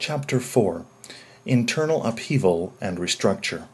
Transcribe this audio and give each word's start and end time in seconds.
Chapter 0.00 0.38
4 0.38 0.86
Internal 1.44 2.04
Upheaval 2.04 2.72
and 2.80 2.98
Restructure. 2.98 3.66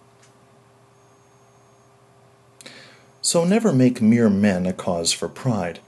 So 3.21 3.45
never 3.45 3.75
make 3.75 4.01
mere 4.01 4.31
men 4.31 4.65
a 4.65 4.73
cause 4.73 5.13
for 5.13 5.29
pride. 5.29 5.81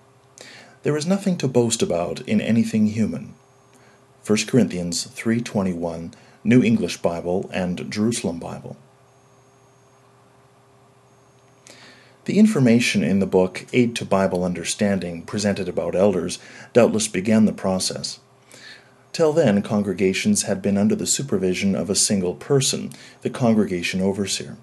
There 0.82 0.94
is 0.94 1.06
nothing 1.06 1.38
to 1.38 1.48
boast 1.48 1.80
about 1.80 2.20
in 2.28 2.42
anything 2.42 2.88
human. 2.88 3.34
1 4.26 4.46
Corinthians 4.46 5.06
3:21, 5.06 6.12
New 6.44 6.62
English 6.62 6.98
Bible 6.98 7.48
and 7.50 7.90
Jerusalem 7.90 8.38
Bible. 8.38 8.76
The 12.26 12.38
information 12.38 13.02
in 13.02 13.20
the 13.20 13.26
book 13.26 13.64
Aid 13.72 13.96
to 13.96 14.04
Bible 14.04 14.44
Understanding 14.44 15.22
presented 15.22 15.66
about 15.66 15.94
elders 15.94 16.38
doubtless 16.74 17.08
began 17.08 17.46
the 17.46 17.54
process. 17.54 18.18
Till 19.16 19.32
then, 19.32 19.62
congregations 19.62 20.42
had 20.42 20.60
been 20.60 20.76
under 20.76 20.94
the 20.94 21.06
supervision 21.06 21.74
of 21.74 21.88
a 21.88 21.94
single 21.94 22.34
person, 22.34 22.90
the 23.22 23.30
congregation 23.30 24.02
overseer. 24.02 24.58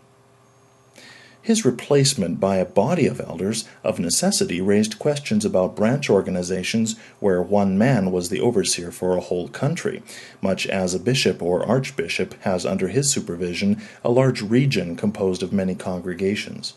His 1.42 1.66
replacement 1.66 2.40
by 2.40 2.58
a 2.58 2.64
body 2.66 3.08
of 3.08 3.20
elders 3.20 3.68
of 3.84 3.98
necessity 3.98 4.62
raised 4.62 5.00
questions 5.00 5.44
about 5.44 5.76
branch 5.76 6.08
organizations 6.08 6.96
where 7.20 7.42
one 7.42 7.80
man 7.80 8.12
was 8.12 8.30
the 8.30 8.42
overseer 8.42 8.92
for 8.92 9.18
a 9.18 9.22
whole 9.22 9.48
country, 9.48 10.04
much 10.40 10.68
as 10.68 10.94
a 10.94 11.00
bishop 11.00 11.42
or 11.42 11.66
archbishop 11.66 12.40
has 12.42 12.64
under 12.64 12.90
his 12.90 13.10
supervision 13.10 13.82
a 14.04 14.12
large 14.12 14.44
region 14.44 14.96
composed 14.96 15.42
of 15.42 15.52
many 15.52 15.74
congregations 15.74 16.76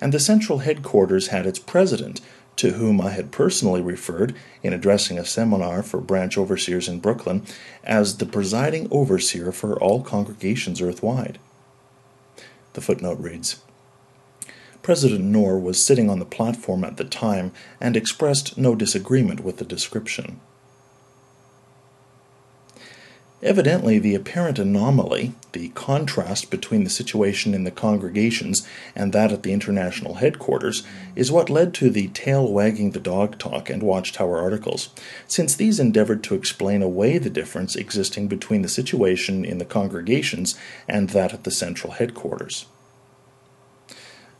and 0.00 0.12
the 0.12 0.20
central 0.20 0.58
headquarters 0.58 1.28
had 1.28 1.46
its 1.46 1.58
president, 1.58 2.20
to 2.56 2.72
whom 2.72 3.00
I 3.00 3.10
had 3.10 3.32
personally 3.32 3.80
referred, 3.80 4.34
in 4.62 4.72
addressing 4.72 5.18
a 5.18 5.24
seminar 5.24 5.82
for 5.82 6.00
branch 6.00 6.38
overseers 6.38 6.88
in 6.88 7.00
Brooklyn, 7.00 7.44
as 7.82 8.18
the 8.18 8.26
presiding 8.26 8.88
overseer 8.90 9.52
for 9.52 9.78
all 9.80 10.02
congregations 10.02 10.80
earthwide. 10.80 11.38
The 12.74 12.80
footnote 12.80 13.18
reads 13.18 13.60
President 14.82 15.24
Knorr 15.24 15.58
was 15.58 15.82
sitting 15.82 16.10
on 16.10 16.18
the 16.18 16.26
platform 16.26 16.84
at 16.84 16.98
the 16.98 17.04
time 17.04 17.52
and 17.80 17.96
expressed 17.96 18.58
no 18.58 18.74
disagreement 18.74 19.40
with 19.40 19.56
the 19.56 19.64
description. 19.64 20.40
Evidently, 23.44 23.98
the 23.98 24.14
apparent 24.14 24.58
anomaly, 24.58 25.34
the 25.52 25.68
contrast 25.74 26.50
between 26.50 26.82
the 26.82 26.88
situation 26.88 27.52
in 27.52 27.64
the 27.64 27.70
congregations 27.70 28.66
and 28.96 29.12
that 29.12 29.32
at 29.32 29.42
the 29.42 29.52
international 29.52 30.14
headquarters, 30.14 30.82
is 31.14 31.30
what 31.30 31.50
led 31.50 31.74
to 31.74 31.90
the 31.90 32.08
tail 32.08 32.50
wagging 32.50 32.92
the 32.92 32.98
dog 32.98 33.38
talk 33.38 33.68
and 33.68 33.82
watchtower 33.82 34.38
articles, 34.38 34.88
since 35.28 35.54
these 35.54 35.78
endeavored 35.78 36.24
to 36.24 36.34
explain 36.34 36.80
away 36.80 37.18
the 37.18 37.28
difference 37.28 37.76
existing 37.76 38.28
between 38.28 38.62
the 38.62 38.68
situation 38.68 39.44
in 39.44 39.58
the 39.58 39.66
congregations 39.66 40.58
and 40.88 41.10
that 41.10 41.34
at 41.34 41.44
the 41.44 41.50
central 41.50 41.92
headquarters. 41.92 42.64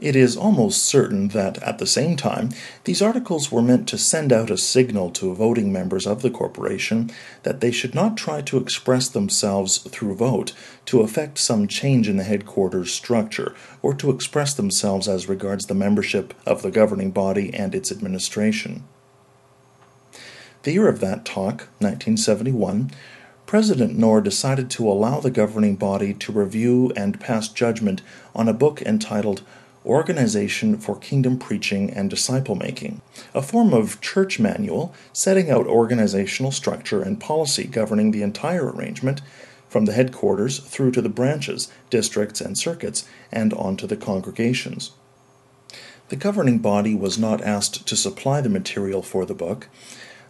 It 0.00 0.16
is 0.16 0.36
almost 0.36 0.84
certain 0.84 1.28
that, 1.28 1.62
at 1.62 1.78
the 1.78 1.86
same 1.86 2.16
time, 2.16 2.50
these 2.82 3.00
articles 3.00 3.52
were 3.52 3.62
meant 3.62 3.88
to 3.88 3.98
send 3.98 4.32
out 4.32 4.50
a 4.50 4.58
signal 4.58 5.10
to 5.12 5.34
voting 5.34 5.72
members 5.72 6.06
of 6.06 6.20
the 6.20 6.30
corporation 6.30 7.10
that 7.44 7.60
they 7.60 7.70
should 7.70 7.94
not 7.94 8.16
try 8.16 8.40
to 8.42 8.58
express 8.58 9.08
themselves 9.08 9.78
through 9.78 10.16
vote 10.16 10.52
to 10.86 11.00
effect 11.00 11.38
some 11.38 11.68
change 11.68 12.08
in 12.08 12.16
the 12.16 12.24
headquarters 12.24 12.92
structure, 12.92 13.54
or 13.82 13.94
to 13.94 14.10
express 14.10 14.52
themselves 14.52 15.06
as 15.06 15.28
regards 15.28 15.66
the 15.66 15.74
membership 15.74 16.34
of 16.44 16.62
the 16.62 16.72
governing 16.72 17.12
body 17.12 17.54
and 17.54 17.74
its 17.74 17.92
administration. 17.92 18.82
The 20.64 20.72
year 20.72 20.88
of 20.88 21.00
that 21.00 21.24
talk, 21.24 21.68
1971, 21.78 22.90
President 23.46 23.96
Knorr 23.96 24.22
decided 24.22 24.70
to 24.70 24.88
allow 24.88 25.20
the 25.20 25.30
governing 25.30 25.76
body 25.76 26.14
to 26.14 26.32
review 26.32 26.90
and 26.96 27.20
pass 27.20 27.48
judgment 27.48 28.02
on 28.34 28.48
a 28.48 28.54
book 28.54 28.82
entitled 28.82 29.42
Organization 29.84 30.78
for 30.78 30.96
Kingdom 30.96 31.38
Preaching 31.38 31.90
and 31.90 32.08
Disciple 32.08 32.54
Making, 32.54 33.02
a 33.34 33.42
form 33.42 33.74
of 33.74 34.00
church 34.00 34.38
manual 34.40 34.94
setting 35.12 35.50
out 35.50 35.66
organizational 35.66 36.52
structure 36.52 37.02
and 37.02 37.20
policy 37.20 37.64
governing 37.64 38.10
the 38.10 38.22
entire 38.22 38.70
arrangement, 38.70 39.20
from 39.68 39.86
the 39.86 39.92
headquarters 39.92 40.60
through 40.60 40.92
to 40.92 41.02
the 41.02 41.08
branches, 41.08 41.68
districts, 41.90 42.40
and 42.40 42.56
circuits, 42.56 43.04
and 43.32 43.52
on 43.54 43.76
to 43.76 43.88
the 43.88 43.96
congregations. 43.96 44.92
The 46.10 46.16
governing 46.16 46.60
body 46.60 46.94
was 46.94 47.18
not 47.18 47.42
asked 47.42 47.84
to 47.88 47.96
supply 47.96 48.40
the 48.40 48.48
material 48.48 49.02
for 49.02 49.26
the 49.26 49.34
book. 49.34 49.68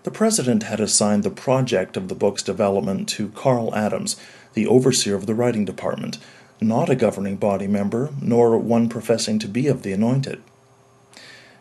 The 0.04 0.10
president 0.10 0.62
had 0.62 0.80
assigned 0.80 1.24
the 1.24 1.30
project 1.30 1.96
of 1.96 2.08
the 2.08 2.14
book's 2.14 2.42
development 2.42 3.06
to 3.10 3.28
Karl 3.28 3.74
Adams, 3.74 4.16
the 4.54 4.66
overseer 4.66 5.14
of 5.14 5.26
the 5.26 5.34
writing 5.34 5.66
department, 5.66 6.16
not 6.60 6.90
a 6.90 6.94
governing 6.94 7.36
body 7.36 7.66
member, 7.66 8.10
nor 8.20 8.56
one 8.58 8.88
professing 8.88 9.38
to 9.40 9.48
be 9.48 9.66
of 9.66 9.82
the 9.82 9.92
anointed. 9.92 10.42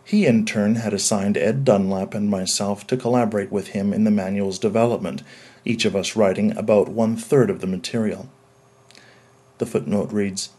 He, 0.06 0.26
in 0.26 0.46
turn, 0.46 0.76
had 0.76 0.94
assigned 0.94 1.38
Ed 1.38 1.64
Dunlap 1.64 2.14
and 2.14 2.30
myself 2.30 2.86
to 2.88 2.98
collaborate 2.98 3.52
with 3.52 3.70
him 3.70 3.94
in 3.94 4.04
the 4.04 4.12
manual's 4.12 4.60
development, 4.60 5.24
each 5.66 5.86
of 5.86 5.96
us 5.96 6.16
writing 6.16 6.56
about 6.58 6.90
one 6.90 7.16
third 7.16 7.50
of 7.50 7.62
the 7.62 7.68
material. 7.68 8.30
The 9.60 9.66
footnote 9.66 10.12
reads 10.12 10.50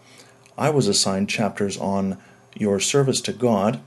I 0.57 0.71
was 0.71 0.89
assigned 0.89 1.29
chapters 1.29 1.77
on 1.77 2.17
Your 2.55 2.81
Service 2.81 3.21
to 3.23 3.33
God, 3.33 3.81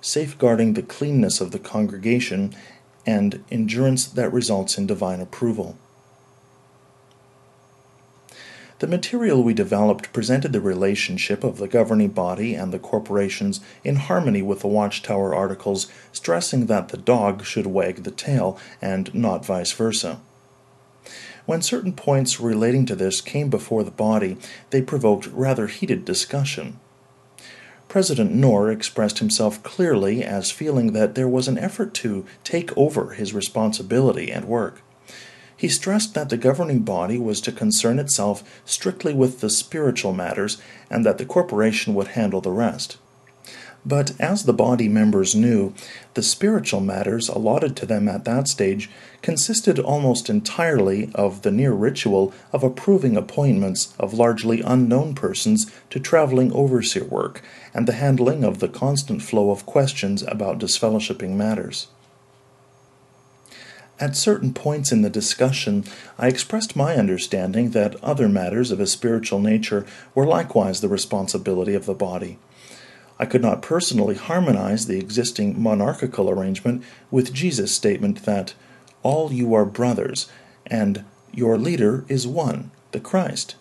Safeguarding 0.00 0.74
the 0.74 0.82
Cleanness 0.82 1.40
of 1.40 1.50
the 1.50 1.58
Congregation, 1.58 2.54
and 3.04 3.42
Endurance 3.50 4.06
that 4.06 4.32
Results 4.32 4.78
in 4.78 4.86
Divine 4.86 5.20
Approval. 5.20 5.76
The 8.80 8.86
material 8.86 9.42
we 9.42 9.52
developed 9.52 10.10
presented 10.10 10.54
the 10.54 10.60
relationship 10.60 11.44
of 11.44 11.58
the 11.58 11.68
governing 11.68 12.08
body 12.08 12.54
and 12.54 12.72
the 12.72 12.78
corporations 12.78 13.60
in 13.84 13.96
harmony 13.96 14.40
with 14.40 14.60
the 14.60 14.68
Watchtower 14.68 15.34
articles 15.34 15.86
stressing 16.12 16.64
that 16.66 16.88
the 16.88 16.96
dog 16.96 17.44
should 17.44 17.66
wag 17.66 18.04
the 18.04 18.10
tail 18.10 18.58
and 18.80 19.14
not 19.14 19.44
vice 19.44 19.72
versa. 19.72 20.18
When 21.44 21.60
certain 21.60 21.92
points 21.92 22.40
relating 22.40 22.86
to 22.86 22.96
this 22.96 23.20
came 23.20 23.50
before 23.50 23.84
the 23.84 23.90
body, 23.90 24.38
they 24.70 24.80
provoked 24.80 25.26
rather 25.26 25.66
heated 25.66 26.06
discussion. 26.06 26.80
President 27.86 28.32
Knorr 28.32 28.70
expressed 28.70 29.18
himself 29.18 29.62
clearly 29.62 30.24
as 30.24 30.50
feeling 30.50 30.92
that 30.94 31.16
there 31.16 31.28
was 31.28 31.48
an 31.48 31.58
effort 31.58 31.92
to 31.94 32.24
take 32.44 32.74
over 32.78 33.10
his 33.10 33.34
responsibility 33.34 34.32
and 34.32 34.46
work. 34.46 34.80
He 35.60 35.68
stressed 35.68 36.14
that 36.14 36.30
the 36.30 36.38
governing 36.38 36.78
body 36.78 37.18
was 37.18 37.38
to 37.42 37.52
concern 37.52 37.98
itself 37.98 38.42
strictly 38.64 39.12
with 39.12 39.40
the 39.40 39.50
spiritual 39.50 40.14
matters 40.14 40.56
and 40.88 41.04
that 41.04 41.18
the 41.18 41.26
corporation 41.26 41.92
would 41.94 42.16
handle 42.16 42.40
the 42.40 42.50
rest. 42.50 42.96
But 43.84 44.18
as 44.18 44.44
the 44.44 44.54
body 44.54 44.88
members 44.88 45.34
knew, 45.34 45.74
the 46.14 46.22
spiritual 46.22 46.80
matters 46.80 47.28
allotted 47.28 47.76
to 47.76 47.84
them 47.84 48.08
at 48.08 48.24
that 48.24 48.48
stage 48.48 48.88
consisted 49.20 49.78
almost 49.78 50.30
entirely 50.30 51.10
of 51.14 51.42
the 51.42 51.50
near 51.50 51.72
ritual 51.72 52.32
of 52.54 52.64
approving 52.64 53.18
appointments 53.18 53.92
of 53.98 54.14
largely 54.14 54.62
unknown 54.62 55.14
persons 55.14 55.70
to 55.90 56.00
traveling 56.00 56.50
overseer 56.54 57.04
work 57.04 57.42
and 57.74 57.86
the 57.86 58.00
handling 58.00 58.44
of 58.44 58.60
the 58.60 58.68
constant 58.68 59.20
flow 59.20 59.50
of 59.50 59.66
questions 59.66 60.22
about 60.22 60.58
disfellowshipping 60.58 61.36
matters. 61.36 61.88
At 64.00 64.16
certain 64.16 64.54
points 64.54 64.92
in 64.92 65.02
the 65.02 65.10
discussion, 65.10 65.84
I 66.18 66.28
expressed 66.28 66.74
my 66.74 66.96
understanding 66.96 67.72
that 67.72 68.02
other 68.02 68.30
matters 68.30 68.70
of 68.70 68.80
a 68.80 68.86
spiritual 68.86 69.40
nature 69.40 69.84
were 70.14 70.24
likewise 70.24 70.80
the 70.80 70.88
responsibility 70.88 71.74
of 71.74 71.84
the 71.84 71.92
body. 71.92 72.38
I 73.18 73.26
could 73.26 73.42
not 73.42 73.60
personally 73.60 74.14
harmonize 74.14 74.86
the 74.86 74.98
existing 74.98 75.62
monarchical 75.62 76.30
arrangement 76.30 76.82
with 77.10 77.34
Jesus' 77.34 77.72
statement 77.72 78.24
that 78.24 78.54
all 79.02 79.30
you 79.30 79.52
are 79.52 79.66
brothers, 79.66 80.30
and 80.66 81.04
your 81.30 81.58
leader 81.58 82.06
is 82.08 82.26
one, 82.26 82.70
the 82.92 83.00
Christ, 83.00 83.56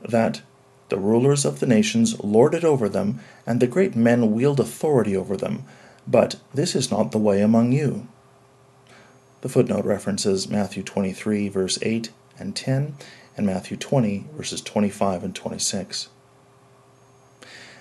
that 0.00 0.40
the 0.88 0.98
rulers 0.98 1.44
of 1.44 1.60
the 1.60 1.66
nations 1.66 2.18
lord 2.20 2.54
it 2.54 2.64
over 2.64 2.88
them, 2.88 3.20
and 3.46 3.60
the 3.60 3.66
great 3.66 3.94
men 3.94 4.32
wield 4.32 4.60
authority 4.60 5.14
over 5.14 5.36
them, 5.36 5.64
but 6.06 6.36
this 6.54 6.74
is 6.74 6.90
not 6.90 7.12
the 7.12 7.18
way 7.18 7.42
among 7.42 7.72
you. 7.72 8.08
The 9.44 9.50
footnote 9.50 9.84
references 9.84 10.48
Matthew 10.48 10.82
23, 10.82 11.50
verse 11.50 11.78
8 11.82 12.08
and 12.38 12.56
10, 12.56 12.94
and 13.36 13.44
Matthew 13.44 13.76
20, 13.76 14.28
verses 14.32 14.62
25 14.62 15.22
and 15.22 15.34
26. 15.34 16.08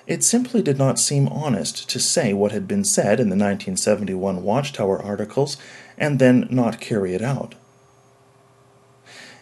It 0.06 0.26
simply 0.26 0.62
did 0.62 0.78
not 0.78 1.00
seem 1.00 1.30
honest 1.30 1.90
to 1.90 2.02
say 2.02 2.34
what 2.34 2.52
had 2.52 2.68
been 2.68 2.84
said 2.84 3.22
in 3.22 3.30
the 3.30 3.38
1971 3.38 4.44
Watchtower 4.44 5.02
articles 5.02 5.56
and 5.98 6.20
then 6.20 6.50
not 6.50 6.82
carry 6.82 7.14
it 7.14 7.22
out. 7.22 7.56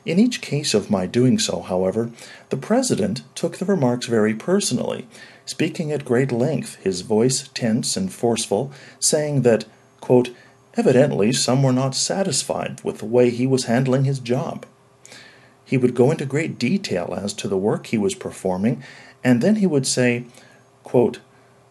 In 0.05 0.19
each 0.19 0.41
case 0.41 0.75
of 0.75 0.91
my 0.91 1.07
doing 1.07 1.39
so, 1.39 1.61
however, 1.61 2.11
the 2.49 2.55
President 2.55 3.23
took 3.33 3.57
the 3.57 3.65
remarks 3.65 4.05
very 4.05 4.35
personally, 4.35 5.07
speaking 5.47 5.91
at 5.91 6.05
great 6.05 6.31
length, 6.31 6.75
his 6.83 7.01
voice 7.01 7.49
tense 7.55 7.97
and 7.97 8.13
forceful, 8.13 8.71
saying 8.99 9.41
that, 9.41 9.65
quote, 10.01 10.29
Evidently, 10.75 11.33
some 11.33 11.63
were 11.63 11.73
not 11.73 11.95
satisfied 11.95 12.81
with 12.83 12.99
the 12.99 13.05
way 13.05 13.29
he 13.29 13.45
was 13.45 13.65
handling 13.65 14.05
his 14.05 14.19
job. 14.19 14.65
He 15.65 15.77
would 15.77 15.95
go 15.95 16.11
into 16.11 16.25
great 16.25 16.57
detail 16.57 17.13
as 17.17 17.33
to 17.33 17.47
the 17.47 17.57
work 17.57 17.87
he 17.87 17.97
was 17.97 18.15
performing, 18.15 18.83
and 19.23 19.41
then 19.41 19.57
he 19.57 19.67
would 19.67 19.85
say, 19.85 20.25
quote, 20.83 21.19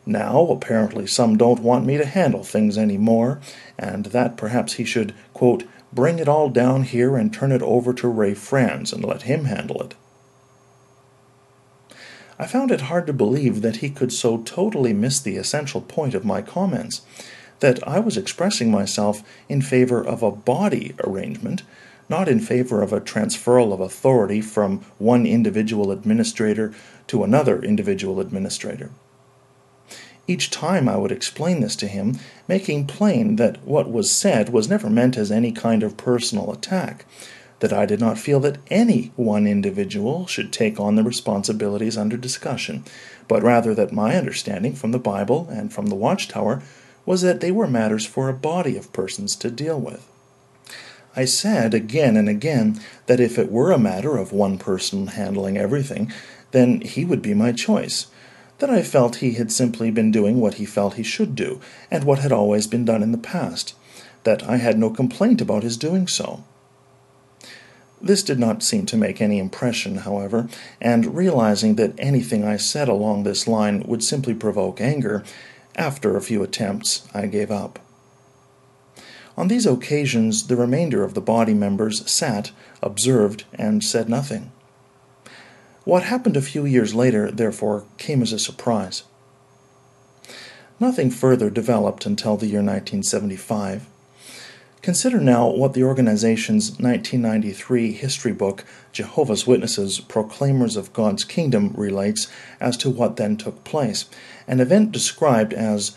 now, 0.07 0.47
apparently, 0.47 1.07
some 1.07 1.37
don't 1.37 1.61
want 1.61 1.85
me 1.87 1.97
to 1.99 2.07
handle 2.07 2.43
things 2.43 2.79
any 2.79 2.97
more, 2.97 3.41
and 3.79 4.07
that 4.07 4.37
perhaps 4.37 4.75
he 4.75 4.85
should, 4.85 5.15
quote, 5.35 5.65
bring 5.93 6.19
it 6.19 6.29
all 6.29 6.49
down 6.49 6.85
here 6.85 7.17
and 7.17 7.33
turn 7.33 7.53
it 7.53 7.63
over 7.63 7.93
to 7.93 8.09
Ray 8.09 8.35
Franz 8.35 8.93
and 8.93 9.05
let 9.05 9.23
him 9.23 9.45
handle 9.45 9.83
it. 9.83 9.95
I 12.39 12.47
found 12.47 12.71
it 12.71 12.83
hard 12.83 13.07
to 13.07 13.13
believe 13.13 13.61
that 13.61 13.77
he 13.77 13.91
could 13.91 14.13
so 14.13 14.39
totally 14.39 14.95
miss 14.95 15.21
the 15.21 15.37
essential 15.37 15.83
point 15.83 16.15
of 16.15 16.25
my 16.25 16.41
comments 16.41 17.03
that 17.61 17.87
I 17.87 18.01
was 18.01 18.17
expressing 18.17 18.71
myself 18.71 19.23
in 19.49 19.63
favor 19.63 20.05
of 20.05 20.23
a 20.23 20.31
body 20.31 20.95
arrangement, 21.05 21.63
not 22.09 22.29
in 22.29 22.41
favor 22.41 22.83
of 22.83 22.93
a 22.93 23.01
transferal 23.01 23.73
of 23.73 23.81
authority 23.81 24.41
from 24.41 24.81
one 24.99 25.27
individual 25.27 25.93
administrator 25.93 26.75
to 27.07 27.23
another 27.23 27.63
individual 27.63 28.19
administrator. 28.19 28.91
Each 30.27 30.51
time 30.51 30.89
I 30.89 30.97
would 30.97 31.13
explain 31.13 31.61
this 31.61 31.77
to 31.77 31.89
him, 31.89 32.19
making 32.47 32.87
plain 32.87 33.37
that 33.37 33.65
what 33.65 33.91
was 33.91 34.11
said 34.11 34.51
was 34.51 34.69
never 34.69 34.89
meant 34.89 35.17
as 35.17 35.31
any 35.31 35.53
kind 35.53 35.83
of 35.83 35.97
personal 35.97 36.53
attack, 36.53 37.05
that 37.61 37.73
I 37.73 37.85
did 37.85 38.01
not 38.01 38.19
feel 38.19 38.41
that 38.41 38.59
any 38.69 39.13
one 39.17 39.47
individual 39.47 40.27
should 40.27 40.53
take 40.53 40.81
on 40.81 40.97
the 40.97 41.03
responsibilities 41.03 41.97
under 41.97 42.17
discussion, 42.17 42.85
but 43.29 43.43
rather 43.43 43.75
that 43.75 43.93
my 43.93 44.17
understanding 44.17 44.75
from 44.75 44.93
the 44.93 44.99
Bible 44.99 45.49
and 45.51 45.73
from 45.73 45.87
the 45.87 45.95
Watchtower 45.95 46.63
was 47.07 47.23
that 47.23 47.41
they 47.41 47.51
were 47.51 47.67
matters 47.67 48.07
for 48.07 48.29
a 48.29 48.35
body 48.35 48.77
of 48.77 48.93
persons 48.93 49.35
to 49.37 49.51
deal 49.51 49.81
with. 49.81 50.07
I 51.17 51.25
said 51.25 51.75
again 51.75 52.17
and 52.17 52.29
again 52.29 52.81
that 53.07 53.21
if 53.21 53.39
it 53.39 53.51
were 53.51 53.73
a 53.73 53.79
matter 53.79 54.17
of 54.17 54.33
one 54.33 54.59
person 54.59 55.09
handling 55.09 55.57
everything, 55.57 56.13
then 56.53 56.81
he 56.83 57.05
would 57.05 57.23
be 57.23 57.35
my 57.35 57.53
choice. 57.53 58.07
That 58.59 58.71
I 58.71 58.83
felt 58.83 59.17
he 59.17 59.33
had 59.33 59.51
simply 59.51 59.91
been 59.91 60.13
doing 60.13 60.41
what 60.41 60.55
he 60.55 60.67
felt 60.67 60.95
he 60.95 61.03
should 61.03 61.35
do, 61.35 61.61
and 61.91 62.05
what 62.05 62.19
had 62.21 62.31
always 62.31 62.67
been 62.67 62.85
done 62.85 63.03
in 63.03 63.11
the 63.11 63.19
past. 63.19 63.75
That 64.25 64.43
I 64.49 64.57
had 64.57 64.79
no 64.79 64.91
complaint 64.91 65.41
about 65.41 65.63
his 65.63 65.77
doing 65.77 66.07
so. 66.07 66.45
This 68.03 68.23
did 68.23 68.39
not 68.39 68.63
seem 68.63 68.87
to 68.87 68.97
make 68.97 69.21
any 69.21 69.39
impression, 69.39 69.99
however, 69.99 70.49
and 70.81 71.15
realizing 71.15 71.75
that 71.75 71.95
anything 71.99 72.45
I 72.45 72.57
said 72.57 72.89
along 72.89 73.23
this 73.23 73.47
line 73.47 73.83
would 73.87 74.03
simply 74.03 74.35
provoke 74.35 74.81
anger, 74.81 75.23
after 75.77 76.17
a 76.17 76.23
few 76.23 76.43
attempts 76.43 77.09
I 77.15 77.27
gave 77.27 77.51
up. 77.51 77.79
On 79.37 79.49
these 79.49 79.67
occasions 79.67 80.47
the 80.49 80.57
remainder 80.57 81.03
of 81.03 81.15
the 81.15 81.21
body 81.21 81.55
members 81.55 82.09
sat, 82.11 82.51
observed, 82.83 83.45
and 83.55 83.83
said 83.83 84.09
nothing. 84.09 84.53
What 85.85 86.03
happened 86.03 86.37
a 86.37 86.43
few 86.43 86.67
years 86.67 86.95
later, 86.95 87.31
therefore, 87.31 87.85
came 87.97 88.23
as 88.23 88.33
a 88.33 88.39
surprise. 88.39 89.05
Nothing 90.79 91.11
further 91.11 91.51
developed 91.51 92.07
until 92.07 92.37
the 92.37 92.47
year 92.47 92.59
1975. 92.59 93.87
Consider 94.83 95.21
now 95.21 95.47
what 95.47 95.75
the 95.75 95.85
organization's 95.85 96.71
1993 96.79 97.93
history 97.93 98.33
book, 98.33 98.65
Jehovah's 98.93 99.47
Witnesses 99.47 100.01
Proclaimers 100.01 100.77
of 100.77 100.93
God's 100.95 101.23
Kingdom, 101.23 101.75
relates 101.77 102.29
as 102.61 102.79
to 102.79 102.89
what 102.89 103.17
then 103.17 103.37
took 103.37 103.63
place, 103.63 104.07
an 104.47 104.61
event 104.61 104.93
described 104.93 105.53
as, 105.53 105.97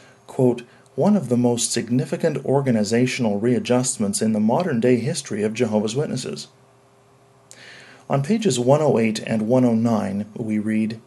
one 0.95 1.15
of 1.15 1.29
the 1.29 1.37
most 1.37 1.71
significant 1.71 2.43
organizational 2.45 3.39
readjustments 3.39 4.21
in 4.21 4.33
the 4.33 4.39
modern 4.39 4.79
day 4.79 4.97
history 4.97 5.43
of 5.43 5.53
Jehovah's 5.53 5.95
Witnesses. 5.95 6.47
On 8.09 8.21
pages 8.21 8.59
108 8.59 9.19
and 9.25 9.43
109, 9.43 10.25
we 10.35 10.59
read, 10.59 10.99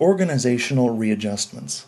Organizational 0.00 0.90
readjustments. 0.90 1.86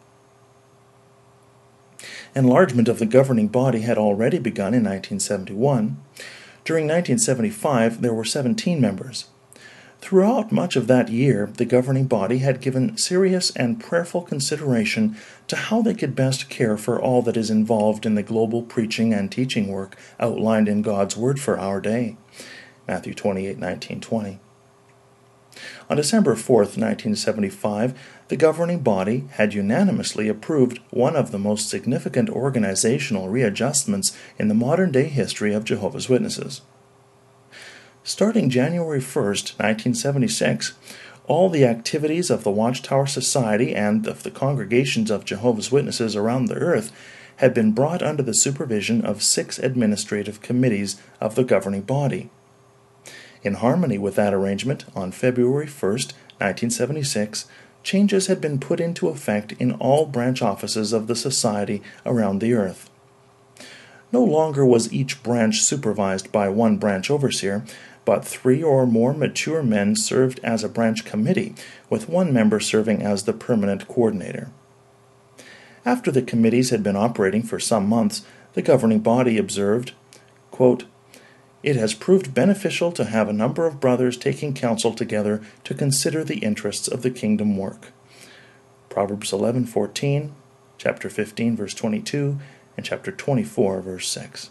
Enlargement 2.34 2.88
of 2.88 2.98
the 2.98 3.06
governing 3.06 3.48
body 3.48 3.80
had 3.80 3.96
already 3.96 4.38
begun 4.38 4.74
in 4.74 4.84
1971. 4.84 5.96
During 6.64 6.84
1975, 6.84 8.02
there 8.02 8.12
were 8.12 8.24
17 8.24 8.78
members. 8.78 9.26
Throughout 10.00 10.52
much 10.52 10.76
of 10.76 10.86
that 10.86 11.08
year, 11.08 11.50
the 11.56 11.64
governing 11.64 12.06
body 12.06 12.38
had 12.38 12.60
given 12.60 12.96
serious 12.96 13.50
and 13.56 13.80
prayerful 13.80 14.22
consideration 14.22 15.16
to 15.48 15.56
how 15.56 15.82
they 15.82 15.94
could 15.94 16.14
best 16.14 16.48
care 16.48 16.76
for 16.76 17.00
all 17.00 17.20
that 17.22 17.36
is 17.36 17.50
involved 17.50 18.06
in 18.06 18.14
the 18.14 18.22
global 18.22 18.62
preaching 18.62 19.12
and 19.12 19.30
teaching 19.30 19.68
work 19.68 19.96
outlined 20.20 20.68
in 20.68 20.82
God's 20.82 21.16
Word 21.16 21.40
for 21.40 21.58
our 21.58 21.80
day. 21.80 22.16
Matthew 22.86 23.12
28 23.12 23.58
19 23.58 24.00
20. 24.00 24.40
On 25.90 25.96
December 25.96 26.36
4, 26.36 26.56
1975, 26.58 27.98
the 28.28 28.36
governing 28.36 28.80
body 28.80 29.24
had 29.32 29.52
unanimously 29.52 30.28
approved 30.28 30.78
one 30.90 31.16
of 31.16 31.32
the 31.32 31.38
most 31.38 31.68
significant 31.68 32.30
organizational 32.30 33.28
readjustments 33.28 34.16
in 34.38 34.48
the 34.48 34.54
modern 34.54 34.92
day 34.92 35.08
history 35.08 35.52
of 35.52 35.64
Jehovah's 35.64 36.08
Witnesses. 36.08 36.60
Starting 38.04 38.48
January 38.48 39.00
1, 39.00 39.24
1976, 39.24 40.72
all 41.26 41.50
the 41.50 41.66
activities 41.66 42.30
of 42.30 42.42
the 42.42 42.50
Watchtower 42.50 43.06
Society 43.06 43.74
and 43.74 44.06
of 44.06 44.22
the 44.22 44.30
congregations 44.30 45.10
of 45.10 45.26
Jehovah's 45.26 45.70
Witnesses 45.70 46.16
around 46.16 46.46
the 46.46 46.54
earth 46.54 46.90
had 47.36 47.52
been 47.52 47.72
brought 47.72 48.02
under 48.02 48.22
the 48.22 48.34
supervision 48.34 49.04
of 49.04 49.22
six 49.22 49.58
administrative 49.58 50.40
committees 50.40 51.00
of 51.20 51.34
the 51.34 51.44
governing 51.44 51.82
body. 51.82 52.30
In 53.42 53.54
harmony 53.54 53.98
with 53.98 54.16
that 54.16 54.34
arrangement, 54.34 54.84
on 54.96 55.12
February 55.12 55.66
1, 55.66 55.92
1976, 55.92 57.46
changes 57.82 58.26
had 58.26 58.40
been 58.40 58.58
put 58.58 58.80
into 58.80 59.08
effect 59.08 59.52
in 59.52 59.72
all 59.72 60.06
branch 60.06 60.42
offices 60.42 60.92
of 60.92 61.06
the 61.06 61.16
Society 61.16 61.82
around 62.04 62.40
the 62.40 62.54
earth. 62.54 62.90
No 64.10 64.24
longer 64.24 64.64
was 64.64 64.92
each 64.92 65.22
branch 65.22 65.60
supervised 65.60 66.32
by 66.32 66.48
one 66.48 66.78
branch 66.78 67.10
overseer, 67.10 67.64
but 68.08 68.24
three 68.24 68.62
or 68.62 68.86
more 68.86 69.12
mature 69.12 69.62
men 69.62 69.94
served 69.94 70.40
as 70.42 70.64
a 70.64 70.68
branch 70.70 71.04
committee, 71.04 71.54
with 71.90 72.08
one 72.08 72.32
member 72.32 72.58
serving 72.58 73.02
as 73.02 73.24
the 73.24 73.34
permanent 73.34 73.86
coordinator. 73.86 74.48
After 75.84 76.10
the 76.10 76.22
committees 76.22 76.70
had 76.70 76.82
been 76.82 76.96
operating 76.96 77.42
for 77.42 77.60
some 77.60 77.86
months, 77.86 78.24
the 78.54 78.62
governing 78.62 79.00
body 79.00 79.36
observed, 79.36 79.92
quote, 80.50 80.86
it 81.62 81.76
has 81.76 81.92
proved 81.92 82.32
beneficial 82.32 82.92
to 82.92 83.04
have 83.04 83.28
a 83.28 83.34
number 83.34 83.66
of 83.66 83.78
brothers 83.78 84.16
taking 84.16 84.54
counsel 84.54 84.94
together 84.94 85.42
to 85.64 85.74
consider 85.74 86.24
the 86.24 86.38
interests 86.38 86.88
of 86.88 87.02
the 87.02 87.10
kingdom 87.10 87.58
work. 87.58 87.88
Proverbs 88.88 89.32
11:14, 89.32 90.30
chapter 90.78 91.10
15 91.10 91.56
verse 91.56 91.74
22, 91.74 92.38
and 92.74 92.86
chapter 92.86 93.12
24 93.12 93.82
verse 93.82 94.08
6. 94.08 94.48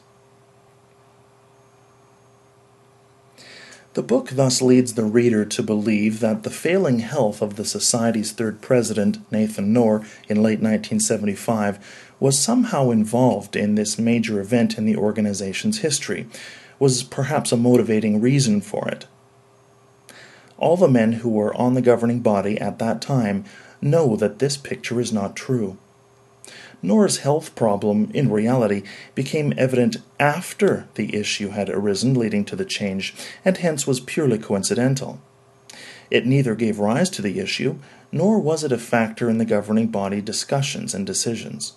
The 3.97 4.03
book 4.03 4.29
thus 4.29 4.61
leads 4.61 4.93
the 4.93 5.05
reader 5.05 5.43
to 5.43 5.63
believe 5.63 6.19
that 6.19 6.43
the 6.43 6.51
failing 6.51 6.99
health 6.99 7.41
of 7.41 7.55
the 7.55 7.65
Society's 7.65 8.31
third 8.31 8.61
president, 8.61 9.17
Nathan 9.31 9.73
Knorr, 9.73 10.05
in 10.29 10.43
late 10.43 10.59
1975, 10.59 12.13
was 12.19 12.37
somehow 12.37 12.91
involved 12.91 13.55
in 13.55 13.73
this 13.73 13.97
major 13.97 14.39
event 14.39 14.77
in 14.77 14.85
the 14.85 14.95
organization's 14.95 15.79
history, 15.79 16.27
was 16.77 17.01
perhaps 17.01 17.51
a 17.51 17.57
motivating 17.57 18.21
reason 18.21 18.61
for 18.61 18.87
it. 18.87 19.07
All 20.59 20.77
the 20.77 20.87
men 20.87 21.13
who 21.13 21.29
were 21.31 21.55
on 21.55 21.73
the 21.73 21.81
governing 21.81 22.19
body 22.19 22.61
at 22.61 22.77
that 22.77 23.01
time 23.01 23.45
know 23.81 24.15
that 24.15 24.37
this 24.37 24.57
picture 24.57 25.01
is 25.01 25.11
not 25.11 25.35
true. 25.35 25.75
Knorr's 26.81 27.17
health 27.17 27.55
problem, 27.55 28.11
in 28.13 28.31
reality, 28.31 28.83
became 29.15 29.53
evident 29.57 29.97
after 30.19 30.87
the 30.93 31.15
issue 31.15 31.49
had 31.49 31.69
arisen 31.69 32.13
leading 32.13 32.45
to 32.45 32.55
the 32.55 32.65
change, 32.65 33.13
and 33.43 33.57
hence 33.57 33.87
was 33.87 33.99
purely 33.99 34.37
coincidental. 34.37 35.19
It 36.11 36.25
neither 36.25 36.55
gave 36.55 36.79
rise 36.79 37.09
to 37.11 37.21
the 37.21 37.39
issue, 37.39 37.79
nor 38.11 38.39
was 38.39 38.63
it 38.63 38.71
a 38.71 38.77
factor 38.77 39.29
in 39.29 39.37
the 39.37 39.45
governing 39.45 39.87
body 39.87 40.21
discussions 40.21 40.93
and 40.93 41.05
decisions. 41.05 41.73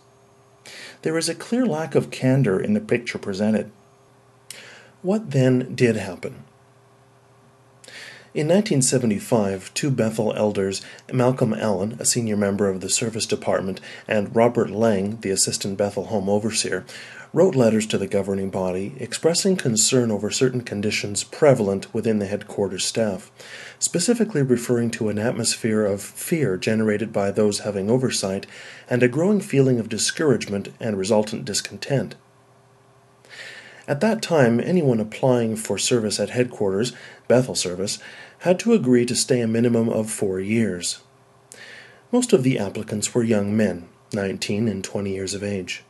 There 1.02 1.16
is 1.16 1.28
a 1.28 1.34
clear 1.34 1.66
lack 1.66 1.94
of 1.94 2.10
candor 2.10 2.60
in 2.60 2.74
the 2.74 2.80
picture 2.80 3.18
presented. 3.18 3.70
What 5.02 5.30
then 5.30 5.74
did 5.74 5.96
happen? 5.96 6.44
In 8.32 8.46
1975, 8.46 9.74
two 9.74 9.90
Bethel 9.90 10.32
elders, 10.34 10.82
Malcolm 11.12 11.52
Allen, 11.52 11.96
a 11.98 12.04
senior 12.04 12.36
member 12.36 12.68
of 12.68 12.80
the 12.80 12.88
Service 12.88 13.26
Department, 13.26 13.80
and 14.06 14.36
Robert 14.36 14.70
Lang, 14.70 15.18
the 15.22 15.30
assistant 15.30 15.76
Bethel 15.76 16.04
home 16.04 16.28
overseer, 16.28 16.84
wrote 17.32 17.56
letters 17.56 17.86
to 17.86 17.98
the 17.98 18.06
governing 18.06 18.48
body 18.48 18.94
expressing 19.00 19.56
concern 19.56 20.12
over 20.12 20.30
certain 20.30 20.60
conditions 20.60 21.24
prevalent 21.24 21.92
within 21.92 22.20
the 22.20 22.26
headquarters 22.26 22.84
staff, 22.84 23.32
specifically 23.80 24.42
referring 24.42 24.92
to 24.92 25.08
an 25.08 25.18
atmosphere 25.18 25.84
of 25.84 26.00
fear 26.00 26.56
generated 26.56 27.12
by 27.12 27.32
those 27.32 27.60
having 27.60 27.90
oversight 27.90 28.46
and 28.88 29.02
a 29.02 29.08
growing 29.08 29.40
feeling 29.40 29.80
of 29.80 29.88
discouragement 29.88 30.68
and 30.78 30.96
resultant 30.96 31.44
discontent. 31.44 32.14
At 33.88 34.00
that 34.00 34.22
time, 34.22 34.60
anyone 34.60 35.00
applying 35.00 35.56
for 35.56 35.78
service 35.78 36.20
at 36.20 36.30
headquarters, 36.30 36.92
Bethel 37.28 37.54
service, 37.54 37.98
had 38.40 38.58
to 38.60 38.72
agree 38.72 39.06
to 39.06 39.16
stay 39.16 39.40
a 39.40 39.46
minimum 39.46 39.88
of 39.88 40.10
four 40.10 40.40
years. 40.40 41.00
Most 42.12 42.32
of 42.32 42.42
the 42.42 42.58
applicants 42.58 43.14
were 43.14 43.22
young 43.22 43.56
men, 43.56 43.88
19 44.12 44.68
and 44.68 44.82
20 44.82 45.10
years 45.12 45.34
of 45.34 45.42
age. 45.42 45.82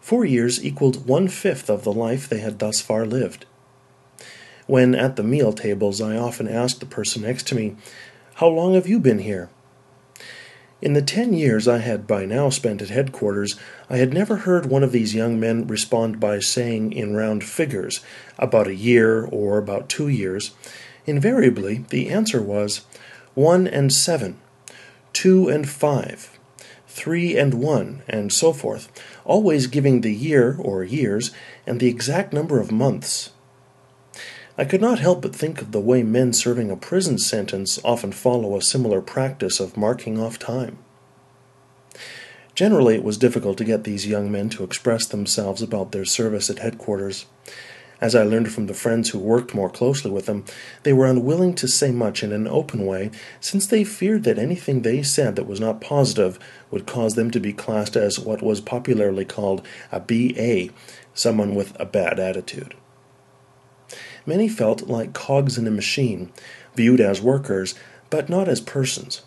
Four 0.00 0.24
years 0.24 0.64
equaled 0.64 1.06
one 1.06 1.28
fifth 1.28 1.68
of 1.68 1.82
the 1.82 1.92
life 1.92 2.28
they 2.28 2.38
had 2.38 2.58
thus 2.58 2.80
far 2.80 3.04
lived. 3.04 3.44
When 4.66 4.94
at 4.94 5.16
the 5.16 5.22
meal 5.22 5.52
tables, 5.52 6.00
I 6.00 6.16
often 6.16 6.48
asked 6.48 6.80
the 6.80 6.86
person 6.86 7.22
next 7.22 7.46
to 7.48 7.54
me, 7.54 7.76
How 8.34 8.48
long 8.48 8.74
have 8.74 8.86
you 8.86 9.00
been 9.00 9.20
here? 9.20 9.50
In 10.82 10.92
the 10.92 11.00
ten 11.00 11.32
years 11.32 11.66
I 11.66 11.78
had 11.78 12.06
by 12.06 12.26
now 12.26 12.50
spent 12.50 12.82
at 12.82 12.90
headquarters, 12.90 13.56
I 13.88 13.96
had 13.96 14.12
never 14.12 14.36
heard 14.36 14.66
one 14.66 14.82
of 14.82 14.92
these 14.92 15.14
young 15.14 15.40
men 15.40 15.66
respond 15.66 16.20
by 16.20 16.38
saying 16.38 16.92
in 16.92 17.16
round 17.16 17.44
figures, 17.44 18.00
about 18.38 18.66
a 18.66 18.74
year 18.74 19.24
or 19.24 19.56
about 19.56 19.88
two 19.88 20.08
years. 20.08 20.50
Invariably, 21.06 21.86
the 21.88 22.10
answer 22.10 22.42
was 22.42 22.84
one 23.32 23.66
and 23.66 23.90
seven, 23.90 24.38
two 25.14 25.48
and 25.48 25.66
five, 25.66 26.38
three 26.86 27.38
and 27.38 27.54
one, 27.54 28.02
and 28.06 28.30
so 28.30 28.52
forth, 28.52 28.90
always 29.24 29.68
giving 29.68 30.02
the 30.02 30.14
year 30.14 30.58
or 30.60 30.84
years 30.84 31.30
and 31.66 31.80
the 31.80 31.88
exact 31.88 32.34
number 32.34 32.60
of 32.60 32.70
months. 32.70 33.30
I 34.58 34.64
could 34.64 34.80
not 34.80 35.00
help 35.00 35.20
but 35.20 35.36
think 35.36 35.60
of 35.60 35.72
the 35.72 35.80
way 35.80 36.02
men 36.02 36.32
serving 36.32 36.70
a 36.70 36.76
prison 36.76 37.18
sentence 37.18 37.78
often 37.84 38.10
follow 38.10 38.56
a 38.56 38.62
similar 38.62 39.02
practice 39.02 39.60
of 39.60 39.76
marking 39.76 40.18
off 40.18 40.38
time. 40.38 40.78
Generally, 42.54 42.94
it 42.94 43.04
was 43.04 43.18
difficult 43.18 43.58
to 43.58 43.64
get 43.64 43.84
these 43.84 44.06
young 44.06 44.32
men 44.32 44.48
to 44.48 44.64
express 44.64 45.06
themselves 45.06 45.60
about 45.60 45.92
their 45.92 46.06
service 46.06 46.48
at 46.48 46.60
headquarters. 46.60 47.26
As 48.00 48.14
I 48.14 48.22
learned 48.22 48.50
from 48.50 48.66
the 48.66 48.72
friends 48.72 49.10
who 49.10 49.18
worked 49.18 49.54
more 49.54 49.68
closely 49.68 50.10
with 50.10 50.24
them, 50.24 50.46
they 50.82 50.92
were 50.94 51.04
unwilling 51.04 51.54
to 51.56 51.68
say 51.68 51.90
much 51.90 52.22
in 52.22 52.32
an 52.32 52.48
open 52.48 52.86
way, 52.86 53.10
since 53.40 53.66
they 53.66 53.84
feared 53.84 54.24
that 54.24 54.38
anything 54.38 54.82
they 54.82 55.02
said 55.02 55.36
that 55.36 55.46
was 55.46 55.60
not 55.60 55.82
positive 55.82 56.38
would 56.70 56.86
cause 56.86 57.14
them 57.14 57.30
to 57.30 57.40
be 57.40 57.52
classed 57.52 57.94
as 57.94 58.18
what 58.18 58.42
was 58.42 58.62
popularly 58.62 59.26
called 59.26 59.66
a 59.92 60.00
BA, 60.00 60.72
someone 61.12 61.54
with 61.54 61.78
a 61.78 61.84
bad 61.84 62.18
attitude. 62.18 62.74
Many 64.26 64.48
felt 64.48 64.88
like 64.88 65.12
cogs 65.12 65.56
in 65.56 65.66
a 65.66 65.70
machine, 65.70 66.32
viewed 66.74 67.00
as 67.00 67.22
workers, 67.22 67.74
but 68.10 68.28
not 68.28 68.48
as 68.48 68.60
persons. 68.60 69.22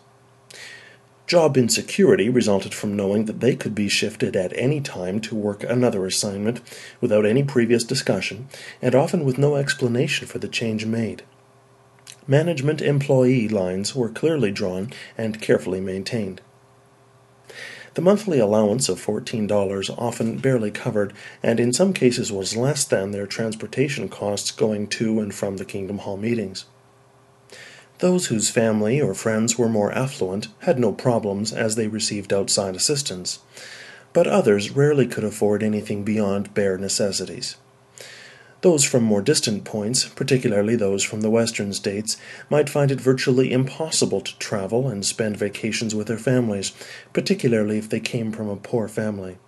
Job 1.26 1.56
insecurity 1.56 2.28
resulted 2.28 2.74
from 2.74 2.96
knowing 2.96 3.26
that 3.26 3.40
they 3.40 3.54
could 3.54 3.74
be 3.74 3.88
shifted 3.88 4.34
at 4.34 4.52
any 4.56 4.80
time 4.80 5.20
to 5.20 5.34
work 5.34 5.62
another 5.62 6.04
assignment 6.04 6.60
without 7.00 7.24
any 7.24 7.42
previous 7.42 7.84
discussion, 7.84 8.48
and 8.82 8.94
often 8.94 9.24
with 9.24 9.38
no 9.38 9.54
explanation 9.56 10.26
for 10.26 10.38
the 10.38 10.48
change 10.48 10.84
made. 10.86 11.22
Management 12.26 12.82
employee 12.82 13.48
lines 13.48 13.94
were 13.94 14.08
clearly 14.08 14.50
drawn 14.50 14.90
and 15.16 15.40
carefully 15.40 15.80
maintained. 15.80 16.40
The 17.94 18.02
monthly 18.02 18.38
allowance 18.38 18.88
of 18.88 19.04
$14 19.04 19.94
often 19.98 20.38
barely 20.38 20.70
covered, 20.70 21.12
and 21.42 21.58
in 21.58 21.72
some 21.72 21.92
cases 21.92 22.30
was 22.30 22.56
less 22.56 22.84
than 22.84 23.10
their 23.10 23.26
transportation 23.26 24.08
costs 24.08 24.52
going 24.52 24.86
to 24.88 25.18
and 25.20 25.34
from 25.34 25.56
the 25.56 25.64
Kingdom 25.64 25.98
Hall 25.98 26.16
meetings. 26.16 26.66
Those 27.98 28.26
whose 28.26 28.48
family 28.48 29.00
or 29.00 29.12
friends 29.12 29.58
were 29.58 29.68
more 29.68 29.92
affluent 29.92 30.48
had 30.60 30.78
no 30.78 30.92
problems 30.92 31.52
as 31.52 31.74
they 31.74 31.88
received 31.88 32.32
outside 32.32 32.76
assistance, 32.76 33.40
but 34.12 34.26
others 34.26 34.70
rarely 34.70 35.06
could 35.06 35.24
afford 35.24 35.62
anything 35.62 36.04
beyond 36.04 36.54
bare 36.54 36.78
necessities. 36.78 37.56
Those 38.62 38.84
from 38.84 39.04
more 39.04 39.22
distant 39.22 39.64
points, 39.64 40.06
particularly 40.06 40.76
those 40.76 41.02
from 41.02 41.22
the 41.22 41.30
western 41.30 41.72
states, 41.72 42.18
might 42.50 42.68
find 42.68 42.90
it 42.90 43.00
virtually 43.00 43.52
impossible 43.52 44.20
to 44.20 44.38
travel 44.38 44.88
and 44.88 45.04
spend 45.04 45.38
vacations 45.38 45.94
with 45.94 46.08
their 46.08 46.18
families, 46.18 46.72
particularly 47.14 47.78
if 47.78 47.88
they 47.88 48.00
came 48.00 48.32
from 48.32 48.48
a 48.48 48.56
poor 48.56 48.86
family. 48.86 49.38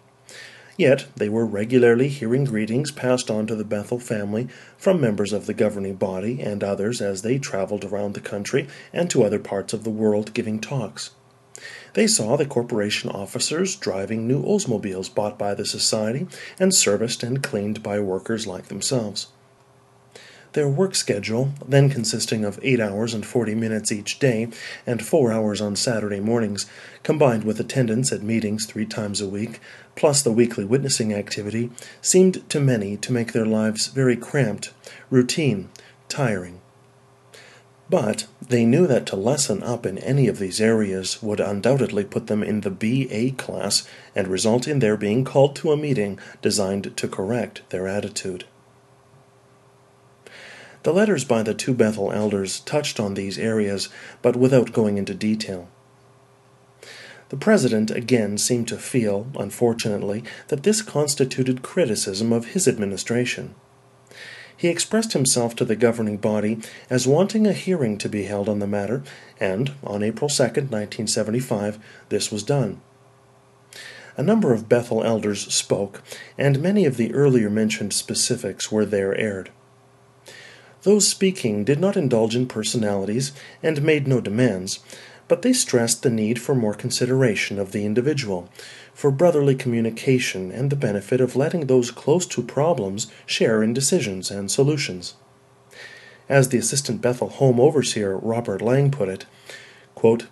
Yet 0.79 1.07
they 1.15 1.29
were 1.29 1.45
regularly 1.45 2.09
hearing 2.09 2.45
greetings 2.45 2.91
passed 2.91 3.31
on 3.31 3.47
to 3.49 3.55
the 3.55 3.65
Bethel 3.65 3.99
family 3.99 4.49
from 4.79 5.01
members 5.01 5.35
of 5.35 5.45
the 5.45 5.53
governing 5.53 5.97
body 5.97 6.41
and 6.41 6.65
others 6.65 7.03
as 7.03 7.21
they 7.21 7.39
traveled 7.39 7.85
around 7.85 8.15
the 8.15 8.21
country 8.21 8.67
and 8.95 9.11
to 9.11 9.25
other 9.25 9.39
parts 9.39 9.75
of 9.75 9.85
the 9.85 9.91
world 9.91 10.33
giving 10.33 10.59
talks. 10.59 11.11
They 11.95 12.07
saw 12.07 12.37
the 12.37 12.47
corporation 12.47 13.11
officers 13.11 13.77
driving 13.77 14.27
new 14.27 14.43
Oldsmobiles 14.43 15.15
bought 15.15 15.39
by 15.39 15.55
the 15.55 15.67
society 15.67 16.27
and 16.59 16.75
serviced 16.75 17.23
and 17.23 17.43
cleaned 17.43 17.83
by 17.83 18.01
workers 18.01 18.47
like 18.47 18.69
themselves. 18.69 19.29
Their 20.55 20.69
work 20.69 20.95
schedule, 20.95 21.53
then 21.67 21.89
consisting 21.89 22.45
of 22.45 22.59
8 22.63 22.79
hours 22.79 23.15
and 23.15 23.25
40 23.25 23.55
minutes 23.55 23.91
each 23.91 24.19
day 24.19 24.49
and 24.87 25.05
4 25.05 25.33
hours 25.33 25.63
on 25.63 25.77
Saturday 25.77 26.21
mornings, 26.21 26.67
combined 27.03 27.45
with 27.45 27.59
attendance 27.59 28.13
at 28.13 28.23
meetings 28.23 28.67
three 28.67 28.85
times 28.85 29.23
a 29.23 29.29
week, 29.29 29.61
plus 29.97 30.23
the 30.23 30.33
weekly 30.33 30.65
witnessing 30.65 31.13
activity, 31.15 31.71
seemed 32.03 32.49
to 32.51 32.61
many 32.61 32.99
to 32.99 33.13
make 33.13 33.33
their 33.33 33.47
lives 33.47 33.87
very 33.87 34.17
cramped, 34.17 34.73
routine, 35.09 35.71
tiring. 36.09 36.61
But 37.89 38.27
they 38.53 38.67
knew 38.67 38.87
that 38.87 39.07
to 39.07 39.17
lessen 39.17 39.63
up 39.63 39.87
in 39.87 39.97
any 39.99 40.29
of 40.29 40.39
these 40.39 40.61
areas 40.61 41.23
would 41.23 41.41
undoubtedly 41.41 42.05
put 42.05 42.27
them 42.27 42.43
in 42.43 42.61
the 42.61 42.71
BA 42.71 43.35
class 43.43 43.89
and 44.15 44.29
result 44.29 44.69
in 44.69 44.79
their 44.79 44.97
being 44.97 45.25
called 45.25 45.57
to 45.57 45.73
a 45.73 45.77
meeting 45.77 46.19
designed 46.43 46.95
to 46.97 47.09
correct 47.09 47.63
their 47.71 47.89
attitude. 47.89 48.45
The 50.83 50.93
letters 50.93 51.25
by 51.25 51.43
the 51.43 51.55
two 51.55 51.73
Bethel 51.73 52.13
elders 52.13 52.61
touched 52.61 53.01
on 53.01 53.15
these 53.15 53.39
areas, 53.39 53.89
but 54.21 54.37
without 54.37 54.73
going 54.73 54.99
into 54.99 55.15
detail. 55.15 55.69
The 57.31 57.37
president 57.39 57.91
again 57.91 58.37
seemed 58.37 58.69
to 58.69 58.77
feel, 58.77 59.29
unfortunately, 59.39 60.25
that 60.49 60.65
this 60.65 60.83
constituted 60.83 61.63
criticism 61.63 62.33
of 62.33 62.49
his 62.49 62.69
administration 62.69 63.55
he 64.63 64.69
expressed 64.69 65.13
himself 65.13 65.57
to 65.57 65.65
the 65.65 65.75
governing 65.75 66.17
body 66.17 66.57
as 66.89 67.05
wanting 67.05 67.49
a 67.49 67.53
hearing 67.53 67.99
to 67.99 68.09
be 68.09 68.23
held 68.23 68.49
on 68.49 68.61
the 68.61 68.67
matter, 68.69 69.03
and 69.41 69.73
on 69.83 70.05
April 70.05 70.29
2, 70.29 70.41
1975, 70.41 71.81
this 72.11 72.31
was 72.31 72.45
done. 72.45 72.81
A 74.17 74.23
number 74.23 74.53
of 74.53 74.69
Bethel 74.69 75.03
elders 75.03 75.53
spoke, 75.53 76.01
and 76.39 76.63
many 76.63 76.85
of 76.85 76.97
the 76.97 77.13
earlier 77.13 77.51
mentioned 77.51 77.93
specifics 77.93 78.71
were 78.71 78.87
there 78.87 79.19
aired. 79.19 79.51
Those 80.85 81.09
speaking 81.09 81.65
did 81.65 81.81
not 81.81 81.97
indulge 81.97 82.37
in 82.37 82.47
personalities 82.47 83.33
and 83.65 83.83
made 83.83 84.07
no 84.07 84.21
demands, 84.21 84.79
but 85.33 85.41
they 85.41 85.55
stressed 85.55 86.03
the 86.03 86.11
need 86.11 86.39
for 86.39 86.55
more 86.55 86.75
consideration 86.75 87.59
of 87.59 87.73
the 87.73 87.87
individual, 87.87 88.51
for 88.93 89.11
brotherly 89.11 89.55
communication 89.55 90.53
and 90.53 90.69
the 90.69 90.77
benefit 90.77 91.23
of 91.23 91.35
letting 91.35 91.69
those 91.69 91.91
close 91.91 92.27
to 92.27 92.43
problems 92.43 93.11
share 93.25 93.63
in 93.63 93.73
decisions 93.73 94.31
and 94.31 94.51
solutions. 94.51 95.15
As 96.29 96.51
the 96.51 96.59
assistant 96.59 97.01
Bethel 97.01 97.31
home 97.31 97.59
overseer 97.59 98.19
Robert 98.19 98.61
Lang 98.61 98.91
put 98.91 99.09
it, 99.09 99.25
quote, 99.95 100.27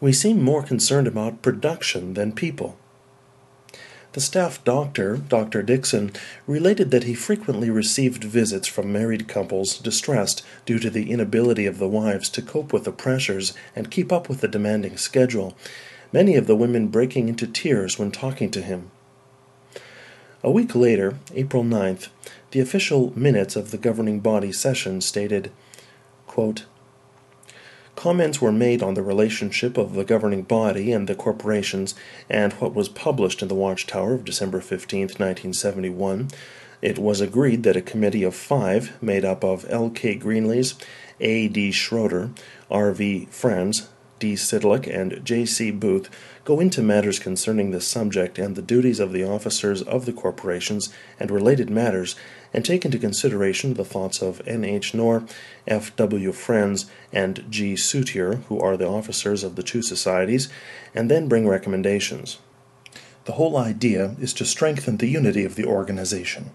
We 0.00 0.12
seem 0.12 0.40
more 0.40 0.62
concerned 0.62 1.08
about 1.08 1.42
production 1.42 2.14
than 2.14 2.30
people. 2.30 2.78
The 4.14 4.20
staff 4.20 4.62
doctor, 4.62 5.16
Dr. 5.16 5.60
Dixon, 5.64 6.12
related 6.46 6.92
that 6.92 7.02
he 7.02 7.14
frequently 7.14 7.68
received 7.68 8.22
visits 8.22 8.68
from 8.68 8.92
married 8.92 9.26
couples 9.26 9.76
distressed 9.76 10.46
due 10.64 10.78
to 10.78 10.88
the 10.88 11.10
inability 11.10 11.66
of 11.66 11.78
the 11.78 11.88
wives 11.88 12.28
to 12.30 12.42
cope 12.42 12.72
with 12.72 12.84
the 12.84 12.92
pressures 12.92 13.54
and 13.74 13.90
keep 13.90 14.12
up 14.12 14.28
with 14.28 14.40
the 14.40 14.46
demanding 14.46 14.96
schedule, 14.96 15.56
many 16.12 16.36
of 16.36 16.46
the 16.46 16.54
women 16.54 16.86
breaking 16.86 17.28
into 17.28 17.48
tears 17.48 17.98
when 17.98 18.12
talking 18.12 18.52
to 18.52 18.62
him. 18.62 18.92
A 20.44 20.50
week 20.50 20.76
later, 20.76 21.18
April 21.34 21.64
9th, 21.64 22.06
the 22.52 22.60
official 22.60 23.12
minutes 23.18 23.56
of 23.56 23.72
the 23.72 23.78
governing 23.78 24.20
body 24.20 24.52
session 24.52 25.00
stated, 25.00 25.50
quote, 26.28 26.66
Comments 27.96 28.40
were 28.40 28.52
made 28.52 28.82
on 28.82 28.94
the 28.94 29.02
relationship 29.02 29.78
of 29.78 29.94
the 29.94 30.04
governing 30.04 30.42
body 30.42 30.92
and 30.92 31.08
the 31.08 31.14
corporations, 31.14 31.94
and 32.28 32.52
what 32.54 32.74
was 32.74 32.88
published 32.88 33.40
in 33.40 33.48
the 33.48 33.54
Watchtower 33.54 34.14
of 34.14 34.24
December 34.24 34.60
15, 34.60 35.00
1971. 35.02 36.28
It 36.82 36.98
was 36.98 37.20
agreed 37.20 37.62
that 37.62 37.76
a 37.76 37.80
committee 37.80 38.24
of 38.24 38.34
five, 38.34 39.00
made 39.02 39.24
up 39.24 39.44
of 39.44 39.64
L. 39.70 39.90
K. 39.90 40.18
Greenlees, 40.18 40.74
A. 41.20 41.48
D. 41.48 41.70
Schroeder, 41.70 42.30
R. 42.70 42.92
V. 42.92 43.26
Franz, 43.30 43.88
D. 44.18 44.34
Sydlik, 44.34 44.86
and 44.86 45.24
J. 45.24 45.46
C. 45.46 45.70
Booth, 45.70 46.10
go 46.44 46.60
into 46.60 46.82
matters 46.82 47.18
concerning 47.18 47.70
this 47.70 47.86
subject 47.86 48.38
and 48.38 48.56
the 48.56 48.62
duties 48.62 49.00
of 49.00 49.12
the 49.12 49.24
officers 49.24 49.82
of 49.82 50.04
the 50.04 50.12
corporations 50.12 50.92
and 51.18 51.30
related 51.30 51.70
matters, 51.70 52.16
and 52.54 52.64
take 52.64 52.84
into 52.84 52.98
consideration 52.98 53.74
the 53.74 53.84
thoughts 53.84 54.22
of 54.22 54.40
N. 54.46 54.64
H. 54.64 54.94
Knorr, 54.94 55.26
F. 55.66 55.94
W. 55.96 56.32
Franz, 56.32 56.86
and 57.12 57.44
G. 57.50 57.74
Suiter, 57.74 58.44
who 58.44 58.60
are 58.60 58.76
the 58.76 58.88
officers 58.88 59.42
of 59.42 59.56
the 59.56 59.62
two 59.62 59.82
societies, 59.82 60.48
and 60.94 61.10
then 61.10 61.28
bring 61.28 61.48
recommendations. 61.48 62.38
The 63.24 63.32
whole 63.32 63.56
idea 63.56 64.14
is 64.20 64.32
to 64.34 64.44
strengthen 64.44 64.98
the 64.98 65.08
unity 65.08 65.44
of 65.44 65.56
the 65.56 65.64
organization. 65.64 66.50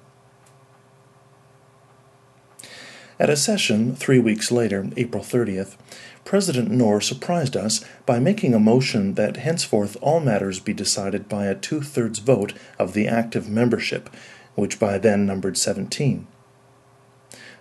At 3.19 3.29
a 3.29 3.35
session 3.35 3.97
three 3.97 4.19
weeks 4.19 4.49
later, 4.49 4.89
April 4.95 5.21
30th, 5.21 5.75
President 6.23 6.71
Knorr 6.71 7.01
surprised 7.01 7.57
us 7.57 7.83
by 8.05 8.19
making 8.19 8.53
a 8.53 8.59
motion 8.59 9.15
that 9.15 9.37
henceforth 9.37 9.97
all 9.99 10.21
matters 10.21 10.59
be 10.61 10.73
decided 10.73 11.27
by 11.27 11.47
a 11.47 11.55
two 11.55 11.81
thirds 11.81 12.19
vote 12.19 12.53
of 12.77 12.93
the 12.93 13.09
active 13.09 13.49
membership, 13.49 14.09
which 14.59 14.79
by 14.79 14.97
then 14.97 15.25
numbered 15.25 15.57
17. 15.57 16.27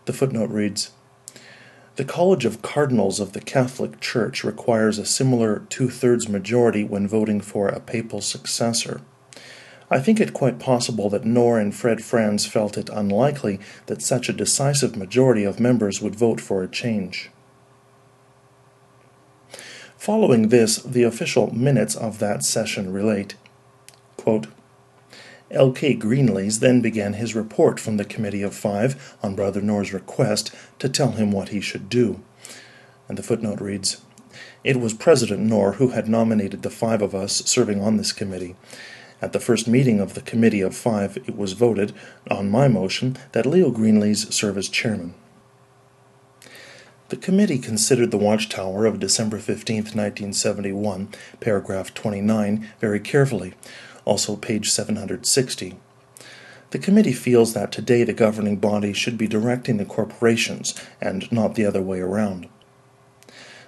The 0.04 0.12
footnote 0.12 0.50
reads 0.50 0.90
The 1.96 2.04
College 2.04 2.44
of 2.44 2.62
Cardinals 2.62 3.20
of 3.20 3.32
the 3.32 3.40
Catholic 3.40 4.00
Church 4.00 4.44
requires 4.44 4.98
a 4.98 5.04
similar 5.04 5.60
two 5.68 5.90
thirds 5.90 6.28
majority 6.28 6.84
when 6.84 7.08
voting 7.08 7.40
for 7.40 7.68
a 7.68 7.80
papal 7.80 8.20
successor. 8.20 9.00
I 9.90 10.00
think 10.00 10.20
it 10.20 10.34
quite 10.34 10.58
possible 10.58 11.08
that 11.10 11.24
Knorr 11.24 11.58
and 11.58 11.74
Fred 11.74 12.04
Franz 12.04 12.46
felt 12.46 12.76
it 12.76 12.90
unlikely 12.90 13.58
that 13.86 14.02
such 14.02 14.28
a 14.28 14.34
decisive 14.34 14.96
majority 14.96 15.44
of 15.44 15.60
members 15.60 16.02
would 16.02 16.14
vote 16.14 16.40
for 16.40 16.62
a 16.62 16.68
change. 16.68 17.30
Following 19.96 20.48
this, 20.48 20.76
the 20.76 21.02
official 21.02 21.52
minutes 21.54 21.96
of 21.96 22.18
that 22.18 22.44
session 22.44 22.92
relate 22.92 23.34
quote, 24.16 24.46
L.K. 25.50 25.96
Greenlees 25.96 26.60
then 26.60 26.82
began 26.82 27.14
his 27.14 27.34
report 27.34 27.80
from 27.80 27.96
the 27.96 28.04
Committee 28.04 28.42
of 28.42 28.54
Five 28.54 29.16
on 29.22 29.34
Brother 29.34 29.62
Knorr's 29.62 29.94
request 29.94 30.54
to 30.78 30.90
tell 30.90 31.12
him 31.12 31.32
what 31.32 31.48
he 31.48 31.60
should 31.60 31.88
do. 31.88 32.20
And 33.08 33.16
the 33.16 33.22
footnote 33.22 33.60
reads 33.60 34.02
It 34.62 34.78
was 34.78 34.92
President 34.92 35.40
Knorr 35.40 35.72
who 35.72 35.88
had 35.88 36.06
nominated 36.06 36.62
the 36.62 36.70
five 36.70 37.00
of 37.00 37.14
us 37.14 37.36
serving 37.46 37.80
on 37.80 37.96
this 37.96 38.12
committee. 38.12 38.56
At 39.22 39.32
the 39.32 39.40
first 39.40 39.66
meeting 39.66 40.00
of 40.00 40.14
the 40.14 40.20
Committee 40.20 40.60
of 40.60 40.76
Five, 40.76 41.16
it 41.16 41.36
was 41.36 41.54
voted, 41.54 41.92
on 42.30 42.50
my 42.50 42.68
motion, 42.68 43.16
that 43.32 43.46
Leo 43.46 43.70
Greenlees 43.70 44.32
serve 44.32 44.58
as 44.58 44.68
chairman. 44.68 45.14
The 47.08 47.16
committee 47.16 47.58
considered 47.58 48.10
the 48.10 48.18
Watchtower 48.18 48.84
of 48.84 49.00
December 49.00 49.38
15, 49.38 49.76
1971, 49.76 51.08
paragraph 51.40 51.94
29, 51.94 52.68
very 52.80 53.00
carefully, 53.00 53.54
also 54.08 54.36
page 54.36 54.70
760. 54.70 55.76
The 56.70 56.78
committee 56.78 57.12
feels 57.12 57.52
that 57.52 57.70
today 57.70 58.04
the 58.04 58.12
governing 58.12 58.56
body 58.56 58.92
should 58.92 59.18
be 59.18 59.28
directing 59.28 59.76
the 59.76 59.84
corporations 59.84 60.74
and 61.00 61.30
not 61.30 61.54
the 61.54 61.66
other 61.66 61.82
way 61.82 62.00
around. 62.00 62.48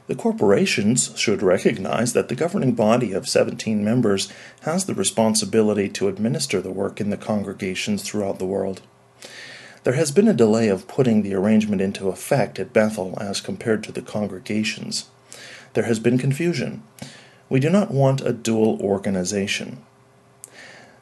The 0.06 0.14
corporations 0.14 1.16
should 1.16 1.42
recognize 1.42 2.14
that 2.14 2.28
the 2.28 2.34
governing 2.34 2.72
body 2.72 3.12
of 3.12 3.28
17 3.28 3.84
members 3.84 4.32
has 4.62 4.86
the 4.86 4.94
responsibility 4.94 5.88
to 5.90 6.08
administer 6.08 6.60
the 6.60 6.72
work 6.72 7.00
in 7.00 7.10
the 7.10 7.16
congregations 7.16 8.02
throughout 8.02 8.38
the 8.38 8.46
world. 8.46 8.80
There 9.84 9.94
has 9.94 10.10
been 10.10 10.26
a 10.26 10.34
delay 10.34 10.68
of 10.68 10.88
putting 10.88 11.22
the 11.22 11.34
arrangement 11.34 11.80
into 11.80 12.08
effect 12.08 12.58
at 12.58 12.72
Bethel 12.72 13.16
as 13.20 13.40
compared 13.40 13.84
to 13.84 13.92
the 13.92 14.02
congregations. 14.02 15.08
There 15.74 15.84
has 15.84 16.00
been 16.00 16.18
confusion. 16.18 16.82
We 17.48 17.60
do 17.60 17.70
not 17.70 17.90
want 17.90 18.20
a 18.20 18.32
dual 18.32 18.80
organization. 18.82 19.82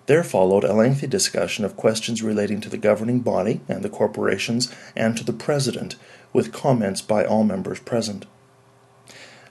There 0.09 0.25
followed 0.25 0.65
a 0.65 0.73
lengthy 0.73 1.07
discussion 1.07 1.67
of 1.67 1.77
questions 1.77 2.23
relating 2.23 2.63
to 2.63 2.71
the 2.71 2.79
governing 2.79 3.21
body 3.21 3.61
and 3.69 3.83
the 3.83 3.91
corporations 3.91 4.75
and 4.97 5.15
to 5.19 5.23
the 5.23 5.35
president, 5.35 5.97
with 6.33 6.51
comments 6.51 7.03
by 7.03 7.27
all 7.27 7.45
members 7.45 7.81
present. 7.81 8.25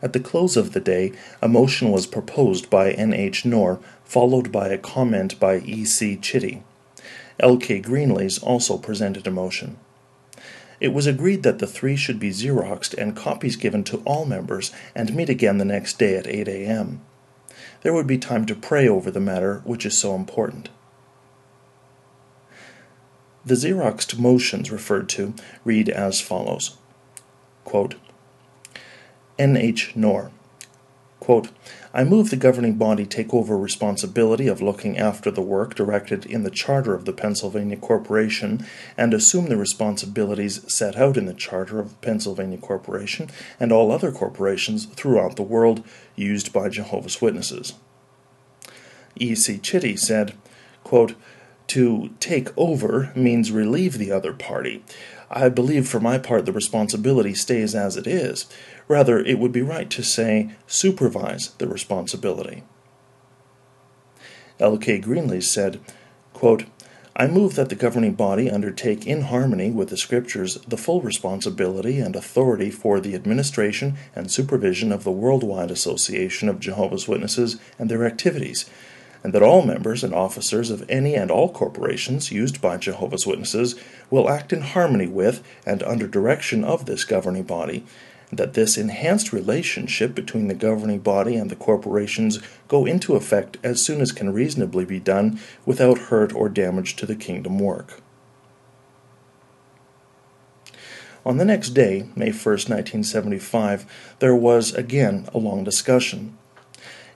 At 0.01 0.13
the 0.13 0.19
close 0.19 0.57
of 0.57 0.73
the 0.73 0.79
day, 0.79 1.11
a 1.43 1.47
motion 1.47 1.91
was 1.91 2.07
proposed 2.07 2.71
by 2.71 2.89
N. 2.89 3.13
H. 3.13 3.45
Knorr, 3.45 3.79
followed 4.03 4.51
by 4.51 4.69
a 4.69 4.79
comment 4.79 5.39
by 5.39 5.59
E. 5.59 5.85
C. 5.85 6.17
Chitty. 6.17 6.63
L.K. 7.39 7.79
Greenlees 7.79 8.41
also 8.41 8.79
presented 8.79 9.27
a 9.27 9.31
motion. 9.31 9.77
It 10.79 10.91
was 10.91 11.05
agreed 11.05 11.43
that 11.43 11.59
the 11.59 11.67
three 11.67 11.95
should 11.95 12.19
be 12.19 12.31
Xeroxed 12.31 12.95
and 12.95 13.15
copies 13.15 13.57
given 13.57 13.83
to 13.83 14.01
all 14.05 14.25
members 14.25 14.71
and 14.95 15.13
meet 15.13 15.29
again 15.29 15.59
the 15.59 15.65
next 15.65 15.99
day 15.99 16.15
at 16.15 16.25
8 16.25 16.47
a.m. 16.47 17.01
There 17.81 17.93
would 17.93 18.07
be 18.07 18.17
time 18.17 18.45
to 18.45 18.55
pray 18.55 18.87
over 18.87 19.11
the 19.11 19.19
matter, 19.19 19.61
which 19.63 19.85
is 19.85 19.97
so 19.97 20.15
important. 20.15 20.69
The 23.45 23.55
Xeroxed 23.55 24.19
motions 24.19 24.71
referred 24.71 25.07
to 25.09 25.33
read 25.63 25.89
as 25.89 26.19
follows 26.19 26.77
N.H. 29.39 29.95
Knorr 29.95 30.31
Quote, 31.19 31.49
I 31.93 32.03
move 32.03 32.29
the 32.29 32.35
governing 32.35 32.75
body 32.75 33.05
take 33.05 33.33
over 33.33 33.57
responsibility 33.57 34.47
of 34.47 34.61
looking 34.61 34.97
after 34.97 35.31
the 35.31 35.41
work 35.41 35.75
directed 35.75 36.25
in 36.25 36.43
the 36.43 36.51
charter 36.51 36.93
of 36.93 37.05
the 37.05 37.13
Pennsylvania 37.13 37.77
Corporation 37.77 38.65
and 38.97 39.13
assume 39.13 39.47
the 39.47 39.57
responsibilities 39.57 40.61
set 40.71 40.97
out 40.97 41.17
in 41.17 41.25
the 41.25 41.33
charter 41.33 41.79
of 41.79 41.89
the 41.91 41.95
Pennsylvania 41.97 42.57
Corporation 42.57 43.29
and 43.59 43.71
all 43.71 43.91
other 43.91 44.11
corporations 44.11 44.85
throughout 44.85 45.35
the 45.35 45.43
world 45.43 45.83
used 46.15 46.51
by 46.51 46.69
Jehovah's 46.69 47.21
Witnesses. 47.21 47.73
E. 49.15 49.33
C. 49.35 49.57
Chitty 49.57 49.95
said, 49.95 50.35
quote, 50.83 51.15
To 51.67 52.11
take 52.19 52.55
over 52.57 53.11
means 53.15 53.51
relieve 53.51 53.97
the 53.97 54.11
other 54.11 54.33
party. 54.33 54.83
I 55.29 55.49
believe 55.49 55.87
for 55.87 55.99
my 55.99 56.17
part 56.17 56.45
the 56.45 56.53
responsibility 56.53 57.33
stays 57.33 57.75
as 57.75 57.97
it 57.97 58.07
is. 58.07 58.45
Rather, 58.87 59.19
it 59.19 59.39
would 59.39 59.51
be 59.51 59.61
right 59.61 59.89
to 59.89 60.03
say 60.03 60.51
supervise 60.65 61.49
the 61.57 61.67
responsibility. 61.67 62.63
L.K. 64.59 65.01
Greenlees 65.01 65.43
said, 65.43 65.79
quote, 66.33 66.65
I 67.19 67.25
move 67.25 67.55
that 67.55 67.69
the 67.69 67.75
governing 67.75 68.13
body 68.13 68.47
undertake 68.49 69.07
in 69.07 69.23
harmony 69.23 69.71
with 69.71 69.89
the 69.89 69.97
Scriptures 69.97 70.55
the 70.67 70.77
full 70.77 71.01
responsibility 71.01 71.99
and 71.99 72.15
authority 72.15 72.69
for 72.69 72.99
the 72.99 73.15
administration 73.15 73.97
and 74.15 74.29
supervision 74.29 74.91
of 74.91 75.03
the 75.03 75.11
worldwide 75.11 75.71
association 75.71 76.47
of 76.47 76.59
Jehovah's 76.59 77.07
Witnesses 77.07 77.59
and 77.79 77.89
their 77.89 78.05
activities, 78.05 78.69
and 79.23 79.33
that 79.33 79.41
all 79.41 79.63
members 79.63 80.03
and 80.03 80.13
officers 80.13 80.69
of 80.69 80.87
any 80.89 81.15
and 81.15 81.31
all 81.31 81.51
corporations 81.51 82.31
used 82.31 82.61
by 82.61 82.77
Jehovah's 82.77 83.25
Witnesses 83.25 83.75
will 84.11 84.29
act 84.29 84.53
in 84.53 84.61
harmony 84.61 85.07
with 85.07 85.43
and 85.65 85.81
under 85.81 86.07
direction 86.07 86.63
of 86.63 86.85
this 86.85 87.03
governing 87.03 87.43
body, 87.43 87.83
that 88.31 88.53
this 88.53 88.77
enhanced 88.77 89.31
relationship 89.31 90.13
between 90.13 90.47
the 90.47 90.53
governing 90.53 90.99
body 90.99 91.35
and 91.35 91.49
the 91.49 91.55
corporations 91.55 92.39
go 92.67 92.85
into 92.85 93.15
effect 93.15 93.57
as 93.63 93.81
soon 93.81 94.01
as 94.01 94.11
can 94.11 94.33
reasonably 94.33 94.85
be 94.85 94.99
done 94.99 95.39
without 95.65 95.97
hurt 95.97 96.33
or 96.33 96.49
damage 96.49 96.95
to 96.95 97.05
the 97.05 97.15
kingdom 97.15 97.59
work. 97.59 98.01
On 101.25 101.37
the 101.37 101.45
next 101.45 101.71
day, 101.71 102.07
May 102.15 102.31
1, 102.31 102.33
1975, 102.33 104.15
there 104.19 104.35
was 104.35 104.73
again 104.73 105.27
a 105.33 105.37
long 105.37 105.63
discussion. 105.63 106.37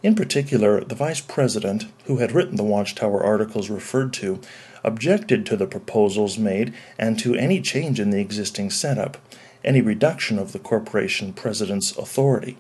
In 0.04 0.16
particular, 0.16 0.84
the 0.84 0.96
Vice 0.96 1.22
President, 1.22 1.86
who 2.06 2.18
had 2.18 2.32
written 2.32 2.56
the 2.56 2.64
Watchtower 2.64 3.24
articles 3.24 3.70
referred 3.70 4.12
to, 4.14 4.42
objected 4.84 5.46
to 5.46 5.56
the 5.56 5.68
proposals 5.68 6.38
made 6.38 6.74
and 6.98 7.20
to 7.20 7.36
any 7.36 7.62
change 7.62 8.00
in 8.00 8.10
the 8.10 8.20
existing 8.20 8.70
setup, 8.70 9.18
any 9.64 9.82
reduction 9.82 10.40
of 10.40 10.52
the 10.52 10.60
corporation 10.60 11.34
president's 11.34 11.96
authority. 11.98 12.58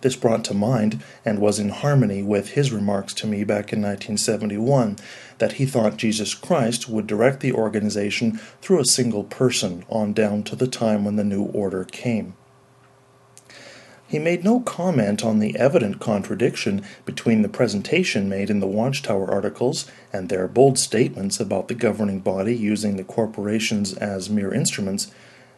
This 0.00 0.14
brought 0.14 0.44
to 0.44 0.54
mind, 0.54 1.02
and 1.24 1.40
was 1.40 1.58
in 1.58 1.70
harmony 1.70 2.22
with 2.22 2.50
his 2.50 2.72
remarks 2.72 3.12
to 3.14 3.26
me 3.26 3.42
back 3.42 3.72
in 3.72 3.82
1971, 3.82 4.96
that 5.38 5.54
he 5.54 5.66
thought 5.66 5.96
Jesus 5.96 6.34
Christ 6.34 6.88
would 6.88 7.06
direct 7.08 7.40
the 7.40 7.52
organization 7.52 8.38
through 8.62 8.78
a 8.78 8.84
single 8.84 9.24
person 9.24 9.84
on 9.88 10.12
down 10.12 10.44
to 10.44 10.54
the 10.54 10.68
time 10.68 11.04
when 11.04 11.16
the 11.16 11.24
new 11.24 11.44
order 11.46 11.84
came. 11.84 12.34
He 14.06 14.18
made 14.18 14.42
no 14.42 14.60
comment 14.60 15.22
on 15.22 15.38
the 15.38 15.54
evident 15.58 16.00
contradiction 16.00 16.82
between 17.04 17.42
the 17.42 17.48
presentation 17.48 18.26
made 18.26 18.48
in 18.48 18.60
the 18.60 18.66
Watchtower 18.66 19.30
articles 19.30 19.90
and 20.12 20.28
their 20.28 20.48
bold 20.48 20.78
statements 20.78 21.38
about 21.40 21.68
the 21.68 21.74
governing 21.74 22.20
body 22.20 22.56
using 22.56 22.96
the 22.96 23.04
corporations 23.04 23.92
as 23.92 24.30
mere 24.30 24.54
instruments, 24.54 25.10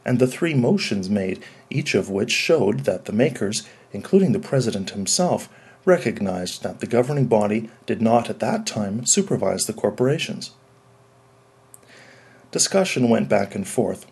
and 0.04 0.18
the 0.18 0.26
three 0.26 0.54
motions 0.54 1.10
made, 1.10 1.42
each 1.68 1.94
of 1.94 2.10
which 2.10 2.30
showed 2.30 2.80
that 2.80 3.04
the 3.04 3.12
makers, 3.12 3.66
including 3.92 4.32
the 4.32 4.38
President 4.38 4.90
himself, 4.90 5.48
recognized 5.84 6.62
that 6.62 6.80
the 6.80 6.86
governing 6.86 7.26
body 7.26 7.70
did 7.86 8.02
not 8.02 8.28
at 8.28 8.40
that 8.40 8.66
time 8.66 9.04
supervise 9.06 9.66
the 9.66 9.72
corporations. 9.72 10.52
Discussion 12.50 13.08
went 13.08 13.28
back 13.28 13.54
and 13.54 13.66
forth. 13.66 14.06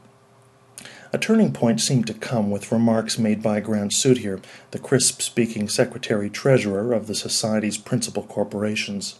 A 1.12 1.18
turning 1.18 1.52
point 1.52 1.80
seemed 1.80 2.06
to 2.06 2.14
come 2.14 2.50
with 2.50 2.70
remarks 2.70 3.18
made 3.18 3.42
by 3.42 3.60
Grant 3.60 3.92
Suiter, 3.92 4.42
the 4.72 4.78
crisp 4.78 5.22
speaking 5.22 5.68
secretary 5.68 6.28
treasurer 6.28 6.92
of 6.92 7.06
the 7.06 7.14
Society's 7.14 7.78
principal 7.78 8.22
corporations. 8.22 9.18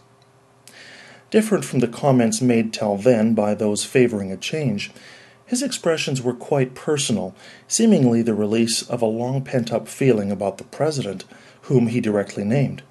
Different 1.31 1.65
from 1.65 1.81
the 1.81 1.89
comments 1.89 2.41
made 2.41 2.73
till 2.73 2.97
then 2.97 3.35
by 3.35 3.55
those 3.55 3.85
favoring 3.85 4.31
a 4.31 4.37
change, 4.37 4.91
his 5.49 5.63
expressions 5.63 6.21
were 6.21 6.35
quite 6.35 6.75
personal, 6.75 7.35
seemingly 7.67 8.21
the 8.21 8.35
release 8.35 8.83
of 8.83 9.01
a 9.01 9.07
long 9.07 9.43
pent 9.43 9.73
up 9.73 9.89
feeling 9.89 10.31
about 10.31 10.59
the 10.59 10.65
President, 10.65 11.25
whom 11.63 11.87
he 11.87 12.03
directly 12.03 12.45
named. 12.45 12.83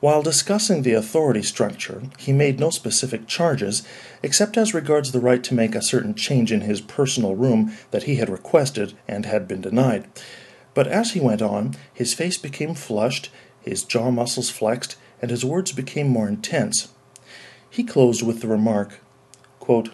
While 0.00 0.22
discussing 0.22 0.82
the 0.82 0.94
authority 0.94 1.44
structure, 1.44 2.02
he 2.18 2.32
made 2.32 2.58
no 2.58 2.70
specific 2.70 3.28
charges, 3.28 3.84
except 4.20 4.56
as 4.56 4.74
regards 4.74 5.12
the 5.12 5.20
right 5.20 5.42
to 5.44 5.54
make 5.54 5.76
a 5.76 5.82
certain 5.82 6.14
change 6.14 6.50
in 6.50 6.62
his 6.62 6.80
personal 6.80 7.36
room 7.36 7.72
that 7.92 8.04
he 8.04 8.16
had 8.16 8.28
requested 8.28 8.94
and 9.06 9.24
had 9.24 9.46
been 9.46 9.60
denied. 9.60 10.08
But 10.74 10.88
as 10.88 11.12
he 11.12 11.20
went 11.20 11.40
on, 11.40 11.76
his 11.94 12.14
face 12.14 12.36
became 12.36 12.74
flushed, 12.74 13.30
his 13.60 13.84
jaw 13.84 14.10
muscles 14.10 14.50
flexed, 14.50 14.96
and 15.22 15.30
his 15.30 15.44
words 15.44 15.70
became 15.70 16.08
more 16.08 16.26
intense. 16.26 16.88
He 17.70 17.84
closed 17.84 18.26
with 18.26 18.40
the 18.40 18.48
remark, 18.48 18.98
quote, 19.60 19.90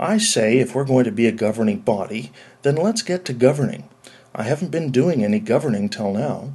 I 0.00 0.18
say 0.18 0.58
if 0.58 0.74
we're 0.74 0.84
going 0.84 1.04
to 1.04 1.12
be 1.12 1.26
a 1.26 1.32
governing 1.32 1.80
body, 1.80 2.30
then 2.62 2.76
let's 2.76 3.02
get 3.02 3.24
to 3.26 3.32
governing. 3.32 3.88
I 4.34 4.44
haven't 4.44 4.70
been 4.70 4.92
doing 4.92 5.24
any 5.24 5.40
governing 5.40 5.88
till 5.88 6.12
now. 6.12 6.52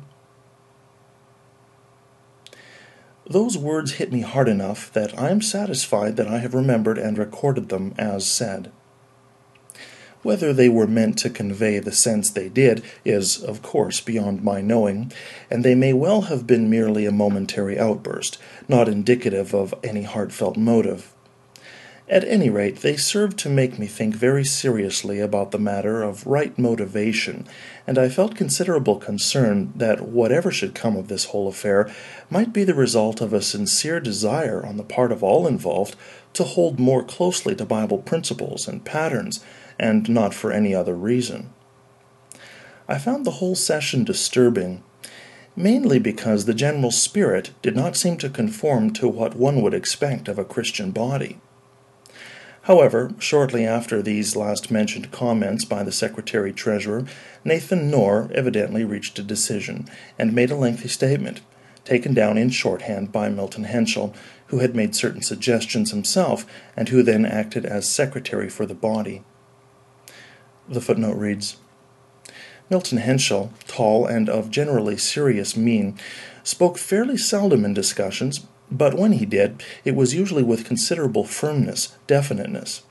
Those 3.30 3.58
words 3.58 3.94
hit 3.94 4.12
me 4.12 4.22
hard 4.22 4.48
enough 4.48 4.92
that 4.94 5.18
I 5.20 5.30
am 5.30 5.42
satisfied 5.42 6.18
that 6.18 6.28
I 6.28 6.40
have 6.40 6.54
remembered 6.54 6.98
and 6.98 7.18
recorded 7.18 7.70
them 7.70 7.94
as 7.98 8.26
said. 8.26 8.72
Whether 10.22 10.54
they 10.54 10.70
were 10.70 10.88
meant 10.88 11.18
to 11.20 11.30
convey 11.30 11.80
the 11.80 11.92
sense 11.92 12.30
they 12.30 12.48
did 12.48 12.82
is, 13.04 13.42
of 13.44 13.62
course, 13.62 14.00
beyond 14.00 14.42
my 14.42 14.62
knowing, 14.62 15.12
and 15.50 15.66
they 15.66 15.76
may 15.76 15.92
well 15.92 16.24
have 16.24 16.48
been 16.48 16.70
merely 16.70 17.06
a 17.06 17.12
momentary 17.12 17.78
outburst, 17.78 18.38
not 18.70 18.88
indicative 18.88 19.54
of 19.54 19.74
any 19.84 20.04
heartfelt 20.04 20.56
motive. 20.56 21.13
At 22.10 22.26
any 22.26 22.50
rate, 22.50 22.82
they 22.82 22.98
served 22.98 23.40
to 23.40 23.50
make 23.50 23.80
me 23.80 23.88
think 23.88 24.14
very 24.14 24.44
seriously 24.44 25.22
about 25.22 25.52
the 25.52 25.58
matter 25.58 26.04
of 26.04 26.28
right 26.28 26.58
motivation, 26.60 27.48
and 27.88 27.98
I 27.98 28.10
felt 28.10 28.36
considerable 28.36 28.98
concern 28.98 29.72
that 29.74 30.10
whatever 30.10 30.52
should 30.52 30.76
come 30.76 30.98
of 30.98 31.08
this 31.08 31.26
whole 31.26 31.48
affair 31.48 31.90
might 32.30 32.52
be 32.52 32.66
the 32.66 32.74
result 32.74 33.22
of 33.22 33.32
a 33.32 33.42
sincere 33.42 34.02
desire 34.02 34.66
on 34.66 34.76
the 34.76 34.84
part 34.84 35.14
of 35.14 35.24
all 35.24 35.48
involved 35.48 35.96
to 36.34 36.44
hold 36.44 36.78
more 36.78 37.04
closely 37.04 37.56
to 37.56 37.66
Bible 37.66 38.00
principles 38.00 38.68
and 38.68 38.84
patterns, 38.84 39.42
and 39.80 40.10
not 40.10 40.34
for 40.34 40.52
any 40.52 40.76
other 40.76 40.96
reason. 40.96 41.54
I 42.86 42.98
found 42.98 43.26
the 43.26 43.40
whole 43.40 43.56
session 43.56 44.04
disturbing, 44.04 44.84
mainly 45.56 46.00
because 46.00 46.44
the 46.46 46.54
general 46.54 46.92
spirit 46.92 47.52
did 47.62 47.78
not 47.78 47.96
seem 47.96 48.18
to 48.18 48.30
conform 48.30 48.92
to 48.92 49.08
what 49.08 49.38
one 49.38 49.62
would 49.62 49.74
expect 49.74 50.28
of 50.28 50.38
a 50.38 50.44
Christian 50.44 50.92
body. 50.92 51.40
However, 52.64 53.12
shortly 53.20 53.66
after 53.66 54.02
these 54.02 54.38
last 54.38 54.72
mentioned 54.72 55.12
comments 55.12 55.66
by 55.66 55.84
the 55.84 55.92
Secretary 55.92 56.54
Treasurer, 56.54 57.06
Nathan 57.44 57.92
Knorr 57.92 58.32
evidently 58.34 58.86
reached 58.86 59.20
a 59.20 59.24
decision, 59.24 59.86
and 60.18 60.34
made 60.34 60.50
a 60.50 60.56
lengthy 60.56 60.88
statement, 60.88 61.42
taken 61.84 62.14
down 62.14 62.38
in 62.38 62.50
shorthand 62.50 63.12
by 63.12 63.28
Milton 63.28 63.66
Henschel, 63.66 64.16
who 64.48 64.60
had 64.60 64.78
made 64.78 64.96
certain 64.96 65.22
suggestions 65.22 65.92
himself, 65.92 66.46
and 66.78 66.88
who 66.88 67.04
then 67.04 67.26
acted 67.26 67.66
as 67.66 67.90
secretary 67.90 68.50
for 68.50 68.66
the 68.66 68.74
body. 68.74 69.24
The 70.70 70.80
footnote 70.80 71.18
reads 71.18 71.58
Milton 72.70 73.00
Henschel, 73.00 73.52
tall 73.68 74.06
and 74.06 74.30
of 74.30 74.50
generally 74.50 74.96
serious 74.96 75.58
mien, 75.58 76.00
spoke 76.44 76.78
fairly 76.78 77.18
seldom 77.18 77.66
in 77.66 77.74
discussions, 77.74 78.48
but 78.72 78.96
when 78.96 79.14
he 79.14 79.26
did, 79.26 79.64
it 79.84 79.96
was 79.96 80.16
usually 80.16 80.44
with 80.44 80.66
considerable 80.66 81.24
firmness, 81.24 81.96
definiteness. 82.08 82.84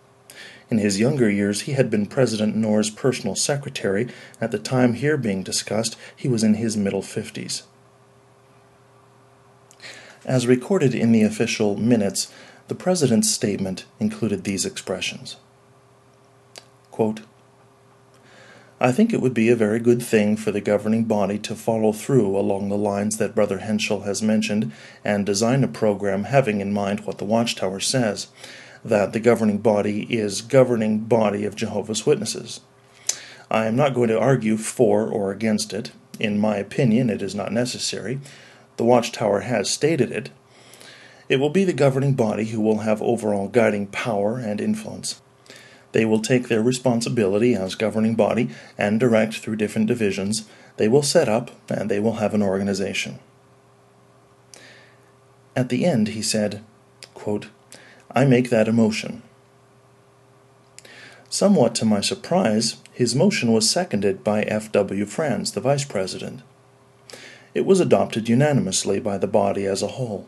In 0.71 0.79
his 0.79 1.01
younger 1.01 1.29
years, 1.29 1.63
he 1.63 1.73
had 1.73 1.91
been 1.91 2.07
President 2.07 2.57
Knorr's 2.57 2.89
personal 2.89 3.35
secretary. 3.35 4.09
At 4.41 4.53
the 4.53 4.59
time 4.59 4.95
here 4.95 5.17
being 5.17 5.43
discussed, 5.43 5.97
he 6.17 6.29
was 6.29 6.43
in 6.43 6.55
his 6.55 6.77
middle 6.77 7.03
fifties. 7.03 7.65
As 10.25 10.47
recorded 10.47 10.95
in 10.95 11.13
the 11.13 11.23
official 11.23 11.77
minutes, 11.77 12.33
the 12.69 12.75
President's 12.75 13.31
statement 13.31 13.85
included 14.01 14.45
these 14.45 14.65
expressions 14.65 15.37
Quote, 16.91 17.23
I 18.83 18.91
think 18.91 19.13
it 19.13 19.21
would 19.21 19.33
be 19.33 19.49
a 19.49 19.55
very 19.55 19.79
good 19.79 20.03
thing 20.03 20.37
for 20.37 20.51
the 20.51 20.61
governing 20.61 21.05
body 21.05 21.39
to 21.39 21.55
follow 21.55 21.93
through 21.93 22.37
along 22.37 22.69
the 22.69 22.77
lines 22.77 23.17
that 23.19 23.33
Brother 23.33 23.59
Henschel 23.59 24.01
has 24.01 24.21
mentioned 24.21 24.73
and 25.05 25.25
design 25.25 25.63
a 25.63 25.69
program 25.69 26.25
having 26.25 26.61
in 26.61 26.73
mind 26.73 27.07
what 27.07 27.19
the 27.19 27.25
Watchtower 27.25 27.79
says 27.79 28.27
that 28.85 29.13
the 29.13 29.21
governing 29.21 29.59
body 29.59 30.13
is 30.13 30.41
governing 30.41 30.99
body 30.99 31.45
of 31.45 31.55
Jehovah's 31.55 32.05
Witnesses. 32.05 32.59
I 33.49 33.67
am 33.67 33.77
not 33.77 33.95
going 33.95 34.09
to 34.09 34.19
argue 34.19 34.57
for 34.57 35.07
or 35.07 35.31
against 35.31 35.73
it. 35.73 35.93
In 36.19 36.41
my 36.41 36.57
opinion, 36.57 37.09
it 37.09 37.23
is 37.23 37.37
not 37.37 37.53
necessary. 37.53 38.19
The 38.79 38.85
Watchtower 38.85 39.43
has 39.43 39.71
stated 39.71 40.11
it. 40.11 40.31
It 41.29 41.37
will 41.37 41.51
be 41.51 41.63
the 41.63 41.73
governing 41.73 42.15
body 42.15 42.47
who 42.47 42.61
will 42.61 42.79
have 42.79 43.01
overall 43.01 43.47
guiding 43.47 43.87
power 43.87 44.39
and 44.39 44.61
influence. 44.61 45.23
They 45.93 46.05
will 46.05 46.21
take 46.21 46.49
their 46.49 46.63
responsibility 46.63 47.55
as 47.55 47.75
governing 47.75 48.15
body 48.15 48.51
and 48.77 48.99
direct 48.99 49.35
through 49.37 49.57
different 49.57 49.87
divisions. 49.87 50.49
They 50.79 50.89
will 50.89 51.03
set 51.03 51.29
up 51.29 51.51
and 51.69 51.91
they 51.91 52.01
will 52.01 52.15
have 52.15 52.35
an 52.35 52.43
organization. 52.43 53.19
At 55.55 55.69
the 55.69 55.85
end, 55.85 56.09
he 56.09 56.23
said, 56.23 56.65
quote, 57.13 57.49
I 58.11 58.25
make 58.25 58.51
that 58.51 58.69
a 58.69 58.73
motion. 58.73 59.23
Somewhat 61.29 61.75
to 61.77 61.85
my 61.85 62.01
surprise, 62.01 62.77
his 62.93 63.15
motion 63.15 63.53
was 63.53 63.69
seconded 63.69 64.23
by 64.23 64.43
F. 64.43 64.71
W. 64.73 65.07
Franz, 65.07 65.53
the 65.53 65.61
vice 65.61 65.85
president. 65.85 66.43
It 67.55 67.67
was 67.67 67.81
adopted 67.81 68.29
unanimously 68.29 69.01
by 69.01 69.19
the 69.19 69.27
body 69.27 69.67
as 69.67 69.83
a 69.83 69.89
whole. 69.89 70.27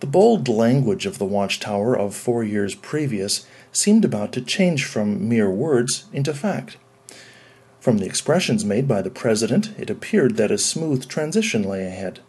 The 0.00 0.06
bold 0.06 0.46
language 0.48 1.06
of 1.06 1.18
the 1.18 1.24
watchtower 1.24 1.98
of 1.98 2.14
four 2.14 2.44
years 2.44 2.74
previous 2.74 3.46
seemed 3.72 4.04
about 4.04 4.32
to 4.32 4.40
change 4.40 4.84
from 4.84 5.28
mere 5.28 5.50
words 5.50 6.06
into 6.12 6.34
fact. 6.34 6.76
From 7.80 7.98
the 7.98 8.06
expressions 8.06 8.64
made 8.64 8.88
by 8.88 9.02
the 9.02 9.10
President, 9.10 9.70
it 9.78 9.90
appeared 9.90 10.36
that 10.36 10.50
a 10.50 10.58
smooth 10.58 11.08
transition 11.08 11.62
lay 11.62 11.86
ahead. 11.86 12.20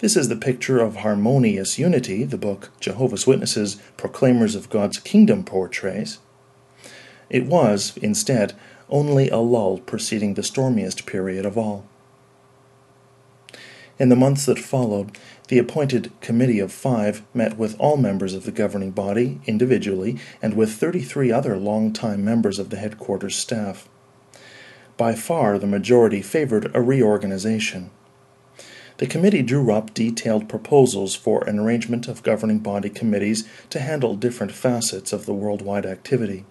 This 0.00 0.16
is 0.16 0.28
the 0.28 0.36
picture 0.36 0.80
of 0.80 0.96
harmonious 0.96 1.78
unity 1.78 2.24
the 2.24 2.36
book 2.36 2.70
Jehovah's 2.80 3.26
Witnesses 3.26 3.80
Proclaimers 3.96 4.56
of 4.56 4.68
God's 4.68 4.98
Kingdom 4.98 5.44
portrays. 5.44 6.18
It 7.30 7.46
was, 7.46 7.96
instead, 7.98 8.54
only 8.90 9.30
a 9.30 9.38
lull 9.38 9.78
preceding 9.78 10.34
the 10.34 10.42
stormiest 10.42 11.06
period 11.06 11.46
of 11.46 11.56
all. 11.56 11.86
In 13.98 14.08
the 14.08 14.16
months 14.16 14.44
that 14.46 14.58
followed, 14.58 15.16
the 15.52 15.58
appointed 15.58 16.10
Committee 16.22 16.60
of 16.60 16.72
Five 16.72 17.22
met 17.34 17.58
with 17.58 17.78
all 17.78 17.98
members 17.98 18.32
of 18.32 18.44
the 18.44 18.50
governing 18.50 18.90
body 18.90 19.38
individually 19.44 20.18
and 20.40 20.54
with 20.54 20.72
33 20.72 21.30
other 21.30 21.58
long-time 21.58 22.24
members 22.24 22.58
of 22.58 22.70
the 22.70 22.78
headquarters 22.78 23.36
staff. 23.36 23.86
By 24.96 25.14
far 25.14 25.58
the 25.58 25.66
majority 25.66 26.22
favored 26.22 26.74
a 26.74 26.80
reorganization. 26.80 27.90
The 28.96 29.06
committee 29.06 29.42
drew 29.42 29.70
up 29.70 29.92
detailed 29.92 30.48
proposals 30.48 31.14
for 31.14 31.44
an 31.44 31.58
arrangement 31.58 32.08
of 32.08 32.22
governing 32.22 32.60
body 32.60 32.88
committees 32.88 33.46
to 33.68 33.78
handle 33.78 34.16
different 34.16 34.52
facets 34.52 35.12
of 35.12 35.26
the 35.26 35.34
worldwide 35.34 35.84
activity. 35.84 36.46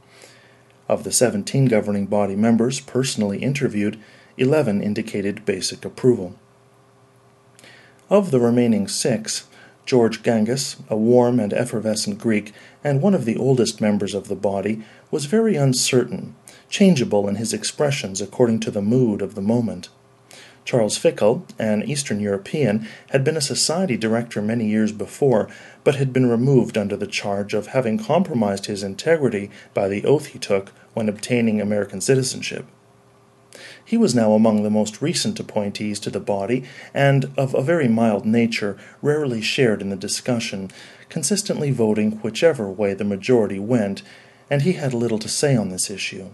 Of 0.88 1.06
the 1.06 1.12
17 1.12 1.66
governing 1.66 2.06
body 2.06 2.36
members 2.36 2.80
personally 2.80 3.40
interviewed, 3.40 4.00
11 4.38 4.84
indicated 4.84 5.44
basic 5.44 5.86
approval. 5.86 6.36
Of 8.12 8.32
the 8.32 8.42
remaining 8.42 8.90
six, 8.90 9.46
George 9.86 10.22
Gangas, 10.22 10.76
a 10.90 10.98
warm 10.98 11.40
and 11.40 11.54
effervescent 11.54 12.20
Greek, 12.20 12.52
and 12.84 13.02
one 13.02 13.14
of 13.14 13.24
the 13.24 13.38
oldest 13.38 13.80
members 13.80 14.14
of 14.14 14.28
the 14.28 14.36
body, 14.36 14.84
was 15.12 15.28
very 15.28 15.56
uncertain, 15.56 16.36
changeable 16.70 17.30
in 17.30 17.36
his 17.36 17.54
expressions 17.54 18.20
according 18.20 18.60
to 18.60 18.70
the 18.70 18.82
mood 18.82 19.22
of 19.22 19.34
the 19.34 19.42
moment. 19.42 19.88
Charles 20.66 21.00
Fekel, 21.00 21.44
an 21.58 21.84
Eastern 21.84 22.20
European, 22.20 22.86
had 23.12 23.24
been 23.24 23.38
a 23.38 23.42
society 23.42 23.96
director 23.96 24.42
many 24.42 24.68
years 24.68 24.92
before, 24.92 25.48
but 25.86 25.96
had 25.96 26.12
been 26.12 26.30
removed 26.30 26.78
under 26.78 26.98
the 26.98 27.08
charge 27.08 27.54
of 27.54 27.68
having 27.68 27.98
compromised 27.98 28.66
his 28.66 28.84
integrity 28.84 29.50
by 29.74 29.88
the 29.88 30.04
oath 30.04 30.26
he 30.26 30.38
took 30.38 30.74
when 30.94 31.08
obtaining 31.08 31.62
American 31.62 32.02
citizenship. 32.02 32.66
He 33.92 33.98
was 33.98 34.16
now 34.16 34.32
among 34.32 34.64
the 34.64 34.70
most 34.70 35.02
recent 35.02 35.38
appointees 35.38 36.00
to 36.00 36.10
the 36.10 36.22
body, 36.22 36.64
and 36.94 37.30
of 37.36 37.54
a 37.54 37.62
very 37.62 37.90
mild 37.90 38.26
nature, 38.26 38.78
rarely 39.02 39.42
shared 39.42 39.82
in 39.82 39.90
the 39.90 39.98
discussion, 39.98 40.72
consistently 41.10 41.72
voting 41.72 42.12
whichever 42.22 42.72
way 42.72 42.94
the 42.94 43.04
majority 43.04 43.60
went, 43.60 44.02
and 44.50 44.62
he 44.62 44.72
had 44.72 44.94
little 44.94 45.20
to 45.20 45.28
say 45.28 45.58
on 45.58 45.68
this 45.68 45.90
issue. 45.90 46.30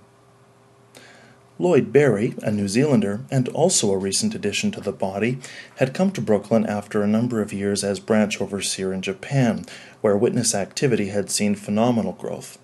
Lloyd 1.58 1.92
Barry, 1.92 2.36
a 2.44 2.52
New 2.52 2.68
Zealander, 2.68 3.22
and 3.32 3.50
also 3.50 3.92
a 3.92 3.98
recent 3.98 4.36
addition 4.36 4.70
to 4.74 4.80
the 4.80 4.92
body, 4.92 5.40
had 5.78 5.96
come 5.96 6.12
to 6.12 6.22
Brooklyn 6.22 6.64
after 6.64 7.02
a 7.02 7.08
number 7.08 7.42
of 7.42 7.52
years 7.52 7.84
as 7.84 8.00
branch 8.00 8.40
overseer 8.40 8.94
in 8.94 9.02
Japan, 9.02 9.66
where 10.02 10.16
witness 10.16 10.54
activity 10.54 11.08
had 11.08 11.32
seen 11.32 11.56
phenomenal 11.56 12.14
growth. 12.14 12.60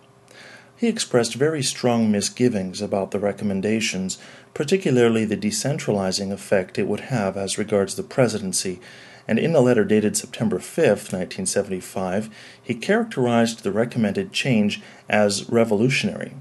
He 0.76 0.90
expressed 0.90 1.36
very 1.36 1.64
strong 1.64 2.12
misgivings 2.12 2.82
about 2.82 3.12
the 3.12 3.20
recommendations, 3.20 4.18
particularly 4.54 5.26
the 5.26 5.38
decentralizing 5.38 6.32
effect 6.32 6.78
it 6.78 6.88
would 6.88 7.02
have 7.02 7.36
as 7.36 7.58
regards 7.58 7.96
the 7.96 8.04
presidency, 8.04 8.80
and 9.28 9.40
in 9.40 9.56
a 9.56 9.60
letter 9.60 9.86
dated 9.86 10.18
September 10.18 10.60
5, 10.60 10.88
1975, 10.88 12.30
he 12.62 12.76
characterized 12.76 13.64
the 13.64 13.72
recommended 13.72 14.32
change 14.32 14.82
as 15.10 15.50
revolutionary. 15.50 16.34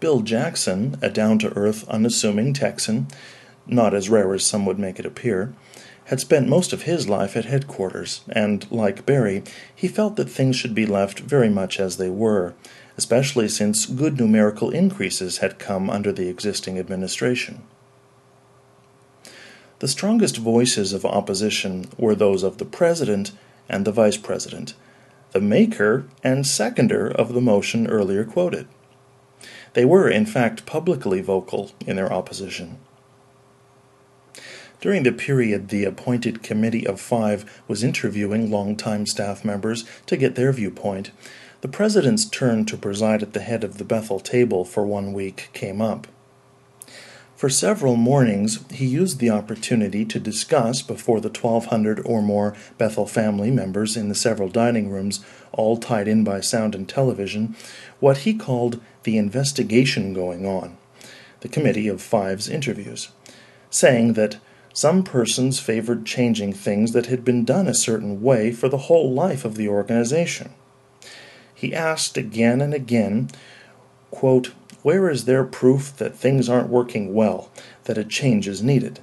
Bill 0.00 0.20
Jackson, 0.20 0.98
a 1.00 1.08
down 1.08 1.38
to 1.38 1.56
earth, 1.56 1.88
unassuming 1.88 2.52
Texan, 2.52 3.06
not 3.66 3.94
as 3.94 4.10
rare 4.10 4.34
as 4.34 4.44
some 4.44 4.66
would 4.66 4.78
make 4.78 4.98
it 4.98 5.06
appear, 5.06 5.54
had 6.06 6.20
spent 6.20 6.48
most 6.48 6.72
of 6.72 6.82
his 6.82 7.08
life 7.08 7.36
at 7.36 7.44
headquarters, 7.44 8.22
and, 8.28 8.70
like 8.70 9.06
Barry, 9.06 9.44
he 9.74 9.86
felt 9.86 10.16
that 10.16 10.28
things 10.28 10.56
should 10.56 10.74
be 10.74 10.86
left 10.86 11.20
very 11.20 11.48
much 11.48 11.78
as 11.78 11.96
they 11.96 12.10
were, 12.10 12.54
especially 13.02 13.48
since 13.48 13.84
good 13.84 14.16
numerical 14.16 14.70
increases 14.70 15.38
had 15.38 15.58
come 15.58 15.90
under 15.90 16.12
the 16.12 16.28
existing 16.28 16.78
administration. 16.78 17.60
The 19.80 19.88
strongest 19.88 20.36
voices 20.36 20.92
of 20.92 21.04
opposition 21.04 21.86
were 21.98 22.14
those 22.14 22.44
of 22.44 22.58
the 22.58 22.64
President 22.64 23.32
and 23.68 23.84
the 23.84 23.90
Vice 23.90 24.16
President, 24.16 24.74
the 25.32 25.40
maker 25.40 26.04
and 26.22 26.46
seconder 26.46 27.08
of 27.10 27.34
the 27.34 27.40
motion 27.40 27.88
earlier 27.88 28.24
quoted. 28.24 28.68
They 29.72 29.84
were, 29.84 30.08
in 30.08 30.24
fact, 30.24 30.64
publicly 30.64 31.20
vocal 31.20 31.72
in 31.84 31.96
their 31.96 32.12
opposition. 32.12 32.78
During 34.80 35.02
the 35.02 35.10
period, 35.10 35.70
the 35.70 35.84
appointed 35.84 36.44
committee 36.44 36.86
of 36.86 37.00
five 37.00 37.62
was 37.66 37.82
interviewing 37.82 38.48
longtime 38.48 39.06
staff 39.06 39.44
members 39.44 39.84
to 40.06 40.16
get 40.16 40.36
their 40.36 40.52
viewpoint. 40.52 41.10
The 41.62 41.68
president's 41.68 42.24
turn 42.24 42.64
to 42.66 42.76
preside 42.76 43.22
at 43.22 43.34
the 43.34 43.40
head 43.40 43.62
of 43.62 43.78
the 43.78 43.84
Bethel 43.84 44.18
table 44.18 44.64
for 44.64 44.84
one 44.84 45.12
week 45.12 45.48
came 45.52 45.80
up. 45.80 46.08
For 47.36 47.48
several 47.48 47.94
mornings, 47.94 48.64
he 48.72 48.84
used 48.84 49.20
the 49.20 49.30
opportunity 49.30 50.04
to 50.06 50.18
discuss 50.18 50.82
before 50.82 51.20
the 51.20 51.28
1,200 51.28 52.00
or 52.04 52.20
more 52.20 52.56
Bethel 52.78 53.06
family 53.06 53.52
members 53.52 53.96
in 53.96 54.08
the 54.08 54.16
several 54.16 54.48
dining 54.48 54.90
rooms, 54.90 55.24
all 55.52 55.76
tied 55.76 56.08
in 56.08 56.24
by 56.24 56.40
sound 56.40 56.74
and 56.74 56.88
television, 56.88 57.54
what 58.00 58.18
he 58.18 58.34
called 58.34 58.80
the 59.04 59.16
investigation 59.16 60.12
going 60.12 60.44
on, 60.44 60.76
the 61.42 61.48
Committee 61.48 61.86
of 61.86 62.02
Five's 62.02 62.48
interviews, 62.48 63.10
saying 63.70 64.14
that 64.14 64.38
some 64.72 65.04
persons 65.04 65.60
favored 65.60 66.06
changing 66.06 66.54
things 66.54 66.90
that 66.90 67.06
had 67.06 67.24
been 67.24 67.44
done 67.44 67.68
a 67.68 67.74
certain 67.74 68.20
way 68.20 68.50
for 68.50 68.68
the 68.68 68.88
whole 68.88 69.12
life 69.12 69.44
of 69.44 69.54
the 69.54 69.68
organization. 69.68 70.54
He 71.62 71.72
asked 71.72 72.16
again 72.16 72.60
and 72.60 72.74
again, 72.74 73.30
quote, 74.10 74.48
where 74.82 75.08
is 75.08 75.26
there 75.26 75.44
proof 75.44 75.96
that 75.98 76.16
things 76.16 76.48
aren't 76.48 76.68
working 76.68 77.14
well, 77.14 77.52
that 77.84 77.96
a 77.96 78.02
change 78.02 78.48
is 78.48 78.64
needed? 78.64 78.98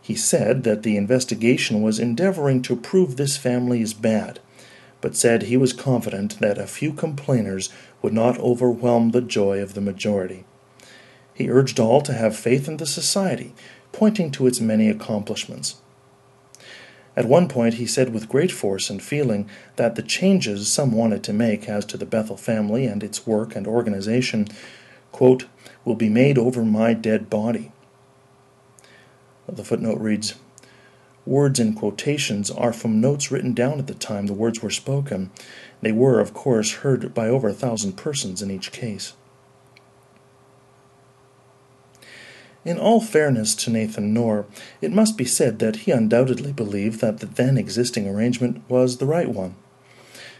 He 0.00 0.14
said 0.14 0.62
that 0.62 0.84
the 0.84 0.96
investigation 0.96 1.82
was 1.82 1.98
endeavoring 1.98 2.62
to 2.62 2.76
prove 2.76 3.16
this 3.16 3.36
family 3.36 3.80
is 3.80 3.92
bad, 3.92 4.38
but 5.00 5.16
said 5.16 5.42
he 5.42 5.56
was 5.56 5.72
confident 5.72 6.38
that 6.38 6.58
a 6.58 6.66
few 6.68 6.92
complainers 6.92 7.70
would 8.02 8.12
not 8.12 8.38
overwhelm 8.38 9.10
the 9.10 9.20
joy 9.20 9.60
of 9.60 9.74
the 9.74 9.80
majority. 9.80 10.44
He 11.34 11.50
urged 11.50 11.80
all 11.80 12.02
to 12.02 12.12
have 12.12 12.36
faith 12.36 12.68
in 12.68 12.76
the 12.76 12.86
society, 12.86 13.52
pointing 13.90 14.30
to 14.30 14.46
its 14.46 14.60
many 14.60 14.88
accomplishments. 14.88 15.81
At 17.14 17.26
one 17.26 17.48
point, 17.48 17.74
he 17.74 17.86
said 17.86 18.14
with 18.14 18.28
great 18.28 18.50
force 18.50 18.88
and 18.88 19.02
feeling 19.02 19.48
that 19.76 19.96
the 19.96 20.02
changes 20.02 20.72
some 20.72 20.92
wanted 20.92 21.22
to 21.24 21.32
make 21.32 21.68
as 21.68 21.84
to 21.86 21.96
the 21.96 22.06
Bethel 22.06 22.36
family 22.36 22.86
and 22.86 23.02
its 23.02 23.26
work 23.26 23.54
and 23.54 23.66
organization, 23.66 24.48
quote, 25.10 25.46
will 25.84 25.94
be 25.94 26.08
made 26.08 26.38
over 26.38 26.64
my 26.64 26.94
dead 26.94 27.28
body. 27.28 27.72
The 29.46 29.64
footnote 29.64 30.00
reads 30.00 30.34
Words 31.26 31.60
in 31.60 31.74
quotations 31.74 32.50
are 32.50 32.72
from 32.72 33.00
notes 33.00 33.30
written 33.30 33.52
down 33.52 33.78
at 33.78 33.86
the 33.86 33.94
time 33.94 34.26
the 34.26 34.32
words 34.32 34.60
were 34.60 34.70
spoken. 34.70 35.30
They 35.80 35.92
were, 35.92 36.18
of 36.18 36.34
course, 36.34 36.72
heard 36.76 37.14
by 37.14 37.28
over 37.28 37.48
a 37.48 37.54
thousand 37.54 37.92
persons 37.92 38.42
in 38.42 38.50
each 38.50 38.72
case. 38.72 39.12
In 42.64 42.78
all 42.78 43.00
fairness 43.00 43.56
to 43.56 43.70
Nathan 43.70 44.14
Knorr, 44.14 44.46
it 44.80 44.92
must 44.92 45.18
be 45.18 45.24
said 45.24 45.58
that 45.58 45.76
he 45.76 45.90
undoubtedly 45.90 46.52
believed 46.52 47.00
that 47.00 47.18
the 47.18 47.26
then 47.26 47.58
existing 47.58 48.06
arrangement 48.06 48.62
was 48.68 48.98
the 48.98 49.06
right 49.06 49.28
one. 49.28 49.56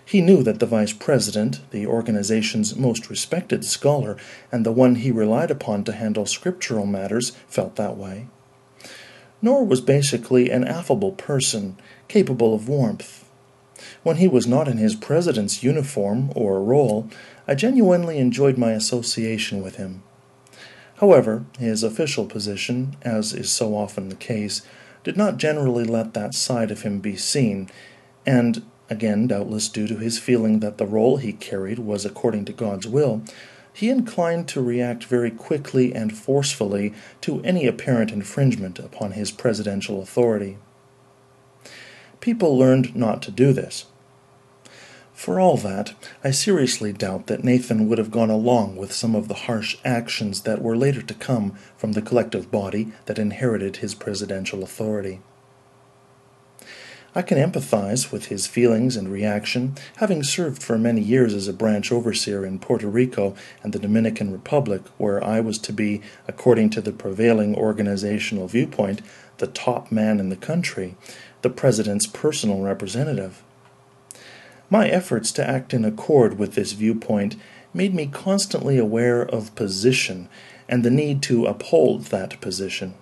He 0.04 0.20
knew 0.20 0.42
that 0.44 0.60
the 0.60 0.66
vice 0.66 0.92
president, 0.92 1.60
the 1.70 1.86
organization's 1.86 2.76
most 2.76 3.10
respected 3.10 3.64
scholar, 3.64 4.16
and 4.52 4.64
the 4.64 4.72
one 4.72 4.96
he 4.96 5.10
relied 5.10 5.50
upon 5.50 5.82
to 5.84 5.92
handle 5.92 6.26
scriptural 6.26 6.86
matters, 6.86 7.30
felt 7.48 7.76
that 7.76 7.96
way. 7.96 8.28
Knorr 9.40 9.64
was 9.64 9.80
basically 9.80 10.50
an 10.50 10.64
affable 10.64 11.12
person, 11.12 11.76
capable 12.06 12.54
of 12.54 12.68
warmth. 12.68 13.28
When 14.04 14.18
he 14.18 14.28
was 14.28 14.46
not 14.46 14.68
in 14.68 14.76
his 14.76 14.94
president's 14.94 15.64
uniform 15.64 16.30
or 16.36 16.62
role, 16.62 17.08
I 17.48 17.56
genuinely 17.56 18.18
enjoyed 18.18 18.56
my 18.56 18.72
association 18.72 19.60
with 19.60 19.76
him. 19.76 20.04
However, 21.02 21.44
his 21.58 21.82
official 21.82 22.26
position, 22.26 22.96
as 23.02 23.32
is 23.32 23.50
so 23.50 23.74
often 23.74 24.08
the 24.08 24.14
case, 24.14 24.62
did 25.02 25.16
not 25.16 25.36
generally 25.36 25.82
let 25.82 26.14
that 26.14 26.32
side 26.32 26.70
of 26.70 26.82
him 26.82 27.00
be 27.00 27.16
seen, 27.16 27.68
and, 28.24 28.62
again 28.88 29.26
doubtless 29.26 29.68
due 29.68 29.88
to 29.88 29.96
his 29.96 30.20
feeling 30.20 30.60
that 30.60 30.78
the 30.78 30.86
role 30.86 31.16
he 31.16 31.32
carried 31.32 31.80
was 31.80 32.04
according 32.04 32.44
to 32.44 32.52
God's 32.52 32.86
will, 32.86 33.20
he 33.72 33.90
inclined 33.90 34.46
to 34.50 34.62
react 34.62 35.02
very 35.02 35.32
quickly 35.32 35.92
and 35.92 36.16
forcefully 36.16 36.94
to 37.22 37.42
any 37.42 37.66
apparent 37.66 38.12
infringement 38.12 38.78
upon 38.78 39.10
his 39.12 39.32
presidential 39.32 40.00
authority. 40.00 40.56
People 42.20 42.56
learned 42.56 42.94
not 42.94 43.22
to 43.22 43.32
do 43.32 43.52
this. 43.52 43.86
For 45.14 45.38
all 45.38 45.56
that, 45.58 45.94
I 46.24 46.30
seriously 46.30 46.92
doubt 46.92 47.26
that 47.26 47.44
Nathan 47.44 47.88
would 47.88 47.98
have 47.98 48.10
gone 48.10 48.30
along 48.30 48.76
with 48.76 48.92
some 48.92 49.14
of 49.14 49.28
the 49.28 49.34
harsh 49.34 49.76
actions 49.84 50.42
that 50.42 50.62
were 50.62 50.76
later 50.76 51.02
to 51.02 51.14
come 51.14 51.56
from 51.76 51.92
the 51.92 52.02
collective 52.02 52.50
body 52.50 52.92
that 53.06 53.18
inherited 53.18 53.76
his 53.76 53.94
presidential 53.94 54.62
authority. 54.62 55.20
I 57.14 57.20
can 57.20 57.36
empathize 57.36 58.10
with 58.10 58.26
his 58.26 58.46
feelings 58.46 58.96
and 58.96 59.12
reaction, 59.12 59.74
having 59.96 60.22
served 60.22 60.62
for 60.62 60.78
many 60.78 61.02
years 61.02 61.34
as 61.34 61.46
a 61.46 61.52
branch 61.52 61.92
overseer 61.92 62.46
in 62.46 62.58
Puerto 62.58 62.88
Rico 62.88 63.34
and 63.62 63.74
the 63.74 63.78
Dominican 63.78 64.32
Republic, 64.32 64.80
where 64.96 65.22
I 65.22 65.40
was 65.40 65.58
to 65.58 65.74
be, 65.74 66.00
according 66.26 66.70
to 66.70 66.80
the 66.80 66.90
prevailing 66.90 67.54
organizational 67.54 68.48
viewpoint, 68.48 69.02
the 69.36 69.46
top 69.46 69.92
man 69.92 70.20
in 70.20 70.30
the 70.30 70.36
country, 70.36 70.96
the 71.42 71.50
president's 71.50 72.06
personal 72.06 72.62
representative. 72.62 73.42
My 74.72 74.88
efforts 74.88 75.32
to 75.32 75.46
act 75.46 75.74
in 75.74 75.84
accord 75.84 76.38
with 76.38 76.54
this 76.54 76.72
viewpoint 76.72 77.36
made 77.74 77.94
me 77.94 78.06
constantly 78.06 78.78
aware 78.78 79.20
of 79.20 79.54
position 79.54 80.30
and 80.66 80.82
the 80.82 80.90
need 80.90 81.20
to 81.24 81.44
uphold 81.44 82.04
that 82.04 82.40
position. 82.40 82.94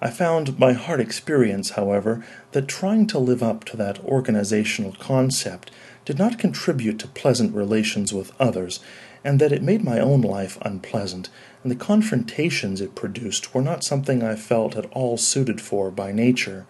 I 0.00 0.08
found 0.08 0.58
by 0.58 0.72
hard 0.72 1.00
experience, 1.00 1.72
however, 1.72 2.24
that 2.52 2.66
trying 2.66 3.06
to 3.08 3.18
live 3.18 3.42
up 3.42 3.64
to 3.64 3.76
that 3.76 4.02
organizational 4.06 4.92
concept 4.92 5.70
did 6.06 6.18
not 6.18 6.38
contribute 6.38 6.98
to 7.00 7.08
pleasant 7.08 7.54
relations 7.54 8.14
with 8.14 8.32
others, 8.40 8.80
and 9.22 9.38
that 9.42 9.52
it 9.52 9.62
made 9.62 9.84
my 9.84 10.00
own 10.00 10.22
life 10.22 10.56
unpleasant, 10.62 11.28
and 11.62 11.70
the 11.70 11.76
confrontations 11.76 12.80
it 12.80 12.94
produced 12.94 13.54
were 13.54 13.60
not 13.60 13.84
something 13.84 14.22
I 14.22 14.34
felt 14.34 14.76
at 14.76 14.90
all 14.92 15.18
suited 15.18 15.60
for 15.60 15.90
by 15.90 16.10
nature, 16.10 16.64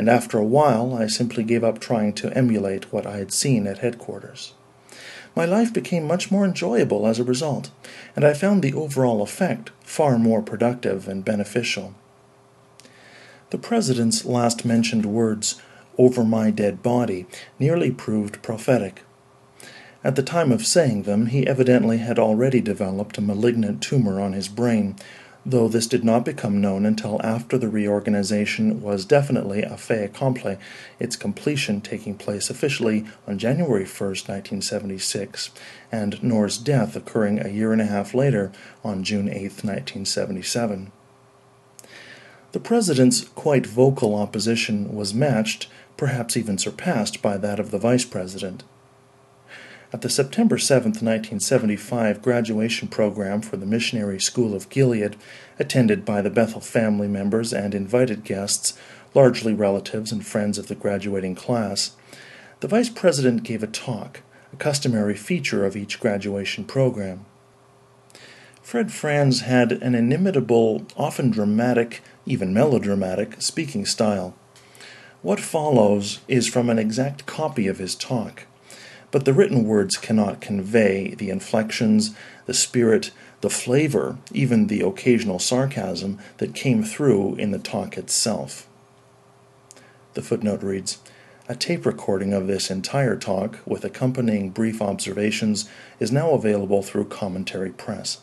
and 0.00 0.08
after 0.08 0.38
a 0.38 0.44
while 0.44 0.94
I 0.94 1.08
simply 1.08 1.44
gave 1.44 1.62
up 1.62 1.78
trying 1.78 2.14
to 2.14 2.34
emulate 2.34 2.90
what 2.90 3.06
I 3.06 3.18
had 3.18 3.30
seen 3.30 3.66
at 3.66 3.80
headquarters. 3.80 4.54
My 5.36 5.44
life 5.44 5.74
became 5.74 6.06
much 6.06 6.30
more 6.30 6.46
enjoyable 6.46 7.06
as 7.06 7.18
a 7.18 7.22
result, 7.22 7.70
and 8.16 8.24
I 8.24 8.32
found 8.32 8.62
the 8.62 8.72
overall 8.72 9.20
effect 9.20 9.72
far 9.84 10.18
more 10.18 10.40
productive 10.40 11.06
and 11.06 11.22
beneficial. 11.22 11.94
The 13.50 13.58
President's 13.58 14.24
last 14.24 14.64
mentioned 14.64 15.04
words, 15.04 15.60
over 15.98 16.24
my 16.24 16.50
dead 16.50 16.82
body, 16.82 17.26
nearly 17.58 17.90
proved 17.90 18.40
prophetic. 18.40 19.02
At 20.02 20.16
the 20.16 20.22
time 20.22 20.50
of 20.50 20.64
saying 20.64 21.02
them, 21.02 21.26
he 21.26 21.46
evidently 21.46 21.98
had 21.98 22.18
already 22.18 22.62
developed 22.62 23.18
a 23.18 23.20
malignant 23.20 23.82
tumor 23.82 24.18
on 24.18 24.32
his 24.32 24.48
brain, 24.48 24.96
though 25.44 25.68
this 25.68 25.86
did 25.86 26.04
not 26.04 26.24
become 26.24 26.60
known 26.60 26.84
until 26.84 27.20
after 27.22 27.56
the 27.56 27.68
reorganization 27.68 28.82
was 28.82 29.04
definitely 29.04 29.62
a 29.62 29.76
fait 29.76 30.04
accompli, 30.04 30.58
its 30.98 31.16
completion 31.16 31.80
taking 31.80 32.14
place 32.14 32.50
officially 32.50 33.06
on 33.26 33.38
January 33.38 33.84
1, 33.84 33.86
1976, 33.86 35.50
and 35.90 36.22
Knorr's 36.22 36.58
death 36.58 36.94
occurring 36.94 37.40
a 37.44 37.48
year 37.48 37.72
and 37.72 37.80
a 37.80 37.86
half 37.86 38.14
later 38.14 38.52
on 38.84 39.02
June 39.02 39.28
8, 39.28 39.64
1977. 39.64 40.92
The 42.52 42.60
President's 42.60 43.22
quite 43.36 43.64
vocal 43.64 44.14
opposition 44.14 44.94
was 44.94 45.14
matched, 45.14 45.68
perhaps 45.96 46.36
even 46.36 46.58
surpassed, 46.58 47.22
by 47.22 47.36
that 47.36 47.60
of 47.60 47.70
the 47.70 47.78
Vice 47.78 48.04
President. 48.04 48.64
At 49.92 50.02
the 50.02 50.08
September 50.08 50.56
7, 50.56 50.90
1975 50.90 52.22
graduation 52.22 52.86
program 52.86 53.40
for 53.40 53.56
the 53.56 53.66
Missionary 53.66 54.20
School 54.20 54.54
of 54.54 54.68
Gilead, 54.68 55.16
attended 55.58 56.04
by 56.04 56.22
the 56.22 56.30
Bethel 56.30 56.60
family 56.60 57.08
members 57.08 57.52
and 57.52 57.74
invited 57.74 58.22
guests, 58.22 58.78
largely 59.14 59.52
relatives 59.52 60.12
and 60.12 60.24
friends 60.24 60.58
of 60.58 60.68
the 60.68 60.76
graduating 60.76 61.34
class, 61.34 61.96
the 62.60 62.68
Vice 62.68 62.88
President 62.88 63.42
gave 63.42 63.64
a 63.64 63.66
talk, 63.66 64.20
a 64.52 64.56
customary 64.56 65.16
feature 65.16 65.66
of 65.66 65.76
each 65.76 65.98
graduation 65.98 66.64
program. 66.64 67.26
Fred 68.62 68.92
Franz 68.92 69.40
had 69.40 69.72
an 69.72 69.96
inimitable, 69.96 70.86
often 70.96 71.32
dramatic, 71.32 72.00
even 72.26 72.54
melodramatic, 72.54 73.42
speaking 73.42 73.84
style. 73.84 74.36
What 75.22 75.40
follows 75.40 76.20
is 76.28 76.46
from 76.46 76.70
an 76.70 76.78
exact 76.78 77.26
copy 77.26 77.66
of 77.66 77.78
his 77.78 77.96
talk 77.96 78.46
but 79.10 79.24
the 79.24 79.32
written 79.32 79.64
words 79.64 79.96
cannot 79.96 80.40
convey 80.40 81.14
the 81.14 81.30
inflections, 81.30 82.14
the 82.46 82.54
spirit, 82.54 83.10
the 83.40 83.50
flavor, 83.50 84.18
even 84.32 84.66
the 84.66 84.80
occasional 84.82 85.38
sarcasm 85.38 86.18
that 86.38 86.54
came 86.54 86.82
through 86.82 87.34
in 87.36 87.50
the 87.50 87.58
talk 87.58 87.96
itself. 87.96 88.66
The 90.14 90.22
footnote 90.22 90.62
reads 90.62 90.98
A 91.48 91.56
tape 91.56 91.86
recording 91.86 92.32
of 92.32 92.46
this 92.46 92.70
entire 92.70 93.16
talk, 93.16 93.58
with 93.64 93.84
accompanying 93.84 94.50
brief 94.50 94.82
observations, 94.82 95.68
is 95.98 96.12
now 96.12 96.32
available 96.32 96.82
through 96.82 97.06
Commentary 97.06 97.70
Press. 97.70 98.18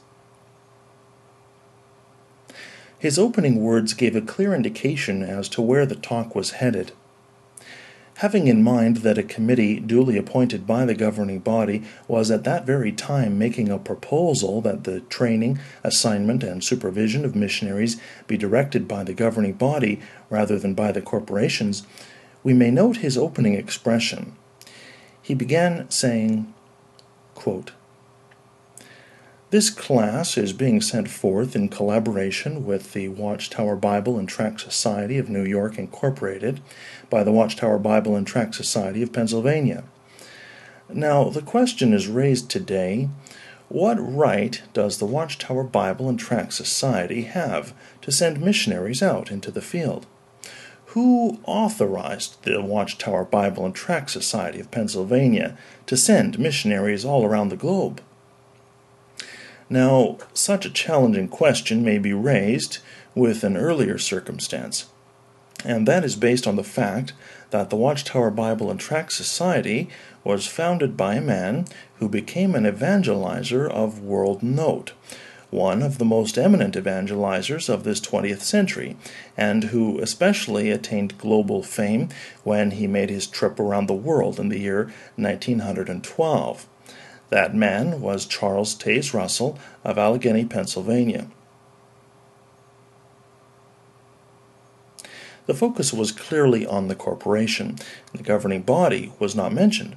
His 2.99 3.19
opening 3.19 3.61
words 3.61 3.93
gave 3.93 4.15
a 4.15 4.21
clear 4.21 4.55
indication 4.55 5.21
as 5.21 5.47
to 5.49 5.61
where 5.61 5.85
the 5.85 5.95
talk 5.95 6.33
was 6.33 6.51
headed 6.51 6.91
having 8.17 8.47
in 8.47 8.63
mind 8.63 8.97
that 8.97 9.17
a 9.17 9.23
committee 9.23 9.79
duly 9.79 10.17
appointed 10.17 10.65
by 10.65 10.85
the 10.85 10.95
governing 10.95 11.39
body 11.39 11.83
was 12.07 12.31
at 12.31 12.43
that 12.43 12.65
very 12.65 12.91
time 12.91 13.37
making 13.37 13.69
a 13.69 13.77
proposal 13.77 14.59
that 14.61 14.83
the 14.85 14.99
training, 15.01 15.59
assignment, 15.83 16.43
and 16.43 16.63
supervision 16.63 17.23
of 17.23 17.35
missionaries 17.35 18.01
be 18.25 18.35
directed 18.35 18.87
by 18.87 19.03
the 19.03 19.13
governing 19.13 19.53
body 19.53 19.99
rather 20.31 20.57
than 20.57 20.73
by 20.73 20.91
the 20.91 21.01
corporations, 21.01 21.85
we 22.43 22.53
may 22.53 22.71
note 22.71 22.97
his 22.97 23.17
opening 23.17 23.53
expression. 23.53 24.35
He 25.21 25.35
began 25.35 25.89
saying, 25.91 26.53
quote, 27.35 27.71
this 29.49 29.69
class 29.69 30.37
is 30.37 30.51
being 30.51 30.81
sent 30.81 31.09
forth 31.09 31.55
in 31.55 31.69
collaboration 31.69 32.65
with 32.65 32.91
the 32.91 33.07
Watchtower 33.07 33.77
Bible 33.77 34.19
and 34.19 34.27
Tract 34.27 34.59
Society 34.59 35.17
of 35.17 35.29
New 35.29 35.45
York, 35.45 35.77
Incorporated, 35.77 36.59
by 37.09 37.23
the 37.23 37.31
Watchtower 37.31 37.79
Bible 37.79 38.15
and 38.15 38.27
Tract 38.27 38.55
Society 38.55 39.01
of 39.01 39.13
Pennsylvania. 39.13 39.85
Now, 40.89 41.29
the 41.29 41.41
question 41.41 41.93
is 41.93 42.07
raised 42.07 42.49
today 42.49 43.09
what 43.69 43.95
right 43.95 44.61
does 44.73 44.97
the 44.97 45.05
Watchtower 45.05 45.63
Bible 45.63 46.09
and 46.09 46.19
Tract 46.19 46.53
Society 46.53 47.23
have 47.23 47.73
to 48.01 48.11
send 48.11 48.41
missionaries 48.41 49.01
out 49.01 49.31
into 49.31 49.51
the 49.51 49.61
field? 49.61 50.05
Who 50.87 51.39
authorized 51.43 52.43
the 52.43 52.61
Watchtower 52.61 53.25
Bible 53.25 53.65
and 53.65 53.75
Tract 53.75 54.09
Society 54.09 54.59
of 54.59 54.71
Pennsylvania 54.71 55.57
to 55.85 55.97
send 55.97 56.39
missionaries 56.39 57.05
all 57.05 57.25
around 57.25 57.49
the 57.49 57.57
globe? 57.57 58.01
Now, 59.69 60.17
such 60.33 60.65
a 60.65 60.71
challenging 60.71 61.27
question 61.27 61.83
may 61.83 61.97
be 61.97 62.13
raised 62.13 62.77
with 63.13 63.43
an 63.43 63.57
earlier 63.57 63.97
circumstance, 63.97 64.85
and 65.65 65.85
that 65.87 66.05
is 66.05 66.15
based 66.15 66.47
on 66.47 66.55
the 66.55 66.63
fact 66.63 67.11
that 67.49 67.69
the 67.69 67.75
Watchtower 67.75 68.31
Bible 68.31 68.71
and 68.71 68.79
Tract 68.79 69.11
Society 69.11 69.89
was 70.23 70.47
founded 70.47 70.95
by 70.95 71.15
a 71.15 71.21
man 71.21 71.65
who 71.99 72.07
became 72.07 72.55
an 72.55 72.63
evangelizer 72.63 73.69
of 73.69 74.01
world 74.01 74.41
note, 74.41 74.93
one 75.49 75.81
of 75.81 75.97
the 75.97 76.05
most 76.05 76.37
eminent 76.37 76.75
evangelizers 76.75 77.67
of 77.67 77.83
this 77.83 77.99
20th 77.99 78.41
century, 78.41 78.95
and 79.35 79.65
who 79.65 79.99
especially 79.99 80.71
attained 80.71 81.17
global 81.17 81.61
fame 81.61 82.07
when 82.43 82.71
he 82.71 82.87
made 82.87 83.09
his 83.09 83.27
trip 83.27 83.59
around 83.59 83.87
the 83.87 83.93
world 83.93 84.39
in 84.39 84.47
the 84.47 84.59
year 84.59 84.91
1912. 85.17 86.67
That 87.29 87.53
man 87.53 88.01
was 88.01 88.25
Charles 88.25 88.75
Taze 88.75 89.13
Russell 89.13 89.59
of 89.83 89.97
Allegheny, 89.97 90.45
Pennsylvania. 90.45 91.27
The 95.45 95.53
focus 95.53 95.93
was 95.93 96.11
clearly 96.11 96.65
on 96.65 96.87
the 96.87 96.95
corporation. 96.95 97.77
The 98.13 98.23
governing 98.23 98.63
body 98.63 99.13
was 99.17 99.35
not 99.35 99.53
mentioned. 99.53 99.95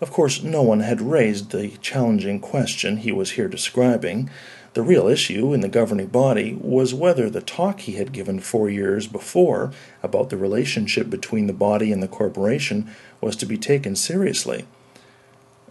Of 0.00 0.10
course, 0.10 0.42
no 0.42 0.62
one 0.62 0.80
had 0.80 1.00
raised 1.00 1.50
the 1.50 1.76
challenging 1.82 2.40
question 2.40 2.98
he 2.98 3.12
was 3.12 3.32
here 3.32 3.48
describing. 3.48 4.30
The 4.74 4.82
real 4.82 5.08
issue 5.08 5.52
in 5.52 5.60
the 5.60 5.68
governing 5.68 6.06
body 6.06 6.56
was 6.60 6.94
whether 6.94 7.28
the 7.28 7.40
talk 7.40 7.80
he 7.80 7.94
had 7.94 8.12
given 8.12 8.38
four 8.40 8.70
years 8.70 9.08
before 9.08 9.72
about 10.02 10.30
the 10.30 10.36
relationship 10.36 11.10
between 11.10 11.48
the 11.48 11.52
body 11.52 11.92
and 11.92 12.02
the 12.02 12.08
corporation 12.08 12.88
was 13.20 13.36
to 13.36 13.46
be 13.46 13.58
taken 13.58 13.96
seriously. 13.96 14.64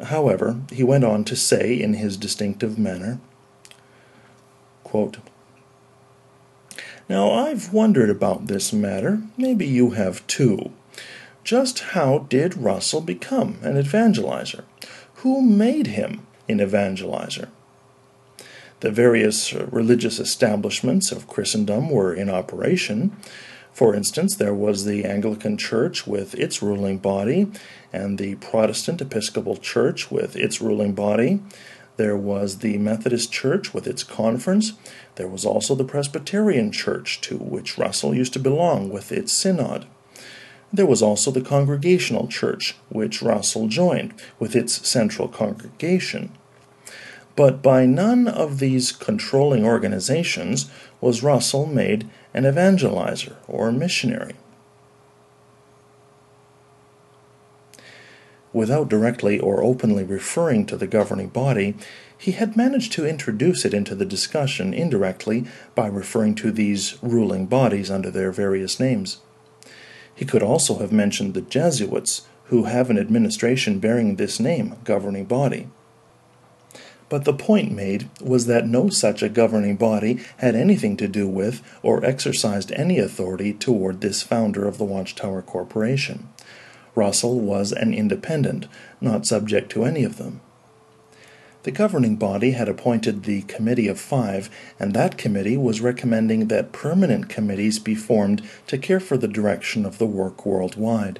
However, 0.04 0.62
he 0.72 0.84
went 0.84 1.04
on 1.04 1.24
to 1.26 1.36
say 1.36 1.80
in 1.80 1.96
his 1.96 2.18
distinctive 2.18 2.80
manner, 2.80 3.20
quote, 4.84 5.18
Now 7.10 7.32
I've 7.32 7.74
wondered 7.74 8.10
about 8.10 8.48
this 8.48 8.72
matter, 8.72 9.22
maybe 9.38 9.68
you 9.68 9.92
have 9.92 10.26
too. 10.28 10.72
Just 11.44 11.80
how 11.80 12.20
did 12.30 12.58
Russell 12.58 13.02
become 13.02 13.58
an 13.62 13.76
evangelizer? 13.76 14.64
Who 15.16 15.42
made 15.42 15.88
him 15.88 16.26
an 16.48 16.60
evangelizer? 16.60 17.50
The 18.82 18.92
various 18.92 19.54
religious 19.54 20.20
establishments 20.20 21.12
of 21.12 21.28
Christendom 21.28 21.90
were 21.90 22.14
in 22.14 22.30
operation. 22.30 23.18
For 23.80 23.96
instance, 23.96 24.36
there 24.36 24.54
was 24.54 24.84
the 24.84 25.06
Anglican 25.06 25.56
Church 25.56 26.06
with 26.06 26.36
its 26.36 26.62
ruling 26.62 26.98
body, 26.98 27.50
and 27.94 28.18
the 28.18 28.36
Protestant 28.36 29.00
Episcopal 29.00 29.56
Church 29.56 30.12
with 30.12 30.36
its 30.36 30.60
ruling 30.60 30.92
body. 30.92 31.39
There 31.96 32.18
was 32.18 32.58
the 32.58 32.78
Methodist 32.78 33.32
Church 33.32 33.74
with 33.74 33.88
its 33.88 34.04
conference. 34.04 34.74
There 35.15 35.30
was 35.30 35.46
also 35.46 35.76
the 35.76 35.86
Presbyterian 35.86 36.74
Church, 36.74 37.22
to 37.22 37.38
which 37.38 37.78
Russell 37.78 38.13
used 38.13 38.34
to 38.34 38.39
belong, 38.39 38.89
with 38.89 39.13
its 39.13 39.32
synod. 39.32 39.86
There 40.74 40.86
was 40.86 41.01
also 41.01 41.32
the 41.32 41.39
Congregational 41.39 42.28
Church, 42.28 42.76
which 42.89 43.22
Russell 43.22 43.70
joined, 43.70 44.14
with 44.39 44.58
its 44.58 44.86
central 44.89 45.30
congregation. 45.30 46.34
But 47.38 47.62
by 47.62 47.86
none 47.86 48.28
of 48.28 48.60
these 48.60 48.91
controlling 48.91 49.64
organizations 49.64 50.70
was 50.99 51.24
Russell 51.24 51.66
made 51.66 52.10
an 52.34 52.43
evangelizer 52.43 53.36
or 53.47 53.71
missionary. 53.71 54.36
Without 58.51 58.89
directly 58.89 59.39
or 59.39 59.63
openly 59.63 60.03
referring 60.03 60.65
to 60.65 60.75
the 60.75 60.88
governing 60.88 61.30
body, 61.30 61.75
he 62.17 62.32
had 62.32 62.57
managed 62.57 62.91
to 62.93 63.05
introduce 63.05 63.63
it 63.63 63.73
into 63.73 63.95
the 63.95 64.05
discussion 64.05 64.73
indirectly 64.73 65.45
by 65.75 65.88
referring 65.88 66.36
to 66.36 66.51
these 66.51 66.97
ruling 67.01 67.45
bodies 67.45 67.91
under 67.91 68.09
their 68.09 68.32
various 68.32 68.80
names. 68.80 69.19
He 70.13 70.25
could 70.25 70.43
also 70.43 70.80
have 70.80 70.91
mentioned 70.91 71.34
the 71.34 71.41
Jesuits, 71.41 72.27
who 72.45 72.63
have 72.63 72.89
an 72.89 72.97
administration 72.97 73.80
bearing 73.80 74.15
this 74.15 74.39
name, 74.39 74.75
governing 74.84 75.25
body. 75.25 75.69
But 77.10 77.26
the 77.26 77.34
point 77.34 77.72
made 77.72 78.07
was 78.22 78.45
that 78.45 78.68
no 78.68 78.89
such 78.89 79.22
a 79.22 79.30
governing 79.30 79.76
body 79.76 80.20
had 80.38 80.55
anything 80.55 80.95
to 80.97 81.07
do 81.07 81.28
with 81.28 81.62
or 81.82 82.05
exercised 82.05 82.72
any 82.74 82.99
authority 82.99 83.51
toward 83.51 83.99
this 83.99 84.22
founder 84.22 84.68
of 84.68 84.78
the 84.78 84.86
Watchtower 84.86 85.41
Corporation. 85.41 86.30
Russell 86.95 87.39
was 87.39 87.72
an 87.72 87.93
independent, 87.93 88.68
not 89.01 89.26
subject 89.26 89.72
to 89.72 89.84
any 89.84 90.03
of 90.03 90.18
them. 90.18 90.41
The 91.64 91.72
governing 91.72 92.16
body 92.16 92.51
had 92.51 92.70
appointed 92.70 93.24
the 93.24 93.41
Committee 93.43 93.89
of 93.89 93.99
Five, 93.99 94.49
and 94.80 94.93
that 94.93 95.18
committee 95.18 95.57
was 95.57 95.82
recommending 95.82 96.47
that 96.47 96.72
permanent 96.72 97.28
committees 97.28 97.80
be 97.80 97.95
formed 97.95 98.41
to 98.68 98.78
care 98.78 99.01
for 99.01 99.18
the 99.18 99.28
direction 99.28 99.86
of 99.86 99.97
the 99.97 100.05
work 100.05 100.45
worldwide. 100.45 101.20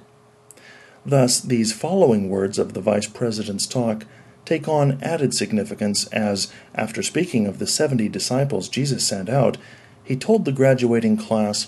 Thus, 1.06 1.42
these 1.42 1.74
following 1.74 2.30
words 2.30 2.58
of 2.58 2.74
the 2.74 2.82
Vice 2.82 3.08
President's 3.08 3.68
talk 3.68 4.06
take 4.50 4.68
on 4.68 5.00
added 5.04 5.32
significance 5.36 6.08
as, 6.08 6.52
after 6.74 7.04
speaking 7.04 7.46
of 7.46 7.60
the 7.60 7.68
seventy 7.68 8.10
disciples 8.10 8.68
Jesus 8.68 9.08
sent 9.08 9.30
out, 9.30 9.58
he 10.04 10.16
told 10.16 10.44
the 10.44 10.52
graduating 10.52 11.18
class, 11.18 11.68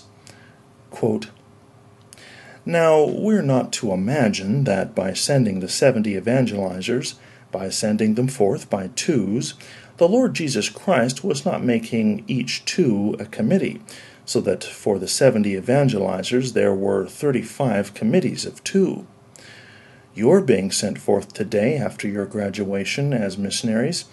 quote, 0.90 1.28
Now, 2.66 3.04
we're 3.04 3.40
not 3.42 3.72
to 3.74 3.92
imagine 3.92 4.64
that 4.64 4.96
by 4.96 5.12
sending 5.12 5.60
the 5.60 5.68
seventy 5.68 6.14
evangelizers, 6.14 7.14
by 7.52 7.68
sending 7.68 8.16
them 8.16 8.26
forth 8.26 8.68
by 8.68 8.90
twos, 8.96 9.54
the 9.98 10.08
Lord 10.08 10.34
Jesus 10.34 10.68
Christ 10.68 11.22
was 11.22 11.44
not 11.44 11.62
making 11.62 12.24
each 12.26 12.64
two 12.64 13.14
a 13.20 13.26
committee, 13.26 13.80
so 14.24 14.40
that 14.40 14.64
for 14.64 14.98
the 14.98 15.06
seventy 15.06 15.54
evangelizers 15.54 16.52
there 16.52 16.74
were 16.74 17.06
thirty 17.06 17.42
five 17.42 17.94
committees 17.94 18.44
of 18.44 18.64
two. 18.64 19.06
You're 20.14 20.42
being 20.42 20.70
sent 20.70 20.98
forth 20.98 21.32
today 21.32 21.78
after 21.78 22.06
your 22.06 22.26
graduation 22.26 23.14
as 23.14 23.38
missionaries, 23.38 24.04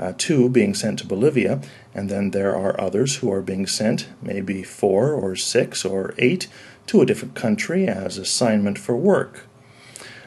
uh, 0.00 0.12
two 0.18 0.48
being 0.48 0.74
sent 0.74 0.98
to 0.98 1.06
Bolivia, 1.06 1.60
and 1.94 2.10
then 2.10 2.32
there 2.32 2.56
are 2.56 2.80
others 2.80 3.16
who 3.16 3.30
are 3.30 3.40
being 3.40 3.68
sent, 3.68 4.08
maybe 4.20 4.64
four 4.64 5.12
or 5.12 5.36
six 5.36 5.84
or 5.84 6.12
eight, 6.18 6.48
to 6.88 7.00
a 7.00 7.06
different 7.06 7.36
country 7.36 7.86
as 7.86 8.18
assignment 8.18 8.78
for 8.78 8.96
work. 8.96 9.46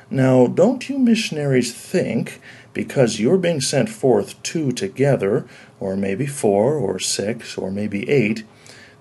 Now, 0.10 0.48
don't 0.48 0.88
you 0.88 0.98
missionaries 0.98 1.74
think, 1.74 2.40
because 2.74 3.20
you're 3.20 3.38
being 3.38 3.60
sent 3.60 3.90
forth 3.90 4.42
two 4.44 4.72
together, 4.72 5.46
or 5.82 5.98
maybe 5.98 6.26
four 6.26 6.76
or 6.76 7.00
six 7.00 7.58
or 7.58 7.70
maybe 7.70 8.10
eight, 8.10 8.46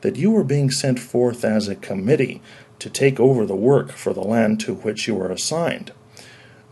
that 0.01 0.17
you 0.17 0.37
are 0.37 0.45
being 0.45 0.73
sent 0.73 0.99
forth 0.99 1.45
as 1.45 1.69
a 1.69 1.77
committee 1.77 2.43
to 2.81 2.91
take 2.91 3.21
over 3.21 3.47
the 3.47 3.55
work 3.55 3.93
for 3.93 4.13
the 4.13 4.25
land 4.25 4.59
to 4.61 4.75
which 4.75 5.07
you 5.07 5.21
are 5.21 5.31
assigned. 5.31 5.93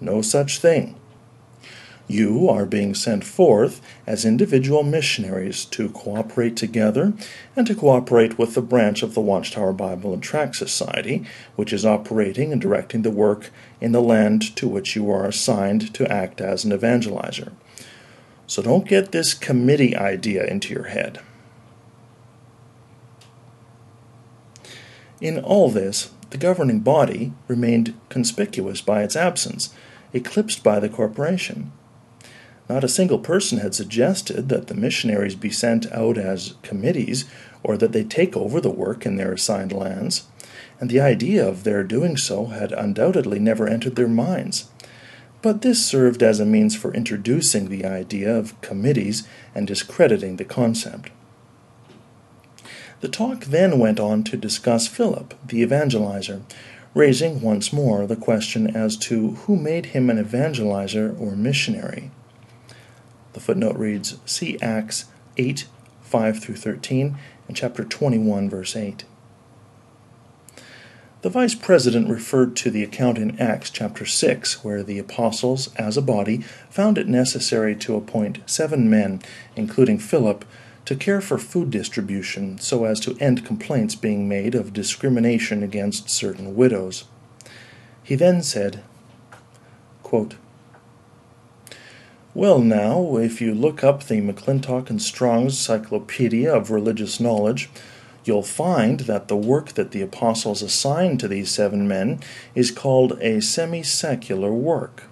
No 0.05 0.21
such 0.21 0.59
thing. 0.59 0.97
You 2.07 2.51
are 2.51 2.67
being 2.67 2.95
sent 2.95 3.25
forth 3.25 3.81
as 4.07 4.27
individual 4.27 4.83
missionaries 4.83 5.65
to 5.67 5.89
cooperate 5.89 6.55
together 6.55 7.15
and 7.57 7.67
to 7.67 7.75
cooperate 7.75 8.39
with 8.39 8.55
the 8.55 8.61
branch 8.61 9.03
of 9.03 9.15
the 9.15 9.23
Watchtower 9.23 9.73
Bible 9.73 10.13
and 10.13 10.23
Tract 10.23 10.57
Society, 10.57 11.25
which 11.57 11.73
is 11.73 11.87
operating 11.87 12.53
and 12.53 12.61
directing 12.61 13.01
the 13.01 13.11
work 13.11 13.51
in 13.81 13.93
the 13.93 14.03
land 14.03 14.55
to 14.57 14.69
which 14.69 14.95
you 14.95 15.11
are 15.11 15.25
assigned 15.25 15.95
to 15.95 16.13
act 16.13 16.43
as 16.43 16.65
an 16.65 16.73
evangelizer. 16.73 17.53
So 18.47 18.61
don't 18.61 18.87
get 18.87 19.13
this 19.13 19.33
committee 19.33 19.97
idea 19.97 20.45
into 20.45 20.75
your 20.75 20.85
head. 20.85 21.21
In 25.23 25.39
all 25.39 25.71
this, 25.71 26.11
the 26.29 26.37
governing 26.37 26.81
body 26.81 27.33
remained 27.49 27.95
conspicuous 28.11 28.83
by 28.83 29.03
its 29.03 29.17
absence 29.17 29.73
eclipsed 30.15 30.63
by 30.63 30.81
the 30.81 30.89
corporation. 30.89 31.73
Not 32.69 32.85
a 32.85 32.89
single 32.89 33.19
person 33.19 33.59
had 33.59 33.75
suggested 33.75 34.49
that 34.49 34.69
the 34.69 34.75
missionaries 34.75 35.35
be 35.35 35.51
sent 35.51 35.91
out 35.93 36.17
as 36.17 36.55
committees 36.63 37.27
or 37.63 37.77
that 37.77 37.93
they 37.93 38.05
take 38.05 38.37
over 38.37 38.61
the 38.61 38.71
work 38.71 39.05
in 39.05 39.17
their 39.17 39.33
assigned 39.33 39.73
lands, 39.73 40.27
and 40.81 40.89
the 40.89 41.01
idea 41.01 41.47
of 41.47 41.65
their 41.65 41.83
doing 41.83 42.17
so 42.17 42.47
had 42.47 42.73
undoubtedly 42.73 43.39
never 43.39 43.69
entered 43.69 43.97
their 43.97 44.09
minds. 44.09 44.71
But 45.43 45.61
this 45.61 45.85
served 45.85 46.23
as 46.23 46.41
a 46.41 46.47
means 46.47 46.75
for 46.75 46.95
introducing 46.95 47.69
the 47.69 47.85
idea 47.85 48.35
of 48.35 48.59
committees 48.63 49.29
and 49.55 49.67
discrediting 49.67 50.37
the 50.37 50.45
concept. 50.45 51.11
The 53.03 53.09
talk 53.09 53.45
then 53.45 53.79
went 53.79 54.01
on 54.01 54.25
to 54.25 54.39
discuss 54.39 54.89
Philip, 54.89 55.35
the 55.47 55.63
evangelizer, 55.63 56.41
raising 56.95 57.41
once 57.41 57.73
more 57.73 58.07
the 58.07 58.17
question 58.17 58.75
as 58.75 58.97
to 58.97 59.33
who 59.33 59.57
made 59.57 59.87
him 59.87 60.09
an 60.09 60.25
evangelizer 60.25 61.19
or 61.21 61.37
missionary. 61.37 62.11
The 63.33 63.41
footnote 63.41 63.77
reads 63.77 64.19
See 64.25 64.59
Acts 64.63 65.07
8 65.37 65.67
5 66.03 66.41
through 66.41 66.57
13 66.57 67.19
and 67.49 67.57
chapter 67.57 67.85
21, 67.85 68.49
verse 68.49 68.77
8. 68.77 69.05
The 71.23 71.31
vice 71.31 71.55
president 71.55 72.11
referred 72.11 72.55
to 72.57 72.71
the 72.71 72.85
account 72.85 73.17
in 73.17 73.41
Acts 73.41 73.71
chapter 73.71 74.05
6, 74.05 74.63
where 74.63 74.83
the 74.83 74.99
apostles, 74.99 75.75
as 75.77 75.97
a 75.97 76.03
body, 76.03 76.43
found 76.69 76.99
it 76.99 77.09
necessary 77.09 77.75
to 77.77 77.97
appoint 77.97 78.41
seven 78.45 78.91
men, 78.91 79.23
including 79.57 79.99
Philip, 79.99 80.45
to 80.85 80.95
care 80.95 81.21
for 81.21 81.39
food 81.39 81.71
distribution 81.71 82.59
so 82.59 82.85
as 82.85 83.01
to 83.01 83.17
end 83.19 83.45
complaints 83.45 83.95
being 83.95 84.29
made 84.29 84.55
of 84.55 84.73
discrimination 84.73 85.63
against 85.63 86.11
certain 86.11 86.55
widows. 86.55 87.05
He 88.03 88.15
then 88.15 88.43
said, 88.43 88.83
quote, 90.03 90.35
Well, 92.35 92.59
now, 92.59 93.17
if 93.17 93.41
you 93.41 93.55
look 93.55 93.83
up 93.83 94.05
the 94.05 94.21
McClintock 94.21 94.91
and 94.91 95.01
Strong's 95.01 95.59
Cyclopedia 95.59 96.53
of 96.55 96.71
Religious 96.71 97.19
Knowledge, 97.19 97.71
you'll 98.25 98.43
find 98.43 99.01
that 99.01 99.29
the 99.29 99.37
work 99.37 99.73
that 99.73 99.93
the 99.93 100.03
apostles 100.03 100.63
assigned 100.63 101.21
to 101.21 101.29
these 101.29 101.51
seven 101.51 101.89
men 101.89 102.21
is 102.55 102.71
called 102.71 103.19
a 103.21 103.41
semi 103.41 103.83
secular 103.83 104.53
work. 104.53 105.05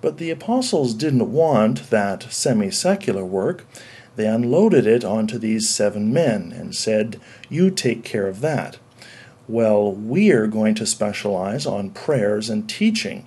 But 0.00 0.18
the 0.18 0.30
apostles 0.30 0.94
didn't 0.94 1.32
want 1.32 1.90
that 1.90 2.32
semi 2.32 2.70
secular 2.70 3.24
work 3.24 3.66
they 4.16 4.26
unloaded 4.26 4.86
it 4.86 5.04
onto 5.04 5.38
these 5.38 5.68
seven 5.68 6.12
men 6.12 6.52
and 6.52 6.74
said, 6.74 7.20
You 7.48 7.70
take 7.70 8.02
care 8.02 8.26
of 8.26 8.40
that. 8.40 8.78
Well, 9.48 9.92
we're 9.92 10.48
going 10.48 10.74
to 10.76 10.86
specialize 10.86 11.66
on 11.66 11.90
prayers 11.90 12.50
and 12.50 12.68
teaching. 12.68 13.26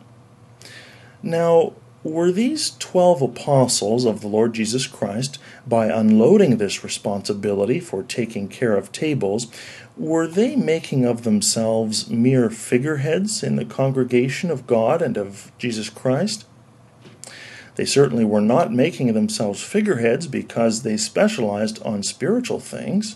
Now, 1.23 1.73
were 2.03 2.31
these 2.31 2.71
twelve 2.79 3.21
apostles 3.21 4.05
of 4.05 4.21
the 4.21 4.27
Lord 4.27 4.53
Jesus 4.53 4.87
Christ, 4.87 5.37
by 5.67 5.87
unloading 5.87 6.57
this 6.57 6.83
responsibility 6.83 7.79
for 7.79 8.03
taking 8.03 8.47
care 8.47 8.77
of 8.77 8.91
tables, 8.91 9.47
were 9.97 10.25
they 10.25 10.55
making 10.55 11.03
of 11.05 11.23
themselves 11.23 12.09
mere 12.09 12.49
figureheads 12.49 13.43
in 13.43 13.57
the 13.57 13.65
congregation 13.65 14.49
of 14.49 14.65
God 14.65 15.01
and 15.01 15.17
of 15.17 15.51
Jesus 15.57 15.89
Christ? 15.89 16.45
They 17.79 17.85
certainly 17.85 18.25
were 18.25 18.41
not 18.41 18.73
making 18.73 19.13
themselves 19.13 19.63
figureheads 19.63 20.27
because 20.27 20.81
they 20.81 20.97
specialized 20.97 21.81
on 21.83 22.03
spiritual 22.03 22.59
things. 22.59 23.15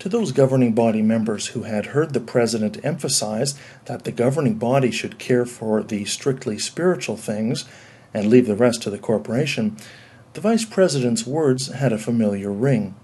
To 0.00 0.10
those 0.10 0.32
governing 0.32 0.74
body 0.74 1.00
members 1.00 1.46
who 1.46 1.62
had 1.62 1.86
heard 1.86 2.12
the 2.12 2.20
president 2.20 2.84
emphasize 2.84 3.58
that 3.86 4.04
the 4.04 4.12
governing 4.12 4.56
body 4.56 4.90
should 4.90 5.18
care 5.18 5.46
for 5.46 5.82
the 5.82 6.04
strictly 6.04 6.58
spiritual 6.58 7.16
things 7.16 7.64
and 8.12 8.26
leave 8.26 8.46
the 8.46 8.54
rest 8.54 8.82
to 8.82 8.90
the 8.90 8.98
corporation, 8.98 9.78
the 10.34 10.42
vice 10.42 10.66
president's 10.66 11.26
words 11.26 11.68
had 11.68 11.90
a 11.90 11.96
familiar 11.96 12.52
ring. 12.52 12.94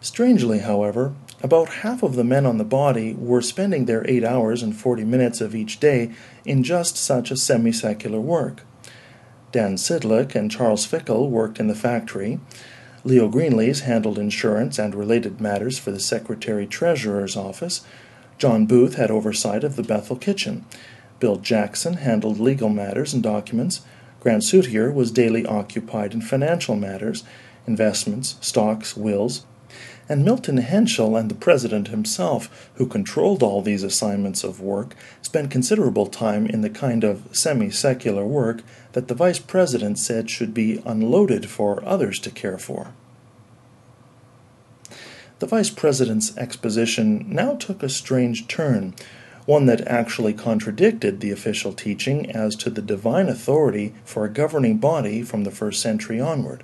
Strangely, 0.00 0.60
however, 0.60 1.16
about 1.42 1.68
half 1.68 2.02
of 2.02 2.16
the 2.16 2.24
men 2.24 2.46
on 2.46 2.58
the 2.58 2.64
body 2.64 3.14
were 3.14 3.42
spending 3.42 3.84
their 3.84 4.08
eight 4.08 4.24
hours 4.24 4.62
and 4.62 4.76
forty 4.76 5.04
minutes 5.04 5.40
of 5.40 5.54
each 5.54 5.78
day 5.78 6.10
in 6.44 6.62
just 6.64 6.96
such 6.96 7.30
a 7.30 7.36
semi 7.36 7.72
secular 7.72 8.20
work. 8.20 8.62
Dan 9.52 9.76
Sydlik 9.76 10.34
and 10.34 10.50
Charles 10.50 10.86
Fekel 10.86 11.30
worked 11.30 11.60
in 11.60 11.68
the 11.68 11.74
factory. 11.74 12.40
Leo 13.04 13.30
Greenlees 13.30 13.82
handled 13.82 14.18
insurance 14.18 14.78
and 14.78 14.94
related 14.94 15.40
matters 15.40 15.78
for 15.78 15.90
the 15.90 16.00
Secretary 16.00 16.66
Treasurer's 16.66 17.36
office. 17.36 17.82
John 18.36 18.66
Booth 18.66 18.96
had 18.96 19.10
oversight 19.10 19.64
of 19.64 19.76
the 19.76 19.82
Bethel 19.82 20.16
kitchen. 20.16 20.66
Bill 21.18 21.36
Jackson 21.36 21.94
handled 21.94 22.38
legal 22.38 22.68
matters 22.68 23.14
and 23.14 23.22
documents. 23.22 23.80
Grant 24.20 24.42
Suiter 24.42 24.92
was 24.92 25.10
daily 25.10 25.46
occupied 25.46 26.12
in 26.12 26.20
financial 26.20 26.76
matters, 26.76 27.24
investments, 27.66 28.36
stocks, 28.40 28.96
wills, 28.96 29.44
and 30.08 30.24
Milton 30.24 30.56
Henschel 30.56 31.16
and 31.16 31.30
the 31.30 31.34
president 31.34 31.88
himself, 31.88 32.70
who 32.74 32.86
controlled 32.86 33.42
all 33.42 33.60
these 33.60 33.82
assignments 33.82 34.42
of 34.42 34.60
work, 34.60 34.94
spent 35.20 35.50
considerable 35.50 36.06
time 36.06 36.46
in 36.46 36.62
the 36.62 36.70
kind 36.70 37.04
of 37.04 37.28
semi 37.32 37.70
secular 37.70 38.24
work 38.24 38.62
that 38.92 39.08
the 39.08 39.14
vice 39.14 39.38
president 39.38 39.98
said 39.98 40.30
should 40.30 40.54
be 40.54 40.82
unloaded 40.86 41.48
for 41.48 41.84
others 41.84 42.18
to 42.20 42.30
care 42.30 42.58
for. 42.58 42.92
The 45.40 45.46
vice 45.46 45.70
president's 45.70 46.36
exposition 46.36 47.26
now 47.28 47.54
took 47.54 47.82
a 47.82 47.88
strange 47.88 48.48
turn 48.48 48.94
one 49.48 49.64
that 49.64 49.88
actually 49.88 50.34
contradicted 50.34 51.20
the 51.20 51.30
official 51.30 51.72
teaching 51.72 52.30
as 52.30 52.54
to 52.54 52.68
the 52.68 52.82
divine 52.82 53.30
authority 53.30 53.94
for 54.04 54.26
a 54.26 54.28
governing 54.28 54.76
body 54.76 55.22
from 55.22 55.44
the 55.44 55.50
first 55.50 55.80
century 55.80 56.20
onward. 56.20 56.62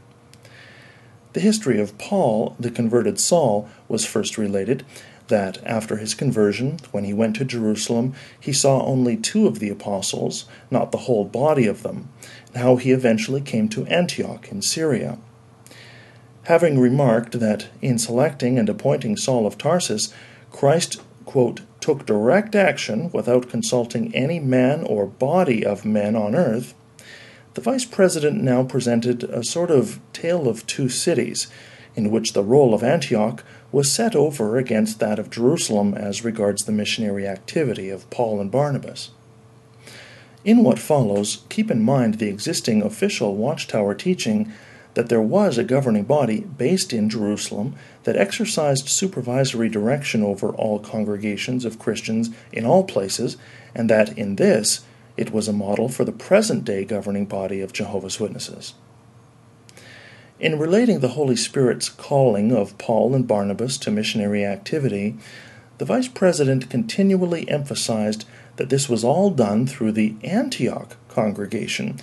The 1.35 1.41
history 1.41 1.80
of 1.80 1.99
Paul, 1.99 2.55
the 2.61 2.70
converted 2.70 3.18
Saul, 3.18 3.68
was 3.89 4.07
first 4.07 4.39
related 4.39 4.87
that 5.26 5.59
after 5.66 5.97
his 5.97 6.14
conversion, 6.14 6.78
when 6.93 7.05
he 7.05 7.12
went 7.12 7.35
to 7.37 7.45
Jerusalem, 7.45 8.14
he 8.39 8.53
saw 8.53 8.85
only 8.85 9.16
two 9.16 9.49
of 9.49 9.59
the 9.59 9.68
apostles, 9.68 10.45
not 10.70 10.93
the 10.93 10.99
whole 10.99 11.24
body 11.24 11.66
of 11.66 11.82
them, 11.82 12.09
and 12.49 12.62
how 12.62 12.76
he 12.76 12.93
eventually 12.93 13.41
came 13.41 13.68
to 13.70 13.87
Antioch 13.87 14.49
in 14.53 14.62
Syria. 14.62 15.18
Having 16.45 16.78
remarked 16.78 17.41
that 17.41 17.66
in 17.82 17.99
selecting 17.99 18.57
and 18.57 18.68
appointing 18.68 19.16
Saul 19.16 19.45
of 19.45 19.59
Tarsus, 19.59 20.14
Christ, 20.53 21.03
quote, 21.24 21.62
took 21.80 22.07
direct 22.07 22.55
action 22.55 23.11
without 23.12 23.49
consulting 23.49 24.14
any 24.14 24.39
man 24.39 24.85
or 24.85 25.07
body 25.07 25.66
of 25.66 25.85
men 25.85 26.14
on 26.14 26.37
earth, 26.37 26.74
the 27.55 27.61
vice 27.61 27.84
president 27.84 28.42
now 28.42 28.62
presented 28.64 29.24
a 29.24 29.44
sort 29.44 29.70
of 29.70 30.00
tale 30.12 30.48
of 30.48 30.66
two 30.66 30.88
cities, 30.88 31.46
in 31.96 32.11
which 32.11 32.32
the 32.32 32.42
role 32.42 32.74
of 32.74 32.82
Antioch 32.82 33.44
was 33.70 33.90
set 33.90 34.16
over 34.16 34.57
against 34.57 34.98
that 34.98 35.18
of 35.18 35.30
Jerusalem 35.30 35.94
as 35.94 36.24
regards 36.24 36.64
the 36.64 36.72
missionary 36.72 37.26
activity 37.26 37.90
of 37.90 38.09
Paul 38.11 38.40
and 38.40 38.50
Barnabas. 38.50 39.11
In 40.44 40.62
what 40.62 40.78
follows, 40.78 41.44
keep 41.48 41.70
in 41.70 41.82
mind 41.82 42.14
the 42.14 42.28
existing 42.28 42.82
official 42.82 43.36
Watchtower 43.36 43.94
teaching 43.94 44.52
that 44.94 45.09
there 45.09 45.22
was 45.22 45.57
a 45.59 45.64
governing 45.64 46.05
body 46.05 46.40
based 46.40 46.92
in 46.92 47.09
Jerusalem 47.09 47.74
that 48.05 48.16
exercised 48.16 48.88
supervisory 48.88 49.68
direction 49.68 50.22
over 50.22 50.50
all 50.50 50.78
congregations 50.78 51.64
of 51.64 51.78
Christians 51.78 52.30
in 52.52 52.64
all 52.64 52.84
places, 52.84 53.36
and 53.74 53.88
that 53.90 54.16
in 54.16 54.36
this 54.36 54.84
it 55.16 55.32
was 55.32 55.48
a 55.48 55.52
model 55.52 55.88
for 55.88 56.04
the 56.04 56.12
present 56.12 56.64
day 56.64 56.84
governing 56.84 57.26
body 57.26 57.60
of 57.60 57.72
Jehovah's 57.72 58.18
Witnesses. 58.18 58.74
In 60.40 60.58
relating 60.58 61.00
the 61.00 61.08
Holy 61.08 61.36
Spirit's 61.36 61.88
calling 61.88 62.52
of 62.52 62.76
Paul 62.76 63.14
and 63.14 63.26
Barnabas 63.26 63.78
to 63.78 63.90
missionary 63.90 64.44
activity, 64.44 65.16
the 65.78 65.84
Vice 65.84 66.08
President 66.08 66.68
continually 66.68 67.48
emphasized 67.48 68.24
that 68.56 68.68
this 68.68 68.88
was 68.88 69.04
all 69.04 69.30
done 69.30 69.66
through 69.66 69.92
the 69.92 70.16
Antioch 70.22 70.96
congregation, 71.08 72.00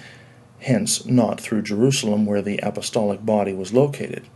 hence 0.59 1.05
not 1.05 1.39
through 1.39 1.61
Jerusalem 1.61 2.25
where 2.25 2.41
the 2.41 2.57
apostolic 2.59 3.25
body 3.25 3.53
was 3.53 3.73
located. 3.73 4.27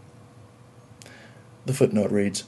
The 1.66 1.74
footnote 1.74 2.12
reads 2.12 2.44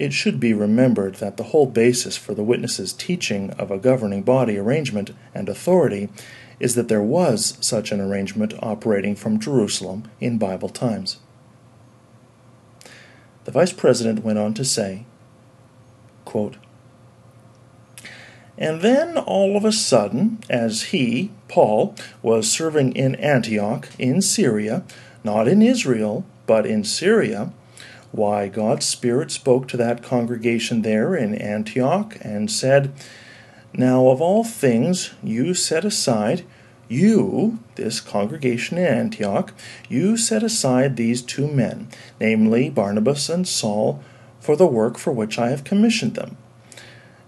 It 0.00 0.14
should 0.14 0.40
be 0.40 0.54
remembered 0.54 1.16
that 1.16 1.36
the 1.36 1.52
whole 1.52 1.66
basis 1.66 2.16
for 2.16 2.32
the 2.32 2.42
witness's 2.42 2.94
teaching 2.94 3.50
of 3.50 3.70
a 3.70 3.76
governing 3.76 4.22
body 4.22 4.56
arrangement 4.56 5.10
and 5.34 5.46
authority 5.46 6.08
is 6.58 6.74
that 6.74 6.88
there 6.88 7.02
was 7.02 7.58
such 7.60 7.92
an 7.92 8.00
arrangement 8.00 8.54
operating 8.62 9.14
from 9.14 9.38
Jerusalem 9.38 10.04
in 10.18 10.38
Bible 10.38 10.70
times. 10.70 11.18
The 13.44 13.50
Vice 13.50 13.74
President 13.74 14.24
went 14.24 14.38
on 14.38 14.54
to 14.54 14.64
say, 14.64 15.04
quote, 16.24 16.56
And 18.56 18.80
then 18.80 19.18
all 19.18 19.54
of 19.54 19.66
a 19.66 19.72
sudden, 19.72 20.38
as 20.48 20.84
he, 20.94 21.30
Paul, 21.46 21.94
was 22.22 22.50
serving 22.50 22.92
in 22.96 23.16
Antioch 23.16 23.90
in 23.98 24.22
Syria, 24.22 24.82
not 25.22 25.46
in 25.46 25.60
Israel, 25.60 26.24
but 26.46 26.64
in 26.64 26.84
Syria, 26.84 27.52
why, 28.12 28.48
God's 28.48 28.86
Spirit 28.86 29.30
spoke 29.30 29.68
to 29.68 29.76
that 29.76 30.02
congregation 30.02 30.82
there 30.82 31.14
in 31.14 31.34
Antioch 31.34 32.16
and 32.22 32.50
said, 32.50 32.92
now, 33.72 34.08
of 34.08 34.20
all 34.20 34.42
things, 34.42 35.12
you 35.22 35.54
set 35.54 35.84
aside, 35.84 36.44
you, 36.88 37.60
this 37.76 38.00
congregation 38.00 38.78
in 38.78 38.84
Antioch, 38.84 39.54
you 39.88 40.16
set 40.16 40.42
aside 40.42 40.96
these 40.96 41.22
two 41.22 41.46
men, 41.46 41.88
namely 42.18 42.68
Barnabas 42.68 43.28
and 43.28 43.46
Saul, 43.46 44.02
for 44.40 44.56
the 44.56 44.66
work 44.66 44.98
for 44.98 45.12
which 45.12 45.38
I 45.38 45.50
have 45.50 45.62
commissioned 45.62 46.16
them. 46.16 46.36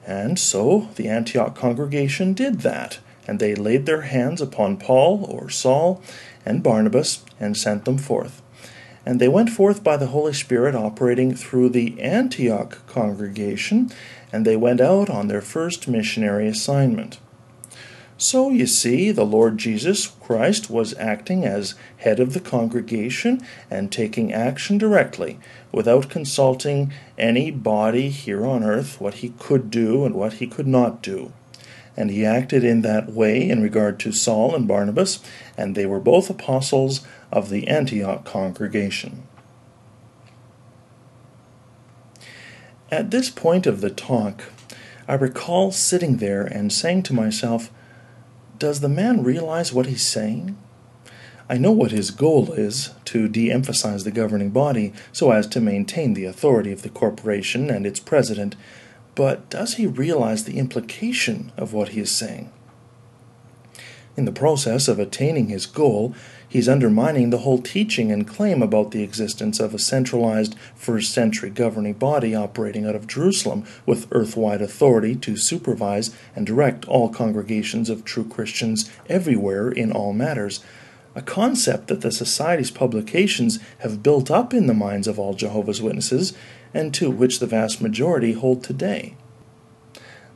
And 0.04 0.36
so 0.36 0.88
the 0.96 1.08
Antioch 1.08 1.54
congregation 1.54 2.32
did 2.32 2.62
that, 2.62 2.98
and 3.28 3.38
they 3.38 3.54
laid 3.54 3.86
their 3.86 4.02
hands 4.02 4.40
upon 4.40 4.78
Paul 4.78 5.24
or 5.24 5.48
Saul 5.48 6.02
and 6.44 6.60
Barnabas 6.62 7.24
and 7.38 7.56
sent 7.56 7.84
them 7.84 7.98
forth. 7.98 8.42
And 9.04 9.20
they 9.20 9.28
went 9.28 9.50
forth 9.50 9.82
by 9.82 9.96
the 9.96 10.06
Holy 10.06 10.32
Spirit 10.32 10.74
operating 10.74 11.34
through 11.34 11.70
the 11.70 12.00
Antioch 12.00 12.86
congregation, 12.86 13.90
and 14.32 14.44
they 14.46 14.56
went 14.56 14.80
out 14.80 15.10
on 15.10 15.28
their 15.28 15.40
first 15.40 15.88
missionary 15.88 16.46
assignment. 16.46 17.18
So 18.16 18.50
you 18.50 18.68
see, 18.68 19.10
the 19.10 19.24
Lord 19.24 19.58
Jesus 19.58 20.06
Christ 20.06 20.70
was 20.70 20.96
acting 20.96 21.44
as 21.44 21.74
head 21.96 22.20
of 22.20 22.34
the 22.34 22.40
congregation 22.40 23.44
and 23.68 23.90
taking 23.90 24.32
action 24.32 24.78
directly, 24.78 25.40
without 25.72 26.08
consulting 26.08 26.92
any 27.18 27.50
body 27.50 28.10
here 28.10 28.46
on 28.46 28.62
earth 28.62 29.00
what 29.00 29.14
he 29.14 29.30
could 29.40 29.72
do 29.72 30.04
and 30.04 30.14
what 30.14 30.34
he 30.34 30.46
could 30.46 30.68
not 30.68 31.02
do. 31.02 31.32
And 31.96 32.10
he 32.10 32.24
acted 32.24 32.64
in 32.64 32.82
that 32.82 33.12
way 33.12 33.48
in 33.48 33.62
regard 33.62 34.00
to 34.00 34.12
Saul 34.12 34.54
and 34.54 34.66
Barnabas, 34.66 35.20
and 35.56 35.74
they 35.74 35.86
were 35.86 36.00
both 36.00 36.30
apostles 36.30 37.06
of 37.30 37.50
the 37.50 37.68
Antioch 37.68 38.24
congregation. 38.24 39.24
At 42.90 43.10
this 43.10 43.30
point 43.30 43.66
of 43.66 43.80
the 43.80 43.90
talk, 43.90 44.44
I 45.08 45.14
recall 45.14 45.72
sitting 45.72 46.18
there 46.18 46.42
and 46.42 46.72
saying 46.72 47.04
to 47.04 47.14
myself, 47.14 47.70
Does 48.58 48.80
the 48.80 48.88
man 48.88 49.22
realize 49.22 49.72
what 49.72 49.86
he's 49.86 50.06
saying? 50.06 50.56
I 51.48 51.58
know 51.58 51.72
what 51.72 51.90
his 51.90 52.10
goal 52.10 52.52
is 52.52 52.90
to 53.06 53.28
de 53.28 53.50
emphasize 53.50 54.04
the 54.04 54.10
governing 54.10 54.50
body 54.50 54.92
so 55.12 55.32
as 55.32 55.46
to 55.48 55.60
maintain 55.60 56.14
the 56.14 56.24
authority 56.24 56.72
of 56.72 56.82
the 56.82 56.88
corporation 56.88 57.68
and 57.68 57.86
its 57.86 58.00
president, 58.00 58.56
but 59.14 59.50
does 59.50 59.74
he 59.74 59.86
realize 59.86 60.44
the 60.44 60.58
implication 60.58 61.52
of 61.56 61.72
what 61.72 61.90
he 61.90 62.00
is 62.00 62.10
saying? 62.10 62.50
In 64.14 64.26
the 64.26 64.32
process 64.32 64.88
of 64.88 64.98
attaining 64.98 65.48
his 65.48 65.64
goal, 65.64 66.14
he's 66.46 66.68
undermining 66.68 67.30
the 67.30 67.38
whole 67.38 67.58
teaching 67.58 68.12
and 68.12 68.28
claim 68.28 68.62
about 68.62 68.90
the 68.90 69.02
existence 69.02 69.58
of 69.58 69.72
a 69.72 69.78
centralized 69.78 70.54
first 70.74 71.12
century 71.12 71.48
governing 71.48 71.94
body 71.94 72.34
operating 72.34 72.84
out 72.84 72.94
of 72.94 73.06
Jerusalem 73.06 73.64
with 73.86 74.08
earthwide 74.10 74.60
authority 74.60 75.14
to 75.16 75.38
supervise 75.38 76.14
and 76.36 76.46
direct 76.46 76.84
all 76.86 77.08
congregations 77.08 77.88
of 77.88 78.04
true 78.04 78.24
Christians 78.24 78.90
everywhere 79.08 79.70
in 79.70 79.90
all 79.90 80.12
matters. 80.12 80.62
A 81.14 81.22
concept 81.22 81.88
that 81.88 82.02
the 82.02 82.12
Society's 82.12 82.70
publications 82.70 83.58
have 83.78 84.02
built 84.02 84.30
up 84.30 84.52
in 84.52 84.66
the 84.66 84.74
minds 84.74 85.06
of 85.06 85.18
all 85.18 85.32
Jehovah's 85.32 85.80
Witnesses, 85.80 86.34
and 86.74 86.92
to 86.94 87.10
which 87.10 87.38
the 87.38 87.46
vast 87.46 87.80
majority 87.80 88.32
hold 88.32 88.62
today. 88.62 89.16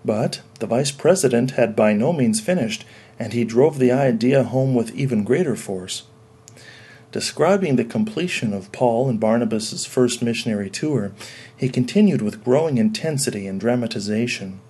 But 0.04 0.42
the 0.60 0.66
Vice 0.66 0.92
President 0.92 1.52
had 1.52 1.74
by 1.74 1.92
no 1.92 2.12
means 2.12 2.40
finished 2.40 2.84
and 3.18 3.32
he 3.32 3.44
drove 3.44 3.78
the 3.78 3.92
idea 3.92 4.44
home 4.44 4.74
with 4.74 4.94
even 4.94 5.24
greater 5.24 5.56
force. 5.56 6.04
Describing 7.12 7.76
the 7.76 7.84
completion 7.84 8.52
of 8.52 8.72
Paul 8.72 9.08
and 9.08 9.18
Barnabas's 9.18 9.86
first 9.86 10.22
missionary 10.22 10.68
tour, 10.68 11.12
he 11.56 11.68
continued 11.68 12.20
with 12.20 12.44
growing 12.44 12.78
intensity 12.78 13.46
and 13.46 13.58
dramatization. 13.58 14.60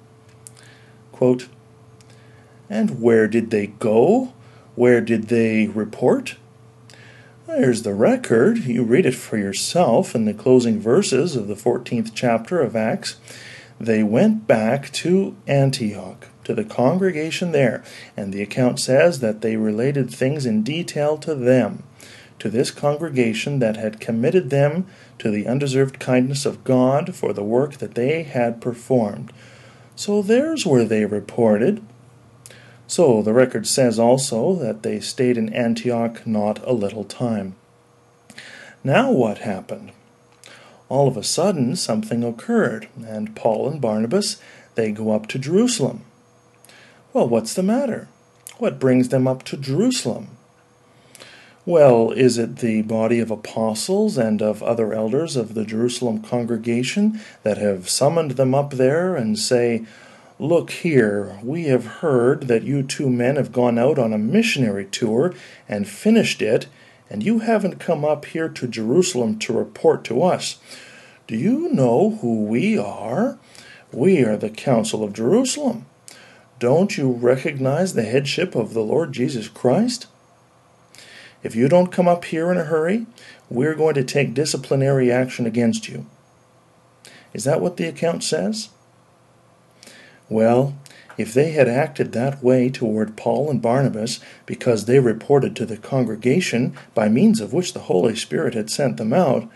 Quote, 1.11 1.49
and 2.69 3.01
where 3.01 3.27
did 3.27 3.51
they 3.51 3.69
go? 3.69 4.33
Where 4.75 5.01
did 5.01 5.25
they 5.25 5.67
report? 5.67 6.37
There's 7.47 7.83
the 7.83 7.95
record. 7.95 8.65
You 8.65 8.83
read 8.83 9.07
it 9.07 9.15
for 9.15 9.39
yourself 9.39 10.17
in 10.17 10.25
the 10.25 10.35
closing 10.35 10.81
verses 10.81 11.37
of 11.37 11.47
the 11.47 11.55
14th 11.55 12.11
chapter 12.13 12.61
of 12.61 12.75
Acts. 12.75 13.19
They 13.79 14.03
went 14.03 14.49
back 14.49 14.91
to 14.95 15.37
Antioch 15.47 16.27
to 16.43 16.55
the 16.55 16.65
congregation 16.65 17.53
there, 17.53 17.85
and 18.17 18.33
the 18.33 18.43
account 18.43 18.81
says 18.81 19.21
that 19.21 19.43
they 19.43 19.57
related 19.57 20.11
things 20.11 20.45
in 20.45 20.65
detail 20.65 21.17
to 21.19 21.37
them, 21.37 21.85
to 22.41 22.51
this 22.51 22.73
congregation 22.73 23.61
that 23.61 23.77
had 23.77 24.01
committed 24.01 24.51
them 24.51 24.85
to 25.21 25.31
the 25.31 25.47
undeserved 25.47 26.01
kindness 26.01 26.47
of 26.47 26.65
God 26.65 27.15
for 27.15 27.33
the 27.33 27.45
work 27.45 27.75
that 27.75 27.95
they 27.95 28.25
had 28.25 28.61
performed. 28.61 29.33
So 29.95 30.21
there's 30.21 30.67
where 30.67 30.85
they 30.85 31.05
reported. 31.05 31.81
So 32.87 33.21
the 33.23 33.33
record 33.33 33.67
says 33.67 33.99
also 33.99 34.55
that 34.57 34.83
they 34.83 35.01
stayed 35.01 35.37
in 35.37 35.53
Antioch 35.53 36.27
not 36.27 36.67
a 36.67 36.73
little 36.73 37.05
time. 37.05 37.57
Now 38.85 39.11
what 39.11 39.39
happened? 39.39 39.93
All 40.89 41.09
of 41.09 41.17
a 41.17 41.25
sudden 41.25 41.75
something 41.75 42.23
occurred, 42.23 42.89
and 43.05 43.35
Paul 43.35 43.69
and 43.69 43.81
Barnabas 43.81 44.41
they 44.77 44.93
go 44.93 45.11
up 45.11 45.27
to 45.29 45.39
Jerusalem. 45.39 46.03
Well, 47.13 47.29
what's 47.29 47.55
the 47.55 47.63
matter? 47.63 48.09
What 48.59 48.79
brings 48.79 49.09
them 49.09 49.27
up 49.27 49.43
to 49.45 49.57
Jerusalem? 49.57 50.29
Well, 51.65 52.13
is 52.13 52.39
it 52.39 52.59
the 52.59 52.83
body 52.83 53.19
of 53.19 53.33
apostles 53.33 54.17
and 54.17 54.41
of 54.41 54.63
other 54.63 54.93
elders 54.93 55.35
of 55.35 55.55
the 55.55 55.65
Jerusalem 55.65 56.23
congregation 56.23 57.21
that 57.43 57.59
have 57.59 57.89
summoned 57.89 58.33
them 58.33 58.55
up 58.55 58.75
there 58.75 59.17
and 59.17 59.37
say, 59.37 59.85
Look 60.39 60.71
here, 60.71 61.39
we 61.43 61.65
have 61.65 61.87
heard 61.87 62.43
that 62.43 62.63
you 62.63 62.83
two 62.83 63.09
men 63.09 63.37
have 63.37 63.53
gone 63.53 63.79
out 63.79 63.99
on 63.99 64.13
a 64.13 64.19
missionary 64.19 64.85
tour 64.85 65.33
and 65.67 65.89
finished 65.89 66.43
it, 66.43 66.67
and 67.09 67.23
you 67.23 67.39
haven't 67.39 67.81
come 67.81 68.05
up 68.05 68.27
here 68.27 68.51
to 68.51 68.69
Jerusalem 68.69 69.39
to 69.39 69.55
report 69.55 70.05
to 70.05 70.23
us. 70.23 70.59
Do 71.27 71.37
you 71.37 71.73
know 71.73 72.19
who 72.21 72.45
we 72.45 72.77
are? 72.77 73.39
We 73.93 74.25
are 74.25 74.37
the 74.37 74.51
Council 74.51 75.03
of 75.03 75.15
Jerusalem. 75.15 75.87
Don't 76.59 76.99
you 76.99 77.13
recognize 77.13 77.95
the 77.95 78.03
headship 78.03 78.55
of 78.55 78.75
the 78.75 78.83
Lord 78.83 79.15
Jesus 79.15 79.49
Christ? 79.49 80.07
If 81.43 81.57
you 81.57 81.67
don't 81.67 81.93
come 81.93 82.09
up 82.09 82.27
here 82.27 82.53
in 82.53 82.59
a 82.59 82.65
hurry, 82.65 83.07
we're 83.49 83.75
going 83.75 83.95
to 83.95 84.05
take 84.05 84.35
disciplinary 84.35 85.11
action 85.11 85.47
against 85.47 85.89
you. 85.89 86.05
Is 87.33 87.45
that 87.45 87.63
what 87.63 87.79
the 87.79 87.89
account 87.89 88.23
says? 88.23 88.69
Well, 90.29 90.75
if 91.17 91.33
they 91.33 91.53
had 91.53 91.69
acted 91.69 92.13
that 92.13 92.43
way 92.43 92.69
toward 92.69 93.17
Paul 93.17 93.51
and 93.51 93.63
Barnabas 93.63 94.21
because 94.45 94.85
they 94.85 95.01
reported 95.01 95.57
to 95.57 95.67
the 95.67 95.77
congregation 95.77 96.77
by 96.95 97.09
means 97.09 97.41
of 97.41 97.53
which 97.53 97.73
the 97.73 97.81
Holy 97.81 98.15
Spirit 98.15 98.55
had 98.55 98.71
sent 98.71 98.97
them 98.97 99.13
out, 99.13 99.49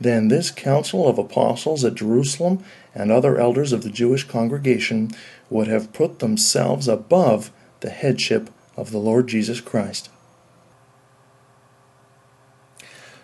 then 0.00 0.28
this 0.28 0.50
council 0.50 1.08
of 1.08 1.18
apostles 1.18 1.84
at 1.84 1.94
Jerusalem 1.94 2.64
and 2.94 3.10
other 3.10 3.38
elders 3.38 3.72
of 3.72 3.82
the 3.82 3.90
Jewish 3.90 4.24
congregation 4.24 5.10
would 5.50 5.68
have 5.68 5.92
put 5.92 6.20
themselves 6.20 6.88
above 6.88 7.50
the 7.80 7.90
headship 7.90 8.50
of 8.76 8.92
the 8.92 8.98
Lord 8.98 9.28
Jesus 9.28 9.60
Christ. 9.60 10.08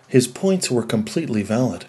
His 0.07 0.27
points 0.27 0.69
were 0.69 0.83
completely 0.83 1.41
valid. 1.41 1.85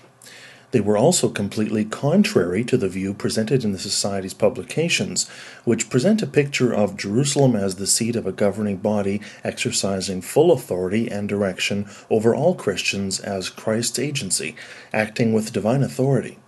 They 0.70 0.80
were 0.80 0.98
also 0.98 1.30
completely 1.30 1.86
contrary 1.86 2.62
to 2.64 2.76
the 2.76 2.90
view 2.90 3.14
presented 3.14 3.64
in 3.64 3.72
the 3.72 3.78
Society's 3.78 4.34
publications, 4.34 5.26
which 5.64 5.88
present 5.88 6.20
a 6.20 6.26
picture 6.26 6.74
of 6.74 6.98
Jerusalem 6.98 7.56
as 7.56 7.76
the 7.76 7.86
seat 7.86 8.16
of 8.16 8.26
a 8.26 8.32
governing 8.32 8.76
body 8.76 9.22
exercising 9.42 10.20
full 10.20 10.52
authority 10.52 11.10
and 11.10 11.26
direction 11.26 11.86
over 12.10 12.34
all 12.34 12.54
Christians 12.54 13.18
as 13.18 13.48
Christ's 13.48 13.98
agency, 13.98 14.56
acting 14.92 15.32
with 15.32 15.54
divine 15.54 15.82
authority. 15.82 16.38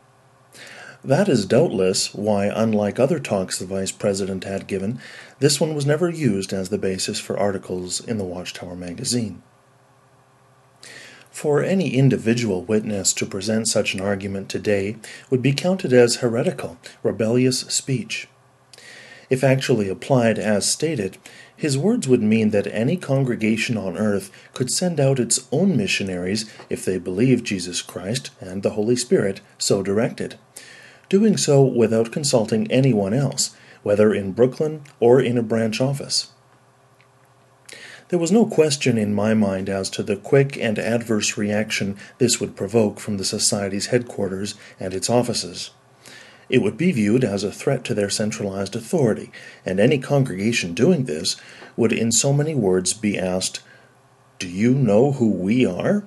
That 1.02 1.30
is 1.30 1.46
doubtless 1.46 2.12
why, 2.12 2.46
unlike 2.54 2.98
other 2.98 3.20
talks 3.20 3.58
the 3.58 3.64
Vice 3.64 3.90
President 3.90 4.44
had 4.44 4.66
given, 4.66 5.00
this 5.38 5.58
one 5.58 5.74
was 5.74 5.86
never 5.86 6.10
used 6.10 6.52
as 6.52 6.68
the 6.68 6.76
basis 6.76 7.18
for 7.18 7.38
articles 7.38 8.00
in 8.06 8.18
the 8.18 8.24
Watchtower 8.24 8.76
magazine. 8.76 9.42
For 11.30 11.62
any 11.62 11.94
individual 11.94 12.64
witness 12.64 13.12
to 13.14 13.24
present 13.24 13.68
such 13.68 13.94
an 13.94 14.00
argument 14.00 14.48
today 14.48 14.96
would 15.30 15.42
be 15.42 15.52
counted 15.52 15.92
as 15.92 16.16
heretical, 16.16 16.76
rebellious 17.02 17.60
speech. 17.60 18.28
If 19.30 19.44
actually 19.44 19.88
applied 19.88 20.40
as 20.40 20.68
stated, 20.68 21.16
his 21.56 21.78
words 21.78 22.08
would 22.08 22.22
mean 22.22 22.50
that 22.50 22.66
any 22.66 22.96
congregation 22.96 23.76
on 23.76 23.96
earth 23.96 24.30
could 24.54 24.70
send 24.70 24.98
out 24.98 25.20
its 25.20 25.46
own 25.52 25.76
missionaries 25.76 26.50
if 26.68 26.84
they 26.84 26.98
believed 26.98 27.46
Jesus 27.46 27.80
Christ 27.80 28.30
and 28.40 28.62
the 28.62 28.70
Holy 28.70 28.96
Spirit 28.96 29.40
so 29.56 29.82
directed, 29.82 30.36
doing 31.08 31.36
so 31.36 31.62
without 31.62 32.10
consulting 32.10 32.70
anyone 32.72 33.14
else, 33.14 33.54
whether 33.84 34.12
in 34.12 34.32
Brooklyn 34.32 34.82
or 34.98 35.20
in 35.20 35.38
a 35.38 35.42
branch 35.42 35.80
office. 35.80 36.32
There 38.10 38.18
was 38.18 38.32
no 38.32 38.44
question 38.44 38.98
in 38.98 39.14
my 39.14 39.34
mind 39.34 39.68
as 39.68 39.88
to 39.90 40.02
the 40.02 40.16
quick 40.16 40.56
and 40.56 40.80
adverse 40.80 41.38
reaction 41.38 41.96
this 42.18 42.40
would 42.40 42.56
provoke 42.56 42.98
from 42.98 43.18
the 43.18 43.24
Society's 43.24 43.86
headquarters 43.86 44.56
and 44.80 44.92
its 44.92 45.08
offices. 45.08 45.70
It 46.48 46.60
would 46.60 46.76
be 46.76 46.90
viewed 46.90 47.22
as 47.22 47.44
a 47.44 47.52
threat 47.52 47.84
to 47.84 47.94
their 47.94 48.10
centralized 48.10 48.74
authority, 48.74 49.30
and 49.64 49.78
any 49.78 49.98
congregation 49.98 50.74
doing 50.74 51.04
this 51.04 51.36
would, 51.76 51.92
in 51.92 52.10
so 52.10 52.32
many 52.32 52.52
words, 52.52 52.94
be 52.94 53.16
asked, 53.16 53.60
Do 54.40 54.48
you 54.48 54.74
know 54.74 55.12
who 55.12 55.30
we 55.30 55.64
are? 55.64 56.02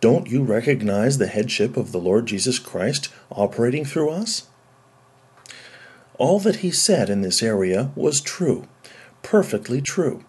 Don't 0.00 0.26
you 0.26 0.42
recognize 0.42 1.18
the 1.18 1.26
headship 1.26 1.76
of 1.76 1.92
the 1.92 2.00
Lord 2.00 2.24
Jesus 2.24 2.58
Christ 2.58 3.10
operating 3.30 3.84
through 3.84 4.08
us? 4.08 4.48
All 6.16 6.40
that 6.40 6.56
he 6.56 6.70
said 6.70 7.10
in 7.10 7.20
this 7.20 7.42
area 7.42 7.92
was 7.94 8.22
true, 8.22 8.66
perfectly 9.22 9.82
true 9.82 10.24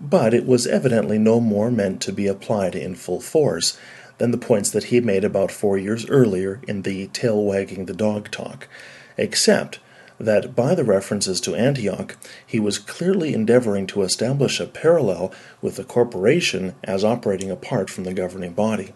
but 0.00 0.32
it 0.32 0.46
was 0.46 0.66
evidently 0.66 1.18
no 1.18 1.40
more 1.40 1.70
meant 1.70 2.00
to 2.00 2.12
be 2.12 2.26
applied 2.26 2.74
in 2.74 2.94
full 2.94 3.20
force 3.20 3.78
than 4.18 4.30
the 4.30 4.38
points 4.38 4.70
that 4.70 4.84
he 4.84 5.00
made 5.00 5.24
about 5.24 5.50
four 5.50 5.78
years 5.78 6.08
earlier 6.08 6.60
in 6.68 6.82
the 6.82 7.06
tail 7.08 7.42
wagging 7.42 7.86
the 7.86 7.94
dog 7.94 8.30
talk, 8.30 8.68
except 9.16 9.78
that 10.18 10.54
by 10.56 10.74
the 10.74 10.84
references 10.84 11.40
to 11.40 11.54
Antioch, 11.54 12.16
he 12.44 12.58
was 12.58 12.78
clearly 12.78 13.32
endeavoring 13.32 13.86
to 13.86 14.02
establish 14.02 14.58
a 14.58 14.66
parallel 14.66 15.32
with 15.62 15.76
the 15.76 15.84
corporation 15.84 16.74
as 16.82 17.04
operating 17.04 17.50
apart 17.50 17.88
from 17.88 18.04
the 18.04 18.14
governing 18.14 18.52
body. 18.52 18.92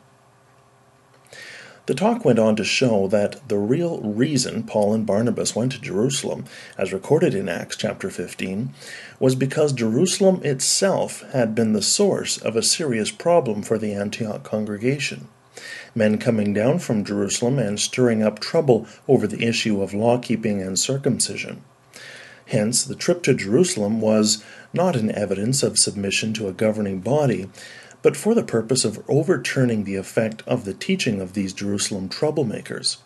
The 1.86 1.94
talk 1.94 2.24
went 2.24 2.38
on 2.38 2.54
to 2.56 2.64
show 2.64 3.08
that 3.08 3.48
the 3.48 3.58
real 3.58 3.98
reason 3.98 4.62
Paul 4.62 4.94
and 4.94 5.04
Barnabas 5.04 5.56
went 5.56 5.72
to 5.72 5.80
Jerusalem, 5.80 6.44
as 6.78 6.92
recorded 6.92 7.34
in 7.34 7.48
Acts 7.48 7.74
chapter 7.74 8.08
15, 8.08 8.72
was 9.18 9.34
because 9.34 9.72
Jerusalem 9.72 10.40
itself 10.44 11.22
had 11.32 11.56
been 11.56 11.72
the 11.72 11.82
source 11.82 12.38
of 12.38 12.54
a 12.54 12.62
serious 12.62 13.10
problem 13.10 13.62
for 13.62 13.78
the 13.78 13.94
Antioch 13.94 14.44
congregation. 14.44 15.26
Men 15.92 16.18
coming 16.18 16.54
down 16.54 16.78
from 16.78 17.04
Jerusalem 17.04 17.58
and 17.58 17.80
stirring 17.80 18.22
up 18.22 18.38
trouble 18.38 18.86
over 19.08 19.26
the 19.26 19.44
issue 19.44 19.82
of 19.82 19.92
law 19.92 20.18
keeping 20.18 20.62
and 20.62 20.78
circumcision. 20.78 21.64
Hence, 22.46 22.84
the 22.84 22.94
trip 22.94 23.24
to 23.24 23.34
Jerusalem 23.34 24.00
was 24.00 24.44
not 24.72 24.94
an 24.94 25.10
evidence 25.10 25.64
of 25.64 25.78
submission 25.78 26.32
to 26.34 26.48
a 26.48 26.52
governing 26.52 27.00
body, 27.00 27.48
but 28.02 28.16
for 28.16 28.34
the 28.34 28.42
purpose 28.42 28.84
of 28.84 29.02
overturning 29.08 29.84
the 29.84 29.96
effect 29.96 30.42
of 30.46 30.64
the 30.64 30.74
teaching 30.74 31.20
of 31.20 31.32
these 31.32 31.52
Jerusalem 31.52 32.08
troublemakers. 32.08 32.98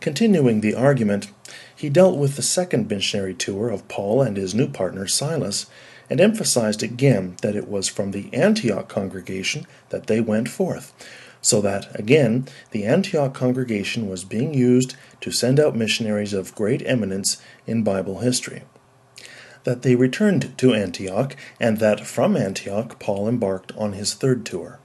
Continuing 0.00 0.60
the 0.60 0.74
argument, 0.74 1.30
he 1.74 1.88
dealt 1.88 2.18
with 2.18 2.36
the 2.36 2.42
second 2.42 2.90
missionary 2.90 3.34
tour 3.34 3.70
of 3.70 3.86
Paul 3.88 4.22
and 4.22 4.36
his 4.36 4.54
new 4.54 4.68
partner 4.68 5.06
Silas, 5.06 5.66
and 6.08 6.20
emphasized 6.20 6.82
again 6.82 7.36
that 7.42 7.54
it 7.54 7.68
was 7.68 7.86
from 7.86 8.10
the 8.10 8.32
Antioch 8.34 8.88
congregation 8.88 9.66
that 9.90 10.08
they 10.08 10.20
went 10.20 10.48
forth, 10.48 10.92
so 11.40 11.60
that, 11.60 11.88
again, 11.98 12.48
the 12.72 12.84
Antioch 12.84 13.32
congregation 13.32 14.08
was 14.08 14.24
being 14.24 14.52
used 14.52 14.96
to 15.20 15.30
send 15.30 15.60
out 15.60 15.76
missionaries 15.76 16.32
of 16.32 16.54
great 16.54 16.82
eminence 16.84 17.40
in 17.66 17.84
Bible 17.84 18.18
history 18.18 18.62
that 19.64 19.82
they 19.82 19.94
returned 19.94 20.56
to 20.58 20.74
Antioch, 20.74 21.36
and 21.58 21.78
that 21.78 22.06
from 22.06 22.36
Antioch 22.36 22.98
Paul 22.98 23.28
embarked 23.28 23.72
on 23.76 23.92
his 23.92 24.14
third 24.14 24.44
tour. 24.44 24.78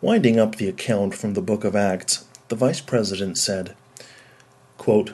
Winding 0.00 0.38
up 0.38 0.56
the 0.56 0.68
account 0.68 1.14
from 1.14 1.34
the 1.34 1.42
book 1.42 1.64
of 1.64 1.76
Acts, 1.76 2.24
the 2.48 2.56
vice 2.56 2.80
president 2.80 3.38
said, 3.38 3.76
quote, 4.78 5.12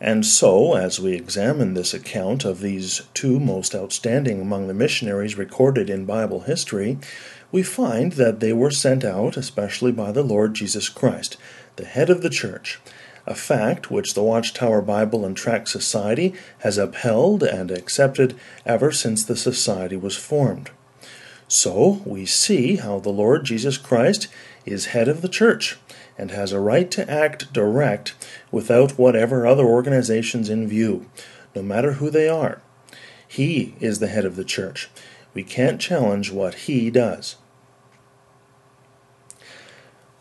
and 0.00 0.26
so, 0.26 0.74
as 0.74 1.00
we 1.00 1.14
examine 1.14 1.72
this 1.72 1.94
account 1.94 2.44
of 2.44 2.60
these 2.60 3.02
two 3.14 3.40
most 3.40 3.74
outstanding 3.74 4.42
among 4.42 4.68
the 4.68 4.74
missionaries 4.74 5.38
recorded 5.38 5.88
in 5.88 6.04
Bible 6.04 6.40
history, 6.40 6.98
we 7.50 7.62
find 7.62 8.12
that 8.12 8.40
they 8.40 8.52
were 8.52 8.70
sent 8.70 9.04
out 9.04 9.38
especially 9.38 9.92
by 9.92 10.12
the 10.12 10.22
Lord 10.22 10.54
Jesus 10.54 10.90
Christ, 10.90 11.38
the 11.76 11.86
head 11.86 12.10
of 12.10 12.20
the 12.20 12.28
church, 12.28 12.78
a 13.26 13.34
fact 13.34 13.90
which 13.90 14.14
the 14.14 14.22
Watchtower 14.22 14.80
Bible 14.80 15.24
and 15.24 15.36
Tract 15.36 15.68
Society 15.68 16.34
has 16.60 16.78
upheld 16.78 17.42
and 17.42 17.70
accepted 17.70 18.38
ever 18.64 18.92
since 18.92 19.24
the 19.24 19.36
Society 19.36 19.96
was 19.96 20.16
formed. 20.16 20.70
So 21.48 22.02
we 22.04 22.26
see 22.26 22.76
how 22.76 22.98
the 22.98 23.10
Lord 23.10 23.44
Jesus 23.44 23.78
Christ 23.78 24.28
is 24.64 24.86
head 24.86 25.08
of 25.08 25.22
the 25.22 25.28
church 25.28 25.76
and 26.18 26.30
has 26.30 26.52
a 26.52 26.60
right 26.60 26.90
to 26.92 27.08
act 27.10 27.52
direct 27.52 28.14
without 28.50 28.92
whatever 28.92 29.46
other 29.46 29.66
organizations 29.66 30.48
in 30.48 30.66
view, 30.66 31.06
no 31.54 31.62
matter 31.62 31.94
who 31.94 32.10
they 32.10 32.28
are. 32.28 32.60
He 33.28 33.74
is 33.80 33.98
the 33.98 34.08
head 34.08 34.24
of 34.24 34.36
the 34.36 34.44
church. 34.44 34.88
We 35.34 35.42
can't 35.42 35.80
challenge 35.80 36.32
what 36.32 36.54
he 36.54 36.90
does. 36.90 37.36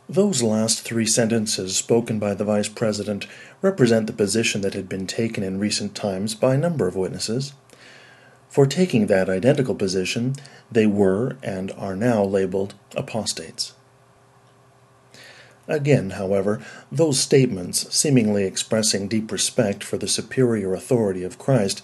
Those 0.08 0.44
last 0.44 0.82
three 0.82 1.08
sentences 1.08 1.76
spoken 1.76 2.20
by 2.20 2.36
the 2.36 2.44
Vice 2.44 2.70
President 2.70 3.26
represent 3.64 4.06
the 4.06 4.14
position 4.14 4.62
that 4.62 4.76
had 4.76 4.88
been 4.88 5.08
taken 5.08 5.44
in 5.44 5.60
recent 5.60 5.96
times 5.96 6.36
by 6.36 6.54
a 6.54 6.60
number 6.60 6.88
of 6.88 6.96
witnesses. 6.96 7.54
For 8.48 8.68
taking 8.68 9.08
that 9.08 9.30
identical 9.30 9.74
position, 9.74 10.36
they 10.72 10.86
were 10.86 11.38
and 11.42 11.72
are 11.72 11.96
now 11.96 12.24
labeled 12.24 12.76
apostates. 12.96 13.74
Again, 15.68 16.12
however, 16.12 16.62
those 16.92 17.20
statements, 17.20 17.92
seemingly 17.94 18.44
expressing 18.44 19.08
deep 19.08 19.32
respect 19.32 19.84
for 19.84 19.98
the 19.98 20.08
superior 20.08 20.76
authority 20.76 21.24
of 21.24 21.40
Christ, 21.40 21.82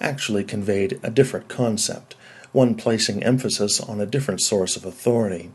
actually 0.00 0.42
conveyed 0.42 0.98
a 1.04 1.10
different 1.10 1.46
concept, 1.46 2.16
one 2.50 2.74
placing 2.74 3.22
emphasis 3.22 3.78
on 3.78 4.00
a 4.00 4.06
different 4.06 4.40
source 4.40 4.76
of 4.76 4.84
authority. 4.84 5.52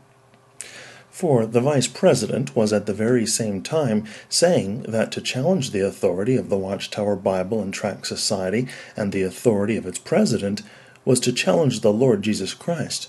For 1.16 1.46
the 1.46 1.62
vice 1.62 1.86
president 1.86 2.54
was 2.54 2.74
at 2.74 2.84
the 2.84 2.92
very 2.92 3.24
same 3.24 3.62
time 3.62 4.04
saying 4.28 4.82
that 4.82 5.10
to 5.12 5.22
challenge 5.22 5.70
the 5.70 5.80
authority 5.80 6.36
of 6.36 6.50
the 6.50 6.58
Watchtower 6.58 7.16
Bible 7.16 7.62
and 7.62 7.72
Tract 7.72 8.06
Society 8.06 8.68
and 8.94 9.12
the 9.12 9.22
authority 9.22 9.78
of 9.78 9.86
its 9.86 9.98
president 9.98 10.60
was 11.06 11.18
to 11.20 11.32
challenge 11.32 11.80
the 11.80 11.90
Lord 11.90 12.20
Jesus 12.20 12.52
Christ. 12.52 13.08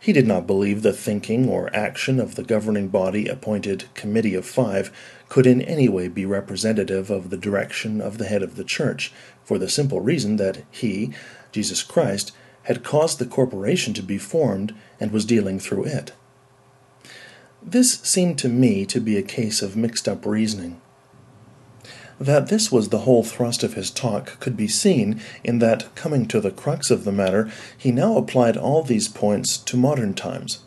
He 0.00 0.14
did 0.14 0.26
not 0.26 0.46
believe 0.46 0.80
the 0.80 0.94
thinking 0.94 1.50
or 1.50 1.68
action 1.76 2.18
of 2.18 2.34
the 2.34 2.42
governing 2.42 2.88
body 2.88 3.28
appointed 3.28 3.92
Committee 3.92 4.34
of 4.34 4.46
Five 4.46 4.90
could 5.28 5.46
in 5.46 5.60
any 5.60 5.90
way 5.90 6.08
be 6.08 6.24
representative 6.24 7.10
of 7.10 7.28
the 7.28 7.36
direction 7.36 8.00
of 8.00 8.16
the 8.16 8.24
head 8.24 8.42
of 8.42 8.56
the 8.56 8.64
church, 8.64 9.12
for 9.44 9.58
the 9.58 9.68
simple 9.68 10.00
reason 10.00 10.36
that 10.36 10.64
he, 10.70 11.12
Jesus 11.52 11.82
Christ, 11.82 12.32
had 12.62 12.82
caused 12.82 13.18
the 13.18 13.26
corporation 13.26 13.92
to 13.92 14.02
be 14.02 14.16
formed 14.16 14.74
and 14.98 15.10
was 15.12 15.26
dealing 15.26 15.60
through 15.60 15.84
it. 15.84 16.12
This 17.68 17.98
seemed 18.02 18.38
to 18.38 18.48
me 18.48 18.86
to 18.86 19.00
be 19.00 19.16
a 19.16 19.22
case 19.22 19.60
of 19.60 19.76
mixed 19.76 20.08
up 20.08 20.24
reasoning. 20.24 20.80
That 22.20 22.46
this 22.46 22.70
was 22.70 22.90
the 22.90 23.00
whole 23.00 23.24
thrust 23.24 23.64
of 23.64 23.74
his 23.74 23.90
talk 23.90 24.38
could 24.38 24.56
be 24.56 24.68
seen 24.68 25.20
in 25.42 25.58
that, 25.58 25.92
coming 25.96 26.26
to 26.26 26.40
the 26.40 26.52
crux 26.52 26.92
of 26.92 27.02
the 27.02 27.10
matter, 27.10 27.50
he 27.76 27.90
now 27.90 28.16
applied 28.16 28.56
all 28.56 28.84
these 28.84 29.08
points 29.08 29.56
to 29.58 29.76
modern 29.76 30.14
times. 30.14 30.60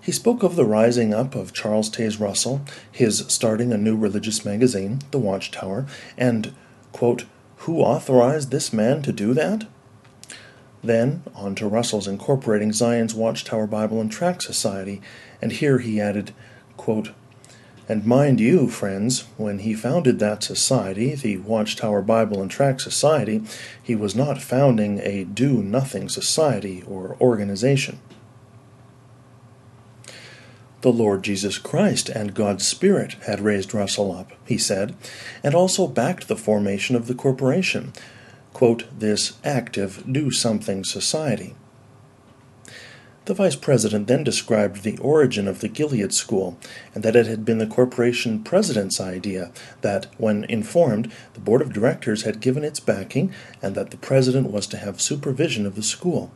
He 0.00 0.12
spoke 0.12 0.44
of 0.44 0.54
the 0.54 0.64
rising 0.64 1.12
up 1.12 1.34
of 1.34 1.52
Charles 1.52 1.90
Taze 1.90 2.20
Russell, 2.20 2.60
his 2.92 3.24
starting 3.26 3.72
a 3.72 3.76
new 3.76 3.96
religious 3.96 4.44
magazine, 4.44 5.00
The 5.10 5.18
Watchtower, 5.18 5.84
and, 6.16 6.54
quote, 6.92 7.24
who 7.58 7.80
authorized 7.80 8.52
this 8.52 8.72
man 8.72 9.02
to 9.02 9.10
do 9.10 9.34
that? 9.34 9.66
Then 10.84 11.22
on 11.34 11.54
to 11.54 11.66
Russell's 11.66 12.06
incorporating 12.06 12.72
Zion's 12.72 13.14
Watchtower 13.14 13.66
Bible 13.66 14.02
and 14.02 14.12
Tract 14.12 14.42
Society, 14.42 15.00
and 15.44 15.52
here 15.52 15.78
he 15.78 16.00
added, 16.00 16.32
quote, 16.78 17.10
and 17.86 18.06
mind 18.06 18.40
you, 18.40 18.66
friends, 18.66 19.26
when 19.36 19.58
he 19.58 19.74
founded 19.74 20.18
that 20.18 20.42
society, 20.42 21.14
the 21.14 21.36
Watchtower 21.36 22.00
Bible 22.00 22.40
and 22.40 22.50
Tract 22.50 22.80
Society, 22.80 23.42
he 23.82 23.94
was 23.94 24.14
not 24.14 24.40
founding 24.40 25.00
a 25.00 25.24
do 25.24 25.62
nothing 25.62 26.08
society 26.08 26.82
or 26.88 27.18
organization. 27.20 28.00
The 30.80 30.90
Lord 30.90 31.22
Jesus 31.22 31.58
Christ 31.58 32.08
and 32.08 32.32
God's 32.32 32.66
Spirit 32.66 33.12
had 33.26 33.42
raised 33.42 33.74
Russell 33.74 34.12
up, 34.12 34.32
he 34.46 34.56
said, 34.56 34.96
and 35.42 35.54
also 35.54 35.86
backed 35.86 36.26
the 36.26 36.36
formation 36.36 36.96
of 36.96 37.06
the 37.06 37.14
corporation, 37.14 37.92
quote, 38.54 38.84
this 38.98 39.34
active 39.44 40.10
do 40.10 40.30
something 40.30 40.84
society. 40.84 41.54
The 43.26 43.34
vice 43.34 43.56
president 43.56 44.06
then 44.06 44.22
described 44.22 44.82
the 44.82 44.98
origin 44.98 45.48
of 45.48 45.60
the 45.60 45.68
Gilead 45.68 46.12
School, 46.12 46.58
and 46.94 47.02
that 47.02 47.16
it 47.16 47.26
had 47.26 47.42
been 47.44 47.56
the 47.56 47.66
corporation 47.66 48.44
president's 48.44 49.00
idea, 49.00 49.50
that, 49.80 50.06
when 50.18 50.44
informed, 50.44 51.10
the 51.32 51.40
board 51.40 51.62
of 51.62 51.72
directors 51.72 52.22
had 52.22 52.40
given 52.40 52.64
its 52.64 52.80
backing, 52.80 53.32
and 53.62 53.74
that 53.74 53.90
the 53.90 53.96
president 53.96 54.50
was 54.50 54.66
to 54.66 54.76
have 54.76 55.00
supervision 55.00 55.64
of 55.64 55.74
the 55.74 55.82
school. 55.82 56.32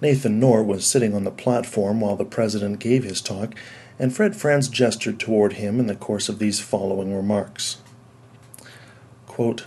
Nathan 0.00 0.38
Knorr 0.38 0.62
was 0.62 0.86
sitting 0.86 1.12
on 1.12 1.24
the 1.24 1.30
platform 1.32 2.00
while 2.00 2.14
the 2.14 2.24
president 2.24 2.78
gave 2.78 3.02
his 3.02 3.20
talk, 3.20 3.52
and 3.98 4.14
Fred 4.14 4.36
Franz 4.36 4.68
gestured 4.68 5.18
toward 5.18 5.54
him 5.54 5.80
in 5.80 5.88
the 5.88 5.96
course 5.96 6.28
of 6.28 6.38
these 6.38 6.60
following 6.60 7.12
remarks. 7.12 7.78
Quote, 9.26 9.66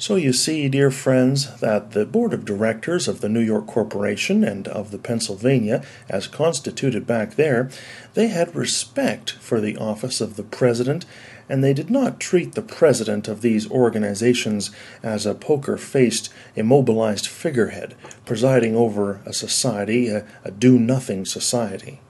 so 0.00 0.16
you 0.16 0.32
see, 0.32 0.66
dear 0.70 0.90
friends, 0.90 1.60
that 1.60 1.90
the 1.90 2.06
board 2.06 2.32
of 2.32 2.46
directors 2.46 3.06
of 3.06 3.20
the 3.20 3.28
New 3.28 3.42
York 3.42 3.66
Corporation 3.66 4.42
and 4.42 4.66
of 4.66 4.92
the 4.92 4.98
Pennsylvania, 4.98 5.84
as 6.08 6.26
constituted 6.26 7.06
back 7.06 7.34
there, 7.34 7.68
they 8.14 8.28
had 8.28 8.56
respect 8.56 9.32
for 9.32 9.60
the 9.60 9.76
office 9.76 10.22
of 10.22 10.36
the 10.36 10.42
president, 10.42 11.04
and 11.50 11.62
they 11.62 11.74
did 11.74 11.90
not 11.90 12.18
treat 12.18 12.54
the 12.54 12.62
president 12.62 13.28
of 13.28 13.42
these 13.42 13.70
organizations 13.70 14.70
as 15.02 15.26
a 15.26 15.34
poker 15.34 15.76
faced, 15.76 16.32
immobilized 16.56 17.26
figurehead 17.26 17.94
presiding 18.24 18.74
over 18.74 19.20
a 19.26 19.34
society, 19.34 20.08
a, 20.08 20.26
a 20.44 20.50
do 20.50 20.78
nothing 20.78 21.26
society. 21.26 22.00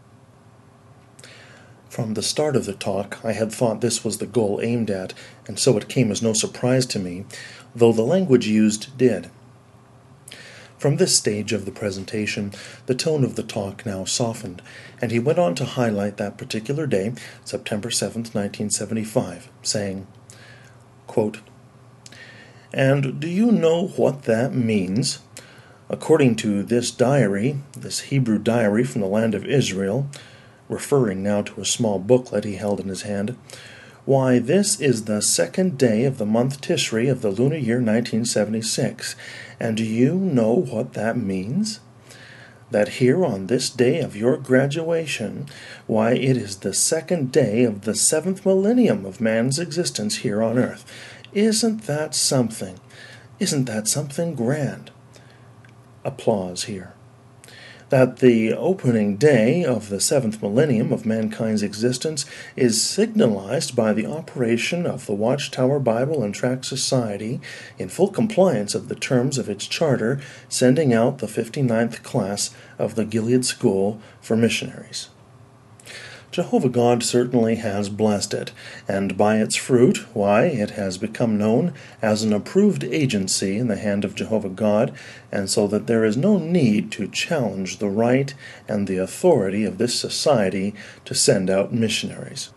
From 1.88 2.14
the 2.14 2.22
start 2.22 2.54
of 2.54 2.66
the 2.66 2.72
talk, 2.72 3.18
I 3.24 3.32
had 3.32 3.50
thought 3.50 3.80
this 3.80 4.04
was 4.04 4.18
the 4.18 4.26
goal 4.26 4.60
aimed 4.62 4.90
at, 4.90 5.12
and 5.48 5.58
so 5.58 5.76
it 5.76 5.88
came 5.88 6.12
as 6.12 6.22
no 6.22 6.32
surprise 6.32 6.86
to 6.86 7.00
me 7.00 7.24
though 7.74 7.92
the 7.92 8.02
language 8.02 8.46
used 8.46 8.96
did. 8.96 9.30
From 10.80 10.96
this 10.96 11.14
stage 11.14 11.52
of 11.52 11.66
the 11.66 11.70
presentation, 11.70 12.52
the 12.86 12.94
tone 12.94 13.22
of 13.22 13.36
the 13.36 13.42
talk 13.42 13.84
now 13.84 14.06
softened, 14.06 14.62
and 15.02 15.12
he 15.12 15.18
went 15.18 15.38
on 15.38 15.54
to 15.56 15.64
highlight 15.66 16.16
that 16.16 16.38
particular 16.38 16.86
day, 16.86 17.12
September 17.44 17.90
7, 17.90 18.22
1975, 18.22 19.50
saying, 19.62 20.06
quote, 21.06 21.40
And 22.72 23.20
do 23.20 23.28
you 23.28 23.52
know 23.52 23.88
what 23.88 24.22
that 24.22 24.54
means? 24.54 25.18
According 25.90 26.36
to 26.36 26.62
this 26.62 26.90
diary, 26.90 27.58
this 27.76 28.00
Hebrew 28.00 28.38
diary 28.38 28.84
from 28.84 29.02
the 29.02 29.06
land 29.06 29.34
of 29.34 29.44
Israel, 29.44 30.08
referring 30.68 31.22
now 31.22 31.42
to 31.42 31.60
a 31.60 31.66
small 31.66 31.98
booklet 31.98 32.44
he 32.44 32.54
held 32.54 32.80
in 32.80 32.88
his 32.88 33.02
hand, 33.02 33.36
why, 34.10 34.40
this 34.40 34.80
is 34.80 35.04
the 35.04 35.22
second 35.22 35.78
day 35.78 36.02
of 36.02 36.18
the 36.18 36.26
month 36.26 36.60
Tishri 36.60 37.08
of 37.08 37.22
the 37.22 37.30
lunar 37.30 37.54
year 37.54 37.76
1976. 37.76 39.14
And 39.60 39.76
do 39.76 39.84
you 39.84 40.16
know 40.16 40.52
what 40.52 40.94
that 40.94 41.16
means? 41.16 41.78
That 42.72 42.98
here 42.98 43.24
on 43.24 43.46
this 43.46 43.70
day 43.70 44.00
of 44.00 44.16
your 44.16 44.36
graduation, 44.36 45.46
why, 45.86 46.14
it 46.14 46.36
is 46.36 46.56
the 46.56 46.74
second 46.74 47.30
day 47.30 47.62
of 47.62 47.82
the 47.82 47.94
seventh 47.94 48.44
millennium 48.44 49.06
of 49.06 49.20
man's 49.20 49.60
existence 49.60 50.16
here 50.16 50.42
on 50.42 50.58
earth. 50.58 50.84
Isn't 51.32 51.82
that 51.82 52.16
something? 52.16 52.80
Isn't 53.38 53.66
that 53.66 53.86
something 53.86 54.34
grand? 54.34 54.90
Applause 56.04 56.64
here 56.64 56.94
that 57.90 58.18
the 58.18 58.52
opening 58.52 59.16
day 59.16 59.64
of 59.64 59.88
the 59.88 60.00
seventh 60.00 60.40
millennium 60.40 60.92
of 60.92 61.04
mankind's 61.04 61.62
existence 61.62 62.24
is 62.56 62.82
signalized 62.82 63.76
by 63.76 63.92
the 63.92 64.06
operation 64.06 64.86
of 64.86 65.06
the 65.06 65.12
Watchtower 65.12 65.78
Bible 65.78 66.22
and 66.22 66.34
Tract 66.34 66.64
Society 66.64 67.40
in 67.78 67.88
full 67.88 68.08
compliance 68.08 68.74
of 68.74 68.88
the 68.88 68.94
terms 68.94 69.38
of 69.38 69.48
its 69.48 69.66
charter, 69.66 70.20
sending 70.48 70.94
out 70.94 71.18
the 71.18 71.26
59th 71.26 72.02
class 72.02 72.54
of 72.78 72.94
the 72.94 73.04
Gilead 73.04 73.44
School 73.44 74.00
for 74.20 74.36
missionaries. 74.36 75.08
Jehovah 76.32 76.68
God 76.68 77.02
certainly 77.02 77.56
has 77.56 77.88
blessed 77.88 78.34
it, 78.34 78.52
and 78.86 79.16
by 79.16 79.38
its 79.38 79.56
fruit, 79.56 80.06
why, 80.14 80.44
it 80.44 80.70
has 80.70 80.96
become 80.96 81.36
known 81.36 81.74
as 82.00 82.22
an 82.22 82.32
approved 82.32 82.84
agency 82.84 83.58
in 83.58 83.66
the 83.66 83.76
hand 83.76 84.04
of 84.04 84.14
Jehovah 84.14 84.48
God, 84.48 84.92
and 85.32 85.50
so 85.50 85.66
that 85.66 85.88
there 85.88 86.04
is 86.04 86.16
no 86.16 86.38
need 86.38 86.92
to 86.92 87.08
challenge 87.08 87.78
the 87.78 87.88
right 87.88 88.32
and 88.68 88.86
the 88.86 88.98
authority 88.98 89.64
of 89.64 89.78
this 89.78 89.98
society 89.98 90.72
to 91.04 91.16
send 91.16 91.50
out 91.50 91.72
missionaries. 91.72 92.50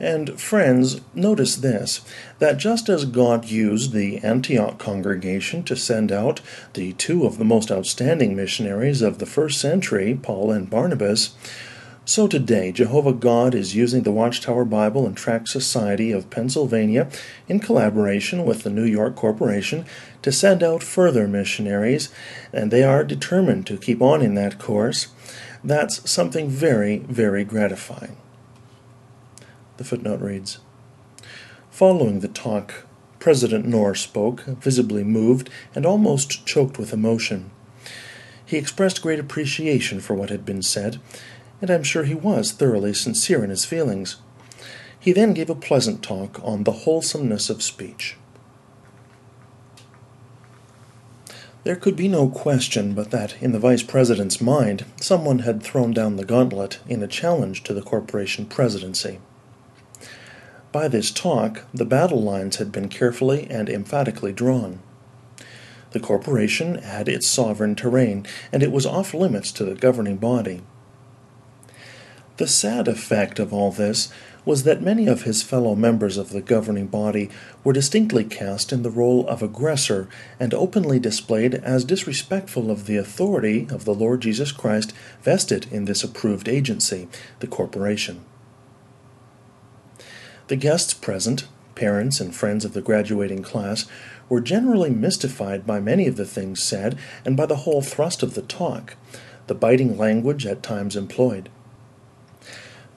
And 0.00 0.40
friends, 0.40 1.00
notice 1.14 1.56
this 1.56 2.00
that 2.38 2.56
just 2.56 2.88
as 2.88 3.04
God 3.04 3.46
used 3.46 3.92
the 3.92 4.18
Antioch 4.18 4.78
congregation 4.78 5.62
to 5.64 5.76
send 5.76 6.10
out 6.12 6.40
the 6.74 6.92
two 6.94 7.26
of 7.26 7.38
the 7.38 7.44
most 7.44 7.70
outstanding 7.70 8.34
missionaries 8.34 9.02
of 9.02 9.18
the 9.18 9.26
first 9.26 9.60
century, 9.60 10.18
Paul 10.20 10.50
and 10.52 10.70
Barnabas, 10.70 11.34
so 12.08 12.26
today, 12.26 12.72
Jehovah 12.72 13.12
God 13.12 13.54
is 13.54 13.74
using 13.74 14.02
the 14.02 14.10
Watchtower 14.10 14.64
Bible 14.64 15.04
and 15.04 15.14
Tract 15.14 15.46
Society 15.46 16.10
of 16.10 16.30
Pennsylvania 16.30 17.10
in 17.48 17.60
collaboration 17.60 18.46
with 18.46 18.62
the 18.62 18.70
New 18.70 18.86
York 18.86 19.14
Corporation 19.14 19.84
to 20.22 20.32
send 20.32 20.62
out 20.62 20.82
further 20.82 21.28
missionaries, 21.28 22.08
and 22.50 22.70
they 22.70 22.82
are 22.82 23.04
determined 23.04 23.66
to 23.66 23.76
keep 23.76 24.00
on 24.00 24.22
in 24.22 24.32
that 24.36 24.58
course. 24.58 25.08
That's 25.62 26.10
something 26.10 26.48
very, 26.48 27.00
very 27.00 27.44
gratifying. 27.44 28.16
The 29.76 29.84
footnote 29.84 30.22
reads 30.22 30.60
Following 31.70 32.20
the 32.20 32.28
talk, 32.28 32.86
President 33.18 33.66
Knorr 33.66 33.94
spoke, 33.94 34.44
visibly 34.46 35.04
moved 35.04 35.50
and 35.74 35.84
almost 35.84 36.46
choked 36.46 36.78
with 36.78 36.94
emotion. 36.94 37.50
He 38.46 38.56
expressed 38.56 39.02
great 39.02 39.18
appreciation 39.18 40.00
for 40.00 40.14
what 40.14 40.30
had 40.30 40.46
been 40.46 40.62
said 40.62 40.98
and 41.60 41.70
I'm 41.70 41.82
sure 41.82 42.04
he 42.04 42.14
was 42.14 42.52
thoroughly 42.52 42.94
sincere 42.94 43.44
in 43.44 43.50
his 43.50 43.64
feelings. 43.64 44.16
He 44.98 45.12
then 45.12 45.32
gave 45.32 45.50
a 45.50 45.54
pleasant 45.54 46.02
talk 46.02 46.40
on 46.42 46.64
the 46.64 46.72
wholesomeness 46.72 47.50
of 47.50 47.62
speech. 47.62 48.16
There 51.64 51.76
could 51.76 51.96
be 51.96 52.08
no 52.08 52.28
question 52.28 52.94
but 52.94 53.10
that, 53.10 53.40
in 53.42 53.52
the 53.52 53.58
Vice 53.58 53.82
President's 53.82 54.40
mind, 54.40 54.84
someone 55.00 55.40
had 55.40 55.62
thrown 55.62 55.92
down 55.92 56.16
the 56.16 56.24
gauntlet 56.24 56.78
in 56.88 57.02
a 57.02 57.08
challenge 57.08 57.62
to 57.64 57.74
the 57.74 57.82
corporation 57.82 58.46
presidency. 58.46 59.18
By 60.72 60.88
this 60.88 61.10
talk, 61.10 61.64
the 61.74 61.84
battle 61.84 62.22
lines 62.22 62.56
had 62.56 62.70
been 62.70 62.88
carefully 62.88 63.46
and 63.50 63.68
emphatically 63.68 64.32
drawn. 64.32 64.80
The 65.90 66.00
corporation 66.00 66.76
had 66.76 67.08
its 67.08 67.26
sovereign 67.26 67.74
terrain, 67.74 68.26
and 68.52 68.62
it 68.62 68.72
was 68.72 68.86
off 68.86 69.14
limits 69.14 69.50
to 69.52 69.64
the 69.64 69.74
governing 69.74 70.16
body. 70.16 70.62
The 72.38 72.46
sad 72.46 72.86
effect 72.86 73.40
of 73.40 73.52
all 73.52 73.72
this 73.72 74.12
was 74.44 74.62
that 74.62 74.80
many 74.80 75.08
of 75.08 75.22
his 75.22 75.42
fellow 75.42 75.74
members 75.74 76.16
of 76.16 76.30
the 76.30 76.40
governing 76.40 76.86
body 76.86 77.30
were 77.64 77.72
distinctly 77.72 78.22
cast 78.22 78.72
in 78.72 78.84
the 78.84 78.92
role 78.92 79.26
of 79.26 79.42
aggressor 79.42 80.08
and 80.38 80.54
openly 80.54 81.00
displayed 81.00 81.56
as 81.56 81.84
disrespectful 81.84 82.70
of 82.70 82.86
the 82.86 82.96
authority 82.96 83.66
of 83.70 83.84
the 83.84 83.94
Lord 83.94 84.20
Jesus 84.20 84.52
Christ 84.52 84.92
vested 85.20 85.66
in 85.72 85.86
this 85.86 86.04
approved 86.04 86.48
agency, 86.48 87.08
the 87.40 87.48
corporation. 87.48 88.24
The 90.46 90.56
guests 90.56 90.94
present, 90.94 91.48
parents 91.74 92.20
and 92.20 92.32
friends 92.32 92.64
of 92.64 92.72
the 92.72 92.80
graduating 92.80 93.42
class, 93.42 93.84
were 94.28 94.40
generally 94.40 94.90
mystified 94.90 95.66
by 95.66 95.80
many 95.80 96.06
of 96.06 96.16
the 96.16 96.24
things 96.24 96.62
said 96.62 96.96
and 97.24 97.36
by 97.36 97.46
the 97.46 97.56
whole 97.66 97.82
thrust 97.82 98.22
of 98.22 98.34
the 98.34 98.42
talk, 98.42 98.94
the 99.48 99.56
biting 99.56 99.98
language 99.98 100.46
at 100.46 100.62
times 100.62 100.94
employed. 100.94 101.48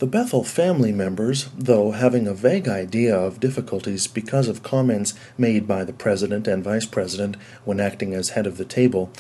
The 0.02 0.08
Bethel 0.08 0.43
family 0.43 0.91
members, 0.91 1.47
though 1.56 1.91
having 1.91 2.26
a 2.26 2.34
vague 2.34 2.68
idea 2.68 3.16
of 3.16 3.39
difficulties 3.39 4.08
because 4.08 4.47
of 4.47 4.64
comments 4.64 5.14
made 5.38 5.68
by 5.68 5.84
the 5.84 5.93
president 5.93 6.47
and 6.47 6.64
vice 6.64 6.88
president 6.88 7.38
when 7.66 7.80
acting 7.80 8.16
as 8.16 8.30
head 8.30 8.47
of 8.47 8.58
the 8.58 8.66
table, 8.66 9.12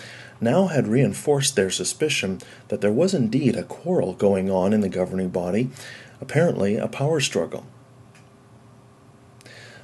now 0.41 0.65
had 0.65 0.87
reinforced 0.87 1.55
their 1.55 1.69
suspicion 1.69 2.39
that 2.69 2.81
there 2.81 2.91
was 2.91 3.13
indeed 3.13 3.55
a 3.55 3.63
quarrel 3.63 4.13
going 4.13 4.49
on 4.49 4.73
in 4.73 4.81
the 4.81 4.89
governing 4.89 5.29
body, 5.29 5.69
apparently 6.19 6.77
a 6.77 6.87
power 6.87 7.19
struggle. 7.19 7.63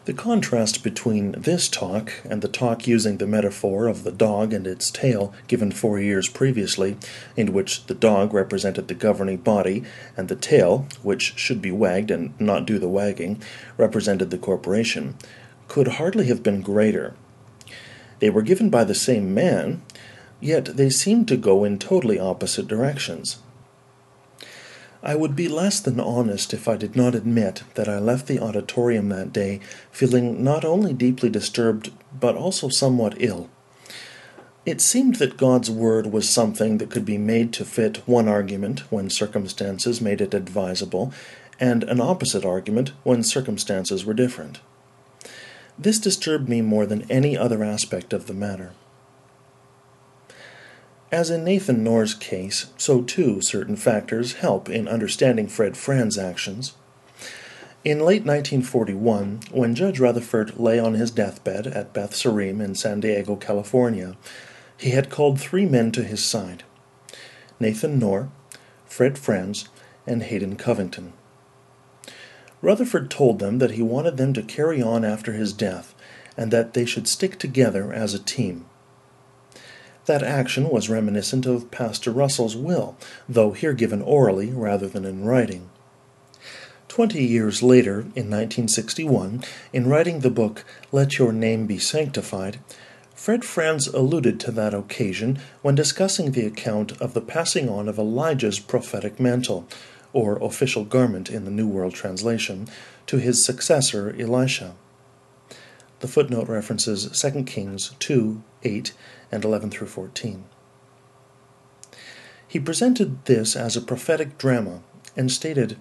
The 0.07 0.13
contrast 0.13 0.85
between 0.85 1.33
this 1.33 1.67
talk 1.67 2.13
and 2.23 2.41
the 2.41 2.47
talk 2.47 2.87
using 2.87 3.17
the 3.17 3.27
metaphor 3.27 3.87
of 3.87 4.05
the 4.05 4.11
dog 4.13 4.53
and 4.53 4.65
its 4.65 4.89
tail 4.89 5.33
given 5.49 5.69
four 5.69 5.99
years 5.99 6.29
previously, 6.29 6.95
in 7.35 7.51
which 7.51 7.87
the 7.87 7.93
dog 7.93 8.33
represented 8.33 8.87
the 8.87 8.93
governing 8.93 9.35
body 9.35 9.83
and 10.15 10.29
the 10.29 10.37
tail, 10.37 10.87
which 11.03 11.37
should 11.37 11.61
be 11.61 11.71
wagged 11.71 12.09
and 12.09 12.39
not 12.39 12.65
do 12.65 12.79
the 12.79 12.87
wagging, 12.87 13.41
represented 13.75 14.29
the 14.29 14.37
corporation, 14.37 15.15
could 15.67 15.89
hardly 15.99 16.27
have 16.27 16.41
been 16.41 16.61
greater. 16.61 17.13
They 18.19 18.29
were 18.29 18.43
given 18.43 18.69
by 18.69 18.85
the 18.85 18.95
same 18.95 19.33
man, 19.33 19.81
yet 20.39 20.77
they 20.77 20.89
seemed 20.89 21.27
to 21.27 21.35
go 21.35 21.65
in 21.65 21.79
totally 21.79 22.17
opposite 22.17 22.69
directions. 22.69 23.39
I 25.07 25.15
would 25.15 25.37
be 25.37 25.47
less 25.47 25.79
than 25.79 26.01
honest 26.01 26.53
if 26.53 26.67
I 26.67 26.75
did 26.75 26.97
not 26.97 27.15
admit 27.15 27.63
that 27.75 27.87
I 27.87 27.97
left 27.97 28.27
the 28.27 28.41
auditorium 28.41 29.07
that 29.07 29.31
day 29.31 29.61
feeling 29.89 30.43
not 30.43 30.65
only 30.65 30.91
deeply 30.91 31.29
disturbed, 31.29 31.91
but 32.19 32.35
also 32.35 32.67
somewhat 32.67 33.15
ill. 33.17 33.49
It 34.65 34.81
seemed 34.81 35.15
that 35.15 35.37
God's 35.37 35.71
Word 35.71 36.07
was 36.07 36.27
something 36.27 36.77
that 36.79 36.89
could 36.89 37.05
be 37.05 37.17
made 37.17 37.53
to 37.53 37.63
fit 37.63 38.05
one 38.05 38.27
argument 38.27 38.91
when 38.91 39.09
circumstances 39.09 40.01
made 40.01 40.19
it 40.19 40.33
advisable, 40.33 41.13
and 41.57 41.85
an 41.85 42.01
opposite 42.01 42.43
argument 42.43 42.91
when 43.03 43.23
circumstances 43.23 44.03
were 44.03 44.13
different. 44.13 44.59
This 45.79 45.99
disturbed 45.99 46.49
me 46.49 46.61
more 46.61 46.85
than 46.85 47.09
any 47.09 47.37
other 47.37 47.63
aspect 47.63 48.11
of 48.11 48.27
the 48.27 48.33
matter. 48.33 48.73
As 51.11 51.29
in 51.29 51.45
Nathan 51.45 51.85
Knorr's 51.85 52.13
case, 52.13 52.65
so 52.77 53.01
too 53.01 53.41
certain 53.41 53.77
factors 53.77 54.33
help 54.33 54.69
in 54.69 54.89
understanding 54.89 55.47
Fred 55.47 55.77
Franz's 55.77 56.17
actions. 56.17 56.73
In 57.85 57.99
late 57.99 58.25
1941, 58.25 59.39
when 59.51 59.73
Judge 59.73 60.01
Rutherford 60.01 60.59
lay 60.59 60.77
on 60.77 60.95
his 60.95 61.11
deathbed 61.11 61.67
at 61.67 61.93
Beth 61.93 62.11
Sarim 62.11 62.59
in 62.59 62.75
San 62.75 62.99
Diego, 62.99 63.37
California, 63.37 64.17
he 64.77 64.89
had 64.89 65.09
called 65.09 65.39
three 65.39 65.65
men 65.65 65.93
to 65.93 66.03
his 66.03 66.23
side 66.23 66.63
Nathan 67.57 67.97
Knorr, 67.97 68.29
Fred 68.85 69.17
Franz, 69.17 69.69
and 70.05 70.23
Hayden 70.23 70.57
Covington. 70.57 71.13
Rutherford 72.61 73.09
told 73.09 73.39
them 73.39 73.59
that 73.59 73.71
he 73.71 73.81
wanted 73.81 74.17
them 74.17 74.33
to 74.33 74.43
carry 74.43 74.81
on 74.81 75.05
after 75.05 75.31
his 75.31 75.53
death 75.53 75.95
and 76.35 76.51
that 76.51 76.73
they 76.73 76.85
should 76.85 77.07
stick 77.07 77.39
together 77.39 77.93
as 77.93 78.13
a 78.13 78.19
team. 78.19 78.65
That 80.07 80.23
action 80.23 80.69
was 80.69 80.89
reminiscent 80.89 81.45
of 81.45 81.69
Pastor 81.69 82.11
Russell's 82.11 82.55
will, 82.55 82.95
though 83.27 83.51
here 83.51 83.73
given 83.73 84.01
orally 84.01 84.51
rather 84.51 84.87
than 84.87 85.03
in 85.03 85.25
writing. 85.25 85.69
Twenty 86.87 87.25
years 87.25 87.61
later, 87.61 87.99
in 88.15 88.31
1961, 88.31 89.43
in 89.73 89.89
writing 89.89 90.21
the 90.21 90.29
book 90.29 90.63
Let 90.93 91.17
Your 91.17 91.33
Name 91.33 91.67
Be 91.67 91.77
Sanctified, 91.77 92.59
Fred 93.15 93.43
Franz 93.43 93.87
alluded 93.87 94.39
to 94.39 94.51
that 94.51 94.73
occasion 94.73 95.39
when 95.61 95.75
discussing 95.75 96.31
the 96.31 96.45
account 96.45 96.93
of 97.01 97.13
the 97.13 97.19
passing 97.19 97.67
on 97.67 97.89
of 97.89 97.99
Elijah's 97.99 98.59
prophetic 98.59 99.19
mantle, 99.19 99.67
or 100.13 100.41
official 100.41 100.85
garment 100.85 101.29
in 101.29 101.43
the 101.43 101.51
New 101.51 101.67
World 101.67 101.93
Translation, 101.93 102.69
to 103.07 103.17
his 103.17 103.43
successor 103.43 104.15
Elisha. 104.17 104.75
The 105.99 106.07
footnote 106.07 106.47
references 106.47 107.09
2 107.19 107.43
Kings 107.43 107.91
2 107.99 108.41
8 108.67 108.93
and 109.31 109.45
11 109.45 109.71
through 109.71 109.87
14. 109.87 110.43
He 112.47 112.59
presented 112.59 113.25
this 113.25 113.55
as 113.55 113.75
a 113.75 113.81
prophetic 113.81 114.37
drama 114.37 114.81
and 115.15 115.31
stated, 115.31 115.77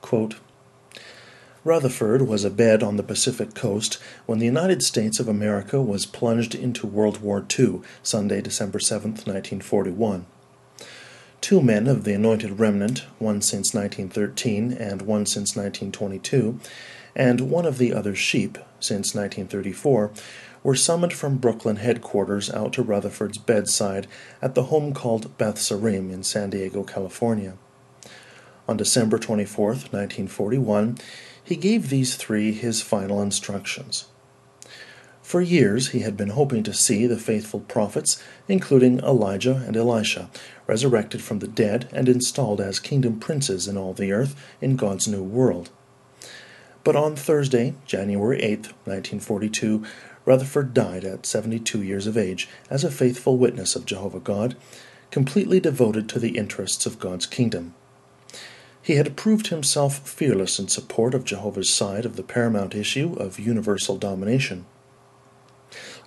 quote, 0.00 0.36
Rutherford 1.64 2.22
was 2.22 2.44
abed 2.44 2.82
on 2.82 2.96
the 2.96 3.04
Pacific 3.04 3.54
coast 3.54 3.98
when 4.26 4.40
the 4.40 4.46
United 4.46 4.82
States 4.82 5.20
of 5.20 5.28
America 5.28 5.80
was 5.80 6.06
plunged 6.06 6.56
into 6.56 6.88
World 6.88 7.22
War 7.22 7.44
II, 7.58 7.82
Sunday, 8.02 8.40
December 8.40 8.80
7, 8.80 9.12
1941. 9.12 10.26
Two 11.40 11.60
men 11.60 11.86
of 11.86 12.04
the 12.04 12.14
anointed 12.14 12.58
remnant, 12.58 13.04
one 13.18 13.40
since 13.42 13.74
1913 13.74 14.72
and 14.72 15.02
one 15.02 15.24
since 15.24 15.56
1922, 15.56 16.58
and 17.14 17.42
one 17.42 17.66
of 17.66 17.78
the 17.78 17.92
other 17.92 18.14
sheep, 18.14 18.58
since 18.80 19.14
1934, 19.14 20.10
were 20.62 20.74
summoned 20.74 21.12
from 21.12 21.38
Brooklyn 21.38 21.76
headquarters 21.76 22.50
out 22.50 22.72
to 22.74 22.82
Rutherford's 22.82 23.38
bedside 23.38 24.06
at 24.40 24.54
the 24.54 24.64
home 24.64 24.94
called 24.94 25.36
Beth 25.38 25.56
Sarim 25.56 26.12
in 26.12 26.22
San 26.22 26.50
Diego, 26.50 26.82
California. 26.84 27.56
On 28.68 28.76
December 28.76 29.18
24, 29.18 29.66
1941, 29.66 30.98
he 31.42 31.56
gave 31.56 31.88
these 31.88 32.14
three 32.14 32.52
his 32.52 32.80
final 32.80 33.20
instructions. 33.20 34.06
For 35.22 35.40
years 35.40 35.88
he 35.88 36.00
had 36.00 36.16
been 36.16 36.30
hoping 36.30 36.62
to 36.64 36.74
see 36.74 37.06
the 37.06 37.16
faithful 37.16 37.60
prophets, 37.60 38.22
including 38.48 38.98
Elijah 39.00 39.62
and 39.66 39.76
Elisha, 39.76 40.30
resurrected 40.66 41.22
from 41.22 41.38
the 41.38 41.48
dead 41.48 41.88
and 41.92 42.08
installed 42.08 42.60
as 42.60 42.78
kingdom 42.78 43.18
princes 43.18 43.66
in 43.66 43.76
all 43.76 43.94
the 43.94 44.12
earth 44.12 44.36
in 44.60 44.76
God's 44.76 45.08
new 45.08 45.22
world. 45.22 45.70
But 46.84 46.96
on 46.96 47.14
Thursday, 47.14 47.74
January 47.86 48.42
8, 48.42 48.66
1942, 48.84 49.84
Rutherford 50.24 50.72
died 50.72 51.04
at 51.04 51.26
72 51.26 51.82
years 51.82 52.06
of 52.06 52.16
age 52.16 52.48
as 52.70 52.84
a 52.84 52.90
faithful 52.90 53.36
witness 53.36 53.74
of 53.74 53.86
Jehovah 53.86 54.20
God, 54.20 54.56
completely 55.10 55.60
devoted 55.60 56.08
to 56.08 56.18
the 56.18 56.36
interests 56.36 56.86
of 56.86 56.98
God's 56.98 57.26
kingdom. 57.26 57.74
He 58.80 58.94
had 58.96 59.16
proved 59.16 59.48
himself 59.48 60.08
fearless 60.08 60.58
in 60.58 60.68
support 60.68 61.14
of 61.14 61.24
Jehovah's 61.24 61.70
side 61.70 62.04
of 62.04 62.16
the 62.16 62.22
paramount 62.22 62.74
issue 62.74 63.14
of 63.14 63.38
universal 63.38 63.96
domination. 63.96 64.66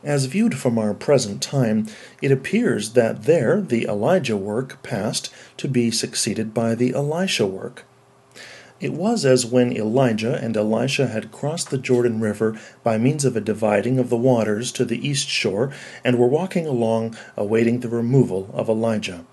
As 0.03 0.25
viewed 0.25 0.57
from 0.57 0.77
our 0.77 0.93
present 0.93 1.41
time, 1.41 1.87
it 2.21 2.31
appears 2.31 2.91
that 2.91 3.23
there 3.23 3.61
the 3.61 3.85
Elijah 3.85 4.37
work 4.37 4.83
passed 4.83 5.33
to 5.57 5.67
be 5.67 5.89
succeeded 5.89 6.53
by 6.53 6.75
the 6.75 6.93
Elisha 6.93 7.47
work. 7.47 7.85
It 8.81 8.91
was 8.91 9.23
as 9.23 9.45
when 9.45 9.71
Elijah 9.71 10.35
and 10.35 10.57
Elisha 10.57 11.07
had 11.07 11.31
crossed 11.31 11.69
the 11.69 11.77
Jordan 11.77 12.19
River 12.19 12.59
by 12.83 12.97
means 12.97 13.23
of 13.23 13.37
a 13.37 13.41
dividing 13.41 13.99
of 13.99 14.09
the 14.09 14.17
waters 14.17 14.71
to 14.73 14.83
the 14.83 15.07
east 15.07 15.29
shore 15.29 15.71
and 16.03 16.19
were 16.19 16.27
walking 16.27 16.67
along 16.67 17.15
awaiting 17.37 17.79
the 17.79 17.89
removal 17.89 18.49
of 18.53 18.67
Elijah. 18.67 19.25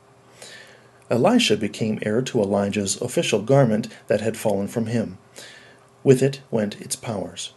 Elisha 1.10 1.56
became 1.56 1.98
heir 2.02 2.22
to 2.22 2.40
Elijah's 2.40 3.00
official 3.02 3.42
garment 3.42 3.88
that 4.06 4.20
had 4.20 4.36
fallen 4.36 4.68
from 4.68 4.86
him. 4.86 5.18
With 6.04 6.22
it 6.22 6.40
went 6.50 6.80
its 6.80 6.94
powers. 6.94 7.52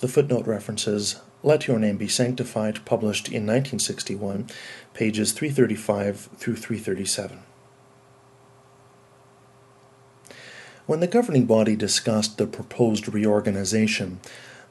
The 0.00 0.08
footnote 0.08 0.46
references 0.46 1.20
Let 1.42 1.66
Your 1.66 1.78
Name 1.78 1.96
Be 1.96 2.06
Sanctified, 2.06 2.84
published 2.84 3.28
in 3.28 3.46
1961, 3.46 4.46
pages 4.92 5.32
335 5.32 6.28
through 6.36 6.56
337. 6.56 7.40
When 10.90 10.98
the 10.98 11.06
governing 11.06 11.46
body 11.46 11.76
discussed 11.76 12.36
the 12.36 12.48
proposed 12.48 13.06
reorganization, 13.06 14.18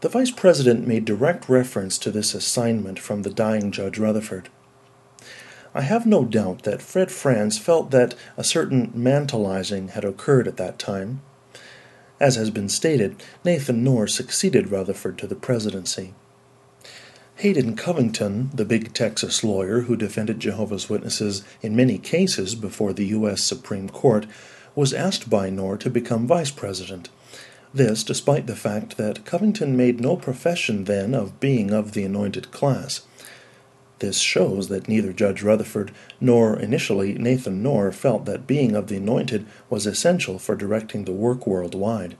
the 0.01 0.09
vice 0.09 0.31
president 0.31 0.85
made 0.85 1.05
direct 1.05 1.47
reference 1.47 1.97
to 1.99 2.11
this 2.11 2.33
assignment 2.33 2.99
from 2.99 3.21
the 3.21 3.29
dying 3.29 3.71
Judge 3.71 3.97
Rutherford. 3.97 4.49
I 5.73 5.79
have 5.79 6.05
no 6.05 6.25
doubt 6.25 6.63
that 6.63 6.81
Fred 6.81 7.09
Franz 7.09 7.57
felt 7.57 7.91
that 7.91 8.15
a 8.35 8.43
certain 8.43 8.91
mantleizing 8.91 9.91
had 9.91 10.03
occurred 10.03 10.49
at 10.49 10.57
that 10.57 10.77
time. 10.77 11.21
As 12.19 12.35
has 12.35 12.49
been 12.49 12.67
stated, 12.67 13.23
Nathan 13.45 13.81
Knorr 13.81 14.07
succeeded 14.07 14.71
Rutherford 14.71 15.17
to 15.19 15.27
the 15.27 15.35
presidency. 15.35 16.13
Hayden 17.37 17.77
Covington, 17.77 18.49
the 18.53 18.65
big 18.65 18.93
Texas 18.93 19.41
lawyer 19.41 19.83
who 19.83 19.95
defended 19.95 20.41
Jehovah's 20.41 20.89
Witnesses 20.89 21.45
in 21.61 21.77
many 21.77 21.97
cases 21.97 22.55
before 22.55 22.91
the 22.91 23.05
U.S. 23.05 23.41
Supreme 23.41 23.87
Court, 23.87 24.25
was 24.79 24.93
asked 24.93 25.29
by 25.29 25.49
Knorr 25.49 25.75
to 25.75 25.89
become 25.89 26.25
vice 26.25 26.51
president. 26.51 27.09
This, 27.73 28.01
despite 28.01 28.47
the 28.47 28.55
fact 28.55 28.95
that 28.95 29.25
Covington 29.25 29.75
made 29.75 29.99
no 29.99 30.15
profession 30.15 30.85
then 30.85 31.13
of 31.13 31.41
being 31.41 31.71
of 31.71 31.91
the 31.91 32.05
anointed 32.05 32.49
class. 32.51 33.01
This 33.99 34.19
shows 34.19 34.69
that 34.69 34.87
neither 34.87 35.11
Judge 35.11 35.43
Rutherford 35.43 35.91
nor 36.21 36.57
initially 36.57 37.13
Nathan 37.15 37.61
Knorr 37.61 37.91
felt 37.91 38.23
that 38.23 38.47
being 38.47 38.73
of 38.73 38.87
the 38.87 38.95
anointed 38.95 39.45
was 39.69 39.85
essential 39.85 40.39
for 40.39 40.55
directing 40.55 41.03
the 41.03 41.11
work 41.11 41.45
worldwide. 41.45 42.15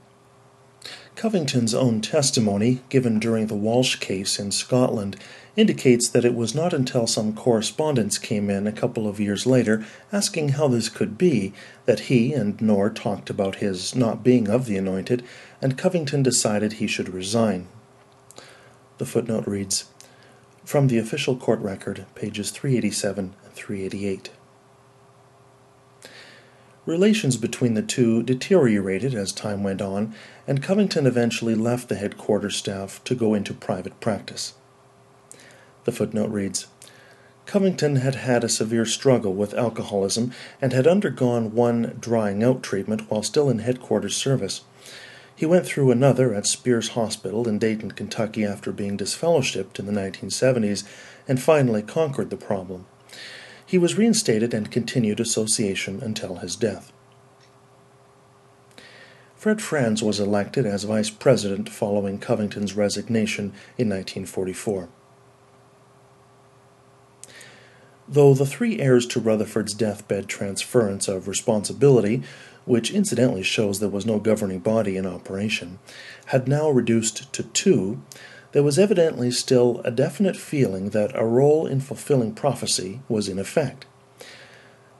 Covington's 1.16 1.74
own 1.74 2.00
testimony, 2.00 2.80
given 2.88 3.18
during 3.18 3.46
the 3.46 3.54
Walsh 3.54 3.96
case 3.96 4.38
in 4.38 4.50
Scotland, 4.50 5.16
indicates 5.56 6.08
that 6.08 6.24
it 6.24 6.34
was 6.34 6.54
not 6.54 6.72
until 6.72 7.06
some 7.06 7.34
correspondence 7.34 8.16
came 8.16 8.48
in 8.48 8.66
a 8.66 8.72
couple 8.72 9.06
of 9.06 9.20
years 9.20 9.46
later 9.46 9.84
asking 10.12 10.50
how 10.50 10.68
this 10.68 10.88
could 10.88 11.18
be 11.18 11.52
that 11.84 12.00
he 12.00 12.32
and 12.32 12.60
Knorr 12.60 12.90
talked 12.90 13.28
about 13.28 13.56
his 13.56 13.94
not 13.94 14.22
being 14.22 14.48
of 14.48 14.66
the 14.66 14.76
anointed, 14.76 15.24
and 15.60 15.76
Covington 15.76 16.22
decided 16.22 16.74
he 16.74 16.86
should 16.86 17.08
resign. 17.08 17.66
The 18.98 19.06
footnote 19.06 19.46
reads 19.46 19.86
From 20.64 20.86
the 20.86 20.98
official 20.98 21.36
court 21.36 21.60
record, 21.60 22.06
pages 22.14 22.50
387 22.50 23.34
and 23.44 23.52
388. 23.52 24.30
Relations 26.86 27.36
between 27.36 27.74
the 27.74 27.82
two 27.82 28.22
deteriorated 28.22 29.14
as 29.14 29.32
time 29.32 29.62
went 29.62 29.82
on, 29.82 30.14
and 30.46 30.62
Covington 30.62 31.06
eventually 31.06 31.54
left 31.54 31.88
the 31.88 31.94
headquarters 31.94 32.56
staff 32.56 33.04
to 33.04 33.14
go 33.14 33.34
into 33.34 33.52
private 33.52 34.00
practice. 34.00 34.54
The 35.84 35.92
footnote 35.92 36.30
reads 36.30 36.68
Covington 37.44 37.96
had 37.96 38.14
had 38.14 38.44
a 38.44 38.48
severe 38.48 38.86
struggle 38.86 39.34
with 39.34 39.54
alcoholism 39.54 40.32
and 40.62 40.72
had 40.72 40.86
undergone 40.86 41.52
one 41.54 41.98
drying 42.00 42.42
out 42.42 42.62
treatment 42.62 43.10
while 43.10 43.22
still 43.22 43.50
in 43.50 43.58
headquarters 43.58 44.16
service. 44.16 44.62
He 45.36 45.46
went 45.46 45.66
through 45.66 45.90
another 45.90 46.34
at 46.34 46.46
Speers 46.46 46.90
Hospital 46.90 47.48
in 47.48 47.58
Dayton, 47.58 47.92
Kentucky 47.92 48.44
after 48.44 48.72
being 48.72 48.96
disfellowshipped 48.96 49.78
in 49.78 49.86
the 49.86 49.92
1970s 49.92 50.84
and 51.26 51.42
finally 51.42 51.82
conquered 51.82 52.30
the 52.30 52.36
problem. 52.36 52.86
He 53.70 53.78
was 53.78 53.96
reinstated 53.96 54.52
and 54.52 54.68
continued 54.68 55.20
association 55.20 56.02
until 56.02 56.38
his 56.38 56.56
death. 56.56 56.92
Fred 59.36 59.62
Franz 59.62 60.02
was 60.02 60.18
elected 60.18 60.66
as 60.66 60.82
vice 60.82 61.08
president 61.08 61.68
following 61.68 62.18
Covington's 62.18 62.74
resignation 62.74 63.52
in 63.78 63.88
1944. 63.88 64.88
Though 68.08 68.34
the 68.34 68.44
three 68.44 68.80
heirs 68.80 69.06
to 69.06 69.20
Rutherford's 69.20 69.72
deathbed 69.72 70.26
transference 70.26 71.06
of 71.06 71.28
responsibility, 71.28 72.24
which 72.64 72.90
incidentally 72.90 73.44
shows 73.44 73.78
there 73.78 73.88
was 73.88 74.04
no 74.04 74.18
governing 74.18 74.58
body 74.58 74.96
in 74.96 75.06
operation, 75.06 75.78
had 76.26 76.48
now 76.48 76.68
reduced 76.68 77.32
to 77.34 77.44
two, 77.44 78.02
there 78.52 78.62
was 78.62 78.78
evidently 78.78 79.30
still 79.30 79.80
a 79.84 79.90
definite 79.90 80.36
feeling 80.36 80.90
that 80.90 81.12
a 81.14 81.24
role 81.24 81.66
in 81.66 81.80
fulfilling 81.80 82.34
prophecy 82.34 83.00
was 83.08 83.28
in 83.28 83.38
effect. 83.38 83.86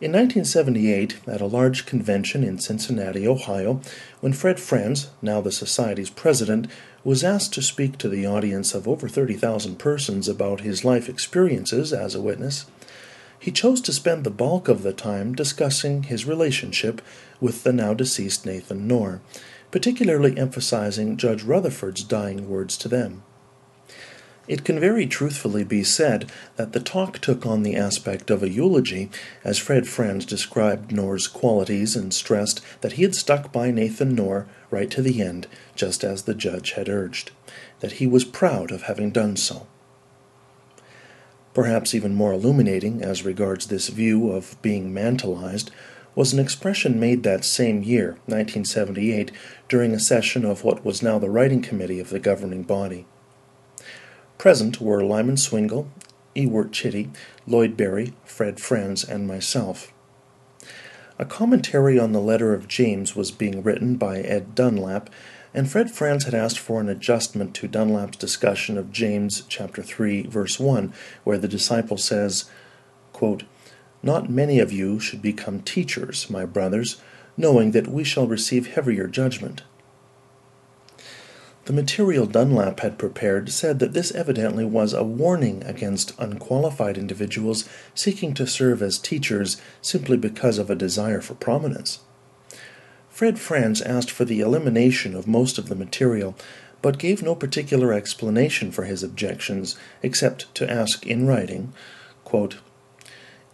In 0.01 0.13
1978, 0.13 1.19
at 1.27 1.43
a 1.43 1.47
large 1.47 1.85
convention 1.85 2.43
in 2.43 2.59
Cincinnati, 2.59 3.29
Ohio, 3.29 3.83
when 4.21 4.33
Fred 4.33 4.59
Franz, 4.59 5.11
now 5.21 5.43
the 5.43 5.53
Society's 5.53 6.09
president, 6.09 6.69
was 7.05 7.23
asked 7.23 7.53
to 7.55 7.63
speak 7.63 7.99
to 7.99 8.09
the 8.09 8.27
audience 8.27 8.73
of 8.75 8.89
over 8.89 9.09
30,000 9.09 9.79
persons 9.79 10.27
about 10.27 10.63
his 10.63 10.87
life 10.87 11.09
experiences 11.09 11.93
as 11.93 12.15
a 12.15 12.21
witness, 12.21 12.65
he 13.39 13.51
chose 13.51 13.81
to 13.83 13.93
spend 13.93 14.25
the 14.25 14.31
bulk 14.31 14.69
of 14.69 14.83
the 14.83 14.93
time 14.93 15.35
discussing 15.35 16.05
his 16.05 16.25
relationship 16.25 17.03
with 17.41 17.63
the 17.63 17.73
now 17.73 17.93
deceased 17.93 18.47
Nathan 18.47 18.87
Knorr, 18.87 19.21
particularly 19.71 20.39
emphasizing 20.39 21.17
Judge 21.17 21.43
Rutherford's 21.43 22.05
dying 22.05 22.49
words 22.49 22.79
to 22.79 22.89
them. 22.89 23.23
It 24.51 24.65
can 24.65 24.81
very 24.81 25.07
truthfully 25.07 25.63
be 25.63 25.85
said 25.85 26.29
that 26.57 26.73
the 26.73 26.81
talk 26.81 27.21
took 27.21 27.47
on 27.47 27.63
the 27.63 27.77
aspect 27.77 28.31
of 28.31 28.43
a 28.43 28.49
eulogy, 28.49 29.09
as 29.45 29.59
Fred 29.59 29.87
Franz 29.87 30.25
described 30.25 30.91
Knorr's 30.91 31.29
qualities 31.29 31.95
and 31.95 32.13
stressed 32.13 32.61
that 32.81 32.95
he 32.95 33.05
had 33.05 33.15
stuck 33.15 33.53
by 33.53 33.71
Nathan 33.71 34.17
Knorr 34.17 34.49
right 34.69 34.91
to 34.91 35.03
the 35.03 35.23
end, 35.23 35.47
just 35.77 36.03
as 36.03 36.23
the 36.23 36.35
judge 36.35 36.73
had 36.73 36.89
urged, 36.89 37.31
that 37.79 37.93
he 37.93 38.09
was 38.09 38.25
proud 38.25 38.73
of 38.73 38.83
having 38.83 39.13
done 39.13 39.37
so. 39.37 39.69
Perhaps 41.55 41.95
even 41.95 42.17
more 42.17 42.33
illuminating 42.33 43.05
as 43.05 43.25
regards 43.25 43.69
this 43.69 43.87
view 43.87 44.33
of 44.33 44.61
being 44.63 44.93
mantelized 44.93 45.71
was 46.17 46.33
an 46.33 46.41
expression 46.41 46.99
made 46.99 47.23
that 47.23 47.45
same 47.45 47.85
year, 47.85 48.19
1978, 48.27 49.31
during 49.69 49.95
a 49.95 50.01
session 50.01 50.45
of 50.45 50.65
what 50.65 50.85
was 50.85 51.05
now 51.05 51.21
the 51.21 51.31
writing 51.31 51.63
committee 51.63 52.01
of 52.01 52.11
the 52.11 52.19
governing 52.19 52.65
body. 52.65 53.07
Present 54.41 54.81
were 54.81 55.05
Lyman 55.05 55.37
Swingle, 55.37 55.91
Ewart 56.35 56.73
Chitty, 56.73 57.11
Lloyd 57.47 57.77
Barry, 57.77 58.15
Fred 58.25 58.59
Franz, 58.59 59.05
and 59.05 59.29
myself. 59.29 59.93
A 61.19 61.27
commentary 61.27 61.99
on 61.99 62.13
the 62.13 62.23
letter 62.23 62.55
of 62.55 62.67
James 62.67 63.15
was 63.15 63.33
being 63.33 63.63
written 63.63 63.97
by 63.97 64.21
Ed 64.21 64.55
Dunlap, 64.55 65.11
and 65.53 65.71
Fred 65.71 65.91
Franz 65.91 66.25
had 66.25 66.33
asked 66.33 66.59
for 66.59 66.81
an 66.81 66.89
adjustment 66.89 67.55
to 67.57 67.69
Dunlap's 67.69 68.17
discussion 68.17 68.79
of 68.79 68.91
James 68.91 69.43
chapter 69.47 69.83
3 69.83 70.23
verse 70.23 70.59
1, 70.59 70.95
where 71.23 71.37
the 71.37 71.47
disciple 71.47 71.99
says, 71.99 72.47
quote, 73.13 73.43
Not 74.03 74.31
many 74.31 74.59
of 74.59 74.73
you 74.73 75.01
should 75.01 75.21
become 75.21 75.61
teachers, 75.61 76.31
my 76.31 76.47
brothers, 76.47 76.99
knowing 77.37 77.73
that 77.73 77.89
we 77.89 78.05
shall 78.05 78.27
receive 78.27 78.69
heavier 78.69 79.07
judgment. 79.07 79.65
The 81.67 81.73
material 81.75 82.27
Dunlap 82.27 82.81
had 82.81 82.99
prepared 82.99 83.51
said 83.51 83.79
that 83.79 83.93
this 83.93 84.11
evidently 84.13 84.65
was 84.65 84.93
a 84.93 85.05
warning 85.05 85.63
against 85.65 86.19
unqualified 86.19 86.97
individuals 86.97 87.69
seeking 87.95 88.33
to 88.35 88.47
serve 88.47 88.83
as 88.83 88.99
teachers 88.99 89.61
simply 89.83 90.17
because 90.17 90.59
of 90.59 90.71
a 90.71 90.75
desire 90.75 91.21
for 91.21 91.35
prominence. 91.35 92.01
Fred 93.11 93.39
Franz 93.39 93.83
asked 93.83 94.11
for 94.11 94.25
the 94.25 94.41
elimination 94.41 95.15
of 95.15 95.27
most 95.27 95.59
of 95.59 95.69
the 95.69 95.75
material, 95.75 96.35
but 96.81 96.99
gave 96.99 97.23
no 97.23 97.35
particular 97.35 97.93
explanation 97.93 98.73
for 98.73 98.85
his 98.85 99.03
objections 99.03 99.77
except 100.03 100.53
to 100.55 100.71
ask 100.71 101.07
in 101.07 101.27
writing 101.27 101.75
quote, 102.25 102.57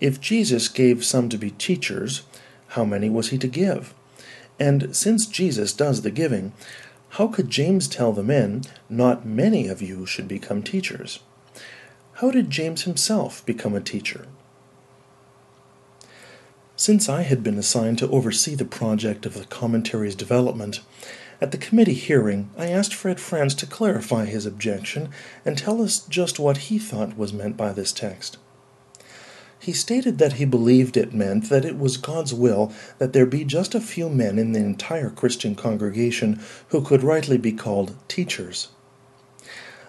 If 0.01 0.21
Jesus 0.21 0.69
gave 0.69 1.05
some 1.05 1.29
to 1.31 1.39
be 1.39 1.51
teachers, 1.51 2.23
how 2.69 2.85
many 2.85 3.11
was 3.11 3.31
he 3.31 3.39
to 3.39 3.49
give? 3.49 3.93
And 4.59 4.95
since 4.95 5.27
Jesus 5.27 5.73
does 5.73 6.03
the 6.03 6.11
giving, 6.11 6.53
how 7.17 7.27
could 7.29 7.49
James 7.49 7.89
tell 7.89 8.13
the 8.13 8.23
men, 8.23 8.61
Not 8.91 9.25
many 9.25 9.69
of 9.69 9.81
you 9.81 10.05
should 10.05 10.29
become 10.29 10.63
teachers? 10.63 11.21
How 12.17 12.31
did 12.31 12.51
James 12.51 12.83
himself 12.83 13.45
become 13.47 13.75
a 13.75 13.81
teacher? 13.81 14.27
Since 16.77 17.09
I 17.09 17.23
had 17.23 17.43
been 17.43 17.57
assigned 17.57 17.99
to 18.01 18.11
oversee 18.11 18.55
the 18.55 18.67
project 18.67 19.25
of 19.25 19.33
the 19.33 19.47
commentary's 19.47 20.15
development, 20.15 20.81
at 21.41 21.53
the 21.53 21.59
committee 21.59 21.95
hearing 21.95 22.51
I 22.59 22.69
asked 22.69 22.93
Fred 22.93 23.19
Franz 23.19 23.55
to 23.57 23.67
clarify 23.67 24.27
his 24.27 24.45
objection 24.45 25.09
and 25.43 25.57
tell 25.57 25.81
us 25.81 26.01
just 26.01 26.39
what 26.39 26.69
he 26.69 26.79
thought 26.79 27.17
was 27.17 27.33
meant 27.33 27.57
by 27.57 27.73
this 27.73 27.93
text. 27.93 28.37
He 29.67 29.73
stated 29.73 30.19
that 30.19 30.35
he 30.35 30.45
believed 30.45 30.97
it 30.97 31.13
meant 31.13 31.49
that 31.49 31.65
it 31.65 31.77
was 31.77 31.97
God's 31.97 32.33
will 32.33 32.73
that 32.99 33.13
there 33.13 33.27
be 33.27 33.43
just 33.43 33.75
a 33.75 33.81
few 33.81 34.09
men 34.09 34.39
in 34.39 34.53
the 34.53 34.61
entire 34.61 35.11
Christian 35.11 35.57
congregation 35.57 36.41
who 36.69 36.81
could 36.81 37.03
rightly 37.03 37.37
be 37.37 37.51
called 37.51 37.97
teachers. 38.07 38.69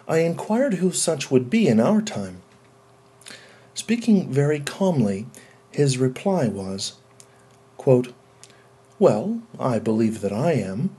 I 0.07 0.21
inquired 0.21 0.75
who 0.75 0.91
such 0.91 1.29
would 1.29 1.51
be 1.51 1.67
in 1.67 1.79
our 1.79 2.01
time. 2.01 2.41
Speaking 3.75 4.31
very 4.31 4.59
calmly, 4.59 5.27
his 5.69 5.99
reply 5.99 6.47
was, 6.47 6.93
quote, 7.77 8.15
Well, 8.97 9.43
I 9.59 9.77
believe 9.77 10.21
that 10.21 10.33
I 10.33 10.53
am. 10.53 10.89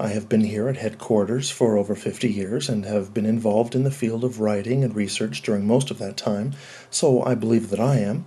I 0.00 0.08
have 0.08 0.28
been 0.28 0.42
here 0.42 0.68
at 0.68 0.76
headquarters 0.76 1.50
for 1.50 1.76
over 1.76 1.96
50 1.96 2.28
years 2.32 2.68
and 2.68 2.84
have 2.84 3.12
been 3.12 3.26
involved 3.26 3.74
in 3.74 3.82
the 3.82 3.90
field 3.90 4.22
of 4.22 4.38
writing 4.38 4.84
and 4.84 4.94
research 4.94 5.42
during 5.42 5.66
most 5.66 5.90
of 5.90 5.98
that 5.98 6.16
time, 6.16 6.52
so 6.88 7.24
I 7.24 7.34
believe 7.34 7.70
that 7.70 7.80
I 7.80 7.98
am, 7.98 8.24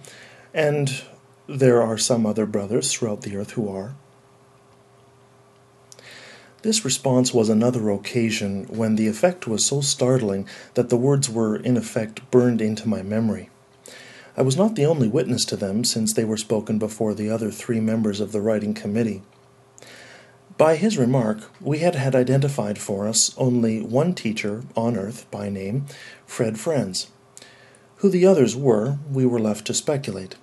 and 0.54 1.02
there 1.48 1.82
are 1.82 1.98
some 1.98 2.26
other 2.26 2.46
brothers 2.46 2.92
throughout 2.92 3.22
the 3.22 3.38
earth 3.38 3.52
who 3.52 3.70
are. 3.70 3.96
This 6.62 6.84
response 6.84 7.34
was 7.34 7.48
another 7.48 7.90
occasion 7.90 8.66
when 8.66 8.98
the 8.98 9.08
effect 9.08 9.48
was 9.48 9.66
so 9.66 9.80
startling 9.80 10.48
that 10.74 10.90
the 10.90 10.98
words 10.98 11.30
were 11.30 11.56
in 11.56 11.78
effect 11.78 12.30
burned 12.32 12.62
into 12.62 12.88
my 12.88 13.02
memory. 13.02 13.50
I 14.36 14.42
was 14.42 14.58
not 14.58 14.76
the 14.76 14.86
only 14.86 15.08
witness 15.08 15.46
to 15.46 15.56
them, 15.56 15.86
since 15.86 16.14
they 16.14 16.26
were 16.26 16.38
spoken 16.38 16.78
before 16.78 17.14
the 17.14 17.30
other 17.30 17.50
three 17.50 17.80
members 17.80 18.20
of 18.20 18.34
the 18.34 18.42
writing 18.42 18.74
committee. 18.74 19.24
By 20.62 20.76
his 20.76 20.96
remark, 20.96 21.50
we 21.60 21.80
had 21.80 21.96
had 21.96 22.14
identified 22.14 22.78
for 22.78 23.08
us 23.08 23.34
only 23.36 23.82
one 23.82 24.14
teacher 24.14 24.62
on 24.78 24.96
earth 24.96 25.26
by 25.32 25.50
name, 25.50 25.88
Fred 26.28 26.60
Franz. 26.60 27.08
Who 27.96 28.10
the 28.10 28.28
others 28.28 28.56
were, 28.56 29.00
we 29.12 29.26
were 29.26 29.40
left 29.40 29.66
to 29.66 29.74
speculate. 29.74 30.36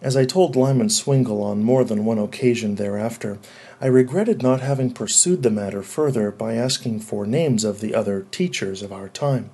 As 0.00 0.16
I 0.16 0.24
told 0.24 0.56
Lyman 0.56 0.88
Swingle 0.88 1.42
on 1.42 1.62
more 1.62 1.84
than 1.84 2.06
one 2.06 2.18
occasion 2.18 2.76
thereafter, 2.76 3.38
I 3.82 3.86
regretted 3.88 4.42
not 4.42 4.62
having 4.62 4.94
pursued 4.94 5.42
the 5.42 5.50
matter 5.50 5.82
further 5.82 6.30
by 6.30 6.54
asking 6.54 7.00
for 7.00 7.26
names 7.26 7.64
of 7.64 7.80
the 7.80 7.94
other 7.94 8.24
teachers 8.30 8.80
of 8.80 8.94
our 8.94 9.10
time. 9.10 9.50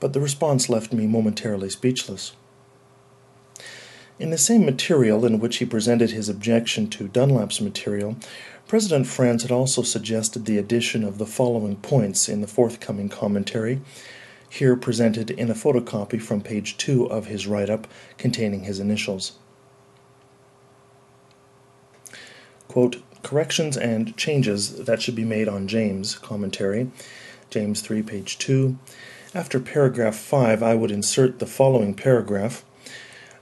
But 0.00 0.14
the 0.14 0.22
response 0.22 0.70
left 0.70 0.90
me 0.90 1.06
momentarily 1.06 1.68
speechless. 1.68 2.32
In 4.16 4.30
the 4.30 4.38
same 4.38 4.64
material 4.64 5.26
in 5.26 5.40
which 5.40 5.56
he 5.56 5.64
presented 5.64 6.12
his 6.12 6.28
objection 6.28 6.88
to 6.90 7.08
Dunlap's 7.08 7.60
material, 7.60 8.16
President 8.66 9.06
Franz 9.06 9.42
had 9.42 9.52
also 9.52 9.82
suggested 9.82 10.46
the 10.46 10.58
addition 10.58 11.04
of 11.04 11.18
the 11.18 11.26
following 11.26 11.76
points 11.76 12.28
in 12.28 12.40
the 12.40 12.46
forthcoming 12.46 13.08
commentary, 13.08 13.80
here 14.48 14.74
presented 14.74 15.30
in 15.30 15.50
a 15.50 15.54
photocopy 15.54 16.20
from 16.20 16.40
page 16.40 16.76
2 16.76 17.06
of 17.06 17.26
his 17.26 17.46
write 17.46 17.68
up 17.68 17.86
containing 18.16 18.64
his 18.64 18.80
initials. 18.80 19.32
Quote, 22.68 23.02
corrections 23.22 23.76
and 23.76 24.16
changes 24.16 24.84
that 24.84 25.02
should 25.02 25.14
be 25.14 25.24
made 25.24 25.48
on 25.48 25.68
James 25.68 26.16
commentary, 26.16 26.90
James 27.50 27.80
3, 27.82 28.02
page 28.02 28.38
2. 28.38 28.78
After 29.34 29.60
paragraph 29.60 30.16
5, 30.16 30.62
I 30.62 30.74
would 30.74 30.90
insert 30.90 31.38
the 31.38 31.46
following 31.46 31.94
paragraph 31.94 32.64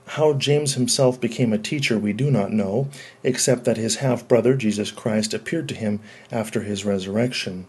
how 0.05 0.33
James 0.33 0.73
himself 0.73 1.19
became 1.19 1.53
a 1.53 1.57
teacher 1.57 1.97
we 1.97 2.13
do 2.13 2.29
not 2.29 2.51
know, 2.51 2.89
except 3.23 3.63
that 3.65 3.77
his 3.77 3.97
half 3.97 4.27
brother, 4.27 4.55
Jesus 4.55 4.91
Christ, 4.91 5.33
appeared 5.33 5.69
to 5.69 5.75
him 5.75 5.99
after 6.31 6.61
his 6.61 6.85
resurrection. 6.85 7.67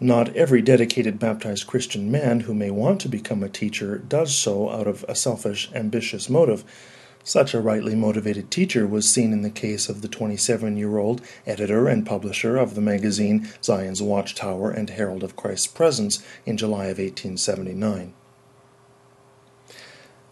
Not 0.00 0.36
every 0.36 0.62
dedicated 0.62 1.18
baptized 1.18 1.66
Christian 1.66 2.10
man 2.10 2.40
who 2.40 2.54
may 2.54 2.70
want 2.70 3.00
to 3.00 3.08
become 3.08 3.42
a 3.42 3.48
teacher 3.48 3.98
does 3.98 4.32
so 4.32 4.70
out 4.70 4.86
of 4.86 5.04
a 5.08 5.16
selfish, 5.16 5.70
ambitious 5.74 6.30
motive. 6.30 6.62
Such 7.24 7.52
a 7.52 7.60
rightly 7.60 7.96
motivated 7.96 8.48
teacher 8.50 8.86
was 8.86 9.08
seen 9.08 9.32
in 9.32 9.42
the 9.42 9.50
case 9.50 9.88
of 9.88 10.00
the 10.00 10.08
27 10.08 10.76
year 10.76 10.98
old 10.98 11.20
editor 11.46 11.88
and 11.88 12.06
publisher 12.06 12.56
of 12.56 12.76
the 12.76 12.80
magazine 12.80 13.48
Zion's 13.62 14.00
Watchtower 14.00 14.70
and 14.70 14.88
Herald 14.88 15.24
of 15.24 15.34
Christ's 15.34 15.66
Presence 15.66 16.22
in 16.46 16.56
July 16.56 16.84
of 16.84 16.98
1879. 16.98 18.14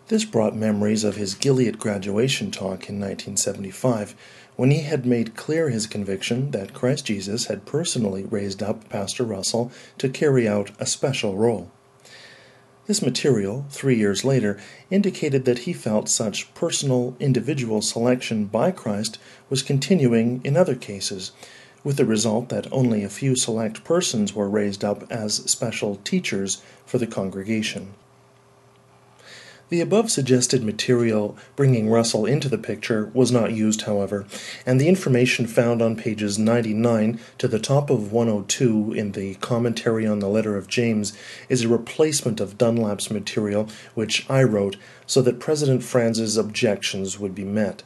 This 0.08 0.24
brought 0.24 0.54
memories 0.54 1.02
of 1.02 1.16
his 1.16 1.34
Gilead 1.34 1.80
graduation 1.80 2.52
talk 2.52 2.88
in 2.88 3.00
1975, 3.00 4.14
when 4.54 4.70
he 4.70 4.82
had 4.82 5.04
made 5.04 5.34
clear 5.34 5.68
his 5.68 5.88
conviction 5.88 6.52
that 6.52 6.72
Christ 6.72 7.06
Jesus 7.06 7.46
had 7.46 7.66
personally 7.66 8.22
raised 8.22 8.62
up 8.62 8.88
Pastor 8.88 9.24
Russell 9.24 9.72
to 9.98 10.08
carry 10.08 10.46
out 10.46 10.70
a 10.78 10.86
special 10.86 11.36
role. 11.36 11.72
This 12.86 13.02
material, 13.02 13.66
three 13.68 13.96
years 13.96 14.24
later, 14.24 14.60
indicated 14.92 15.44
that 15.44 15.60
he 15.60 15.72
felt 15.72 16.08
such 16.08 16.54
personal, 16.54 17.16
individual 17.18 17.82
selection 17.82 18.44
by 18.44 18.70
Christ 18.70 19.18
was 19.50 19.64
continuing 19.64 20.40
in 20.44 20.56
other 20.56 20.76
cases, 20.76 21.32
with 21.82 21.96
the 21.96 22.04
result 22.04 22.48
that 22.50 22.72
only 22.72 23.02
a 23.02 23.08
few 23.08 23.34
select 23.34 23.82
persons 23.82 24.32
were 24.32 24.48
raised 24.48 24.84
up 24.84 25.02
as 25.10 25.34
special 25.50 25.96
teachers 26.04 26.62
for 26.84 26.98
the 26.98 27.08
congregation. 27.08 27.94
The 29.68 29.80
above 29.80 30.12
suggested 30.12 30.62
material 30.62 31.36
bringing 31.56 31.90
Russell 31.90 32.24
into 32.24 32.48
the 32.48 32.58
picture 32.58 33.10
was 33.12 33.32
not 33.32 33.52
used, 33.52 33.82
however, 33.82 34.24
and 34.64 34.80
the 34.80 34.86
information 34.86 35.48
found 35.48 35.82
on 35.82 35.96
pages 35.96 36.38
99 36.38 37.18
to 37.38 37.48
the 37.48 37.58
top 37.58 37.90
of 37.90 38.12
102 38.12 38.92
in 38.92 39.12
the 39.12 39.34
commentary 39.36 40.06
on 40.06 40.20
the 40.20 40.28
letter 40.28 40.56
of 40.56 40.68
James 40.68 41.18
is 41.48 41.64
a 41.64 41.68
replacement 41.68 42.38
of 42.38 42.56
Dunlap's 42.56 43.10
material, 43.10 43.68
which 43.94 44.24
I 44.30 44.44
wrote 44.44 44.76
so 45.04 45.20
that 45.22 45.40
President 45.40 45.82
Franz's 45.82 46.36
objections 46.36 47.18
would 47.18 47.34
be 47.34 47.44
met. 47.44 47.82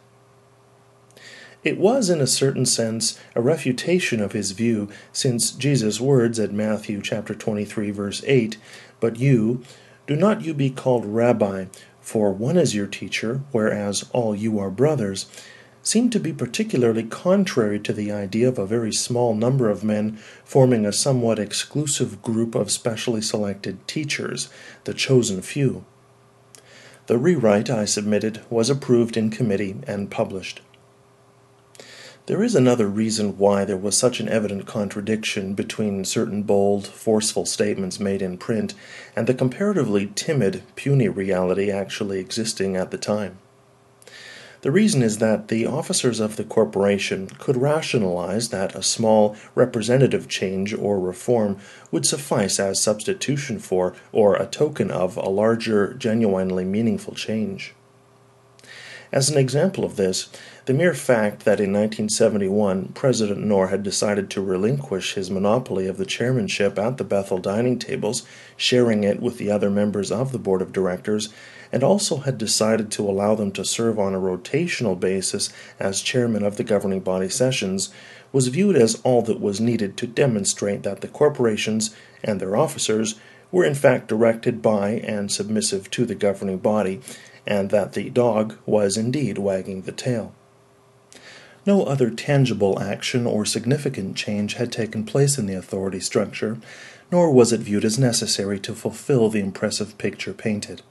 It 1.65 1.79
was, 1.79 2.11
in 2.11 2.21
a 2.21 2.27
certain 2.27 2.67
sense, 2.67 3.19
a 3.35 3.41
refutation 3.41 4.21
of 4.21 4.33
his 4.33 4.53
view, 4.53 4.91
since 5.13 5.51
Jesus' 5.51 6.01
words 6.01 6.39
at 6.39 6.53
Matthew 6.53 7.01
chapter 7.01 7.35
23, 7.35 7.91
verse 7.91 8.23
8, 8.27 8.59
But 8.99 9.19
you, 9.19 9.63
do 10.11 10.17
not 10.17 10.43
you 10.45 10.53
be 10.53 10.71
called 10.71 11.07
Rabbi, 11.07 11.67
for 12.01 12.33
one 12.33 12.57
is 12.57 12.75
your 12.75 12.89
teacher, 12.89 13.43
whereas 13.53 14.11
all 14.13 14.35
you 14.35 14.59
are 14.59 14.69
brothers, 14.69 15.27
seem 15.85 16.11
to 16.11 16.19
be 16.19 16.33
particularly 16.33 17.05
contrary 17.05 17.79
to 17.79 17.93
the 17.93 18.11
idea 18.11 18.49
of 18.49 18.59
a 18.59 18.67
very 18.67 18.93
small 18.93 19.37
number 19.37 19.71
of 19.71 19.85
men 19.85 20.19
forming 20.45 20.85
a 20.85 20.93
somewhat 20.93 21.39
exclusive 21.39 22.23
group 22.23 22.57
of 22.57 22.73
specially 22.73 23.23
selected 23.23 23.87
teachers, 23.87 24.49
the 24.83 24.95
chosen 24.95 25.43
few. 25.43 25.85
The 27.07 27.17
rewrite 27.17 27.71
I 27.71 27.85
submitted 27.85 28.41
was 28.51 28.69
approved 28.69 29.17
in 29.17 29.31
committee 29.31 29.77
and 29.87 30.11
published. 30.11 30.61
There 32.31 32.45
is 32.45 32.55
another 32.55 32.87
reason 32.87 33.39
why 33.39 33.65
there 33.65 33.77
was 33.77 33.97
such 33.97 34.21
an 34.21 34.29
evident 34.29 34.65
contradiction 34.65 35.55
between 35.55 36.05
certain 36.05 36.45
bold, 36.45 36.87
forceful 36.87 37.45
statements 37.45 37.99
made 37.99 38.23
in 38.23 38.39
print 38.39 38.73
and 39.17 39.27
the 39.27 39.35
comparatively 39.35 40.13
timid, 40.15 40.63
puny 40.77 41.09
reality 41.09 41.73
actually 41.73 42.21
existing 42.21 42.77
at 42.77 42.93
the 42.93 42.99
time. 42.99 43.39
The 44.61 44.71
reason 44.71 45.03
is 45.03 45.19
that 45.19 45.49
the 45.49 45.67
officers 45.67 46.21
of 46.21 46.37
the 46.37 46.45
corporation 46.45 47.27
could 47.41 47.57
rationalize 47.57 48.51
that 48.51 48.77
a 48.77 48.83
small 48.85 49.35
representative 49.57 50.29
change 50.29 50.73
or 50.73 51.01
reform 51.01 51.59
would 51.91 52.07
suffice 52.07 52.61
as 52.61 52.81
substitution 52.81 53.59
for 53.59 53.97
or 54.13 54.37
a 54.37 54.47
token 54.47 54.93
of 54.93 55.17
a 55.17 55.29
larger, 55.29 55.95
genuinely 55.95 56.65
meaningful 56.65 57.17
change. 57.17 57.75
As 59.13 59.29
an 59.29 59.37
example 59.37 59.85
of 59.85 59.97
this, 59.97 60.29
the 60.67 60.75
mere 60.75 60.93
fact 60.93 61.45
that 61.47 61.59
in 61.59 61.73
1971 61.73 62.89
President 62.95 63.43
Knorr 63.43 63.69
had 63.69 63.83
decided 63.83 64.29
to 64.31 64.43
relinquish 64.43 65.15
his 65.15 65.31
monopoly 65.31 65.87
of 65.87 65.97
the 65.97 66.05
chairmanship 66.05 66.79
at 66.79 66.99
the 66.99 67.05
Bethel 67.05 67.39
dining 67.39 67.79
tables, 67.79 68.27
sharing 68.57 69.03
it 69.03 69.21
with 69.21 69.39
the 69.39 69.51
other 69.51 69.71
members 69.71 70.13
of 70.13 70.33
the 70.33 70.39
board 70.39 70.61
of 70.61 70.73
directors, 70.73 71.31
and 71.73 71.83
also 71.83 72.19
had 72.19 72.37
decided 72.37 72.91
to 72.91 73.09
allow 73.09 73.35
them 73.35 73.53
to 73.53 73.65
serve 73.65 73.99
on 73.99 74.15
a 74.15 74.21
rotational 74.21 74.99
basis 74.99 75.51
as 75.79 76.03
chairman 76.03 76.43
of 76.43 76.57
the 76.57 76.65
governing 76.65 77.01
body 77.01 77.29
sessions, 77.29 77.89
was 78.33 78.49
viewed 78.49 78.77
as 78.77 79.01
all 79.03 79.23
that 79.23 79.41
was 79.41 79.61
needed 79.61 79.97
to 79.97 80.07
demonstrate 80.07 80.83
that 80.83 81.01
the 81.01 81.09
corporations 81.09 81.95
and 82.23 82.39
their 82.39 82.57
officers 82.57 83.15
were 83.51 83.65
in 83.65 83.75
fact 83.75 84.09
directed 84.09 84.61
by 84.61 84.91
and 84.91 85.33
submissive 85.33 85.91
to 85.91 86.05
the 86.05 86.15
governing 86.15 86.59
body, 86.59 87.01
and 87.47 87.71
that 87.71 87.95
the 87.95 88.11
dog 88.11 88.57
was 88.67 88.97
indeed 88.97 89.39
wagging 89.39 89.83
the 89.83 89.93
tail. 89.93 90.35
No 91.67 91.85
other 91.85 92.11
tangible 92.11 92.81
action 92.81 93.27
or 93.27 93.45
significant 93.45 94.17
change 94.17 94.55
had 94.55 94.73
taken 94.73 95.05
place 95.05 95.37
in 95.37 95.47
the 95.47 95.55
authority 95.55 96.01
structure, 96.01 96.59
nor 97.13 97.31
was 97.31 97.53
it 97.53 97.61
viewed 97.61 97.85
as 97.85 97.99
necessary 97.99 98.59
to 98.61 98.75
fulfill 98.75 99.29
the 99.29 99.41
impressive 99.41 99.99
picture 99.99 100.33
painted. 100.33 100.83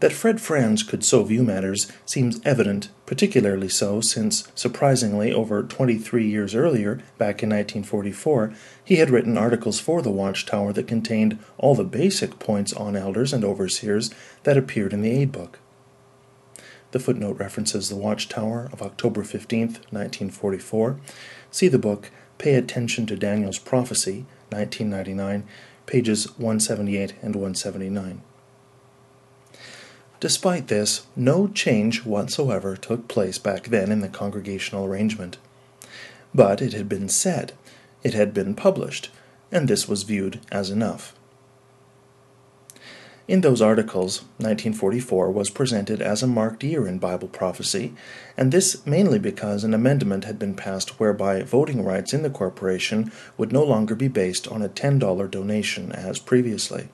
That 0.00 0.12
Fred 0.12 0.40
Franz 0.40 0.82
could 0.82 1.04
so 1.04 1.22
view 1.22 1.44
matters 1.44 1.86
seems 2.04 2.40
evident, 2.44 2.88
particularly 3.06 3.68
so 3.68 4.00
since, 4.00 4.48
surprisingly, 4.56 5.32
over 5.32 5.62
23 5.62 6.26
years 6.26 6.56
earlier, 6.56 6.96
back 7.18 7.40
in 7.44 7.50
1944, 7.50 8.52
he 8.84 8.96
had 8.96 9.10
written 9.10 9.38
articles 9.38 9.78
for 9.78 10.02
the 10.02 10.10
Watchtower 10.10 10.72
that 10.72 10.88
contained 10.88 11.38
all 11.56 11.76
the 11.76 11.84
basic 11.84 12.40
points 12.40 12.72
on 12.72 12.96
elders 12.96 13.32
and 13.32 13.44
overseers 13.44 14.10
that 14.42 14.56
appeared 14.56 14.92
in 14.92 15.02
the 15.02 15.12
aid 15.12 15.30
book. 15.30 15.60
The 16.92 17.00
footnote 17.00 17.38
references 17.38 17.88
the 17.88 17.96
Watchtower 17.96 18.68
of 18.70 18.82
October 18.82 19.24
15, 19.24 19.60
1944. 19.60 21.00
See 21.50 21.68
the 21.68 21.78
book 21.78 22.10
Pay 22.36 22.54
Attention 22.54 23.06
to 23.06 23.16
Daniel's 23.16 23.58
Prophecy, 23.58 24.26
1999, 24.50 25.44
pages 25.86 26.26
178 26.38 27.14
and 27.22 27.34
179. 27.34 28.20
Despite 30.20 30.68
this, 30.68 31.06
no 31.16 31.48
change 31.48 32.04
whatsoever 32.04 32.76
took 32.76 33.08
place 33.08 33.38
back 33.38 33.64
then 33.64 33.90
in 33.90 34.00
the 34.00 34.08
congregational 34.08 34.84
arrangement. 34.84 35.38
But 36.34 36.60
it 36.60 36.74
had 36.74 36.90
been 36.90 37.08
said, 37.08 37.54
it 38.02 38.12
had 38.12 38.34
been 38.34 38.54
published, 38.54 39.10
and 39.50 39.66
this 39.66 39.88
was 39.88 40.02
viewed 40.02 40.40
as 40.52 40.68
enough. 40.68 41.14
In 43.28 43.42
those 43.42 43.62
articles, 43.62 44.22
1944 44.38 45.30
was 45.30 45.48
presented 45.48 46.02
as 46.02 46.22
a 46.22 46.26
marked 46.26 46.64
year 46.64 46.88
in 46.88 46.98
Bible 46.98 47.28
prophecy, 47.28 47.94
and 48.36 48.50
this 48.50 48.84
mainly 48.84 49.20
because 49.20 49.62
an 49.62 49.74
amendment 49.74 50.24
had 50.24 50.40
been 50.40 50.54
passed 50.54 50.98
whereby 50.98 51.42
voting 51.42 51.84
rights 51.84 52.12
in 52.12 52.22
the 52.22 52.30
corporation 52.30 53.12
would 53.38 53.52
no 53.52 53.62
longer 53.62 53.94
be 53.94 54.08
based 54.08 54.48
on 54.48 54.60
a 54.60 54.68
$10 54.68 55.30
donation 55.30 55.92
as 55.92 56.18
previously. 56.18 56.88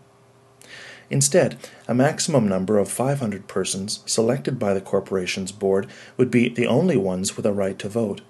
Instead, 1.09 1.57
a 1.87 1.95
maximum 1.95 2.47
number 2.47 2.79
of 2.79 2.91
500 2.91 3.49
persons 3.49 4.01
selected 4.05 4.59
by 4.59 4.75
the 4.75 4.83
corporation's 4.83 5.53
board 5.53 5.87
would 6.19 6.31
be 6.31 6.51
the 6.51 6.67
only 6.67 6.99
ones 6.99 7.39
with 7.39 7.47
a 7.47 7.53
right 7.53 7.79
to 7.79 7.89
vote. 7.89 8.21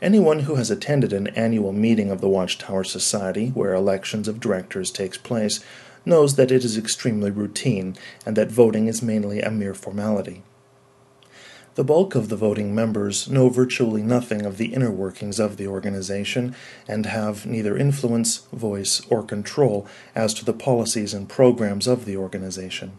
Anyone 0.00 0.40
who 0.40 0.56
has 0.56 0.68
attended 0.68 1.12
an 1.12 1.28
annual 1.28 1.72
meeting 1.72 2.10
of 2.10 2.20
the 2.20 2.28
Watchtower 2.28 2.82
Society, 2.82 3.50
where 3.50 3.72
elections 3.72 4.26
of 4.26 4.40
directors 4.40 4.90
takes 4.90 5.16
place, 5.16 5.60
knows 6.04 6.36
that 6.36 6.50
it 6.50 6.64
is 6.64 6.76
extremely 6.76 7.30
routine 7.30 7.96
and 8.26 8.36
that 8.36 8.50
voting 8.50 8.88
is 8.88 9.02
mainly 9.02 9.40
a 9.40 9.50
mere 9.50 9.74
formality. 9.74 10.42
The 11.74 11.84
bulk 11.84 12.14
of 12.14 12.28
the 12.28 12.36
voting 12.36 12.74
members 12.74 13.30
know 13.30 13.48
virtually 13.48 14.02
nothing 14.02 14.44
of 14.44 14.58
the 14.58 14.74
inner 14.74 14.90
workings 14.90 15.40
of 15.40 15.56
the 15.56 15.66
organization 15.66 16.54
and 16.86 17.06
have 17.06 17.46
neither 17.46 17.78
influence, 17.78 18.46
voice, 18.52 19.00
or 19.08 19.22
control 19.22 19.86
as 20.14 20.34
to 20.34 20.44
the 20.44 20.52
policies 20.52 21.14
and 21.14 21.30
programs 21.30 21.86
of 21.86 22.04
the 22.04 22.16
organization. 22.16 22.98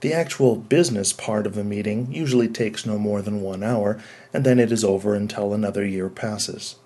The 0.00 0.14
actual 0.14 0.56
business 0.56 1.12
part 1.12 1.46
of 1.46 1.54
the 1.54 1.62
meeting 1.62 2.10
usually 2.10 2.48
takes 2.48 2.86
no 2.86 2.98
more 2.98 3.20
than 3.20 3.42
one 3.42 3.62
hour, 3.62 4.02
and 4.32 4.44
then 4.44 4.58
it 4.58 4.72
is 4.72 4.82
over 4.82 5.14
until 5.14 5.52
another 5.52 5.84
year 5.84 6.08
passes. 6.08 6.76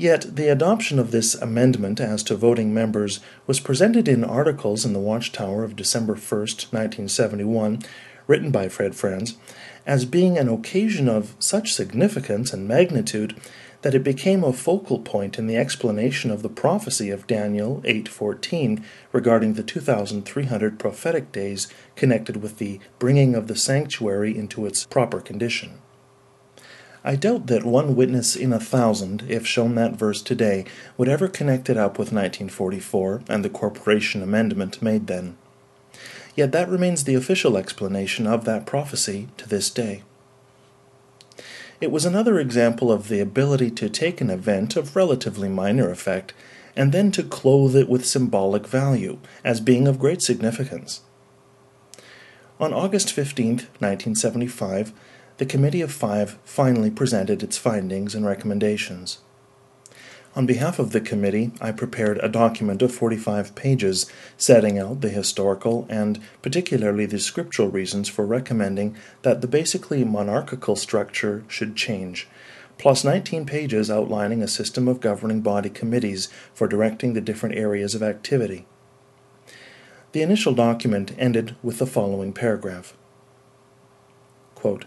Yet 0.00 0.36
the 0.36 0.46
adoption 0.46 1.00
of 1.00 1.10
this 1.10 1.34
amendment 1.34 2.00
as 2.00 2.22
to 2.24 2.36
voting 2.36 2.72
members 2.72 3.18
was 3.48 3.58
presented 3.58 4.06
in 4.06 4.22
articles 4.22 4.84
in 4.84 4.92
the 4.92 5.00
Watchtower 5.00 5.64
of 5.64 5.74
December 5.74 6.14
1, 6.14 6.20
1971, 6.20 7.80
written 8.28 8.52
by 8.52 8.68
Fred 8.68 8.94
Franz, 8.94 9.36
as 9.84 10.04
being 10.04 10.38
an 10.38 10.48
occasion 10.48 11.08
of 11.08 11.34
such 11.40 11.74
significance 11.74 12.52
and 12.52 12.68
magnitude 12.68 13.34
that 13.82 13.94
it 13.94 14.04
became 14.04 14.44
a 14.44 14.52
focal 14.52 15.00
point 15.00 15.36
in 15.36 15.48
the 15.48 15.56
explanation 15.56 16.30
of 16.30 16.42
the 16.42 16.48
prophecy 16.48 17.10
of 17.10 17.26
Daniel 17.26 17.82
8:14 17.84 18.84
regarding 19.12 19.54
the 19.54 19.64
2300 19.64 20.78
prophetic 20.78 21.32
days 21.32 21.66
connected 21.96 22.36
with 22.36 22.58
the 22.58 22.78
bringing 23.00 23.34
of 23.34 23.48
the 23.48 23.56
sanctuary 23.56 24.38
into 24.38 24.64
its 24.64 24.84
proper 24.84 25.20
condition. 25.20 25.78
I 27.08 27.16
doubt 27.16 27.46
that 27.46 27.64
one 27.64 27.96
witness 27.96 28.36
in 28.36 28.52
a 28.52 28.60
thousand, 28.60 29.24
if 29.30 29.46
shown 29.46 29.76
that 29.76 29.94
verse 29.96 30.20
today, 30.20 30.66
would 30.98 31.08
ever 31.08 31.26
connect 31.26 31.70
it 31.70 31.78
up 31.78 31.92
with 31.92 32.12
1944 32.12 33.22
and 33.30 33.42
the 33.42 33.48
corporation 33.48 34.22
amendment 34.22 34.82
made 34.82 35.06
then. 35.06 35.38
Yet 36.36 36.52
that 36.52 36.68
remains 36.68 37.04
the 37.04 37.14
official 37.14 37.56
explanation 37.56 38.26
of 38.26 38.44
that 38.44 38.66
prophecy 38.66 39.28
to 39.38 39.48
this 39.48 39.70
day. 39.70 40.02
It 41.80 41.90
was 41.90 42.04
another 42.04 42.38
example 42.38 42.92
of 42.92 43.08
the 43.08 43.20
ability 43.20 43.70
to 43.70 43.88
take 43.88 44.20
an 44.20 44.28
event 44.28 44.76
of 44.76 44.94
relatively 44.94 45.48
minor 45.48 45.90
effect 45.90 46.34
and 46.76 46.92
then 46.92 47.10
to 47.12 47.22
clothe 47.22 47.74
it 47.74 47.88
with 47.88 48.04
symbolic 48.04 48.66
value 48.66 49.18
as 49.42 49.62
being 49.62 49.88
of 49.88 49.98
great 49.98 50.20
significance. 50.20 51.00
On 52.60 52.74
August 52.74 53.10
15, 53.14 53.48
1975, 53.48 54.92
the 55.38 55.46
Committee 55.46 55.80
of 55.80 55.92
Five 55.92 56.36
finally 56.44 56.90
presented 56.90 57.44
its 57.44 57.56
findings 57.56 58.12
and 58.16 58.26
recommendations. 58.26 59.18
On 60.34 60.46
behalf 60.46 60.80
of 60.80 60.90
the 60.90 61.00
committee, 61.00 61.52
I 61.60 61.70
prepared 61.70 62.18
a 62.18 62.28
document 62.28 62.82
of 62.82 62.92
45 62.92 63.54
pages 63.54 64.06
setting 64.36 64.78
out 64.80 65.00
the 65.00 65.08
historical 65.08 65.86
and 65.88 66.20
particularly 66.42 67.06
the 67.06 67.20
scriptural 67.20 67.68
reasons 67.70 68.08
for 68.08 68.26
recommending 68.26 68.96
that 69.22 69.40
the 69.40 69.46
basically 69.46 70.04
monarchical 70.04 70.74
structure 70.74 71.44
should 71.46 71.76
change, 71.76 72.26
plus 72.76 73.04
19 73.04 73.46
pages 73.46 73.90
outlining 73.90 74.42
a 74.42 74.48
system 74.48 74.88
of 74.88 75.00
governing 75.00 75.40
body 75.40 75.70
committees 75.70 76.28
for 76.52 76.66
directing 76.66 77.12
the 77.12 77.20
different 77.20 77.54
areas 77.54 77.94
of 77.94 78.02
activity. 78.02 78.66
The 80.12 80.22
initial 80.22 80.52
document 80.52 81.14
ended 81.16 81.54
with 81.62 81.78
the 81.78 81.86
following 81.86 82.32
paragraph 82.32 82.96
Quote, 84.56 84.86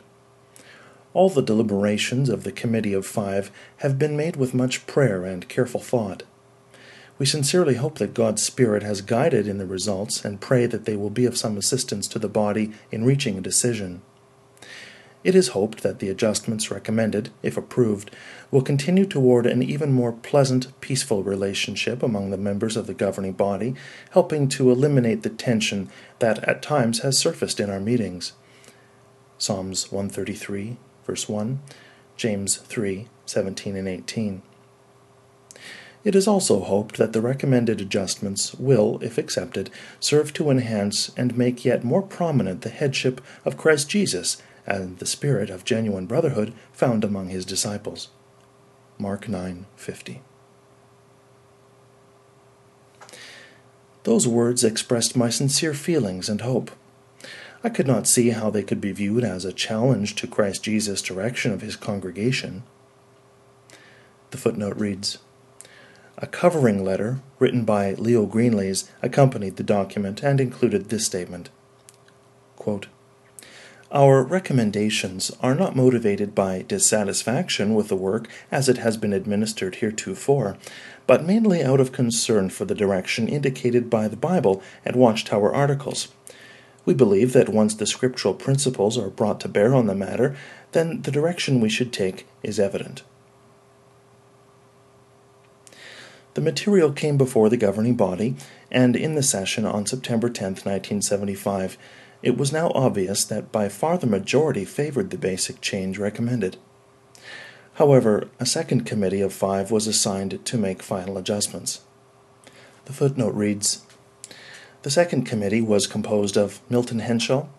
all 1.14 1.30
the 1.30 1.42
deliberations 1.42 2.30
of 2.30 2.44
the 2.44 2.52
Committee 2.52 2.94
of 2.94 3.06
Five 3.06 3.52
have 3.78 4.00
been 4.00 4.16
made 4.16 4.36
with 4.36 4.54
much 4.54 4.88
prayer 4.88 5.26
and 5.26 5.48
careful 5.50 5.82
thought. 5.82 6.24
We 7.18 7.26
sincerely 7.26 7.76
hope 7.76 8.00
that 8.00 8.14
God's 8.14 8.42
Spirit 8.42 8.82
has 8.82 9.02
guided 9.02 9.48
in 9.48 9.58
the 9.58 9.66
results 9.66 10.26
and 10.26 10.42
pray 10.42 10.66
that 10.66 10.86
they 10.86 10.96
will 10.96 11.10
be 11.10 11.26
of 11.26 11.38
some 11.38 11.58
assistance 11.58 12.08
to 12.08 12.20
the 12.20 12.30
body 12.30 12.72
in 12.92 13.06
reaching 13.06 13.38
a 13.38 13.42
decision. 13.42 14.02
It 15.24 15.36
is 15.36 15.50
hoped 15.50 15.84
that 15.84 16.00
the 16.00 16.10
adjustments 16.10 16.72
recommended, 16.72 17.30
if 17.44 17.58
approved, 17.58 18.10
will 18.50 18.64
continue 18.64 19.06
toward 19.06 19.46
an 19.46 19.62
even 19.62 19.94
more 19.94 20.12
pleasant, 20.12 20.80
peaceful 20.82 21.22
relationship 21.22 22.02
among 22.02 22.32
the 22.32 22.38
members 22.38 22.76
of 22.76 22.88
the 22.88 22.96
governing 22.96 23.34
body, 23.34 23.76
helping 24.12 24.48
to 24.50 24.72
eliminate 24.72 25.22
the 25.22 25.30
tension 25.30 25.90
that 26.20 26.44
at 26.46 26.64
times 26.64 27.00
has 27.00 27.20
surfaced 27.20 27.60
in 27.60 27.70
our 27.70 27.80
meetings. 27.80 28.34
Psalms 29.38 29.92
133, 29.92 30.78
verse 31.12 31.28
1, 31.28 31.60
James 32.16 32.56
3 32.56 33.06
17 33.26 33.76
and 33.76 33.86
18. 33.86 34.42
It 36.06 36.16
is 36.16 36.26
also 36.26 36.62
hoped 36.62 36.96
that 36.96 37.12
the 37.12 37.20
recommended 37.20 37.82
adjustments 37.82 38.54
will, 38.56 38.98
if 39.02 39.18
accepted, 39.18 39.70
serve 40.00 40.32
to 40.36 40.50
enhance 40.50 41.12
and 41.18 41.38
make 41.38 41.66
yet 41.66 41.84
more 41.84 42.02
prominent 42.02 42.62
the 42.62 42.70
headship 42.70 43.20
of 43.44 43.58
Christ 43.58 43.90
Jesus 43.90 44.42
and 44.66 45.00
the 45.00 45.06
spirit 45.06 45.50
of 45.50 45.66
genuine 45.66 46.06
brotherhood 46.06 46.54
found 46.72 47.04
among 47.04 47.28
his 47.28 47.44
disciples. 47.44 48.08
Mark 48.98 49.28
9:50. 49.28 50.22
Those 54.04 54.30
words 54.30 54.64
expressed 54.64 55.18
my 55.18 55.30
sincere 55.30 55.74
feelings 55.74 56.30
and 56.30 56.40
hope. 56.40 56.72
I 57.64 57.70
could 57.70 57.86
not 57.86 58.08
see 58.08 58.32
how 58.32 58.50
they 58.50 58.64
could 58.64 58.82
be 58.82 58.92
viewed 58.92 59.24
as 59.24 59.46
a 59.46 59.54
challenge 59.54 60.16
to 60.16 60.28
Christ 60.28 60.64
Jesus' 60.64 61.02
direction 61.02 61.52
of 61.52 61.62
his 61.62 61.76
congregation. 61.76 62.64
The 64.32 64.38
footnote 64.38 64.78
reads 64.78 65.20
A 66.18 66.26
covering 66.26 66.84
letter 66.84 67.20
written 67.38 67.64
by 67.64 67.94
Leo 67.94 68.26
Greenlees 68.26 68.90
accompanied 69.04 69.58
the 69.58 69.64
document 69.64 70.24
and 70.24 70.42
included 70.42 70.90
this 70.90 71.06
statement 71.06 71.50
Quote, 72.56 72.88
Our 73.92 74.24
recommendations 74.24 75.32
are 75.42 75.54
not 75.54 75.76
motivated 75.76 76.34
by 76.34 76.64
dissatisfaction 76.68 77.76
with 77.76 77.90
the 77.90 77.96
work 77.96 78.28
as 78.52 78.70
it 78.70 78.78
has 78.78 78.98
been 78.98 79.14
administered 79.14 79.76
heretofore, 79.76 80.58
but 81.06 81.26
mainly 81.26 81.62
out 81.62 81.80
of 81.80 81.92
concern 81.92 82.50
for 82.50 82.66
the 82.66 82.74
direction 82.74 83.28
indicated 83.28 83.88
by 83.88 84.08
the 84.08 84.16
Bible 84.16 84.64
and 84.84 84.96
Watchtower 84.96 85.54
articles 85.54 86.08
we 86.86 86.94
believe 86.94 87.34
that 87.34 87.50
once 87.50 87.76
the 87.76 87.86
scriptural 87.86 88.34
principles 88.34 88.98
are 88.98 89.10
brought 89.10 89.40
to 89.42 89.50
bear 89.50 89.74
on 89.74 89.88
the 89.88 89.96
matter, 89.96 90.36
then 90.72 91.02
the 91.02 91.12
direction 91.12 91.60
we 91.62 91.70
should 91.70 91.94
take 91.94 92.28
is 92.44 92.60
evident. 92.60 93.04
The 96.34 96.42
material 96.42 96.94
came 96.94 97.18
before 97.18 97.50
the 97.50 97.58
governing 97.58 97.96
body, 97.96 98.36
and 98.72 98.96
in 98.96 99.16
the 99.16 99.24
session 99.24 99.66
on 99.66 99.86
September 99.86 100.30
10, 100.30 100.46
1975, 100.46 101.78
it 102.24 102.38
was 102.38 102.54
now 102.54 102.72
obvious 102.74 103.26
that 103.26 103.52
by 103.52 103.68
far 103.68 103.98
the 103.98 104.08
majority 104.08 104.64
favored 104.64 105.10
the 105.10 105.18
basic 105.18 105.60
change 105.60 105.98
recommended. 105.98 106.58
However, 107.76 108.30
a 108.40 108.46
second 108.46 108.86
committee 108.86 109.22
of 109.22 109.34
five 109.34 109.72
was 109.72 109.88
assigned 109.88 110.46
to 110.46 110.58
make 110.58 110.82
final 110.82 111.18
adjustments. 111.18 111.82
The 112.86 112.94
footnote 112.94 113.34
reads 113.34 113.86
the 114.84 114.90
second 114.90 115.26
committee 115.26 115.62
was 115.62 115.88
composed 115.88 116.38
of 116.38 116.62
Milton 116.70 117.00
Henschel, 117.00 117.50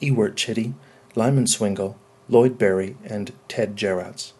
Ewart 0.00 0.36
Chitty, 0.36 0.74
Lyman 1.14 1.46
Swingle, 1.46 1.98
Lloyd 2.28 2.58
Barry, 2.58 2.96
and 3.04 3.32
Ted 3.48 3.76
Jaracz. 3.76 4.32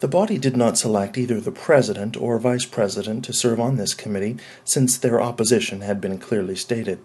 The 0.00 0.08
body 0.08 0.38
did 0.38 0.56
not 0.56 0.76
select 0.76 1.16
either 1.16 1.40
the 1.40 1.50
president 1.50 2.16
or 2.16 2.38
vice 2.38 2.66
president 2.66 3.24
to 3.24 3.32
serve 3.32 3.58
on 3.58 3.76
this 3.76 3.94
committee, 3.94 4.36
since 4.64 4.98
their 4.98 5.20
opposition 5.20 5.80
had 5.80 6.00
been 6.00 6.18
clearly 6.18 6.56
stated. 6.56 6.98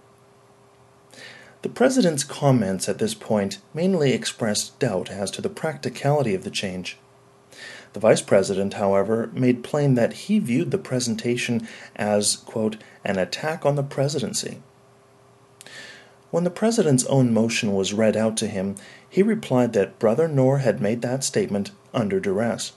The 1.62 1.70
president's 1.70 2.24
comments 2.24 2.88
at 2.88 3.00
this 3.00 3.14
point 3.14 3.60
mainly 3.74 4.14
expressed 4.14 4.80
doubt 4.80 5.10
as 5.10 5.30
to 5.32 5.42
the 5.42 5.50
practicality 5.50 6.34
of 6.34 6.44
the 6.44 6.50
change. 6.50 6.98
The 7.94 8.00
vice 8.00 8.22
president, 8.22 8.76
however, 8.76 9.30
made 9.34 9.64
plain 9.64 9.96
that 9.96 10.14
he 10.14 10.40
viewed 10.40 10.72
the 10.72 10.78
presentation 10.78 11.68
as, 11.96 12.36
quote, 12.36 12.78
an 13.04 13.18
attack 13.18 13.66
on 13.66 13.76
the 13.76 13.84
presidency. 13.84 14.62
When 16.32 16.44
the 16.44 16.52
president's 16.52 17.06
own 17.06 17.34
motion 17.34 17.74
was 17.74 17.94
read 17.94 18.16
out 18.16 18.38
to 18.38 18.48
him, 18.48 18.76
he 19.10 19.24
replied 19.24 19.74
that 19.74 19.98
Brother 19.98 20.28
Knorr 20.28 20.60
had 20.60 20.82
made 20.82 21.02
that 21.02 21.24
statement 21.24 21.72
under 21.92 22.20
duress. 22.20 22.74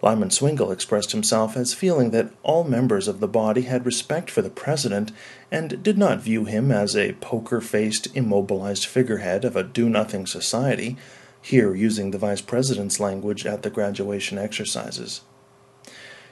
Lyman 0.00 0.30
Swingle 0.30 0.70
expressed 0.70 1.12
himself 1.12 1.56
as 1.56 1.74
feeling 1.74 2.10
that 2.10 2.30
all 2.44 2.62
members 2.62 3.08
of 3.08 3.18
the 3.18 3.26
body 3.26 3.62
had 3.62 3.84
respect 3.84 4.30
for 4.30 4.42
the 4.42 4.50
president 4.50 5.10
and 5.50 5.82
did 5.82 5.98
not 5.98 6.20
view 6.20 6.44
him 6.44 6.70
as 6.70 6.94
a 6.94 7.14
poker 7.14 7.60
faced, 7.60 8.14
immobilized 8.14 8.86
figurehead 8.86 9.44
of 9.44 9.56
a 9.56 9.64
do 9.64 9.88
nothing 9.88 10.26
society 10.26 10.96
here 11.40 11.74
using 11.74 12.10
the 12.10 12.18
Vice 12.18 12.40
President's 12.40 13.00
language 13.00 13.46
at 13.46 13.62
the 13.62 13.70
graduation 13.70 14.38
exercises. 14.38 15.22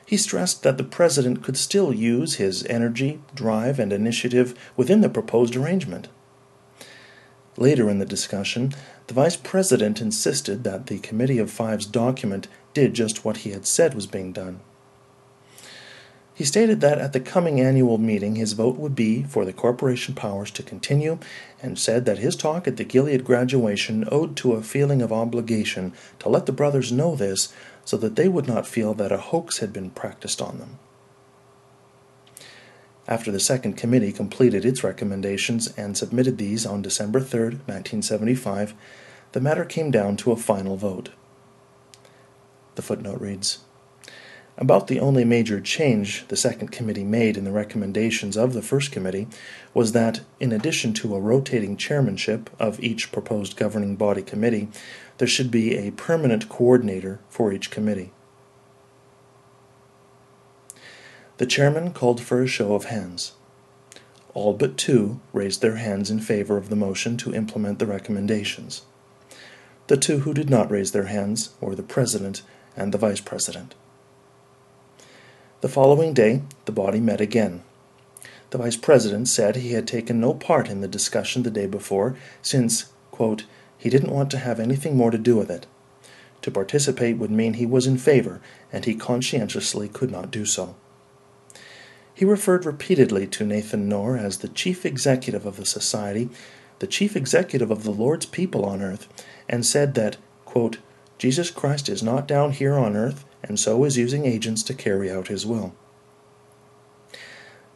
He 0.06 0.16
stressed 0.16 0.62
that 0.62 0.78
the 0.78 0.84
President 0.84 1.42
could 1.42 1.56
still 1.56 1.92
use 1.92 2.34
his 2.34 2.64
energy, 2.66 3.20
drive, 3.34 3.78
and 3.80 3.92
initiative 3.92 4.54
within 4.76 5.00
the 5.00 5.08
proposed 5.08 5.56
arrangement. 5.56 6.08
Later 7.56 7.88
in 7.88 7.98
the 7.98 8.04
discussion, 8.04 8.74
the 9.06 9.14
Vice 9.14 9.36
President 9.36 10.00
insisted 10.00 10.62
that 10.62 10.86
the 10.86 10.98
Committee 10.98 11.38
of 11.38 11.50
Five's 11.50 11.86
document 11.86 12.48
did 12.74 12.94
just 12.94 13.24
what 13.24 13.38
he 13.38 13.50
had 13.50 13.66
said 13.66 13.94
was 13.94 14.06
being 14.06 14.32
done. 14.32 14.60
He 16.36 16.44
stated 16.44 16.82
that 16.82 16.98
at 16.98 17.14
the 17.14 17.20
coming 17.20 17.62
annual 17.62 17.96
meeting 17.96 18.36
his 18.36 18.52
vote 18.52 18.76
would 18.76 18.94
be 18.94 19.22
for 19.22 19.46
the 19.46 19.54
corporation 19.54 20.14
powers 20.14 20.50
to 20.50 20.62
continue, 20.62 21.18
and 21.62 21.78
said 21.78 22.04
that 22.04 22.18
his 22.18 22.36
talk 22.36 22.68
at 22.68 22.76
the 22.76 22.84
Gilead 22.84 23.24
graduation 23.24 24.06
owed 24.12 24.36
to 24.36 24.52
a 24.52 24.62
feeling 24.62 25.00
of 25.00 25.10
obligation 25.10 25.94
to 26.18 26.28
let 26.28 26.44
the 26.44 26.52
brothers 26.52 26.92
know 26.92 27.16
this 27.16 27.54
so 27.86 27.96
that 27.96 28.16
they 28.16 28.28
would 28.28 28.46
not 28.46 28.66
feel 28.66 28.92
that 28.92 29.12
a 29.12 29.16
hoax 29.16 29.60
had 29.60 29.72
been 29.72 29.88
practiced 29.88 30.42
on 30.42 30.58
them. 30.58 30.78
After 33.08 33.32
the 33.32 33.40
second 33.40 33.78
committee 33.78 34.12
completed 34.12 34.66
its 34.66 34.84
recommendations 34.84 35.68
and 35.68 35.96
submitted 35.96 36.36
these 36.36 36.66
on 36.66 36.82
December 36.82 37.20
3, 37.20 37.40
1975, 37.40 38.74
the 39.32 39.40
matter 39.40 39.64
came 39.64 39.90
down 39.90 40.18
to 40.18 40.32
a 40.32 40.36
final 40.36 40.76
vote. 40.76 41.08
The 42.74 42.82
footnote 42.82 43.22
reads 43.22 43.60
about 44.58 44.86
the 44.86 45.00
only 45.00 45.24
major 45.24 45.60
change 45.60 46.26
the 46.28 46.36
Second 46.36 46.68
Committee 46.68 47.04
made 47.04 47.36
in 47.36 47.44
the 47.44 47.52
recommendations 47.52 48.36
of 48.36 48.54
the 48.54 48.62
First 48.62 48.90
Committee 48.90 49.28
was 49.74 49.92
that, 49.92 50.22
in 50.40 50.50
addition 50.50 50.94
to 50.94 51.14
a 51.14 51.20
rotating 51.20 51.76
chairmanship 51.76 52.48
of 52.58 52.80
each 52.80 53.12
proposed 53.12 53.56
governing 53.56 53.96
body 53.96 54.22
committee, 54.22 54.68
there 55.18 55.28
should 55.28 55.50
be 55.50 55.76
a 55.76 55.92
permanent 55.92 56.48
coordinator 56.48 57.20
for 57.28 57.52
each 57.52 57.70
committee. 57.70 58.12
The 61.36 61.46
chairman 61.46 61.92
called 61.92 62.22
for 62.22 62.42
a 62.42 62.46
show 62.46 62.74
of 62.74 62.86
hands. 62.86 63.32
All 64.32 64.54
but 64.54 64.78
two 64.78 65.20
raised 65.34 65.60
their 65.60 65.76
hands 65.76 66.10
in 66.10 66.20
favor 66.20 66.56
of 66.56 66.70
the 66.70 66.76
motion 66.76 67.18
to 67.18 67.34
implement 67.34 67.78
the 67.78 67.86
recommendations. 67.86 68.82
The 69.88 69.98
two 69.98 70.20
who 70.20 70.32
did 70.32 70.48
not 70.48 70.70
raise 70.70 70.92
their 70.92 71.06
hands 71.06 71.50
were 71.60 71.74
the 71.74 71.82
president 71.82 72.42
and 72.74 72.92
the 72.92 72.98
vice 72.98 73.20
president. 73.20 73.74
The 75.66 75.72
following 75.72 76.14
day, 76.14 76.42
the 76.64 76.70
body 76.70 77.00
met 77.00 77.20
again. 77.20 77.64
The 78.50 78.58
Vice 78.58 78.76
President 78.76 79.26
said 79.26 79.56
he 79.56 79.72
had 79.72 79.88
taken 79.88 80.20
no 80.20 80.32
part 80.32 80.68
in 80.68 80.80
the 80.80 80.86
discussion 80.86 81.42
the 81.42 81.50
day 81.50 81.66
before, 81.66 82.14
since, 82.40 82.92
he 83.76 83.90
didn't 83.90 84.12
want 84.12 84.30
to 84.30 84.38
have 84.38 84.60
anything 84.60 84.96
more 84.96 85.10
to 85.10 85.18
do 85.18 85.34
with 85.34 85.50
it. 85.50 85.66
To 86.42 86.52
participate 86.52 87.18
would 87.18 87.32
mean 87.32 87.54
he 87.54 87.66
was 87.66 87.84
in 87.84 87.98
favor, 87.98 88.40
and 88.72 88.84
he 88.84 88.94
conscientiously 88.94 89.88
could 89.88 90.12
not 90.12 90.30
do 90.30 90.44
so. 90.46 90.76
He 92.14 92.24
referred 92.24 92.64
repeatedly 92.64 93.26
to 93.26 93.44
Nathan 93.44 93.88
Knorr 93.88 94.16
as 94.16 94.38
the 94.38 94.48
chief 94.48 94.86
executive 94.86 95.46
of 95.46 95.56
the 95.56 95.66
Society, 95.66 96.28
the 96.78 96.86
chief 96.86 97.16
executive 97.16 97.72
of 97.72 97.82
the 97.82 97.90
Lord's 97.90 98.26
people 98.26 98.64
on 98.64 98.82
earth, 98.82 99.08
and 99.48 99.66
said 99.66 99.94
that, 99.94 100.16
Jesus 101.18 101.50
Christ 101.50 101.88
is 101.88 102.04
not 102.04 102.28
down 102.28 102.52
here 102.52 102.74
on 102.74 102.94
earth, 102.94 103.24
and 103.48 103.58
so 103.58 103.84
is 103.84 103.96
using 103.96 104.26
agents 104.26 104.62
to 104.64 104.74
carry 104.74 105.10
out 105.10 105.28
his 105.28 105.46
will. 105.46 105.74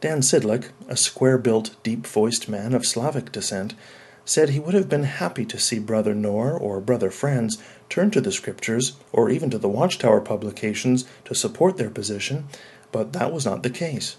Dan 0.00 0.20
Sydlik, 0.20 0.70
a 0.88 0.96
square 0.96 1.36
built, 1.36 1.76
deep 1.82 2.06
voiced 2.06 2.48
man 2.48 2.72
of 2.74 2.86
Slavic 2.86 3.30
descent, 3.32 3.74
said 4.24 4.50
he 4.50 4.60
would 4.60 4.74
have 4.74 4.88
been 4.88 5.04
happy 5.04 5.44
to 5.44 5.58
see 5.58 5.78
Brother 5.78 6.14
Knorr 6.14 6.56
or 6.56 6.80
Brother 6.80 7.10
Franz 7.10 7.58
turn 7.88 8.10
to 8.12 8.20
the 8.20 8.32
Scriptures 8.32 8.96
or 9.12 9.28
even 9.28 9.50
to 9.50 9.58
the 9.58 9.68
Watchtower 9.68 10.20
publications 10.20 11.04
to 11.24 11.34
support 11.34 11.76
their 11.76 11.90
position, 11.90 12.48
but 12.92 13.12
that 13.12 13.32
was 13.32 13.44
not 13.44 13.62
the 13.62 13.70
case. 13.70 14.16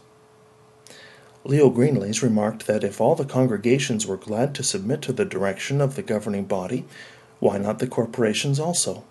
Leo 1.43 1.71
Greenlees 1.71 2.21
remarked 2.21 2.67
that 2.67 2.83
if 2.83 3.01
all 3.01 3.15
the 3.15 3.25
congregations 3.25 4.05
were 4.05 4.17
glad 4.17 4.53
to 4.55 4.63
submit 4.63 5.01
to 5.01 5.13
the 5.13 5.25
direction 5.25 5.81
of 5.81 5.95
the 5.95 6.03
governing 6.03 6.45
body, 6.45 6.85
why 7.39 7.57
not 7.57 7.79
the 7.79 7.87
corporations 7.87 8.59
also? 8.59 9.03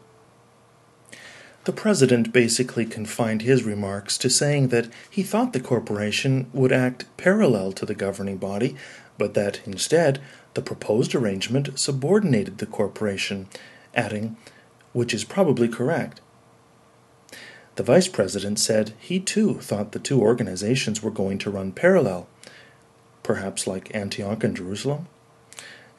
The 1.64 1.72
president 1.72 2.32
basically 2.32 2.86
confined 2.86 3.42
his 3.42 3.64
remarks 3.64 4.16
to 4.18 4.30
saying 4.30 4.68
that 4.68 4.88
he 5.10 5.22
thought 5.22 5.52
the 5.52 5.60
corporation 5.60 6.50
would 6.54 6.72
act 6.72 7.04
parallel 7.18 7.72
to 7.72 7.84
the 7.84 7.94
governing 7.94 8.38
body, 8.38 8.76
but 9.18 9.34
that 9.34 9.60
instead 9.66 10.22
the 10.54 10.62
proposed 10.62 11.14
arrangement 11.14 11.78
subordinated 11.78 12.58
the 12.58 12.66
corporation, 12.66 13.46
adding, 13.94 14.38
which 14.94 15.12
is 15.12 15.22
probably 15.24 15.68
correct. 15.68 16.22
The 17.76 17.82
vice 17.82 18.08
president 18.08 18.58
said 18.58 18.94
he 18.98 19.20
too 19.20 19.54
thought 19.60 19.92
the 19.92 19.98
two 19.98 20.20
organizations 20.20 21.02
were 21.02 21.10
going 21.10 21.36
to 21.38 21.50
run 21.50 21.72
parallel, 21.72 22.26
perhaps 23.22 23.66
like 23.66 23.94
Antioch 23.94 24.42
and 24.42 24.56
Jerusalem, 24.56 25.08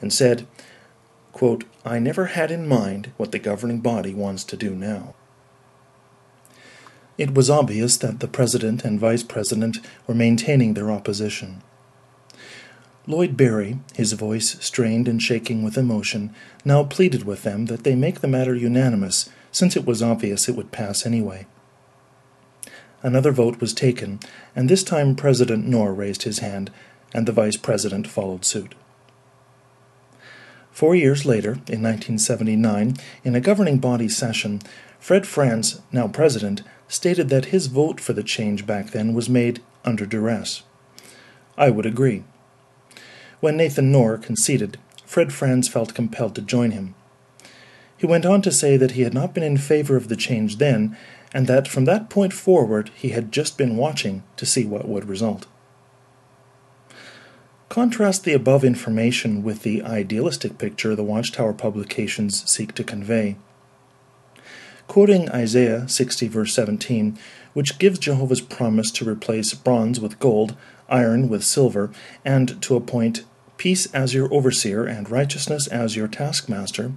and 0.01 0.11
said, 0.11 0.47
quote, 1.33 1.65
I 1.85 1.99
never 1.99 2.25
had 2.25 2.49
in 2.49 2.67
mind 2.67 3.11
what 3.17 3.31
the 3.31 3.39
governing 3.39 3.79
body 3.79 4.15
wants 4.15 4.43
to 4.45 4.57
do 4.57 4.71
now. 4.73 5.13
It 7.21 7.35
was 7.35 7.51
obvious 7.51 7.97
that 7.97 8.19
the 8.19 8.27
President 8.27 8.83
and 8.83 8.99
Vice 8.99 9.21
President 9.21 9.77
were 10.07 10.15
maintaining 10.15 10.73
their 10.73 10.89
opposition. 10.89 11.61
Lloyd 13.05 13.37
Barry, 13.37 13.77
his 13.93 14.13
voice 14.13 14.57
strained 14.59 15.07
and 15.07 15.21
shaking 15.21 15.61
with 15.61 15.77
emotion, 15.77 16.33
now 16.65 16.83
pleaded 16.83 17.23
with 17.23 17.43
them 17.43 17.67
that 17.67 17.83
they 17.83 17.93
make 17.93 18.21
the 18.21 18.27
matter 18.27 18.55
unanimous, 18.55 19.29
since 19.51 19.75
it 19.75 19.85
was 19.85 20.01
obvious 20.01 20.49
it 20.49 20.55
would 20.55 20.71
pass 20.71 21.05
anyway. 21.05 21.45
Another 23.03 23.31
vote 23.31 23.61
was 23.61 23.75
taken, 23.75 24.19
and 24.55 24.67
this 24.67 24.83
time 24.83 25.15
President 25.15 25.67
Knorr 25.67 25.93
raised 25.93 26.23
his 26.23 26.39
hand, 26.39 26.71
and 27.13 27.27
the 27.27 27.31
Vice 27.31 27.55
President 27.55 28.07
followed 28.07 28.45
suit. 28.45 28.73
Four 30.71 30.95
years 30.95 31.23
later, 31.23 31.51
in 31.69 31.83
1979, 31.83 32.95
in 33.23 33.35
a 33.35 33.39
governing 33.39 33.77
body 33.77 34.09
session, 34.09 34.59
Fred 34.99 35.27
Franz, 35.27 35.81
now 35.91 36.07
president, 36.07 36.63
stated 36.91 37.29
that 37.29 37.45
his 37.45 37.67
vote 37.67 38.01
for 38.01 38.11
the 38.11 38.21
change 38.21 38.67
back 38.67 38.91
then 38.91 39.13
was 39.13 39.29
made 39.29 39.61
under 39.85 40.05
duress. 40.05 40.63
I 41.57 41.69
would 41.69 41.85
agree. 41.85 42.25
When 43.39 43.55
Nathan 43.55 43.93
Knorr 43.93 44.17
conceded, 44.17 44.77
Fred 45.05 45.31
Franz 45.31 45.69
felt 45.69 45.95
compelled 45.95 46.35
to 46.35 46.41
join 46.41 46.71
him. 46.71 46.93
He 47.95 48.05
went 48.05 48.25
on 48.25 48.41
to 48.41 48.51
say 48.51 48.75
that 48.75 48.91
he 48.91 49.03
had 49.03 49.13
not 49.13 49.33
been 49.33 49.43
in 49.43 49.57
favor 49.57 49.95
of 49.95 50.09
the 50.09 50.17
change 50.17 50.57
then, 50.57 50.97
and 51.33 51.47
that 51.47 51.65
from 51.65 51.85
that 51.85 52.09
point 52.09 52.33
forward 52.33 52.91
he 52.93 53.09
had 53.09 53.31
just 53.31 53.57
been 53.57 53.77
watching 53.77 54.23
to 54.35 54.45
see 54.45 54.65
what 54.65 54.87
would 54.87 55.07
result. 55.07 55.47
Contrast 57.69 58.25
the 58.25 58.33
above 58.33 58.65
information 58.65 59.43
with 59.43 59.63
the 59.63 59.81
idealistic 59.81 60.57
picture 60.57 60.93
the 60.93 61.03
Watchtower 61.03 61.53
publications 61.53 62.49
seek 62.49 62.75
to 62.75 62.83
convey 62.83 63.37
quoting 64.91 65.31
Isaiah 65.31 65.87
60, 65.87 66.27
verse 66.27 66.53
17, 66.53 67.17
which 67.53 67.79
gives 67.79 67.97
Jehovah's 67.97 68.41
promise 68.41 68.91
to 68.91 69.07
replace 69.07 69.53
bronze 69.53 70.01
with 70.01 70.19
gold, 70.19 70.53
iron 70.89 71.29
with 71.29 71.45
silver, 71.45 71.91
and 72.25 72.61
to 72.61 72.75
appoint 72.75 73.23
peace 73.55 73.85
as 73.93 74.13
your 74.13 74.27
overseer 74.33 74.83
and 74.83 75.09
righteousness 75.09 75.65
as 75.67 75.95
your 75.95 76.09
taskmaster. 76.09 76.91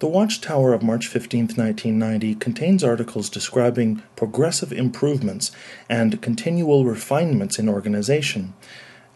The 0.00 0.06
Watchtower 0.06 0.74
of 0.74 0.82
March 0.82 1.06
15, 1.06 1.44
1990 1.56 2.34
contains 2.34 2.84
articles 2.84 3.30
describing 3.30 4.02
progressive 4.16 4.70
improvements 4.70 5.50
and 5.88 6.20
continual 6.20 6.84
refinements 6.84 7.58
in 7.58 7.70
organization, 7.70 8.52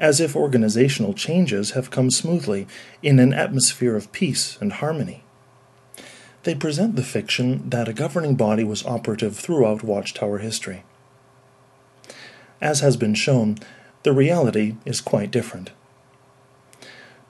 as 0.01 0.18
if 0.18 0.35
organizational 0.35 1.12
changes 1.12 1.72
have 1.72 1.90
come 1.90 2.10
smoothly 2.10 2.66
in 3.02 3.18
an 3.18 3.35
atmosphere 3.35 3.97
of 3.97 4.12
peace 4.12 4.56
and 4.62 4.72
harmony. 4.72 5.24
They 6.44 6.55
present 6.55 6.97
the 6.97 7.02
fiction 7.02 7.69
that 7.70 7.89
a 7.89 7.93
governing 7.93 8.36
body 8.36 8.65
was 8.65 8.86
operative 8.86 9.36
throughout 9.36 9.82
Watchtower 9.82 10.39
history. 10.39 10.85
As 12.60 12.81
has 12.81 12.97
been 12.97 13.15
shown, 13.15 13.59
the 14.05 14.12
reality 14.12 14.77
is 14.85 15.01
quite 15.01 15.31
different. 15.31 15.70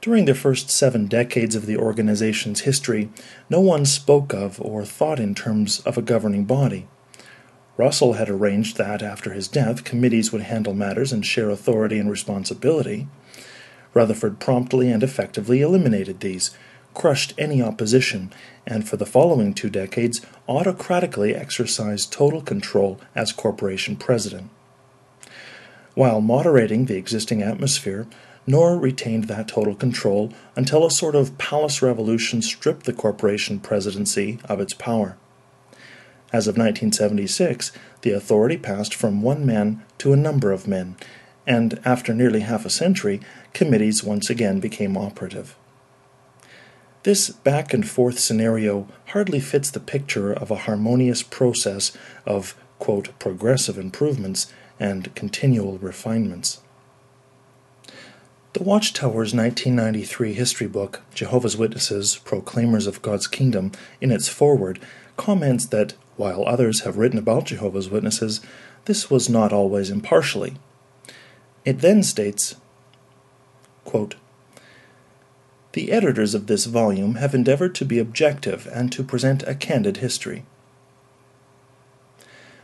During 0.00 0.26
the 0.26 0.34
first 0.34 0.70
seven 0.70 1.06
decades 1.06 1.56
of 1.56 1.66
the 1.66 1.76
organization's 1.76 2.60
history, 2.60 3.10
no 3.50 3.60
one 3.60 3.84
spoke 3.84 4.32
of 4.32 4.60
or 4.60 4.84
thought 4.84 5.18
in 5.18 5.34
terms 5.34 5.80
of 5.80 5.98
a 5.98 6.02
governing 6.02 6.44
body. 6.44 6.86
Russell 7.76 8.14
had 8.14 8.28
arranged 8.28 8.76
that 8.76 9.02
after 9.02 9.32
his 9.32 9.48
death, 9.48 9.84
committees 9.84 10.32
would 10.32 10.42
handle 10.42 10.74
matters 10.74 11.12
and 11.12 11.24
share 11.24 11.50
authority 11.50 11.98
and 11.98 12.10
responsibility. 12.10 13.08
Rutherford 13.94 14.38
promptly 14.38 14.90
and 14.90 15.02
effectively 15.02 15.62
eliminated 15.62 16.20
these, 16.20 16.50
crushed 16.94 17.34
any 17.38 17.62
opposition, 17.62 18.32
and 18.68 18.88
for 18.88 18.96
the 18.96 19.06
following 19.06 19.52
two 19.52 19.70
decades 19.70 20.20
autocratically 20.48 21.34
exercised 21.34 22.12
total 22.12 22.42
control 22.42 23.00
as 23.14 23.32
corporation 23.32 23.96
president. 23.96 24.50
While 25.94 26.20
moderating 26.20 26.84
the 26.84 26.96
existing 26.96 27.42
atmosphere, 27.42 28.06
Knorr 28.46 28.78
retained 28.78 29.24
that 29.24 29.48
total 29.48 29.74
control 29.74 30.32
until 30.54 30.86
a 30.86 30.90
sort 30.90 31.16
of 31.16 31.36
palace 31.38 31.82
revolution 31.82 32.40
stripped 32.40 32.86
the 32.86 32.92
corporation 32.92 33.58
presidency 33.58 34.38
of 34.44 34.60
its 34.60 34.74
power. 34.74 35.16
As 36.32 36.46
of 36.46 36.56
1976, 36.56 37.72
the 38.02 38.12
authority 38.12 38.58
passed 38.58 38.94
from 38.94 39.22
one 39.22 39.44
man 39.44 39.82
to 39.98 40.12
a 40.12 40.16
number 40.16 40.52
of 40.52 40.68
men, 40.68 40.96
and 41.46 41.80
after 41.84 42.14
nearly 42.14 42.40
half 42.40 42.66
a 42.66 42.70
century, 42.70 43.20
committees 43.54 44.04
once 44.04 44.28
again 44.28 44.60
became 44.60 44.96
operative. 44.96 45.56
This 47.08 47.30
back 47.30 47.72
and 47.72 47.88
forth 47.88 48.18
scenario 48.18 48.86
hardly 49.06 49.40
fits 49.40 49.70
the 49.70 49.80
picture 49.80 50.30
of 50.30 50.50
a 50.50 50.66
harmonious 50.66 51.22
process 51.22 51.96
of, 52.26 52.54
quote, 52.78 53.18
progressive 53.18 53.78
improvements 53.78 54.52
and 54.78 55.14
continual 55.14 55.78
refinements. 55.78 56.60
The 58.52 58.62
Watchtower's 58.62 59.32
1993 59.32 60.34
history 60.34 60.66
book, 60.66 61.00
Jehovah's 61.14 61.56
Witnesses 61.56 62.16
Proclaimers 62.26 62.86
of 62.86 63.00
God's 63.00 63.26
Kingdom, 63.26 63.72
in 64.02 64.10
its 64.10 64.28
foreword, 64.28 64.78
comments 65.16 65.64
that 65.64 65.94
while 66.18 66.44
others 66.44 66.80
have 66.80 66.98
written 66.98 67.18
about 67.18 67.46
Jehovah's 67.46 67.88
Witnesses, 67.88 68.42
this 68.84 69.10
was 69.10 69.30
not 69.30 69.50
always 69.50 69.88
impartially. 69.88 70.56
It 71.64 71.78
then 71.78 72.02
states, 72.02 72.56
quote, 73.86 74.16
The 75.78 75.92
editors 75.92 76.34
of 76.34 76.48
this 76.48 76.64
volume 76.64 77.14
have 77.14 77.36
endeavored 77.36 77.72
to 77.76 77.84
be 77.84 78.00
objective 78.00 78.66
and 78.72 78.90
to 78.90 79.04
present 79.04 79.44
a 79.44 79.54
candid 79.54 79.98
history. 79.98 80.44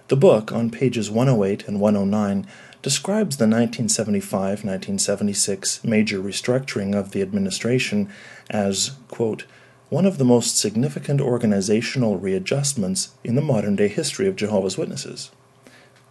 The 0.09 0.17
book, 0.17 0.51
on 0.51 0.69
pages 0.69 1.13
108 1.13 1.69
and 1.69 1.81
109, 1.81 2.45
describes 2.83 3.37
the 3.37 3.45
1975 3.45 4.65
1976 4.65 5.85
major 5.85 6.19
restructuring 6.19 6.97
of 6.97 7.13
the 7.13 7.23
administration 7.23 8.09
as, 8.51 8.97
quote, 9.07 9.45
one 9.91 10.07
of 10.07 10.19
the 10.19 10.25
most 10.25 10.59
significant 10.59 11.21
organizational 11.21 12.19
readjustments 12.19 13.11
in 13.23 13.37
the 13.37 13.41
modern 13.41 13.77
day 13.77 13.87
history 13.87 14.27
of 14.27 14.35
Jehovah's 14.35 14.77
Witnesses. 14.77 15.31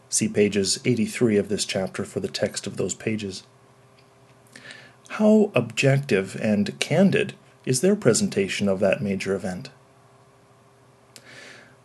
See 0.08 0.30
pages 0.30 0.80
83 0.86 1.36
of 1.36 1.50
this 1.50 1.66
chapter 1.66 2.06
for 2.06 2.22
the 2.22 2.30
text 2.30 2.66
of 2.66 2.78
those 2.78 2.94
pages. 2.94 3.44
How 5.18 5.52
objective 5.54 6.36
and 6.42 6.80
candid 6.80 7.36
is 7.68 7.82
their 7.82 7.96
presentation 7.96 8.68
of 8.68 8.80
that 8.80 9.00
major 9.00 9.36
event? 9.36 9.70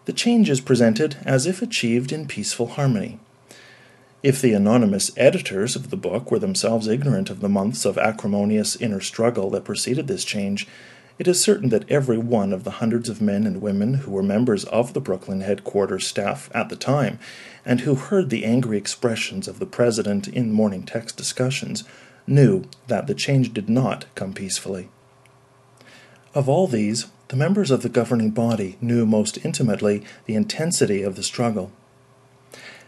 The 0.06 0.14
change 0.14 0.48
is 0.48 0.62
presented 0.62 1.18
as 1.26 1.44
if 1.44 1.60
achieved 1.60 2.10
in 2.10 2.26
peaceful 2.26 2.68
harmony. 2.68 3.20
If 4.22 4.40
the 4.40 4.54
anonymous 4.54 5.10
editors 5.14 5.76
of 5.76 5.90
the 5.90 5.96
book 5.98 6.30
were 6.30 6.38
themselves 6.38 6.88
ignorant 6.88 7.28
of 7.28 7.40
the 7.40 7.50
months 7.50 7.84
of 7.84 7.98
acrimonious 7.98 8.76
inner 8.76 9.02
struggle 9.02 9.50
that 9.50 9.66
preceded 9.66 10.06
this 10.06 10.24
change, 10.24 10.66
it 11.18 11.28
is 11.28 11.38
certain 11.38 11.68
that 11.68 11.90
every 11.90 12.16
one 12.16 12.54
of 12.54 12.64
the 12.64 12.80
hundreds 12.80 13.10
of 13.10 13.20
men 13.20 13.46
and 13.46 13.60
women 13.60 13.92
who 13.94 14.10
were 14.10 14.22
members 14.22 14.64
of 14.64 14.94
the 14.94 15.02
Brooklyn 15.02 15.42
headquarters 15.42 16.06
staff 16.06 16.48
at 16.54 16.70
the 16.70 16.76
time, 16.76 17.18
and 17.66 17.80
who 17.80 17.94
heard 17.94 18.30
the 18.30 18.46
angry 18.46 18.78
expressions 18.78 19.46
of 19.46 19.58
the 19.58 19.66
president 19.66 20.28
in 20.28 20.50
morning 20.50 20.84
text 20.84 21.18
discussions, 21.18 21.84
knew 22.28 22.64
that 22.86 23.06
the 23.06 23.14
change 23.14 23.52
did 23.52 23.68
not 23.68 24.06
come 24.14 24.32
peacefully. 24.32 24.88
Of 26.34 26.48
all 26.48 26.66
these, 26.66 27.06
the 27.28 27.36
members 27.36 27.70
of 27.70 27.82
the 27.82 27.88
governing 27.88 28.30
body 28.30 28.76
knew 28.80 29.04
most 29.06 29.44
intimately 29.44 30.04
the 30.26 30.34
intensity 30.34 31.02
of 31.02 31.16
the 31.16 31.22
struggle. 31.22 31.72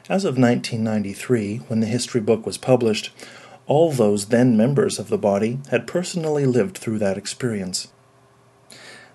As 0.09 0.25
of 0.25 0.39
1993, 0.39 1.59
when 1.69 1.81
the 1.81 1.87
history 1.87 2.21
book 2.21 2.45
was 2.45 2.59
published, 2.59 3.11
all 3.67 3.93
those 3.93 4.27
then 4.27 4.57
members 4.57 4.99
of 4.99 5.09
the 5.09 5.19
body 5.19 5.61
had 5.71 5.87
personally 5.87 6.45
lived 6.45 6.77
through 6.77 6.99
that 6.99 7.17
experience. 7.17 7.89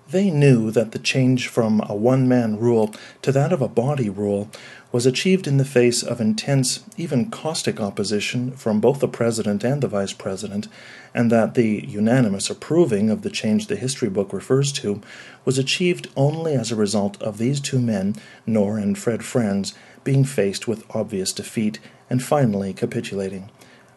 They 0.08 0.30
knew 0.30 0.70
that 0.70 0.92
the 0.92 0.98
change 0.98 1.48
from 1.48 1.82
a 1.88 1.94
one 1.94 2.28
man 2.28 2.56
rule 2.56 2.94
to 3.22 3.32
that 3.32 3.52
of 3.52 3.60
a 3.60 3.68
body 3.68 4.08
rule 4.08 4.48
was 4.96 5.04
achieved 5.04 5.46
in 5.46 5.58
the 5.58 5.64
face 5.66 6.02
of 6.02 6.22
intense, 6.22 6.82
even 6.96 7.28
caustic 7.28 7.78
opposition 7.78 8.50
from 8.52 8.80
both 8.80 8.98
the 8.98 9.06
President 9.06 9.62
and 9.62 9.82
the 9.82 9.88
Vice 9.88 10.14
President, 10.14 10.68
and 11.12 11.30
that 11.30 11.52
the 11.52 11.84
unanimous 11.86 12.48
approving 12.48 13.10
of 13.10 13.20
the 13.20 13.28
change 13.28 13.66
the 13.66 13.76
history 13.76 14.08
book 14.08 14.32
refers 14.32 14.72
to 14.72 15.02
was 15.44 15.58
achieved 15.58 16.08
only 16.16 16.54
as 16.54 16.72
a 16.72 16.76
result 16.76 17.20
of 17.20 17.36
these 17.36 17.60
two 17.60 17.78
men, 17.78 18.14
Knorr 18.46 18.78
and 18.78 18.96
Fred 18.96 19.22
Franz, 19.22 19.74
being 20.02 20.24
faced 20.24 20.66
with 20.66 20.86
obvious 20.96 21.30
defeat 21.30 21.78
and 22.08 22.24
finally 22.24 22.72
capitulating, 22.72 23.50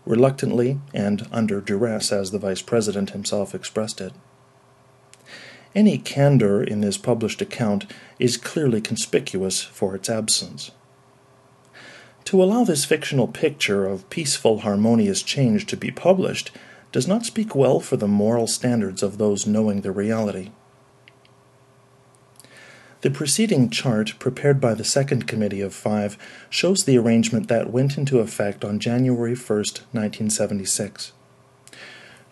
reluctantly 0.05 0.81
and 0.93 1.25
under 1.31 1.61
duress, 1.61 2.11
as 2.11 2.31
the 2.31 2.39
Vice 2.39 2.61
President 2.61 3.11
himself 3.11 3.55
expressed 3.55 4.01
it. 4.01 4.11
Any 5.73 5.97
candor 5.97 6.61
in 6.61 6.81
this 6.81 6.97
published 6.97 7.41
account 7.41 7.85
is 8.19 8.35
clearly 8.35 8.81
conspicuous 8.81 9.63
for 9.63 9.95
its 9.95 10.09
absence. 10.09 10.71
To 12.25 12.43
allow 12.43 12.63
this 12.63 12.85
fictional 12.85 13.27
picture 13.27 13.85
of 13.85 14.09
peaceful, 14.09 14.59
harmonious 14.59 15.23
change 15.23 15.65
to 15.67 15.77
be 15.77 15.91
published 15.91 16.51
does 16.91 17.07
not 17.07 17.25
speak 17.25 17.55
well 17.55 17.79
for 17.79 17.97
the 17.97 18.07
moral 18.07 18.47
standards 18.47 19.03
of 19.03 19.17
those 19.17 19.47
knowing 19.47 19.81
the 19.81 19.91
reality. 19.91 20.51
The 23.01 23.09
preceding 23.09 23.69
chart, 23.69 24.15
prepared 24.19 24.59
by 24.59 24.73
the 24.73 24.83
Second 24.83 25.25
Committee 25.25 25.61
of 25.61 25.73
Five, 25.73 26.17
shows 26.49 26.79
the 26.79 26.97
arrangement 26.97 27.47
that 27.47 27.71
went 27.71 27.97
into 27.97 28.19
effect 28.19 28.65
on 28.65 28.79
January 28.79 29.35
1, 29.35 29.37
1976. 29.37 31.13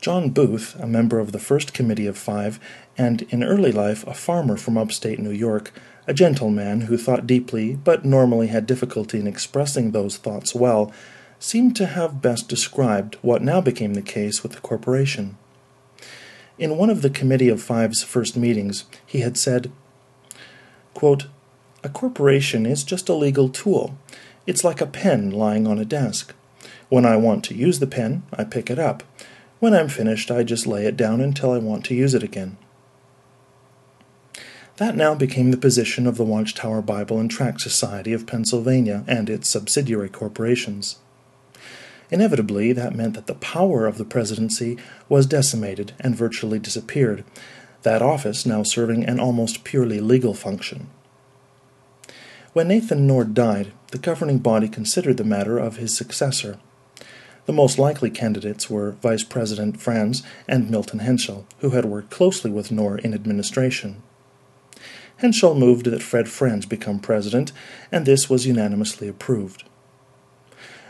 John 0.02 0.30
Booth, 0.30 0.76
a 0.80 0.86
member 0.86 1.20
of 1.20 1.32
the 1.32 1.40
First 1.40 1.74
Committee 1.74 2.06
of 2.06 2.18
Five, 2.18 2.60
and 2.98 3.22
in 3.30 3.44
early 3.44 3.72
life 3.72 4.06
a 4.06 4.14
farmer 4.14 4.58
from 4.58 4.78
upstate 4.78 5.20
New 5.20 5.32
York, 5.32 5.72
a 6.08 6.14
gentleman 6.14 6.82
who 6.82 6.98
thought 6.98 7.28
deeply 7.28 7.76
but 7.76 8.06
normally 8.06 8.48
had 8.48 8.66
difficulty 8.66 9.20
in 9.20 9.28
expressing 9.28 9.92
those 9.92 10.18
thoughts 10.18 10.56
well, 10.56 10.92
seemed 11.38 11.76
to 11.76 11.86
have 11.86 12.22
best 12.22 12.48
described 12.48 13.18
what 13.22 13.44
now 13.44 13.62
became 13.62 13.94
the 13.94 14.02
case 14.02 14.42
with 14.42 14.54
the 14.54 14.62
corporation. 14.62 15.38
In 16.58 16.78
one 16.78 16.90
of 16.90 17.04
the 17.04 17.10
Committee 17.10 17.50
of 17.50 17.62
Five's 17.62 18.02
first 18.02 18.36
meetings, 18.36 18.86
he 19.06 19.20
had 19.20 19.38
said, 19.38 19.72
Quote, 20.96 21.28
a 21.84 21.90
corporation 21.90 22.66
is 22.66 22.84
just 22.84 23.08
a 23.08 23.14
legal 23.14 23.50
tool. 23.50 23.96
It's 24.48 24.64
like 24.64 24.82
a 24.82 24.88
pen 24.88 25.30
lying 25.30 25.68
on 25.68 25.78
a 25.78 25.86
desk. 25.86 26.34
When 26.90 27.06
I 27.06 27.18
want 27.18 27.44
to 27.46 27.54
use 27.54 27.80
the 27.80 27.86
pen, 27.86 28.24
I 28.34 28.46
pick 28.46 28.72
it 28.72 28.80
up. 28.80 29.04
When 29.60 29.74
I'm 29.74 29.90
finished, 29.90 30.32
I 30.32 30.44
just 30.44 30.66
lay 30.66 30.86
it 30.86 30.98
down 30.98 31.22
until 31.22 31.52
I 31.52 31.60
want 31.60 31.86
to 31.86 31.96
use 31.96 32.14
it 32.14 32.24
again. 32.24 32.58
That 34.78 34.96
now 34.96 35.16
became 35.16 35.50
the 35.50 35.58
position 35.58 36.06
of 36.06 36.18
the 36.18 36.24
Watchtower 36.24 36.84
Bible 36.84 37.20
and 37.20 37.32
Tract 37.32 37.62
Society 37.62 38.14
of 38.14 38.28
Pennsylvania 38.28 39.04
and 39.08 39.28
its 39.28 39.50
subsidiary 39.50 40.08
corporations. 40.08 40.98
Inevitably, 42.12 42.74
that 42.74 42.96
meant 42.96 43.16
that 43.16 43.26
the 43.26 43.34
power 43.34 43.88
of 43.88 43.98
the 43.98 44.06
presidency 44.06 44.78
was 45.10 45.26
decimated 45.26 45.94
and 46.00 46.16
virtually 46.16 46.60
disappeared, 46.60 47.24
that 47.82 48.04
office 48.04 48.46
now 48.46 48.62
serving 48.62 49.04
an 49.04 49.20
almost 49.20 49.64
purely 49.64 50.00
legal 50.00 50.36
function. 50.36 50.90
When 52.54 52.68
Nathan 52.68 53.08
Knorr 53.08 53.26
died, 53.26 53.74
the 53.92 53.98
governing 53.98 54.38
body 54.38 54.70
considered 54.70 55.18
the 55.18 55.24
matter 55.24 55.58
of 55.58 55.78
his 55.78 55.98
successor. 55.98 56.60
The 57.48 57.54
most 57.54 57.80
likely 57.80 58.12
candidates 58.12 58.70
were 58.70 58.92
Vice 58.92 59.24
President 59.24 59.82
Franz 59.82 60.22
and 60.48 60.70
Milton 60.70 61.00
Henschel, 61.00 61.48
who 61.60 61.72
had 61.72 61.86
worked 61.86 62.12
closely 62.12 62.52
with 62.52 62.72
Knorr 62.72 63.00
in 63.00 63.16
administration. 63.16 64.04
Henschel 65.18 65.56
moved 65.56 65.88
that 65.88 66.04
Fred 66.04 66.30
Franz 66.30 66.66
become 66.66 67.00
president, 67.00 67.52
and 67.92 68.06
this 68.06 68.30
was 68.30 68.46
unanimously 68.46 69.08
approved. 69.08 69.64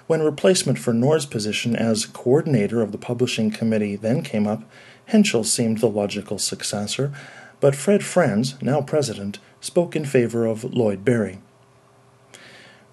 When 0.08 0.22
replacement 0.22 0.80
for 0.80 0.94
Knorr's 0.94 1.26
position 1.26 1.76
as 1.76 2.06
coordinator 2.06 2.82
of 2.82 2.91
the 2.91 2.98
publishing 2.98 3.52
committee 3.52 3.95
then 3.95 4.22
came 4.24 4.45
up, 4.45 4.64
Henschel 5.08 5.44
seemed 5.44 5.80
the 5.80 5.90
logical 5.90 6.40
successor, 6.40 7.14
but 7.60 7.76
Fred 7.76 8.04
Franz, 8.04 8.62
now 8.62 8.82
president, 8.82 9.40
spoke 9.62 9.95
in 9.95 10.06
favor 10.06 10.45
of 10.45 10.64
Lloyd 10.64 11.04
Barry. 11.04 11.40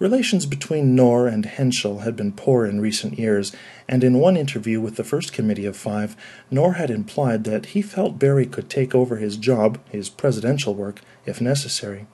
Relations 0.05 0.44
between 0.44 0.94
Knorr 0.94 1.28
and 1.28 1.47
Henschel 1.47 2.01
had 2.01 2.14
been 2.14 2.32
poor 2.32 2.66
in 2.66 2.78
recent 2.78 3.18
years, 3.18 3.52
and 3.89 4.05
in 4.05 4.18
one 4.18 4.36
interview 4.36 4.78
with 4.78 4.97
the 4.97 5.02
first 5.02 5.32
committee 5.32 5.64
of 5.64 5.78
five, 5.78 6.14
Knorr 6.51 6.74
had 6.74 6.90
implied 6.90 7.44
that 7.44 7.72
he 7.72 7.81
felt 7.81 8.18
Barry 8.18 8.44
could 8.44 8.68
take 8.68 8.94
over 8.94 9.16
his 9.16 9.39
job, 9.39 9.78
his 9.90 10.10
presidential 10.10 10.74
work, 10.74 11.01
if 11.24 11.40
necessary. 11.40 12.06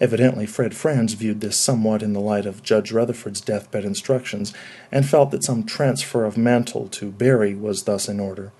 Evidently, 0.00 0.46
Fred 0.46 0.74
Franz 0.74 1.12
viewed 1.12 1.42
this 1.42 1.56
somewhat 1.56 2.02
in 2.02 2.12
the 2.12 2.18
light 2.18 2.44
of 2.44 2.64
Judge 2.64 2.90
Rutherford's 2.90 3.40
deathbed 3.40 3.84
instructions, 3.84 4.52
and 4.90 5.06
felt 5.06 5.30
that 5.30 5.44
some 5.44 5.62
transfer 5.62 6.24
of 6.24 6.36
mantle 6.36 6.88
to 6.88 7.12
Barry 7.12 7.54
was 7.54 7.84
thus 7.84 8.08
in 8.08 8.18
order, 8.18 8.50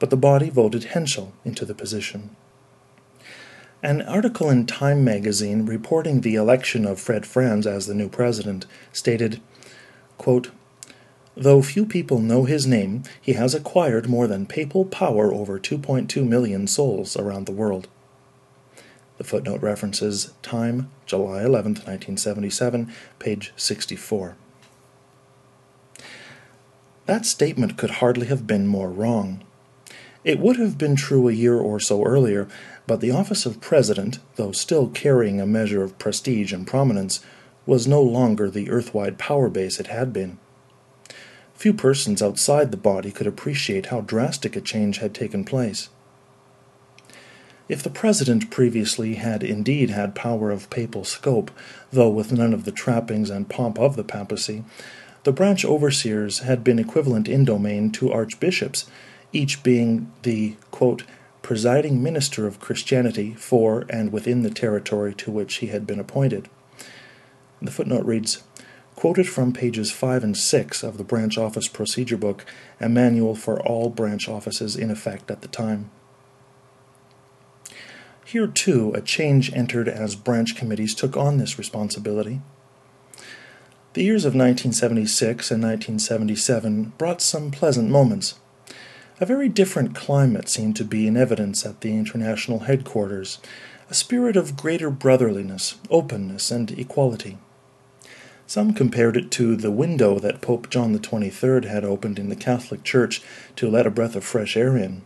but 0.00 0.10
the 0.10 0.16
body 0.16 0.50
voted 0.50 0.82
Henschel 0.82 1.34
into 1.44 1.64
the 1.64 1.76
position. 1.76 2.34
An 3.82 4.02
article 4.02 4.50
in 4.50 4.66
Time 4.66 5.02
magazine 5.04 5.64
reporting 5.64 6.20
the 6.20 6.34
election 6.34 6.84
of 6.84 7.00
Fred 7.00 7.24
Franz 7.24 7.66
as 7.66 7.86
the 7.86 7.94
new 7.94 8.10
president 8.10 8.66
stated, 8.92 9.40
quote, 10.18 10.50
Though 11.34 11.62
few 11.62 11.86
people 11.86 12.18
know 12.18 12.44
his 12.44 12.66
name, 12.66 13.04
he 13.18 13.32
has 13.32 13.54
acquired 13.54 14.06
more 14.06 14.26
than 14.26 14.44
papal 14.44 14.84
power 14.84 15.32
over 15.32 15.58
2.2 15.58 16.28
million 16.28 16.66
souls 16.66 17.16
around 17.16 17.46
the 17.46 17.52
world. 17.52 17.88
The 19.16 19.24
footnote 19.24 19.62
references 19.62 20.34
Time, 20.42 20.90
July 21.06 21.42
11, 21.42 21.72
1977, 21.72 22.92
page 23.18 23.54
64. 23.56 24.36
That 27.06 27.24
statement 27.24 27.78
could 27.78 27.92
hardly 27.92 28.26
have 28.26 28.46
been 28.46 28.66
more 28.66 28.90
wrong. 28.90 29.42
It 30.22 30.38
would 30.38 30.56
have 30.56 30.76
been 30.76 30.96
true 30.96 31.28
a 31.28 31.32
year 31.32 31.56
or 31.56 31.80
so 31.80 32.04
earlier, 32.04 32.46
but 32.90 32.98
the 32.98 33.12
office 33.12 33.46
of 33.46 33.60
President, 33.60 34.18
though 34.34 34.50
still 34.50 34.88
carrying 34.88 35.40
a 35.40 35.46
measure 35.46 35.84
of 35.84 35.96
prestige 36.00 36.52
and 36.52 36.66
prominence, 36.66 37.20
was 37.64 37.86
no 37.86 38.02
longer 38.02 38.50
the 38.50 38.68
earthwide 38.68 39.16
power 39.16 39.48
base 39.48 39.78
it 39.78 39.86
had 39.86 40.12
been. 40.12 40.38
Few 41.54 41.72
persons 41.72 42.20
outside 42.20 42.72
the 42.72 42.76
body 42.76 43.12
could 43.12 43.28
appreciate 43.28 43.86
how 43.86 44.00
drastic 44.00 44.56
a 44.56 44.60
change 44.60 44.98
had 44.98 45.14
taken 45.14 45.44
place. 45.44 45.88
If 47.68 47.80
the 47.80 47.90
President 47.90 48.50
previously 48.50 49.14
had 49.14 49.44
indeed 49.44 49.90
had 49.90 50.16
power 50.16 50.50
of 50.50 50.68
papal 50.68 51.04
scope, 51.04 51.52
though 51.92 52.10
with 52.10 52.32
none 52.32 52.52
of 52.52 52.64
the 52.64 52.72
trappings 52.72 53.30
and 53.30 53.48
pomp 53.48 53.78
of 53.78 53.94
the 53.94 54.02
papacy, 54.02 54.64
the 55.22 55.30
branch 55.30 55.64
overseers 55.64 56.40
had 56.40 56.64
been 56.64 56.80
equivalent 56.80 57.28
in 57.28 57.44
domain 57.44 57.92
to 57.92 58.10
archbishops 58.10 58.90
each 59.32 59.62
being 59.62 60.10
the 60.24 60.56
quote, 60.72 61.04
presiding 61.50 62.00
minister 62.00 62.46
of 62.46 62.60
Christianity 62.60 63.34
for 63.34 63.84
and 63.90 64.12
within 64.12 64.42
the 64.42 64.50
territory 64.50 65.12
to 65.12 65.32
which 65.32 65.56
he 65.56 65.66
had 65.66 65.84
been 65.84 65.98
appointed. 65.98 66.48
The 67.60 67.72
footnote 67.72 68.06
reads 68.06 68.44
Quoted 68.94 69.28
from 69.28 69.52
pages 69.52 69.90
5 69.90 70.22
and 70.22 70.36
6 70.36 70.84
of 70.84 70.96
the 70.96 71.02
Branch 71.02 71.36
Office 71.36 71.66
Procedure 71.66 72.16
Book, 72.16 72.46
a 72.78 72.88
manual 72.88 73.34
for 73.34 73.60
all 73.66 73.90
branch 73.90 74.28
offices 74.28 74.76
in 74.76 74.92
effect 74.92 75.28
at 75.28 75.42
the 75.42 75.48
time. 75.48 75.90
Here, 78.24 78.46
too, 78.46 78.92
a 78.94 79.00
change 79.00 79.52
entered 79.52 79.88
as 79.88 80.14
branch 80.14 80.54
committees 80.54 80.94
took 80.94 81.16
on 81.16 81.38
this 81.38 81.58
responsibility. 81.58 82.42
The 83.94 84.04
years 84.04 84.24
of 84.24 84.36
1976 84.36 85.50
and 85.50 85.64
1977 85.64 86.92
brought 86.96 87.20
some 87.20 87.50
pleasant 87.50 87.90
moments. 87.90 88.38
A 89.22 89.26
very 89.26 89.50
different 89.50 89.94
climate 89.94 90.48
seemed 90.48 90.76
to 90.76 90.84
be 90.84 91.06
in 91.06 91.14
evidence 91.14 91.66
at 91.66 91.82
the 91.82 91.94
international 91.94 92.60
headquarters, 92.60 93.38
a 93.90 93.94
spirit 93.94 94.34
of 94.34 94.56
greater 94.56 94.88
brotherliness, 94.88 95.74
openness, 95.90 96.50
and 96.50 96.70
equality. 96.70 97.36
Some 98.46 98.72
compared 98.72 99.18
it 99.18 99.30
to 99.32 99.56
the 99.56 99.70
window 99.70 100.18
that 100.20 100.40
Pope 100.40 100.70
John 100.70 100.96
XXIII 100.96 101.68
had 101.68 101.84
opened 101.84 102.18
in 102.18 102.30
the 102.30 102.34
Catholic 102.34 102.82
Church 102.82 103.20
to 103.56 103.68
let 103.68 103.86
a 103.86 103.90
breath 103.90 104.16
of 104.16 104.24
fresh 104.24 104.56
air 104.56 104.74
in. 104.74 105.02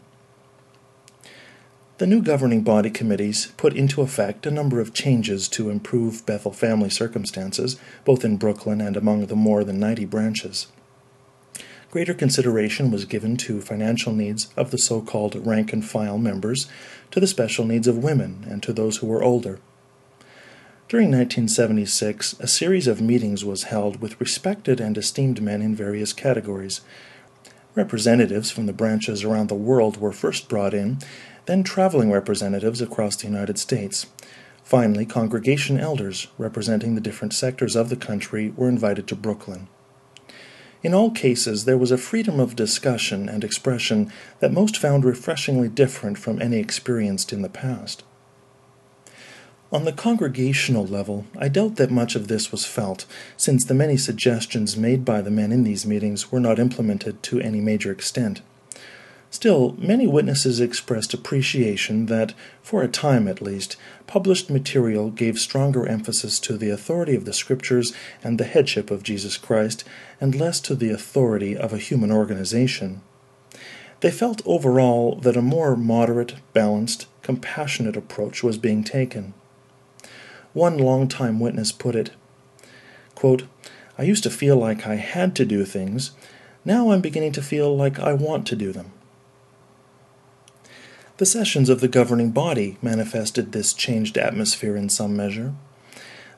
The 1.98 2.06
new 2.06 2.22
governing 2.22 2.62
body 2.62 2.90
committees 2.90 3.52
put 3.56 3.74
into 3.74 4.00
effect 4.00 4.46
a 4.46 4.52
number 4.52 4.78
of 4.78 4.94
changes 4.94 5.48
to 5.48 5.70
improve 5.70 6.24
Bethel 6.24 6.52
family 6.52 6.90
circumstances, 6.90 7.80
both 8.04 8.24
in 8.24 8.36
Brooklyn 8.36 8.80
and 8.80 8.96
among 8.96 9.26
the 9.26 9.34
more 9.34 9.64
than 9.64 9.80
90 9.80 10.04
branches 10.04 10.68
greater 11.94 12.12
consideration 12.12 12.90
was 12.90 13.04
given 13.04 13.36
to 13.36 13.60
financial 13.60 14.12
needs 14.12 14.48
of 14.56 14.72
the 14.72 14.78
so 14.78 15.00
called 15.00 15.46
rank 15.46 15.72
and 15.72 15.84
file 15.84 16.18
members, 16.18 16.66
to 17.08 17.20
the 17.20 17.26
special 17.28 17.64
needs 17.64 17.86
of 17.86 18.02
women, 18.02 18.44
and 18.50 18.64
to 18.64 18.72
those 18.72 18.96
who 18.96 19.06
were 19.06 19.22
older. 19.22 19.60
During 20.88 21.06
1976, 21.12 22.34
a 22.40 22.48
series 22.48 22.88
of 22.88 23.00
meetings 23.00 23.44
was 23.44 23.70
held 23.70 24.00
with 24.00 24.20
respected 24.20 24.80
and 24.80 24.98
esteemed 24.98 25.40
men 25.40 25.62
in 25.62 25.76
various 25.76 26.12
categories. 26.12 26.80
Representatives 27.76 28.50
from 28.50 28.66
the 28.66 28.72
branches 28.72 29.22
around 29.22 29.48
the 29.48 29.54
world 29.54 29.98
were 29.98 30.10
first 30.10 30.48
brought 30.48 30.74
in, 30.74 30.98
then 31.46 31.62
traveling 31.62 32.10
representatives 32.10 32.80
across 32.80 33.14
the 33.14 33.28
United 33.28 33.56
States. 33.56 34.06
Finally, 34.64 35.06
congregation 35.06 35.78
elders 35.78 36.26
representing 36.38 36.96
the 36.96 37.00
different 37.00 37.32
sectors 37.32 37.76
of 37.76 37.88
the 37.88 37.94
country 37.94 38.52
were 38.56 38.68
invited 38.68 39.06
to 39.06 39.14
Brooklyn. 39.14 39.68
In 40.84 40.92
all 40.92 41.10
cases, 41.10 41.64
there 41.64 41.78
was 41.78 41.90
a 41.90 41.96
freedom 41.96 42.38
of 42.38 42.54
discussion 42.54 43.26
and 43.26 43.42
expression 43.42 44.12
that 44.40 44.52
most 44.52 44.76
found 44.76 45.02
refreshingly 45.02 45.68
different 45.68 46.18
from 46.18 46.42
any 46.42 46.58
experienced 46.58 47.32
in 47.32 47.40
the 47.40 47.48
past. 47.48 48.04
On 49.72 49.86
the 49.86 49.92
congregational 49.92 50.86
level, 50.86 51.24
I 51.38 51.48
doubt 51.48 51.76
that 51.76 51.90
much 51.90 52.14
of 52.14 52.28
this 52.28 52.52
was 52.52 52.66
felt, 52.66 53.06
since 53.38 53.64
the 53.64 53.72
many 53.72 53.96
suggestions 53.96 54.76
made 54.76 55.06
by 55.06 55.22
the 55.22 55.30
men 55.30 55.52
in 55.52 55.64
these 55.64 55.86
meetings 55.86 56.30
were 56.30 56.38
not 56.38 56.58
implemented 56.58 57.22
to 57.24 57.40
any 57.40 57.62
major 57.62 57.90
extent. 57.90 58.42
Still, 59.34 59.74
many 59.78 60.06
witnesses 60.06 60.60
expressed 60.60 61.12
appreciation 61.12 62.06
that, 62.06 62.34
for 62.62 62.84
a 62.84 62.88
time 62.88 63.26
at 63.26 63.42
least, 63.42 63.76
published 64.06 64.48
material 64.48 65.10
gave 65.10 65.40
stronger 65.40 65.84
emphasis 65.88 66.38
to 66.38 66.56
the 66.56 66.70
authority 66.70 67.16
of 67.16 67.24
the 67.24 67.32
Scriptures 67.32 67.92
and 68.22 68.38
the 68.38 68.44
headship 68.44 68.92
of 68.92 69.02
Jesus 69.02 69.36
Christ, 69.36 69.82
and 70.20 70.36
less 70.36 70.60
to 70.60 70.76
the 70.76 70.90
authority 70.90 71.56
of 71.56 71.72
a 71.72 71.78
human 71.78 72.12
organization. 72.12 73.02
They 73.98 74.12
felt 74.12 74.40
overall 74.46 75.16
that 75.16 75.36
a 75.36 75.42
more 75.42 75.74
moderate, 75.74 76.36
balanced, 76.52 77.08
compassionate 77.22 77.96
approach 77.96 78.44
was 78.44 78.56
being 78.56 78.84
taken. 78.84 79.34
One 80.52 80.78
long-time 80.78 81.40
witness 81.40 81.72
put 81.72 81.96
it 81.96 82.12
quote, 83.16 83.42
I 83.98 84.04
used 84.04 84.22
to 84.22 84.30
feel 84.30 84.56
like 84.56 84.86
I 84.86 84.94
had 84.94 85.34
to 85.34 85.44
do 85.44 85.64
things. 85.64 86.12
Now 86.64 86.92
I'm 86.92 87.00
beginning 87.00 87.32
to 87.32 87.42
feel 87.42 87.76
like 87.76 87.98
I 87.98 88.12
want 88.12 88.46
to 88.46 88.54
do 88.54 88.70
them. 88.70 88.92
The 91.16 91.26
sessions 91.26 91.68
of 91.68 91.80
the 91.80 91.86
governing 91.86 92.32
body 92.32 92.76
manifested 92.82 93.52
this 93.52 93.72
changed 93.72 94.18
atmosphere 94.18 94.74
in 94.74 94.88
some 94.88 95.16
measure. 95.16 95.54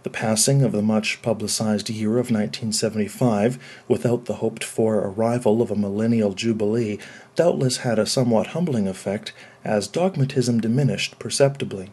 The 0.02 0.10
passing 0.10 0.62
of 0.62 0.72
the 0.72 0.82
much 0.82 1.22
publicized 1.22 1.88
year 1.88 2.18
of 2.18 2.30
1975, 2.30 3.58
without 3.88 4.26
the 4.26 4.34
hoped 4.34 4.62
for 4.62 4.96
arrival 4.96 5.62
of 5.62 5.70
a 5.70 5.76
millennial 5.76 6.34
jubilee, 6.34 6.98
doubtless 7.34 7.78
had 7.78 7.98
a 7.98 8.04
somewhat 8.04 8.48
humbling 8.48 8.86
effect, 8.86 9.32
as 9.64 9.88
dogmatism 9.88 10.60
diminished 10.60 11.18
perceptibly. 11.18 11.90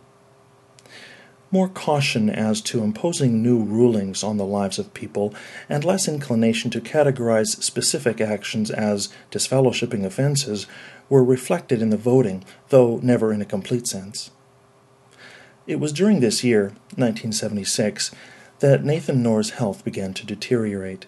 More 1.52 1.70
caution 1.70 2.30
as 2.30 2.60
to 2.62 2.84
imposing 2.84 3.42
new 3.42 3.64
rulings 3.64 4.24
on 4.24 4.36
the 4.36 4.46
lives 4.46 4.78
of 4.78 4.94
people, 4.94 5.34
and 5.70 5.86
less 5.86 6.08
inclination 6.08 6.70
to 6.72 6.82
categorize 6.82 7.64
specific 7.64 8.20
actions 8.20 8.70
as 8.70 9.08
disfellowshipping 9.32 10.04
offenses, 10.04 10.68
were 11.10 11.24
reflected 11.24 11.82
in 11.82 11.90
the 11.90 11.98
voting, 11.98 12.44
though 12.70 13.00
never 13.04 13.34
in 13.34 13.42
a 13.42 13.46
complete 13.46 13.88
sense. 13.88 14.32
It 15.66 15.80
was 15.80 15.94
during 15.94 16.20
this 16.20 16.44
year, 16.44 16.74
1976, 16.96 18.12
that 18.60 18.84
Nathan 18.84 19.24
Knorr's 19.24 19.52
health 19.52 19.84
began 19.84 20.14
to 20.16 20.26
deteriorate. 20.26 21.06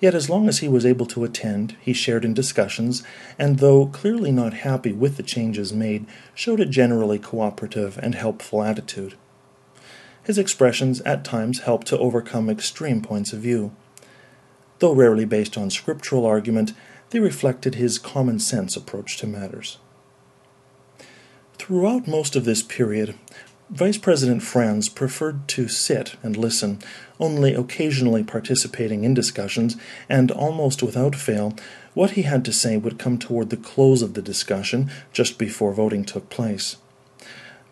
Yet, 0.00 0.14
as 0.14 0.30
long 0.30 0.48
as 0.48 0.58
he 0.58 0.68
was 0.68 0.86
able 0.86 1.06
to 1.06 1.24
attend, 1.24 1.76
he 1.80 1.92
shared 1.92 2.24
in 2.24 2.32
discussions, 2.32 3.02
and 3.38 3.58
though 3.58 3.86
clearly 3.86 4.32
not 4.32 4.54
happy 4.54 4.92
with 4.92 5.16
the 5.16 5.22
changes 5.22 5.72
made, 5.72 6.06
showed 6.34 6.58
a 6.58 6.64
generally 6.64 7.18
cooperative 7.18 7.98
and 8.02 8.14
helpful 8.14 8.62
attitude. 8.62 9.14
His 10.22 10.38
expressions 10.38 11.00
at 11.02 11.24
times 11.24 11.60
helped 11.60 11.86
to 11.88 11.98
overcome 11.98 12.48
extreme 12.48 13.02
points 13.02 13.32
of 13.32 13.40
view. 13.40 13.74
Though 14.78 14.94
rarely 14.94 15.26
based 15.26 15.58
on 15.58 15.68
scriptural 15.68 16.24
argument, 16.24 16.72
they 17.10 17.20
reflected 17.20 17.74
his 17.74 17.98
common 17.98 18.38
sense 18.38 18.76
approach 18.76 19.16
to 19.18 19.26
matters. 19.26 19.78
Throughout 21.58 22.08
most 22.08 22.36
of 22.36 22.44
this 22.44 22.62
period, 22.62 23.14
Vice 23.68 23.98
President 23.98 24.42
Franz 24.42 24.88
preferred 24.88 25.46
to 25.46 25.68
sit 25.68 26.16
and 26.24 26.36
listen, 26.36 26.80
only 27.20 27.54
occasionally 27.54 28.24
participating 28.24 29.04
in 29.04 29.14
discussions, 29.14 29.76
and 30.08 30.32
almost 30.32 30.82
without 30.82 31.14
fail, 31.14 31.54
what 31.94 32.12
he 32.12 32.22
had 32.22 32.44
to 32.46 32.52
say 32.52 32.76
would 32.76 32.98
come 32.98 33.16
toward 33.16 33.50
the 33.50 33.56
close 33.56 34.02
of 34.02 34.14
the 34.14 34.22
discussion, 34.22 34.90
just 35.12 35.38
before 35.38 35.72
voting 35.72 36.04
took 36.04 36.28
place. 36.30 36.78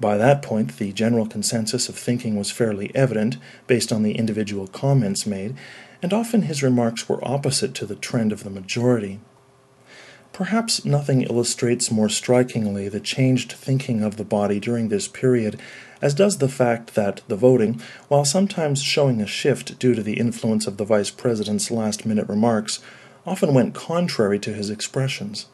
By 0.01 0.16
that 0.19 0.43
point, 0.43 0.77
the 0.77 0.93
general 0.93 1.27
consensus 1.27 1.89
of 1.89 1.97
thinking 1.97 2.36
was 2.36 2.52
fairly 2.52 2.94
evident, 2.94 3.36
based 3.66 3.90
on 3.90 4.05
the 4.05 4.12
individual 4.12 4.69
comments 4.69 5.27
made, 5.27 5.56
and 6.02 6.12
often 6.12 6.42
his 6.42 6.62
remarks 6.62 7.08
were 7.08 7.26
opposite 7.26 7.74
to 7.74 7.86
the 7.86 7.96
trend 7.96 8.32
of 8.32 8.44
the 8.44 8.50
majority. 8.50 9.20
Perhaps 10.32 10.84
nothing 10.84 11.22
illustrates 11.22 11.90
more 11.90 12.08
strikingly 12.08 12.88
the 12.88 13.00
changed 13.00 13.52
thinking 13.52 14.02
of 14.02 14.16
the 14.16 14.24
body 14.24 14.60
during 14.60 14.88
this 14.88 15.08
period 15.08 15.60
as 16.00 16.14
does 16.14 16.38
the 16.38 16.48
fact 16.48 16.94
that 16.94 17.22
the 17.28 17.36
voting, 17.36 17.80
while 18.06 18.24
sometimes 18.24 18.82
showing 18.82 19.20
a 19.20 19.26
shift 19.26 19.78
due 19.78 19.94
to 19.94 20.02
the 20.02 20.18
influence 20.18 20.66
of 20.66 20.76
the 20.76 20.84
Vice 20.84 21.10
President's 21.10 21.70
last 21.70 22.06
minute 22.06 22.28
remarks, 22.28 22.80
often 23.26 23.52
went 23.52 23.74
contrary 23.74 24.38
to 24.38 24.52
his 24.54 24.70
expressions. 24.70 25.46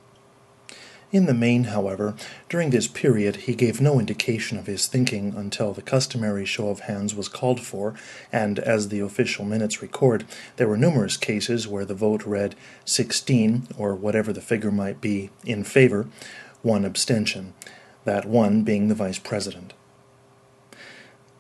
In 1.15 1.27
the 1.27 1.33
main, 1.33 1.65
however, 1.65 2.17
during 2.49 2.71
this 2.71 2.89
period 2.89 3.37
he 3.37 3.55
gave 3.55 3.81
no 3.81 4.01
indication 4.01 4.59
of 4.59 4.67
his 4.67 4.89
thinking 4.89 5.33
until 5.37 5.73
the 5.73 5.81
customary 5.81 6.45
show 6.45 6.71
of 6.71 6.81
hands 6.81 7.15
was 7.15 7.29
called 7.29 7.61
for, 7.61 7.95
and, 8.33 8.59
as 8.59 8.89
the 8.89 8.99
official 8.99 9.45
minutes 9.45 9.81
record, 9.81 10.25
there 10.57 10.67
were 10.67 10.77
numerous 10.77 11.17
cases 11.17 11.69
where 11.69 11.85
the 11.85 11.95
vote 11.95 12.27
read 12.27 12.57
16, 12.85 13.69
or 13.79 13.95
whatever 13.95 14.33
the 14.33 14.41
figure 14.41 14.73
might 14.73 15.01
be, 15.01 15.31
in 15.45 15.63
favor, 15.63 16.09
one 16.63 16.85
abstention, 16.85 17.55
that 18.05 18.25
one 18.25 18.65
being 18.65 18.89
the 18.89 18.97
Vice 18.97 19.21
President. 19.21 19.73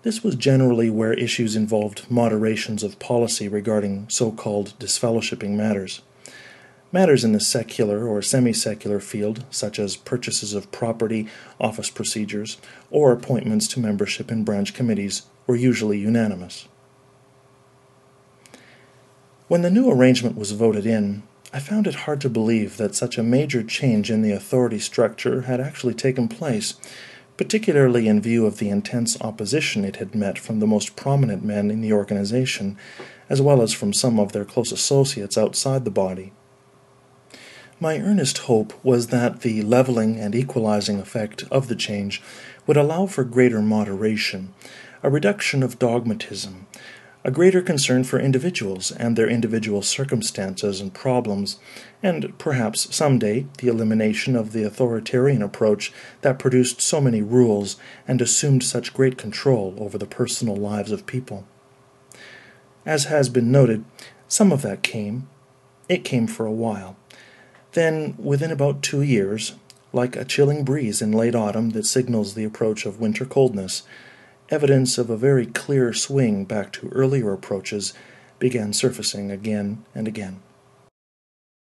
This 0.03 0.23
was 0.23 0.37
generally 0.37 0.89
where 0.89 1.15
issues 1.15 1.57
involved 1.57 2.09
moderations 2.09 2.85
of 2.85 3.01
policy 3.01 3.49
regarding 3.49 4.09
so 4.09 4.31
called 4.31 4.79
disfellowshipping 4.79 5.57
matters. 5.57 6.01
Matters 6.95 7.25
in 7.25 7.33
the 7.33 7.41
secular 7.41 8.07
or 8.07 8.23
semi 8.23 8.53
secular 8.53 9.01
field, 9.01 9.45
such 9.51 9.81
as 9.81 9.97
purchases 9.97 10.55
of 10.55 10.71
property, 10.71 11.27
office 11.61 11.91
procedures, 11.91 12.57
or 12.89 13.11
appointments 13.11 13.67
to 13.67 13.81
membership 13.81 14.31
in 14.31 14.45
branch 14.45 14.75
committees, 14.75 15.23
were 15.49 15.57
usually 15.57 15.99
unanimous. 15.99 16.69
When 19.49 19.63
the 19.63 19.73
new 19.73 19.91
arrangement 19.91 20.39
was 20.39 20.53
voted 20.53 20.87
in, 20.87 21.25
I 21.53 21.59
found 21.59 21.89
it 21.89 22.07
hard 22.07 22.21
to 22.21 22.29
believe 22.29 22.77
that 22.77 22.95
such 22.95 23.19
a 23.19 23.25
major 23.25 23.65
change 23.65 24.09
in 24.09 24.23
the 24.23 24.31
authority 24.31 24.79
structure 24.79 25.43
had 25.43 25.61
actually 25.61 25.95
taken 25.95 26.29
place, 26.29 26.75
particularly 27.37 28.07
in 28.07 28.23
view 28.23 28.47
of 28.47 28.59
the 28.59 28.69
intense 28.69 29.21
opposition 29.21 29.85
it 29.85 29.97
had 29.97 30.15
met 30.15 30.39
from 30.39 30.61
the 30.61 30.67
most 30.69 30.95
prominent 30.95 31.43
men 31.43 31.73
in 31.73 31.81
the 31.81 31.93
organization, 31.93 32.79
as 33.29 33.43
well 33.43 33.63
as 33.63 33.73
from 33.73 33.93
some 33.93 34.21
of 34.21 34.31
their 34.31 34.45
close 34.45 34.71
associates 34.71 35.37
outside 35.37 35.85
the 35.85 35.91
body. 35.91 36.33
My 37.81 37.99
earnest 37.99 38.39
hope 38.39 38.73
was 38.85 39.09
that 39.09 39.41
the 39.41 39.63
leveling 39.63 40.17
and 40.19 40.35
equalizing 40.35 41.01
effect 41.01 41.43
of 41.51 41.67
the 41.67 41.75
change 41.75 42.23
would 42.69 42.77
allow 42.77 43.07
for 43.07 43.25
greater 43.25 43.61
moderation, 43.61 44.55
a 45.03 45.11
reduction 45.11 45.63
of 45.65 45.81
dogmatism, 45.81 46.67
a 47.25 47.33
greater 47.33 47.61
concern 47.61 48.05
for 48.05 48.21
individuals 48.21 48.93
and 48.93 49.17
their 49.17 49.29
individual 49.29 49.83
circumstances 49.83 50.81
and 50.81 50.95
problems, 50.95 51.59
and 52.01 52.39
perhaps 52.39 52.95
some 52.95 53.19
day 53.19 53.47
the 53.59 53.69
elimination 53.69 54.37
of 54.37 54.53
the 54.53 54.63
authoritarian 54.63 55.43
approach 55.43 55.93
that 56.21 56.39
produced 56.39 56.81
so 56.81 57.01
many 57.01 57.23
rules 57.23 57.77
and 58.07 58.21
assumed 58.21 58.63
such 58.63 58.95
great 58.95 59.19
control 59.19 59.75
over 59.79 59.99
the 59.99 60.07
personal 60.07 60.55
lives 60.55 60.93
of 60.93 61.07
people. 61.07 61.45
As 62.87 63.07
has 63.07 63.29
been 63.29 63.51
noted, 63.51 63.85
some 64.29 64.53
of 64.53 64.63
that 64.63 64.83
came. 64.83 65.29
It 65.89 66.05
came 66.05 66.29
for 66.29 66.47
a 66.47 66.53
while. 66.53 66.97
Then, 67.75 68.15
within 68.19 68.53
about 68.53 68.83
two 68.83 69.03
years, 69.03 69.55
like 69.93 70.17
a 70.17 70.25
chilling 70.25 70.65
breeze 70.65 71.03
in 71.03 71.13
late 71.13 71.35
autumn 71.35 71.71
that 71.71 71.87
signals 71.87 72.35
the 72.35 72.45
approach 72.45 72.87
of 72.87 73.01
winter 73.01 73.25
coldness, 73.25 73.83
evidence 74.49 74.97
of 74.97 75.11
a 75.11 75.17
very 75.17 75.47
clear 75.47 75.93
swing 75.93 76.45
back 76.45 76.73
to 76.73 76.89
earlier 76.91 77.33
approaches 77.33 77.93
began 78.39 78.73
surfacing 78.73 79.31
again 79.31 79.85
and 79.95 80.07
again. 80.07 80.41